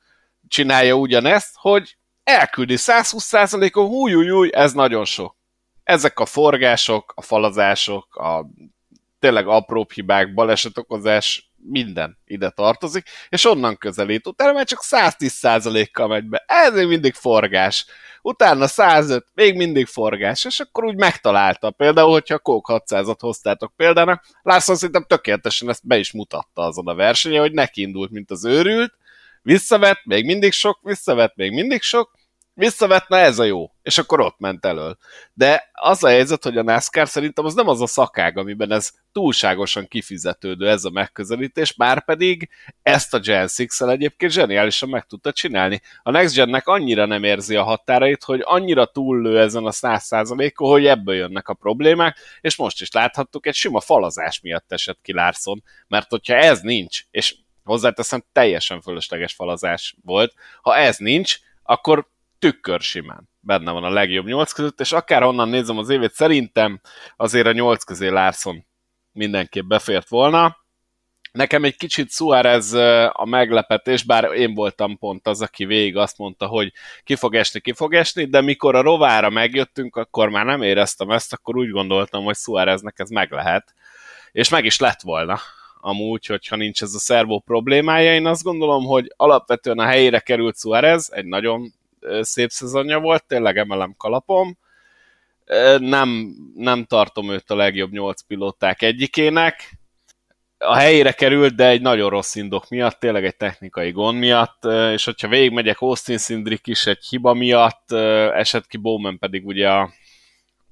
csinálja 0.49 0.95
ugyanezt, 0.95 1.55
hogy 1.55 1.97
elküldi 2.25 2.75
120%-on, 2.79 3.87
húj, 3.87 4.51
ez 4.53 4.73
nagyon 4.73 5.05
sok. 5.05 5.37
Ezek 5.83 6.21
a 6.21 6.27
forgások, 6.27 7.13
a 7.17 7.23
falazások, 7.23 8.17
a 8.17 8.47
tényleg 9.19 9.47
apró 9.47 9.87
hibák, 9.95 10.35
balesetokozás, 10.35 11.52
minden 11.63 12.19
ide 12.25 12.51
tartozik, 12.51 13.07
és 13.29 13.45
onnan 13.45 13.77
közelít. 13.77 14.27
Utána 14.27 14.53
már 14.53 14.65
csak 14.65 14.81
110%-kal 14.91 16.09
megy 16.09 16.25
be. 16.25 16.45
Ez 16.47 16.75
még 16.75 16.87
mindig 16.87 17.15
forgás 17.15 17.87
utána 18.23 18.67
105, 18.67 19.27
még 19.35 19.57
mindig 19.57 19.87
forgás, 19.87 20.45
és 20.45 20.61
akkor 20.61 20.85
úgy 20.85 20.97
megtalálta. 20.97 21.71
Például, 21.71 22.11
hogyha 22.11 22.35
a 22.35 22.39
Coke 22.39 22.83
600-at 22.87 23.17
hoztátok 23.19 23.73
példának, 23.77 24.25
László 24.43 24.75
szerintem 24.75 25.05
tökéletesen 25.05 25.69
ezt 25.69 25.87
be 25.87 25.99
is 25.99 26.13
mutatta 26.13 26.63
azon 26.63 26.89
a 26.89 26.95
versenye, 26.95 27.41
hogy 27.41 27.53
neki 27.53 27.81
indult, 27.81 28.11
mint 28.11 28.31
az 28.31 28.45
őrült, 28.45 28.95
visszavett, 29.43 30.05
még 30.05 30.25
mindig 30.25 30.53
sok, 30.53 30.79
visszavett, 30.83 31.37
még 31.37 31.53
mindig 31.53 31.83
sok, 31.83 32.11
visszavetne, 32.55 33.19
ez 33.19 33.39
a 33.39 33.45
jó, 33.45 33.71
és 33.83 33.99
akkor 33.99 34.21
ott 34.21 34.39
ment 34.39 34.67
elől. 34.67 34.97
De 35.33 35.71
az 35.73 36.05
a 36.05 36.09
helyzet, 36.09 36.43
hogy 36.43 36.57
a 36.57 36.63
NASCAR 36.63 37.09
szerintem 37.09 37.45
az 37.45 37.55
nem 37.55 37.69
az 37.69 37.81
a 37.81 37.87
szakág, 37.87 38.39
amiben 38.39 38.73
ez 38.73 38.91
túlságosan 39.13 39.89
kifizetődő 39.89 40.69
ez 40.69 40.85
a 40.85 40.91
megközelítés, 40.91 41.75
már 41.75 42.05
pedig 42.05 42.49
ezt 42.83 43.15
a 43.15 43.19
Gen 43.19 43.49
6 43.79 43.91
egyébként 43.91 44.33
zseniálisan 44.33 44.89
meg 44.89 45.05
tudta 45.05 45.33
csinálni. 45.33 45.81
A 46.03 46.11
Next 46.11 46.35
Gennek 46.35 46.67
annyira 46.67 47.05
nem 47.05 47.25
érzi 47.25 47.57
a 47.57 47.63
határait, 47.63 48.25
hogy 48.25 48.41
annyira 48.45 48.87
túllő 48.87 49.41
ezen 49.41 49.65
a 49.65 49.71
100%-on, 49.71 50.71
hogy 50.71 50.87
ebből 50.87 51.15
jönnek 51.15 51.49
a 51.49 51.55
problémák, 51.55 52.17
és 52.41 52.57
most 52.57 52.81
is 52.81 52.93
láthattuk, 52.93 53.47
egy 53.47 53.55
sima 53.55 53.81
falazás 53.81 54.41
miatt 54.41 54.73
esett 54.73 54.99
ki 55.03 55.13
Larson, 55.13 55.63
mert 55.89 56.11
hogyha 56.11 56.35
ez 56.35 56.61
nincs, 56.61 57.01
és 57.11 57.37
hozzáteszem, 57.65 58.25
teljesen 58.33 58.81
fölösleges 58.81 59.33
falazás 59.33 59.97
volt, 60.05 60.35
ha 60.61 60.77
ez 60.77 60.97
nincs, 60.97 61.39
akkor 61.63 62.11
tükkör 62.43 62.81
simán 62.81 63.29
benne 63.41 63.71
van 63.71 63.85
a 63.85 63.91
legjobb 63.91 64.27
nyolc 64.27 64.53
között, 64.53 64.81
és 64.81 64.93
akár 64.93 65.23
onnan 65.23 65.49
nézem 65.49 65.79
az 65.79 65.89
évét, 65.89 66.13
szerintem 66.13 66.81
azért 67.17 67.47
a 67.47 67.53
nyolc 67.53 67.85
közé 67.85 68.09
Larson 68.09 68.67
mindenképp 69.13 69.65
befért 69.65 70.09
volna. 70.09 70.57
Nekem 71.33 71.65
egy 71.65 71.77
kicsit 71.77 72.11
Suárez 72.11 72.73
a 73.13 73.25
meglepetés, 73.25 74.03
bár 74.03 74.33
én 74.33 74.55
voltam 74.55 74.99
pont 74.99 75.27
az, 75.27 75.43
aki 75.43 75.65
végig 75.65 75.97
azt 75.97 76.19
mondta, 76.19 76.47
hogy 76.47 76.73
ki 77.05 77.15
fog 77.15 77.35
esni, 77.35 77.61
ki 77.61 77.73
fog 77.73 77.95
esni, 77.95 78.25
de 78.25 78.41
mikor 78.41 78.75
a 78.75 78.83
rovára 78.83 79.31
megjöttünk, 79.31 79.97
akkor 79.97 80.29
már 80.29 80.45
nem 80.45 80.63
éreztem 80.63 81.11
ezt, 81.11 81.33
akkor 81.33 81.57
úgy 81.57 81.71
gondoltam, 81.71 82.25
hogy 82.25 82.37
Suáreznek 82.37 82.99
ez 82.99 83.11
meg 83.11 83.31
lehet. 83.31 83.75
És 84.33 84.49
meg 84.49 84.65
is 84.65 84.79
lett 84.79 85.01
volna 85.01 85.41
amúgy, 85.81 86.27
hogyha 86.27 86.57
nincs 86.57 86.83
ez 86.83 86.95
a 86.95 86.99
szervó 86.99 87.41
problémája. 87.41 88.15
Én 88.15 88.27
azt 88.27 88.43
gondolom, 88.43 88.85
hogy 88.85 89.13
alapvetően 89.17 89.79
a 89.79 89.87
helyére 89.87 90.19
került 90.19 90.59
Suárez, 90.59 91.11
egy 91.13 91.25
nagyon 91.25 91.73
szép 92.21 92.51
szezonja 92.51 93.01
volt, 93.01 93.27
tényleg 93.27 93.57
emelem 93.57 93.95
kalapom. 93.97 94.59
Nem, 95.79 96.35
nem 96.55 96.85
tartom 96.85 97.31
őt 97.31 97.51
a 97.51 97.57
legjobb 97.57 97.93
nyolc 97.93 98.21
pilóták 98.21 98.83
egyikének. 98.83 99.81
A 100.59 100.75
helyére 100.75 101.13
került, 101.13 101.55
de 101.55 101.69
egy 101.69 101.81
nagyon 101.81 102.11
rossz 102.11 102.35
indok 102.35 102.69
miatt, 102.69 102.99
tényleg 102.99 103.25
egy 103.25 103.37
technikai 103.37 103.91
gond 103.91 104.19
miatt, 104.19 104.65
és 104.93 105.05
hogyha 105.05 105.29
végigmegyek 105.29 105.81
Austin 105.81 106.19
Szindrik 106.19 106.67
is 106.67 106.87
egy 106.87 107.05
hiba 107.09 107.33
miatt, 107.35 107.93
esett 108.33 108.67
ki 108.67 108.77
Bowman 108.77 109.19
pedig 109.19 109.47
ugye 109.47 109.71
a 109.71 109.93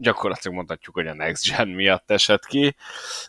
gyakorlatilag 0.00 0.56
mondhatjuk, 0.56 0.94
hogy 0.94 1.06
a 1.06 1.14
Next 1.14 1.56
Gen 1.56 1.68
miatt 1.68 2.10
esett 2.10 2.46
ki. 2.46 2.74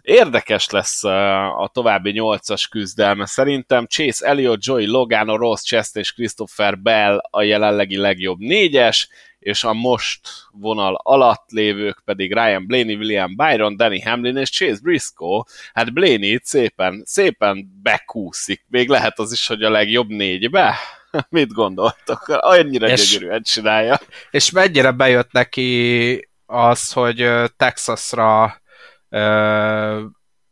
Érdekes 0.02 0.70
lesz 0.70 1.04
a 1.04 1.70
további 1.74 2.12
nyolcas 2.12 2.68
küzdelme. 2.68 3.26
Szerintem 3.26 3.88
Chase 3.88 4.26
Elliott, 4.26 4.64
Joey 4.64 4.86
Logano, 4.86 5.38
Ross 5.38 5.62
Chest 5.62 5.96
és 5.96 6.14
Christopher 6.14 6.78
Bell 6.78 7.18
a 7.30 7.42
jelenlegi 7.42 7.98
legjobb 7.98 8.40
négyes, 8.40 9.10
és 9.40 9.64
a 9.64 9.74
most 9.74 10.20
vonal 10.52 11.00
alatt 11.04 11.50
lévők 11.50 12.02
pedig 12.06 12.34
Ryan 12.34 12.68
Blaney, 12.68 12.96
William 12.96 13.36
Byron, 13.36 13.78
Danny 13.78 14.02
Hamlin 14.04 14.38
és 14.38 14.50
Chase 14.50 14.80
Briscoe. 14.82 15.44
Hát 15.74 15.94
Blaney 15.94 16.40
szépen, 16.44 17.02
szépen 17.06 17.80
bekúszik. 17.84 18.66
Még 18.68 18.90
lehet 18.90 19.20
az 19.20 19.32
is, 19.32 19.48
hogy 19.48 19.64
a 19.64 19.70
legjobb 19.70 20.10
négybe. 20.10 20.76
Mit 21.30 21.54
gondoltok? 21.54 22.28
Annyira 22.28 22.90
és, 22.90 23.10
gyönyörűen 23.10 23.42
csinálja. 23.44 24.00
És 24.32 24.52
mennyire 24.52 24.92
bejött 24.92 25.32
neki 25.32 26.31
az, 26.52 26.92
hogy 26.92 27.32
Texasra 27.58 28.62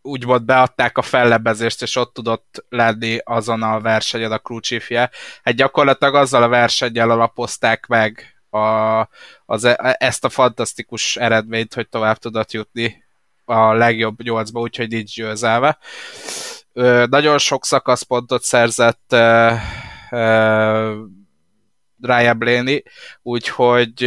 úgymond 0.01 0.45
beadták 0.45 0.97
a 0.97 1.01
fellebezést, 1.01 1.81
és 1.81 1.95
ott 1.95 2.13
tudott 2.13 2.65
lenni 2.69 3.17
azon 3.23 3.63
a 3.63 3.79
versenyen 3.79 4.31
a 4.31 4.37
crewchiefje. 4.37 5.09
Hát 5.43 5.55
gyakorlatilag 5.55 6.15
azzal 6.15 6.43
a 6.43 6.47
versennyel 6.47 7.09
alapozták 7.09 7.87
meg 7.87 8.39
a, 8.49 8.99
az, 9.45 9.63
e, 9.63 9.95
ezt 9.99 10.25
a 10.25 10.29
fantasztikus 10.29 11.17
eredményt, 11.17 11.73
hogy 11.73 11.89
tovább 11.89 12.17
tudott 12.17 12.51
jutni 12.51 13.03
a 13.45 13.73
legjobb 13.73 14.21
nyolcba, 14.21 14.59
úgyhogy 14.59 14.87
nincs 14.87 15.15
győzelve. 15.15 15.77
Ö, 16.73 17.05
nagyon 17.09 17.37
sok 17.37 17.65
szakaszpontot 17.65 18.43
szerzett 18.43 19.05
ö, 19.09 19.53
ö, 20.11 21.01
Ryan 22.01 22.37
Blaney, 22.37 22.83
úgyhogy 23.21 24.01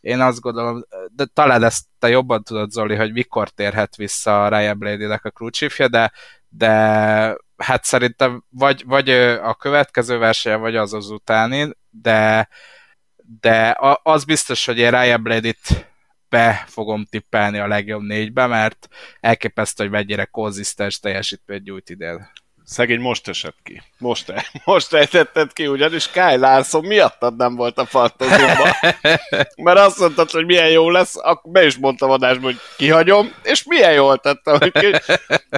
én 0.00 0.20
azt 0.20 0.40
gondolom, 0.40 0.84
de 1.16 1.24
talán 1.24 1.64
ezt 1.64 1.84
te 1.98 2.08
jobban 2.08 2.42
tudod, 2.42 2.70
Zoli, 2.70 2.96
hogy 2.96 3.12
mikor 3.12 3.48
térhet 3.48 3.96
vissza 3.96 4.44
a 4.44 4.48
Ryan 4.48 4.78
Blaney-nek 4.78 5.24
a 5.24 5.30
crew 5.30 5.88
de, 5.88 6.12
de 6.48 6.68
hát 7.56 7.84
szerintem 7.84 8.44
vagy, 8.48 8.84
vagy 8.86 9.10
a 9.42 9.54
következő 9.54 10.18
versenyen, 10.18 10.60
vagy 10.60 10.76
az 10.76 10.92
az 10.92 11.10
utáni, 11.10 11.76
de, 11.90 12.48
de 13.40 13.76
az 14.02 14.24
biztos, 14.24 14.66
hogy 14.66 14.78
én 14.78 14.90
Ryan 14.90 15.22
Blaney-t 15.22 15.90
be 16.28 16.64
fogom 16.66 17.04
tippelni 17.04 17.58
a 17.58 17.66
legjobb 17.66 18.02
négybe, 18.02 18.46
mert 18.46 18.88
elképesztő, 19.20 19.82
hogy 19.82 19.92
mennyire 19.92 20.24
konzisztens 20.24 20.98
teljesítményt 20.98 21.64
nyújt 21.64 21.90
idén. 21.90 22.30
Szegény 22.64 23.00
most 23.00 23.28
esett 23.28 23.56
ki. 23.62 23.82
Most, 23.98 24.32
most 24.64 24.92
ejtetted 24.92 25.52
ki, 25.52 25.66
ugyanis 25.66 26.10
Kyle 26.10 26.36
Larson 26.36 26.84
miattad 26.84 27.36
nem 27.36 27.54
volt 27.54 27.78
a 27.78 27.84
fantaziumban. 27.84 28.72
Mert 29.64 29.78
azt 29.78 29.98
mondtad, 29.98 30.30
hogy 30.30 30.44
milyen 30.44 30.70
jó 30.70 30.90
lesz, 30.90 31.16
akkor 31.16 31.52
be 31.52 31.64
is 31.64 31.76
mondtam 31.76 32.10
adásban, 32.10 32.44
hogy 32.44 32.60
kihagyom, 32.76 33.34
és 33.42 33.64
milyen 33.64 33.92
jól 33.92 34.18
tettem, 34.18 34.58
hogy 34.58 34.72
ki... 34.72 35.14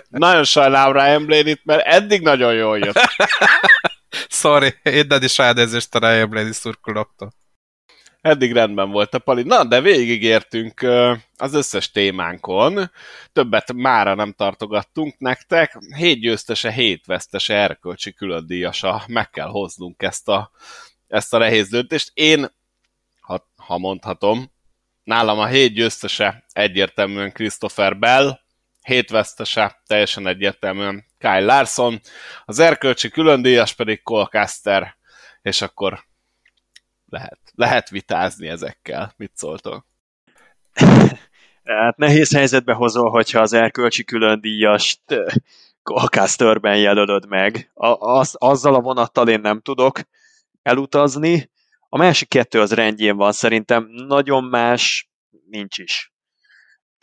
Nagyon 0.09 0.44
sajnálom 0.44 0.93
Ryan 0.93 1.26
Blaney-t, 1.26 1.64
mert 1.64 1.86
eddig 1.86 2.22
nagyon 2.22 2.55
jól 2.55 2.78
jött. 2.78 3.01
Sorry, 4.28 4.74
innen 4.82 5.22
is 5.22 5.39
elnézést 5.39 5.94
a 5.94 5.98
Ryan 5.98 6.31
Blaney 6.31 6.52
szurkolóktól. 6.52 7.32
Eddig 8.25 8.53
rendben 8.53 8.91
volt 8.91 9.15
a 9.15 9.19
pali. 9.19 9.43
Na, 9.43 9.65
de 9.65 9.81
végigértünk 9.81 10.83
az 11.37 11.55
összes 11.55 11.91
témánkon. 11.91 12.91
Többet 13.33 13.73
mára 13.73 14.15
nem 14.15 14.33
tartogattunk 14.33 15.19
nektek. 15.19 15.79
Hét 15.97 16.21
győztese, 16.21 16.71
hét 16.73 17.07
vesztese 17.07 17.55
erkölcsi 17.55 18.13
különdíjasa. 18.13 19.05
Meg 19.07 19.31
kell 19.31 19.49
hoznunk 19.49 20.03
ezt 20.03 20.29
a, 20.29 20.51
ezt 21.09 21.35
a 21.35 21.39
nehéz 21.39 21.69
döntést. 21.69 22.11
Én, 22.15 22.47
ha, 23.21 23.49
ha 23.57 23.79
mondhatom, 23.79 24.53
nálam 25.03 25.39
a 25.39 25.47
hét 25.47 25.73
győztese 25.73 26.45
egyértelműen 26.53 27.33
Christopher 27.33 27.99
Bell, 27.99 28.39
hét 28.83 29.11
vesztese 29.11 29.83
teljesen 29.87 30.27
egyértelműen 30.27 31.05
Kyle 31.19 31.41
Larson, 31.41 32.01
az 32.45 32.59
erkölcsi 32.59 33.09
különdíjas 33.09 33.73
pedig 33.75 34.03
Colcaster, 34.03 34.97
és 35.43 35.63
akkor 35.63 36.05
lehet, 37.15 37.39
lehet 37.55 37.89
vitázni 37.89 38.49
ezekkel. 38.49 39.12
Mit 39.16 39.32
szóltok? 39.35 39.86
Hát 41.65 41.97
nehéz 41.97 42.35
helyzetbe 42.35 42.73
hozol, 42.73 43.11
hogyha 43.11 43.41
az 43.41 43.53
erkölcsi 43.53 44.05
külön 44.05 44.41
díjast 44.41 45.01
Colcasterben 45.82 46.77
jelölöd 46.77 47.27
meg. 47.28 47.70
A, 47.74 47.86
az, 47.86 48.35
azzal 48.39 48.74
a 48.74 48.81
vonattal 48.81 49.28
én 49.28 49.41
nem 49.41 49.61
tudok 49.61 50.01
elutazni. 50.62 51.51
A 51.89 51.97
másik 51.97 52.28
kettő 52.28 52.61
az 52.61 52.73
rendjén 52.73 53.16
van, 53.16 53.32
szerintem 53.32 53.86
nagyon 53.91 54.45
más 54.45 55.11
nincs 55.51 55.78
is. 55.78 56.14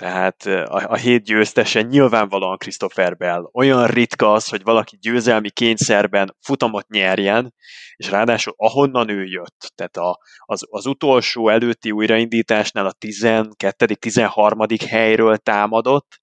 Tehát 0.02 0.46
a, 0.46 0.92
a 0.92 0.96
hét 0.96 1.24
győztese 1.24 1.82
nyilvánvalóan 1.82 2.58
Christopher 2.58 3.18
Bell. 3.18 3.50
Olyan 3.54 3.88
ritka 3.88 4.34
az, 4.34 4.48
hogy 4.48 4.64
valaki 4.64 4.98
győzelmi 5.02 5.50
kényszerben 5.50 6.36
futamot 6.40 6.88
nyerjen, 6.88 7.54
és 7.96 8.10
ráadásul 8.10 8.54
ahonnan 8.58 9.10
ő 9.10 9.24
jött, 9.26 9.72
tehát 9.76 9.98
a, 9.98 10.20
az, 10.46 10.66
az 10.70 10.86
utolsó 10.86 11.50
előtti 11.50 11.92
újraindításnál 11.92 12.86
a 12.86 12.92
12. 12.92 13.86
13. 13.86 14.60
helyről 14.90 15.38
támadott, 15.38 16.20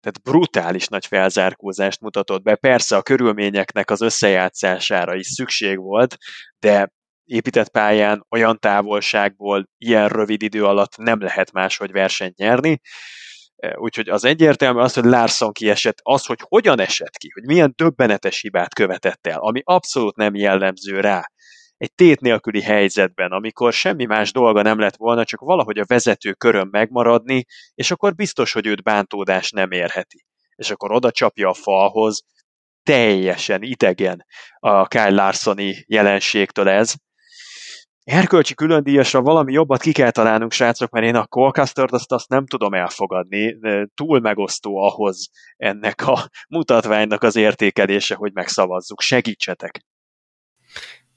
tehát 0.00 0.22
brutális 0.22 0.86
nagy 0.86 1.06
felzárkózást 1.06 2.00
mutatott 2.00 2.42
be. 2.42 2.54
Persze 2.54 2.96
a 2.96 3.02
körülményeknek 3.02 3.90
az 3.90 4.00
összejátszására 4.00 5.14
is 5.14 5.26
szükség 5.26 5.78
volt, 5.78 6.16
de 6.58 6.92
épített 7.28 7.68
pályán 7.68 8.26
olyan 8.28 8.58
távolságból 8.58 9.68
ilyen 9.78 10.08
rövid 10.08 10.42
idő 10.42 10.64
alatt 10.64 10.96
nem 10.96 11.20
lehet 11.20 11.52
máshogy 11.52 11.92
versenyt 11.92 12.36
nyerni. 12.36 12.80
Úgyhogy 13.74 14.08
az 14.08 14.24
egyértelmű 14.24 14.80
az, 14.80 14.94
hogy 14.94 15.04
Larson 15.04 15.52
kiesett, 15.52 15.98
az, 16.02 16.26
hogy 16.26 16.38
hogyan 16.40 16.80
esett 16.80 17.16
ki, 17.16 17.30
hogy 17.34 17.44
milyen 17.44 17.72
döbbenetes 17.76 18.40
hibát 18.40 18.74
követett 18.74 19.26
el, 19.26 19.38
ami 19.38 19.60
abszolút 19.64 20.16
nem 20.16 20.34
jellemző 20.34 21.00
rá. 21.00 21.30
Egy 21.76 21.94
tét 21.94 22.20
nélküli 22.20 22.62
helyzetben, 22.62 23.30
amikor 23.30 23.72
semmi 23.72 24.04
más 24.04 24.32
dolga 24.32 24.62
nem 24.62 24.78
lett 24.78 24.96
volna, 24.96 25.24
csak 25.24 25.40
valahogy 25.40 25.78
a 25.78 25.84
vezető 25.86 26.32
körön 26.32 26.68
megmaradni, 26.70 27.44
és 27.74 27.90
akkor 27.90 28.14
biztos, 28.14 28.52
hogy 28.52 28.66
őt 28.66 28.82
bántódás 28.82 29.50
nem 29.50 29.70
érheti. 29.70 30.24
És 30.54 30.70
akkor 30.70 30.92
oda 30.92 31.10
csapja 31.10 31.48
a 31.48 31.54
falhoz, 31.54 32.22
teljesen 32.82 33.62
idegen 33.62 34.24
a 34.58 34.86
Kyle 34.86 35.10
Larsoni 35.10 35.84
jelenségtől 35.86 36.68
ez, 36.68 36.94
erkölcsi 38.08 38.54
különdíjasra 38.54 39.22
valami 39.22 39.52
jobbat 39.52 39.80
ki 39.80 39.92
kell 39.92 40.10
találnunk, 40.10 40.52
srácok, 40.52 40.90
mert 40.90 41.06
én 41.06 41.14
a 41.14 41.26
Colcaster-t 41.26 41.92
azt, 41.92 42.12
azt 42.12 42.28
nem 42.28 42.46
tudom 42.46 42.74
elfogadni. 42.74 43.58
Túl 43.94 44.20
megosztó 44.20 44.76
ahhoz 44.76 45.30
ennek 45.56 46.06
a 46.06 46.28
mutatványnak 46.48 47.22
az 47.22 47.36
értékelése, 47.36 48.14
hogy 48.14 48.32
megszavazzuk. 48.32 49.00
Segítsetek! 49.00 49.84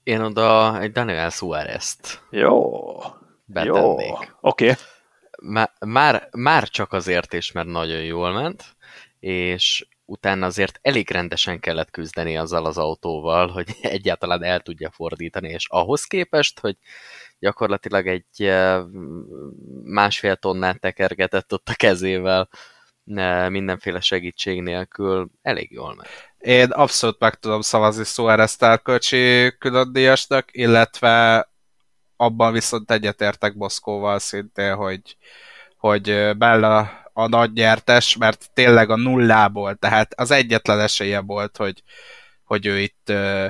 Én 0.03 0.21
oda 0.21 0.79
egy 0.79 0.91
Daniel 0.91 1.29
Suarez-t 1.29 2.21
Jó. 2.29 2.71
betennék. 3.45 4.07
Jó. 4.07 4.15
Oké. 4.41 4.69
Okay. 4.69 4.75
Már, 5.41 5.71
már, 5.85 6.27
már 6.31 6.69
csak 6.69 6.93
azért 6.93 7.33
is, 7.33 7.51
mert 7.51 7.67
nagyon 7.67 8.03
jól 8.03 8.31
ment, 8.31 8.63
és 9.19 9.87
utána 10.11 10.45
azért 10.45 10.79
elég 10.81 11.11
rendesen 11.11 11.59
kellett 11.59 11.91
küzdeni 11.91 12.37
azzal 12.37 12.65
az 12.65 12.77
autóval, 12.77 13.47
hogy 13.47 13.75
egyáltalán 13.97 14.43
el 14.43 14.59
tudja 14.59 14.91
fordítani, 14.91 15.49
és 15.49 15.65
ahhoz 15.69 16.03
képest, 16.03 16.59
hogy 16.59 16.77
gyakorlatilag 17.39 18.07
egy 18.07 18.43
eh, 18.45 18.83
másfél 19.83 20.35
tonnát 20.35 20.79
tekergetett 20.79 21.53
ott 21.53 21.69
a 21.69 21.75
kezével, 21.75 22.49
eh, 23.05 23.49
mindenféle 23.49 23.99
segítség 23.99 24.61
nélkül, 24.61 25.29
elég 25.41 25.71
jól 25.71 25.95
megy. 25.95 26.07
Én 26.37 26.69
abszolút 26.71 27.19
meg 27.19 27.35
tudom 27.35 27.61
szavazni 27.61 28.03
Suárez 28.03 28.55
tárkölcsi 28.55 29.53
különdíjasnak, 29.57 30.45
illetve 30.51 31.49
abban 32.15 32.53
viszont 32.53 32.91
egyetértek 32.91 33.57
Boszkóval 33.57 34.19
szintén, 34.19 34.75
hogy, 34.75 35.17
hogy 35.77 36.37
Bella 36.37 37.00
a 37.13 37.27
nagy 37.27 37.51
nyertes, 37.53 38.17
mert 38.17 38.49
tényleg 38.53 38.89
a 38.89 38.95
nullából, 38.95 39.75
tehát 39.75 40.13
az 40.13 40.31
egyetlen 40.31 40.79
esélye 40.79 41.19
volt, 41.19 41.57
hogy, 41.57 41.83
hogy 42.43 42.65
ő 42.65 42.79
itt 42.79 43.09
ö, 43.09 43.47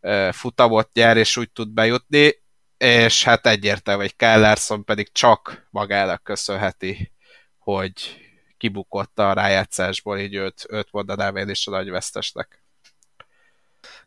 ö, 0.00 0.28
futamot 0.32 0.92
nyer, 0.92 1.16
és 1.16 1.36
úgy 1.36 1.50
tud 1.50 1.68
bejutni, 1.68 2.42
és 2.76 3.24
hát 3.24 3.46
egyértelmű, 3.46 4.02
hogy 4.02 4.16
Kellerson 4.16 4.84
pedig 4.84 5.12
csak 5.12 5.66
magának 5.70 6.22
köszönheti, 6.22 7.12
hogy 7.58 8.16
kibukott 8.56 9.18
a 9.18 9.32
rájátszásból, 9.32 10.18
így 10.18 10.34
őt, 10.34 10.66
őt 10.68 10.88
mondanám 10.90 11.36
én 11.36 11.48
is 11.48 11.66
a 11.66 11.70
nagy 11.70 11.90
vesztesnek. 11.90 12.64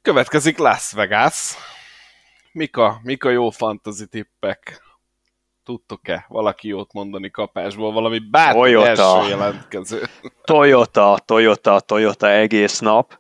Következik 0.02 0.58
Las 0.58 0.92
Vegas. 0.92 1.56
Mik 2.52 2.78
a, 2.78 3.00
mik 3.04 3.24
a 3.24 3.30
jó 3.30 3.50
fantasy 3.50 4.08
tippek? 4.08 4.85
Tudtok-e 5.66 6.26
valaki 6.28 6.68
jót 6.68 6.94
mondani 6.94 7.32
kapásból? 7.32 7.92
Valami 7.92 8.20
bármi 8.20 8.60
Toyota. 8.60 8.88
első 8.88 9.30
jelentkező. 9.30 10.02
Toyota, 10.44 11.20
Toyota, 11.26 11.80
Toyota 11.80 12.30
egész 12.30 12.80
nap, 12.80 13.20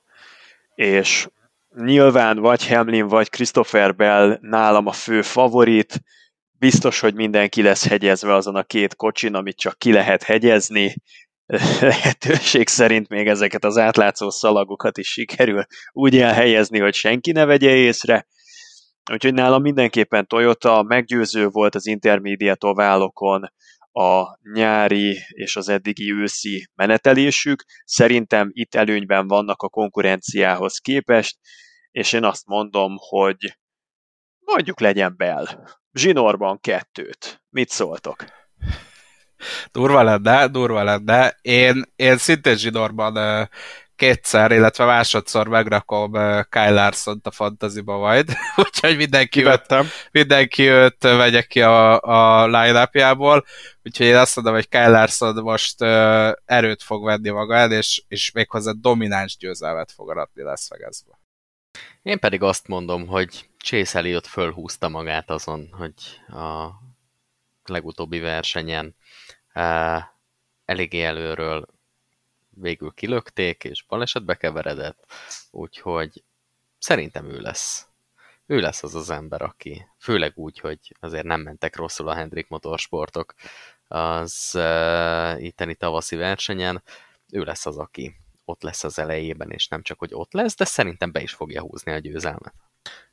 és 0.75 1.27
nyilván 1.75 2.39
vagy 2.39 2.67
Hamlin, 2.67 3.07
vagy 3.07 3.29
Christopher 3.29 3.95
Bell 3.95 4.37
nálam 4.41 4.87
a 4.87 4.91
fő 4.91 5.21
favorit, 5.21 6.01
biztos, 6.59 6.99
hogy 6.99 7.15
mindenki 7.15 7.61
lesz 7.61 7.87
hegyezve 7.87 8.33
azon 8.33 8.55
a 8.55 8.63
két 8.63 8.95
kocsin, 8.95 9.33
amit 9.33 9.57
csak 9.57 9.77
ki 9.77 9.91
lehet 9.91 10.23
hegyezni, 10.23 10.95
lehetőség 11.81 12.67
szerint 12.67 13.09
még 13.09 13.27
ezeket 13.27 13.63
az 13.63 13.77
átlátszó 13.77 14.29
szalagokat 14.29 14.97
is 14.97 15.11
sikerül 15.11 15.65
úgy 15.91 16.17
elhelyezni, 16.17 16.79
hogy 16.79 16.93
senki 16.93 17.31
ne 17.31 17.45
vegye 17.45 17.75
észre, 17.75 18.27
Úgyhogy 19.11 19.33
nálam 19.33 19.61
mindenképpen 19.61 20.27
Toyota 20.27 20.83
meggyőző 20.83 21.47
volt 21.47 21.75
az 21.75 21.87
intermediate 21.87 22.67
oválokon 22.67 23.51
a 23.91 24.37
nyári 24.53 25.17
és 25.27 25.55
az 25.55 25.69
eddigi 25.69 26.11
őszi 26.11 26.67
menetelésük. 26.75 27.63
Szerintem 27.83 28.49
itt 28.51 28.75
előnyben 28.75 29.27
vannak 29.27 29.61
a 29.61 29.69
konkurenciához 29.69 30.77
képest, 30.77 31.37
és 31.91 32.13
én 32.13 32.23
azt 32.23 32.45
mondom, 32.45 32.95
hogy 32.97 33.57
mondjuk 34.39 34.79
legyen 34.79 35.13
Bell. 35.17 35.45
Zsinorban 35.93 36.59
kettőt. 36.59 37.43
Mit 37.49 37.69
szóltok? 37.69 38.25
Durva 39.71 40.03
lenne, 40.03 40.47
durva 40.47 40.83
lenne. 40.83 41.37
Én, 41.41 41.83
én 41.95 42.17
szintén 42.17 42.57
zsinórban 42.57 43.47
kétszer, 43.95 44.51
illetve 44.51 44.85
másodszor 44.85 45.47
megrakom 45.47 46.11
Kyle 46.49 46.69
larson 46.69 47.19
a 47.23 47.31
fantaziba 47.31 47.97
majd, 47.97 48.29
úgyhogy 48.65 48.97
mindenki 48.97 49.45
őt, 49.45 49.65
mindenki 50.11 50.63
őt 50.63 51.01
vegye 51.01 51.41
ki 51.41 51.61
a, 51.61 52.01
a 52.01 52.45
line-upjából, 52.45 53.45
úgyhogy 53.83 54.05
én 54.05 54.15
azt 54.15 54.35
mondom, 54.35 54.53
hogy 54.53 54.69
Kyle 54.69 54.89
Larson 54.89 55.43
most 55.43 55.81
uh, 55.81 56.31
erőt 56.45 56.83
fog 56.83 57.03
venni 57.05 57.29
maga 57.29 57.55
el, 57.55 57.71
és, 57.71 58.03
és 58.07 58.31
méghozzá 58.31 58.71
domináns 58.71 59.37
győzelmet 59.37 59.91
fog 59.91 60.09
aratni 60.09 60.41
Las 60.41 60.67
Vegasba. 60.69 61.19
Én 62.01 62.19
pedig 62.19 62.41
azt 62.41 62.67
mondom, 62.67 63.07
hogy 63.07 63.49
Chase 63.57 63.97
Elliot 63.97 64.27
fölhúzta 64.27 64.89
magát 64.89 65.29
azon, 65.29 65.69
hogy 65.71 65.93
a 66.37 66.69
legutóbbi 67.65 68.19
versenyen 68.19 68.95
uh, 69.53 70.01
eléggé 70.65 71.03
előről 71.03 71.65
végül 72.55 72.91
kilökték, 72.91 73.63
és 73.63 73.83
balesetbe 73.87 74.35
keveredett, 74.35 75.05
úgyhogy 75.51 76.23
szerintem 76.79 77.29
ő 77.29 77.39
lesz. 77.39 77.87
Ő 78.45 78.59
lesz 78.59 78.83
az 78.83 78.95
az 78.95 79.09
ember, 79.09 79.41
aki, 79.41 79.87
főleg 79.99 80.31
úgy, 80.35 80.59
hogy 80.59 80.79
azért 80.99 81.25
nem 81.25 81.41
mentek 81.41 81.75
rosszul 81.75 82.07
a 82.07 82.13
Hendrik 82.13 82.47
motorsportok 82.47 83.33
az 83.87 84.51
uh, 84.53 85.43
itteni 85.43 85.75
tavaszi 85.75 86.15
versenyen, 86.15 86.83
ő 87.31 87.43
lesz 87.43 87.65
az, 87.65 87.77
aki 87.77 88.15
ott 88.45 88.61
lesz 88.61 88.83
az 88.83 88.99
elejében, 88.99 89.51
és 89.51 89.67
nem 89.67 89.81
csak, 89.81 89.99
hogy 89.99 90.13
ott 90.13 90.33
lesz, 90.33 90.55
de 90.55 90.65
szerintem 90.65 91.11
be 91.11 91.21
is 91.21 91.33
fogja 91.33 91.61
húzni 91.61 91.91
a 91.91 91.97
győzelmet. 91.97 92.53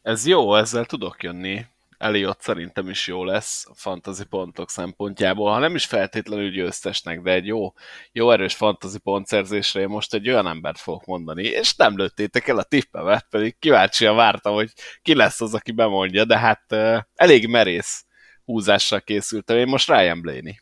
Ez 0.02 0.26
jó, 0.26 0.54
ezzel 0.54 0.84
tudok 0.84 1.22
jönni. 1.22 1.66
Eliott 2.02 2.40
szerintem 2.40 2.88
is 2.88 3.06
jó 3.06 3.24
lesz 3.24 3.66
a 3.68 3.74
fantasy 3.74 4.24
pontok 4.24 4.70
szempontjából, 4.70 5.52
ha 5.52 5.58
nem 5.58 5.74
is 5.74 5.84
feltétlenül 5.84 6.50
győztesnek, 6.50 7.20
de 7.20 7.30
egy 7.30 7.46
jó, 7.46 7.72
jó 8.12 8.30
erős 8.30 8.54
fantasy 8.54 8.98
pontszerzésre 8.98 9.80
én 9.80 9.88
most 9.88 10.14
egy 10.14 10.28
olyan 10.28 10.46
embert 10.46 10.78
fogok 10.78 11.04
mondani, 11.04 11.42
és 11.42 11.74
nem 11.74 11.96
lőttétek 11.96 12.48
el 12.48 12.58
a 12.58 12.62
tippemet, 12.62 13.26
pedig 13.30 13.58
kíváncsian 13.58 14.16
vártam, 14.16 14.54
hogy 14.54 14.72
ki 15.02 15.14
lesz 15.14 15.40
az, 15.40 15.54
aki 15.54 15.72
bemondja, 15.72 16.24
de 16.24 16.38
hát 16.38 16.64
uh, 16.70 16.98
elég 17.14 17.48
merész 17.48 18.04
húzással 18.44 19.00
készültem, 19.00 19.56
én 19.56 19.66
most 19.66 19.88
Ryan 19.88 20.20
Blaney. 20.20 20.60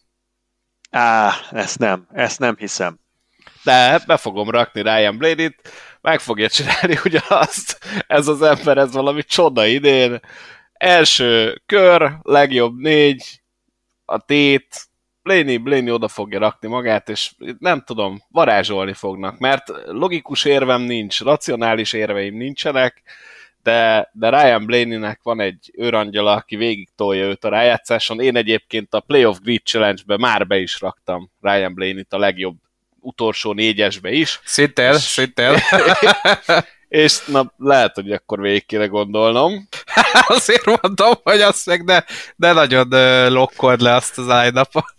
Á, 0.90 1.32
ezt 1.50 1.78
nem, 1.78 2.08
ezt 2.12 2.38
nem 2.38 2.56
hiszem. 2.58 2.98
De 3.64 4.00
be 4.06 4.16
fogom 4.16 4.50
rakni 4.50 4.82
Ryan 4.82 5.18
Blaney-t, 5.18 5.72
meg 6.00 6.20
fogja 6.20 6.48
csinálni 6.48 6.98
ugyanazt. 7.04 7.78
Ez 8.06 8.28
az 8.28 8.42
ember, 8.42 8.78
ez 8.78 8.92
valami 8.92 9.22
csoda 9.22 9.66
idén 9.66 10.20
Első 10.80 11.62
kör, 11.66 12.12
legjobb 12.22 12.78
négy, 12.78 13.40
a 14.04 14.18
tét, 14.18 14.88
Blaney, 15.22 15.56
Blaney 15.56 15.90
oda 15.90 16.08
fogja 16.08 16.38
rakni 16.38 16.68
magát, 16.68 17.08
és 17.08 17.32
nem 17.58 17.82
tudom, 17.86 18.22
varázsolni 18.28 18.92
fognak, 18.92 19.38
mert 19.38 19.68
logikus 19.86 20.44
érvem 20.44 20.82
nincs, 20.82 21.20
racionális 21.20 21.92
érveim 21.92 22.36
nincsenek, 22.36 23.02
de, 23.62 24.10
de 24.12 24.28
Ryan 24.28 24.66
Blaney-nek 24.66 25.20
van 25.22 25.40
egy 25.40 25.70
őrangyala, 25.76 26.32
aki 26.34 26.56
végig 26.56 26.88
tolja 26.96 27.24
őt 27.24 27.44
a 27.44 27.48
rájátszáson. 27.48 28.20
Én 28.20 28.36
egyébként 28.36 28.94
a 28.94 29.00
Playoff 29.00 29.38
Grid 29.38 29.62
Challenge-be 29.64 30.16
már 30.16 30.46
be 30.46 30.58
is 30.58 30.80
raktam 30.80 31.30
Ryan 31.40 31.74
Blaney-t 31.74 32.12
a 32.12 32.18
legjobb 32.18 32.56
utolsó 33.00 33.52
négyesbe 33.52 34.10
is. 34.10 34.40
Szintén, 34.44 34.94
szintén. 34.94 35.54
és 36.90 37.24
na, 37.26 37.52
lehet, 37.56 37.94
hogy 37.94 38.12
akkor 38.12 38.40
végig 38.40 38.66
kéne 38.66 38.86
gondolnom. 38.86 39.68
Azért 40.26 40.64
mondom, 40.64 41.12
hogy 41.22 41.40
azt 41.40 41.66
meg 41.66 41.84
ne, 41.84 41.98
ne 42.36 42.52
nagyon 42.52 42.88
lokkold 43.32 43.80
le 43.80 43.94
azt 43.94 44.18
az 44.18 44.28
ájnapot. 44.28 44.94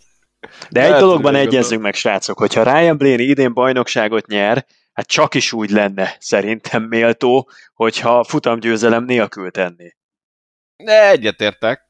De 0.70 0.80
egy 0.80 0.86
lehet, 0.86 1.00
dologban 1.00 1.34
egyezzünk 1.34 1.82
meg, 1.82 1.94
srácok, 1.94 2.38
hogyha 2.38 2.62
Ryan 2.62 2.96
Blaney 2.96 3.28
idén 3.28 3.52
bajnokságot 3.52 4.26
nyer, 4.26 4.66
hát 4.92 5.06
csak 5.06 5.34
is 5.34 5.52
úgy 5.52 5.70
lenne 5.70 6.16
szerintem 6.18 6.82
méltó, 6.82 7.50
hogyha 7.74 8.24
futamgyőzelem 8.24 9.04
nélkül 9.04 9.50
tenni. 9.50 9.94
De 10.76 11.10
egyetértek. 11.10 11.86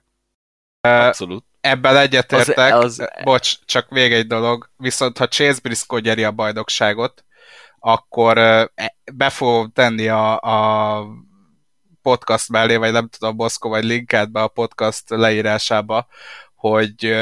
Abszolút. 0.81 1.45
Ebben 1.61 1.97
egyetértek. 1.97 2.75
Az, 2.75 2.99
az... 2.99 3.09
Bocs, 3.25 3.55
csak 3.65 3.89
még 3.89 4.13
egy 4.13 4.27
dolog. 4.27 4.71
Viszont 4.77 5.19
ha 5.19 5.29
Chase 5.29 5.61
Briscoe 5.63 6.01
gyeri 6.01 6.25
a 6.25 6.31
bajnokságot, 6.31 7.25
akkor 7.85 8.39
e, 8.39 8.73
be 9.13 9.31
fogom 9.31 9.71
tenni 9.73 10.09
a, 10.09 10.41
a 10.41 11.07
podcast 12.03 12.49
mellé, 12.49 12.77
vagy 12.77 12.93
nem 12.93 13.09
tudom, 13.09 13.37
Boszko, 13.37 13.69
vagy 13.69 13.85
linket 13.85 14.33
be 14.33 14.43
a 14.43 14.49
podcast 14.49 15.03
leírásába, 15.09 16.07
hogy 16.55 17.15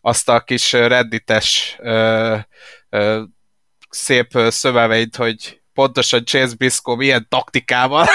azt 0.00 0.28
a 0.28 0.40
kis 0.40 0.72
reddites 0.72 1.78
szép 3.88 4.30
szövevényt, 4.48 5.16
hogy 5.16 5.60
pontosan 5.72 6.24
Chase 6.24 6.54
Briscoe 6.56 6.96
milyen 6.96 7.26
taktikával 7.28 8.06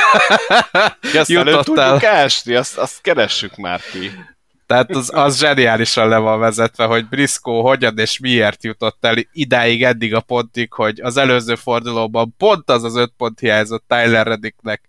jutott 1.28 1.78
el. 1.78 2.06
Ásni, 2.06 2.56
azt, 2.56 2.78
azt 2.78 3.02
keressük 3.02 3.56
már 3.56 3.82
ki. 3.92 4.12
Tehát 4.74 4.96
az, 4.96 5.12
az 5.14 5.38
zseniálisan 5.38 6.08
le 6.08 6.18
van 6.18 6.40
vezetve, 6.40 6.86
hogy 6.86 7.08
Briscoe 7.08 7.62
hogyan 7.62 7.98
és 7.98 8.20
miért 8.20 8.64
jutott 8.64 9.06
el 9.06 9.16
idáig 9.32 9.84
eddig 9.84 10.14
a 10.16 10.22
pontig, 10.22 10.74
hogy 10.74 11.00
az 11.02 11.18
előző 11.18 11.56
fordulóban 11.56 12.34
pont 12.38 12.70
az 12.70 12.84
az 12.84 12.96
öt 12.96 13.14
pont 13.18 13.40
hiányzott 13.40 13.84
Tyler 13.88 14.28
Reddicknek, 14.28 14.82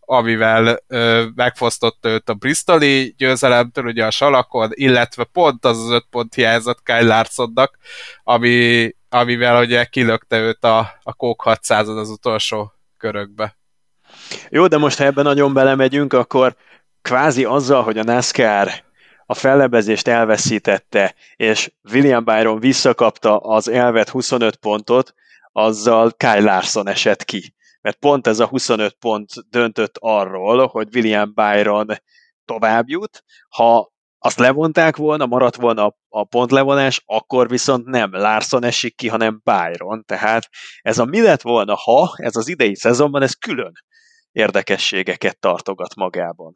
amivel 0.00 0.82
ö, 0.86 1.24
megfosztotta 1.34 2.08
őt 2.08 2.28
a 2.28 2.34
Bristoli 2.34 3.14
győzelemtől, 3.16 3.84
ugye 3.84 4.06
a 4.06 4.10
salakon, 4.10 4.70
illetve 4.72 5.24
pont 5.24 5.64
az 5.64 5.78
az 5.84 5.90
öt 5.90 6.06
pont 6.10 6.34
hiányzott 6.34 6.82
Kyle 6.82 7.02
Larsonnak, 7.02 7.78
ami, 8.24 8.90
amivel 9.08 9.62
ugye 9.62 9.84
kilökte 9.84 10.38
őt 10.38 10.64
a, 10.64 10.78
a 11.02 11.12
Kók 11.12 11.42
600 11.42 11.88
az 11.88 12.08
utolsó 12.08 12.72
körökbe. 12.98 13.56
Jó, 14.48 14.66
de 14.66 14.78
most 14.78 14.98
ha 14.98 15.04
ebben 15.04 15.24
nagyon 15.24 15.52
belemegyünk, 15.52 16.12
akkor 16.12 16.56
kvázi 17.02 17.44
azzal, 17.44 17.82
hogy 17.82 17.98
a 17.98 18.02
NASCAR 18.02 18.88
a 19.30 19.34
fellebezést 19.34 20.08
elveszítette, 20.08 21.14
és 21.36 21.72
William 21.92 22.24
Byron 22.24 22.60
visszakapta 22.60 23.36
az 23.36 23.68
elvet 23.68 24.08
25 24.08 24.56
pontot, 24.56 25.14
azzal 25.52 26.12
Kyle 26.12 26.40
Larson 26.40 26.88
esett 26.88 27.24
ki. 27.24 27.54
Mert 27.80 27.98
pont 27.98 28.26
ez 28.26 28.38
a 28.38 28.46
25 28.46 28.92
pont 28.92 29.30
döntött 29.50 29.96
arról, 29.98 30.66
hogy 30.66 30.88
William 30.94 31.32
Byron 31.34 31.86
tovább 32.44 32.88
jut. 32.88 33.24
Ha 33.48 33.92
azt 34.18 34.38
levonták 34.38 34.96
volna, 34.96 35.26
maradt 35.26 35.56
volna 35.56 35.96
a 36.08 36.24
pontlevonás, 36.24 37.02
akkor 37.06 37.48
viszont 37.48 37.86
nem 37.86 38.10
Larson 38.12 38.64
esik 38.64 38.96
ki, 38.96 39.08
hanem 39.08 39.40
Byron. 39.44 40.04
Tehát 40.06 40.48
ez 40.80 40.98
a 40.98 41.04
mi 41.04 41.22
lett 41.22 41.42
volna, 41.42 41.74
ha 41.74 42.12
ez 42.16 42.36
az 42.36 42.48
idei 42.48 42.74
szezonban, 42.74 43.22
ez 43.22 43.34
külön 43.34 43.72
érdekességeket 44.32 45.38
tartogat 45.38 45.94
magában. 45.94 46.52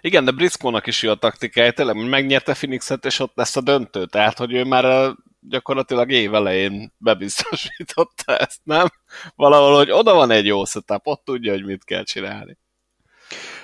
Igen, 0.00 0.24
de 0.24 0.30
Briscoe-nak 0.30 0.86
is 0.86 1.02
jó 1.02 1.10
a 1.10 1.14
taktikája, 1.14 1.72
tényleg 1.72 2.08
megnyerte 2.08 2.52
Phoenixet, 2.52 3.04
és 3.04 3.18
ott 3.18 3.32
lesz 3.34 3.56
a 3.56 3.60
döntő, 3.60 4.06
tehát 4.06 4.38
hogy 4.38 4.52
ő 4.52 4.64
már 4.64 5.14
gyakorlatilag 5.40 6.10
év 6.10 6.34
elején 6.34 6.92
bebiztosította 6.98 8.36
ezt, 8.36 8.60
nem? 8.64 8.86
Valahol, 9.36 9.76
hogy 9.76 9.90
oda 9.90 10.14
van 10.14 10.30
egy 10.30 10.46
jó 10.46 10.64
setup, 10.64 11.06
ott 11.06 11.24
tudja, 11.24 11.52
hogy 11.52 11.64
mit 11.64 11.84
kell 11.84 12.02
csinálni. 12.02 12.58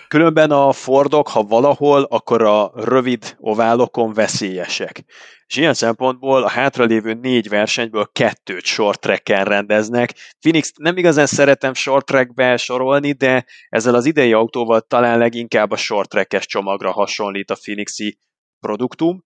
Különben 0.08 0.50
a 0.50 0.72
Fordok, 0.72 1.28
ha 1.28 1.42
valahol, 1.42 2.02
akkor 2.02 2.42
a 2.42 2.72
rövid 2.74 3.36
oválokon 3.38 4.12
veszélyesek. 4.12 5.04
És 5.46 5.56
ilyen 5.56 5.74
szempontból 5.74 6.42
a 6.42 6.48
hátralévő 6.48 7.12
négy 7.12 7.48
versenyből 7.48 8.08
kettőt 8.12 8.64
short 8.64 9.00
tracken 9.00 9.44
rendeznek. 9.44 10.14
Phoenix 10.40 10.72
nem 10.76 10.96
igazán 10.96 11.26
szeretem 11.26 11.74
short 11.74 12.06
trackbe 12.06 12.56
sorolni, 12.56 13.12
de 13.12 13.44
ezzel 13.68 13.94
az 13.94 14.04
idei 14.04 14.32
autóval 14.32 14.80
talán 14.80 15.18
leginkább 15.18 15.70
a 15.70 15.76
short 15.76 16.08
trackes 16.08 16.46
csomagra 16.46 16.92
hasonlít 16.92 17.50
a 17.50 17.56
Phoenixi 17.62 18.18
produktum, 18.60 19.24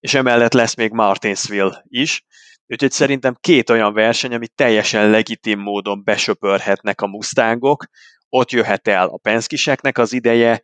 és 0.00 0.14
emellett 0.14 0.52
lesz 0.52 0.74
még 0.74 0.90
Martinsville 0.90 1.84
is. 1.88 2.24
Úgyhogy 2.66 2.90
szerintem 2.90 3.36
két 3.40 3.70
olyan 3.70 3.92
verseny, 3.92 4.34
amit 4.34 4.54
teljesen 4.54 5.10
legitim 5.10 5.60
módon 5.60 6.04
besöpörhetnek 6.04 7.00
a 7.00 7.06
Mustangok, 7.06 7.84
ott 8.32 8.50
jöhet 8.50 8.88
el 8.88 9.08
a 9.08 9.16
Penskiseknek 9.16 9.98
az 9.98 10.12
ideje, 10.12 10.60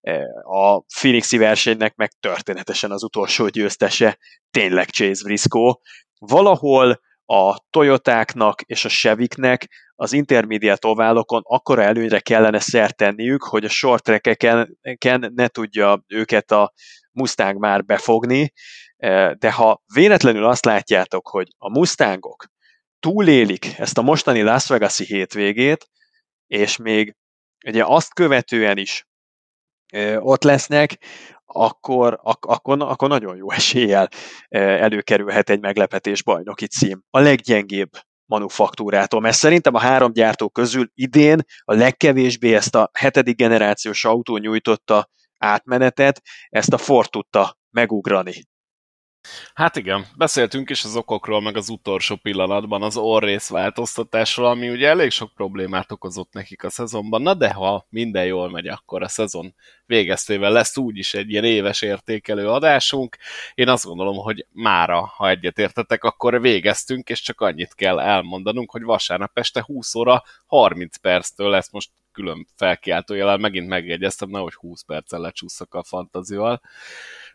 e, 0.00 0.22
a 0.42 0.80
Phoenixi 0.80 1.36
versenynek 1.36 1.94
meg 1.94 2.12
történetesen 2.20 2.90
az 2.90 3.02
utolsó 3.02 3.48
győztese 3.48 4.18
tényleg 4.50 4.88
Chase 4.88 5.24
Briscoe. 5.24 5.74
Valahol 6.18 7.00
a 7.24 7.58
Toyotáknak 7.70 8.60
és 8.60 8.84
a 8.84 8.88
Cheviknek 8.88 9.68
az 9.94 10.12
intermediate 10.12 10.88
oválokon 10.88 11.42
akkora 11.44 11.82
előnyre 11.82 12.20
kellene 12.20 12.58
szert 12.58 12.96
tenniük, 12.96 13.42
hogy 13.42 13.64
a 13.64 13.68
short 13.68 14.02
trackeken 14.02 15.32
ne 15.34 15.48
tudja 15.48 16.04
őket 16.06 16.50
a 16.50 16.72
Mustang 17.12 17.58
már 17.58 17.84
befogni, 17.84 18.52
e, 18.96 19.34
de 19.34 19.52
ha 19.52 19.82
véletlenül 19.94 20.44
azt 20.44 20.64
látjátok, 20.64 21.28
hogy 21.28 21.48
a 21.58 21.70
Mustangok 21.70 22.46
túlélik 23.00 23.78
ezt 23.78 23.98
a 23.98 24.02
mostani 24.02 24.42
Las 24.42 24.68
Vegas-i 24.68 25.04
hétvégét, 25.04 25.90
és 26.52 26.76
még 26.76 27.16
ugye 27.66 27.84
azt 27.84 28.14
követően 28.14 28.78
is 28.78 29.06
ott 30.18 30.42
lesznek, 30.42 30.98
akkor, 31.44 32.18
ak- 32.22 32.44
akkor, 32.44 32.82
akkor 32.82 33.08
nagyon 33.08 33.36
jó 33.36 33.50
eséllyel 33.50 34.08
előkerülhet 34.48 35.50
egy 35.50 35.60
meglepetés 35.60 36.22
bajnoki 36.22 36.66
cím. 36.66 37.02
A 37.10 37.18
leggyengébb 37.18 37.90
manufaktúrától, 38.24 39.20
mert 39.20 39.36
szerintem 39.36 39.74
a 39.74 39.80
három 39.80 40.12
gyártó 40.12 40.48
közül 40.48 40.90
idén 40.94 41.40
a 41.64 41.74
legkevésbé 41.74 42.54
ezt 42.54 42.74
a 42.74 42.90
hetedik 42.92 43.36
generációs 43.36 44.04
autó 44.04 44.36
nyújtotta 44.36 45.08
átmenetet, 45.38 46.20
ezt 46.48 46.72
a 46.72 46.78
Ford 46.78 47.10
tudta 47.10 47.58
megugrani. 47.70 48.44
Hát 49.54 49.76
igen, 49.76 50.06
beszéltünk 50.16 50.70
is 50.70 50.84
az 50.84 50.96
okokról, 50.96 51.40
meg 51.40 51.56
az 51.56 51.68
utolsó 51.68 52.16
pillanatban 52.16 52.82
az 52.82 52.96
orrész 52.96 53.48
változtatásról, 53.48 54.46
ami 54.46 54.70
ugye 54.70 54.88
elég 54.88 55.10
sok 55.10 55.32
problémát 55.34 55.92
okozott 55.92 56.32
nekik 56.32 56.64
a 56.64 56.70
szezonban, 56.70 57.22
na 57.22 57.34
de 57.34 57.52
ha 57.52 57.86
minden 57.88 58.24
jól 58.24 58.50
megy, 58.50 58.66
akkor 58.66 59.02
a 59.02 59.08
szezon 59.08 59.54
végeztével 59.86 60.52
lesz 60.52 60.76
úgyis 60.76 61.14
egy 61.14 61.30
ilyen 61.30 61.44
éves 61.44 61.82
értékelő 61.82 62.48
adásunk. 62.48 63.16
Én 63.54 63.68
azt 63.68 63.84
gondolom, 63.84 64.16
hogy 64.16 64.46
mára, 64.52 65.06
ha 65.16 65.28
egyetértetek, 65.28 66.04
akkor 66.04 66.40
végeztünk, 66.40 67.08
és 67.08 67.20
csak 67.20 67.40
annyit 67.40 67.74
kell 67.74 68.00
elmondanunk, 68.00 68.70
hogy 68.70 68.82
vasárnap 68.82 69.38
este 69.38 69.62
20 69.62 69.94
óra 69.94 70.22
30 70.46 70.96
perctől 70.96 71.50
lesz 71.50 71.70
most 71.70 71.90
külön 72.12 72.46
felkiáltójelel, 72.56 73.36
megint 73.36 73.68
megjegyeztem, 73.68 74.28
nehogy 74.28 74.54
20 74.54 74.82
perccel 74.82 75.20
lecsúszok 75.20 75.74
a 75.74 75.82
fantazival 75.82 76.60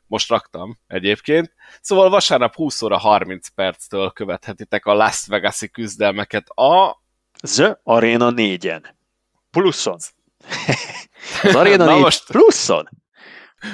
most 0.08 0.30
raktam 0.30 0.80
egyébként. 0.88 1.54
Szóval 1.82 2.10
vasárnap 2.10 2.56
20 2.56 2.82
óra 2.82 2.98
30 2.98 3.48
perctől 3.48 4.12
követhetitek 4.12 4.86
a 4.86 4.94
Las 4.94 5.26
Vegas-i 5.28 5.70
küzdelmeket 5.70 6.48
a... 6.50 7.02
The 7.42 7.80
Arena 7.84 8.32
4-en. 8.36 8.84
Pluszon. 9.52 9.98
Az 11.44 11.56
Arena 11.56 11.86
4 11.86 12.02
most... 12.02 12.26
pluszon? 12.26 12.90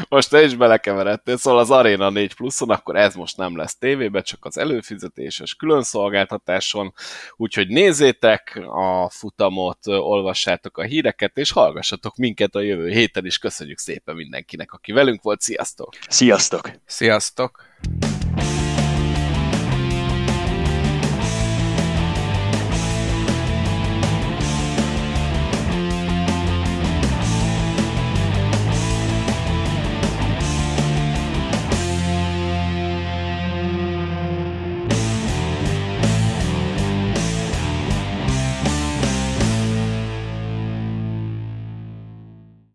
Most 0.09 0.29
te 0.29 0.43
is 0.43 0.55
belekeveredtél, 0.55 1.37
szóval 1.37 1.59
az 1.59 1.71
Arena 1.71 2.09
4 2.09 2.33
pluszon, 2.33 2.69
akkor 2.69 2.95
ez 2.95 3.15
most 3.15 3.37
nem 3.37 3.57
lesz 3.57 3.77
tévébe, 3.77 4.21
csak 4.21 4.45
az 4.45 4.57
előfizetéses 4.57 5.55
külön 5.55 5.83
szolgáltatáson, 5.83 6.93
úgyhogy 7.35 7.67
nézzétek 7.67 8.61
a 8.67 9.09
futamot, 9.09 9.87
olvassátok 9.87 10.77
a 10.77 10.83
híreket, 10.83 11.37
és 11.37 11.51
hallgassatok 11.51 12.15
minket 12.15 12.55
a 12.55 12.61
jövő 12.61 12.89
héten 12.89 13.25
is. 13.25 13.37
Köszönjük 13.37 13.77
szépen 13.77 14.15
mindenkinek, 14.15 14.71
aki 14.71 14.91
velünk 14.91 15.21
volt. 15.21 15.41
Sziasztok! 15.41 15.93
Sziasztok! 16.09 16.71
Sziasztok! 16.85 17.61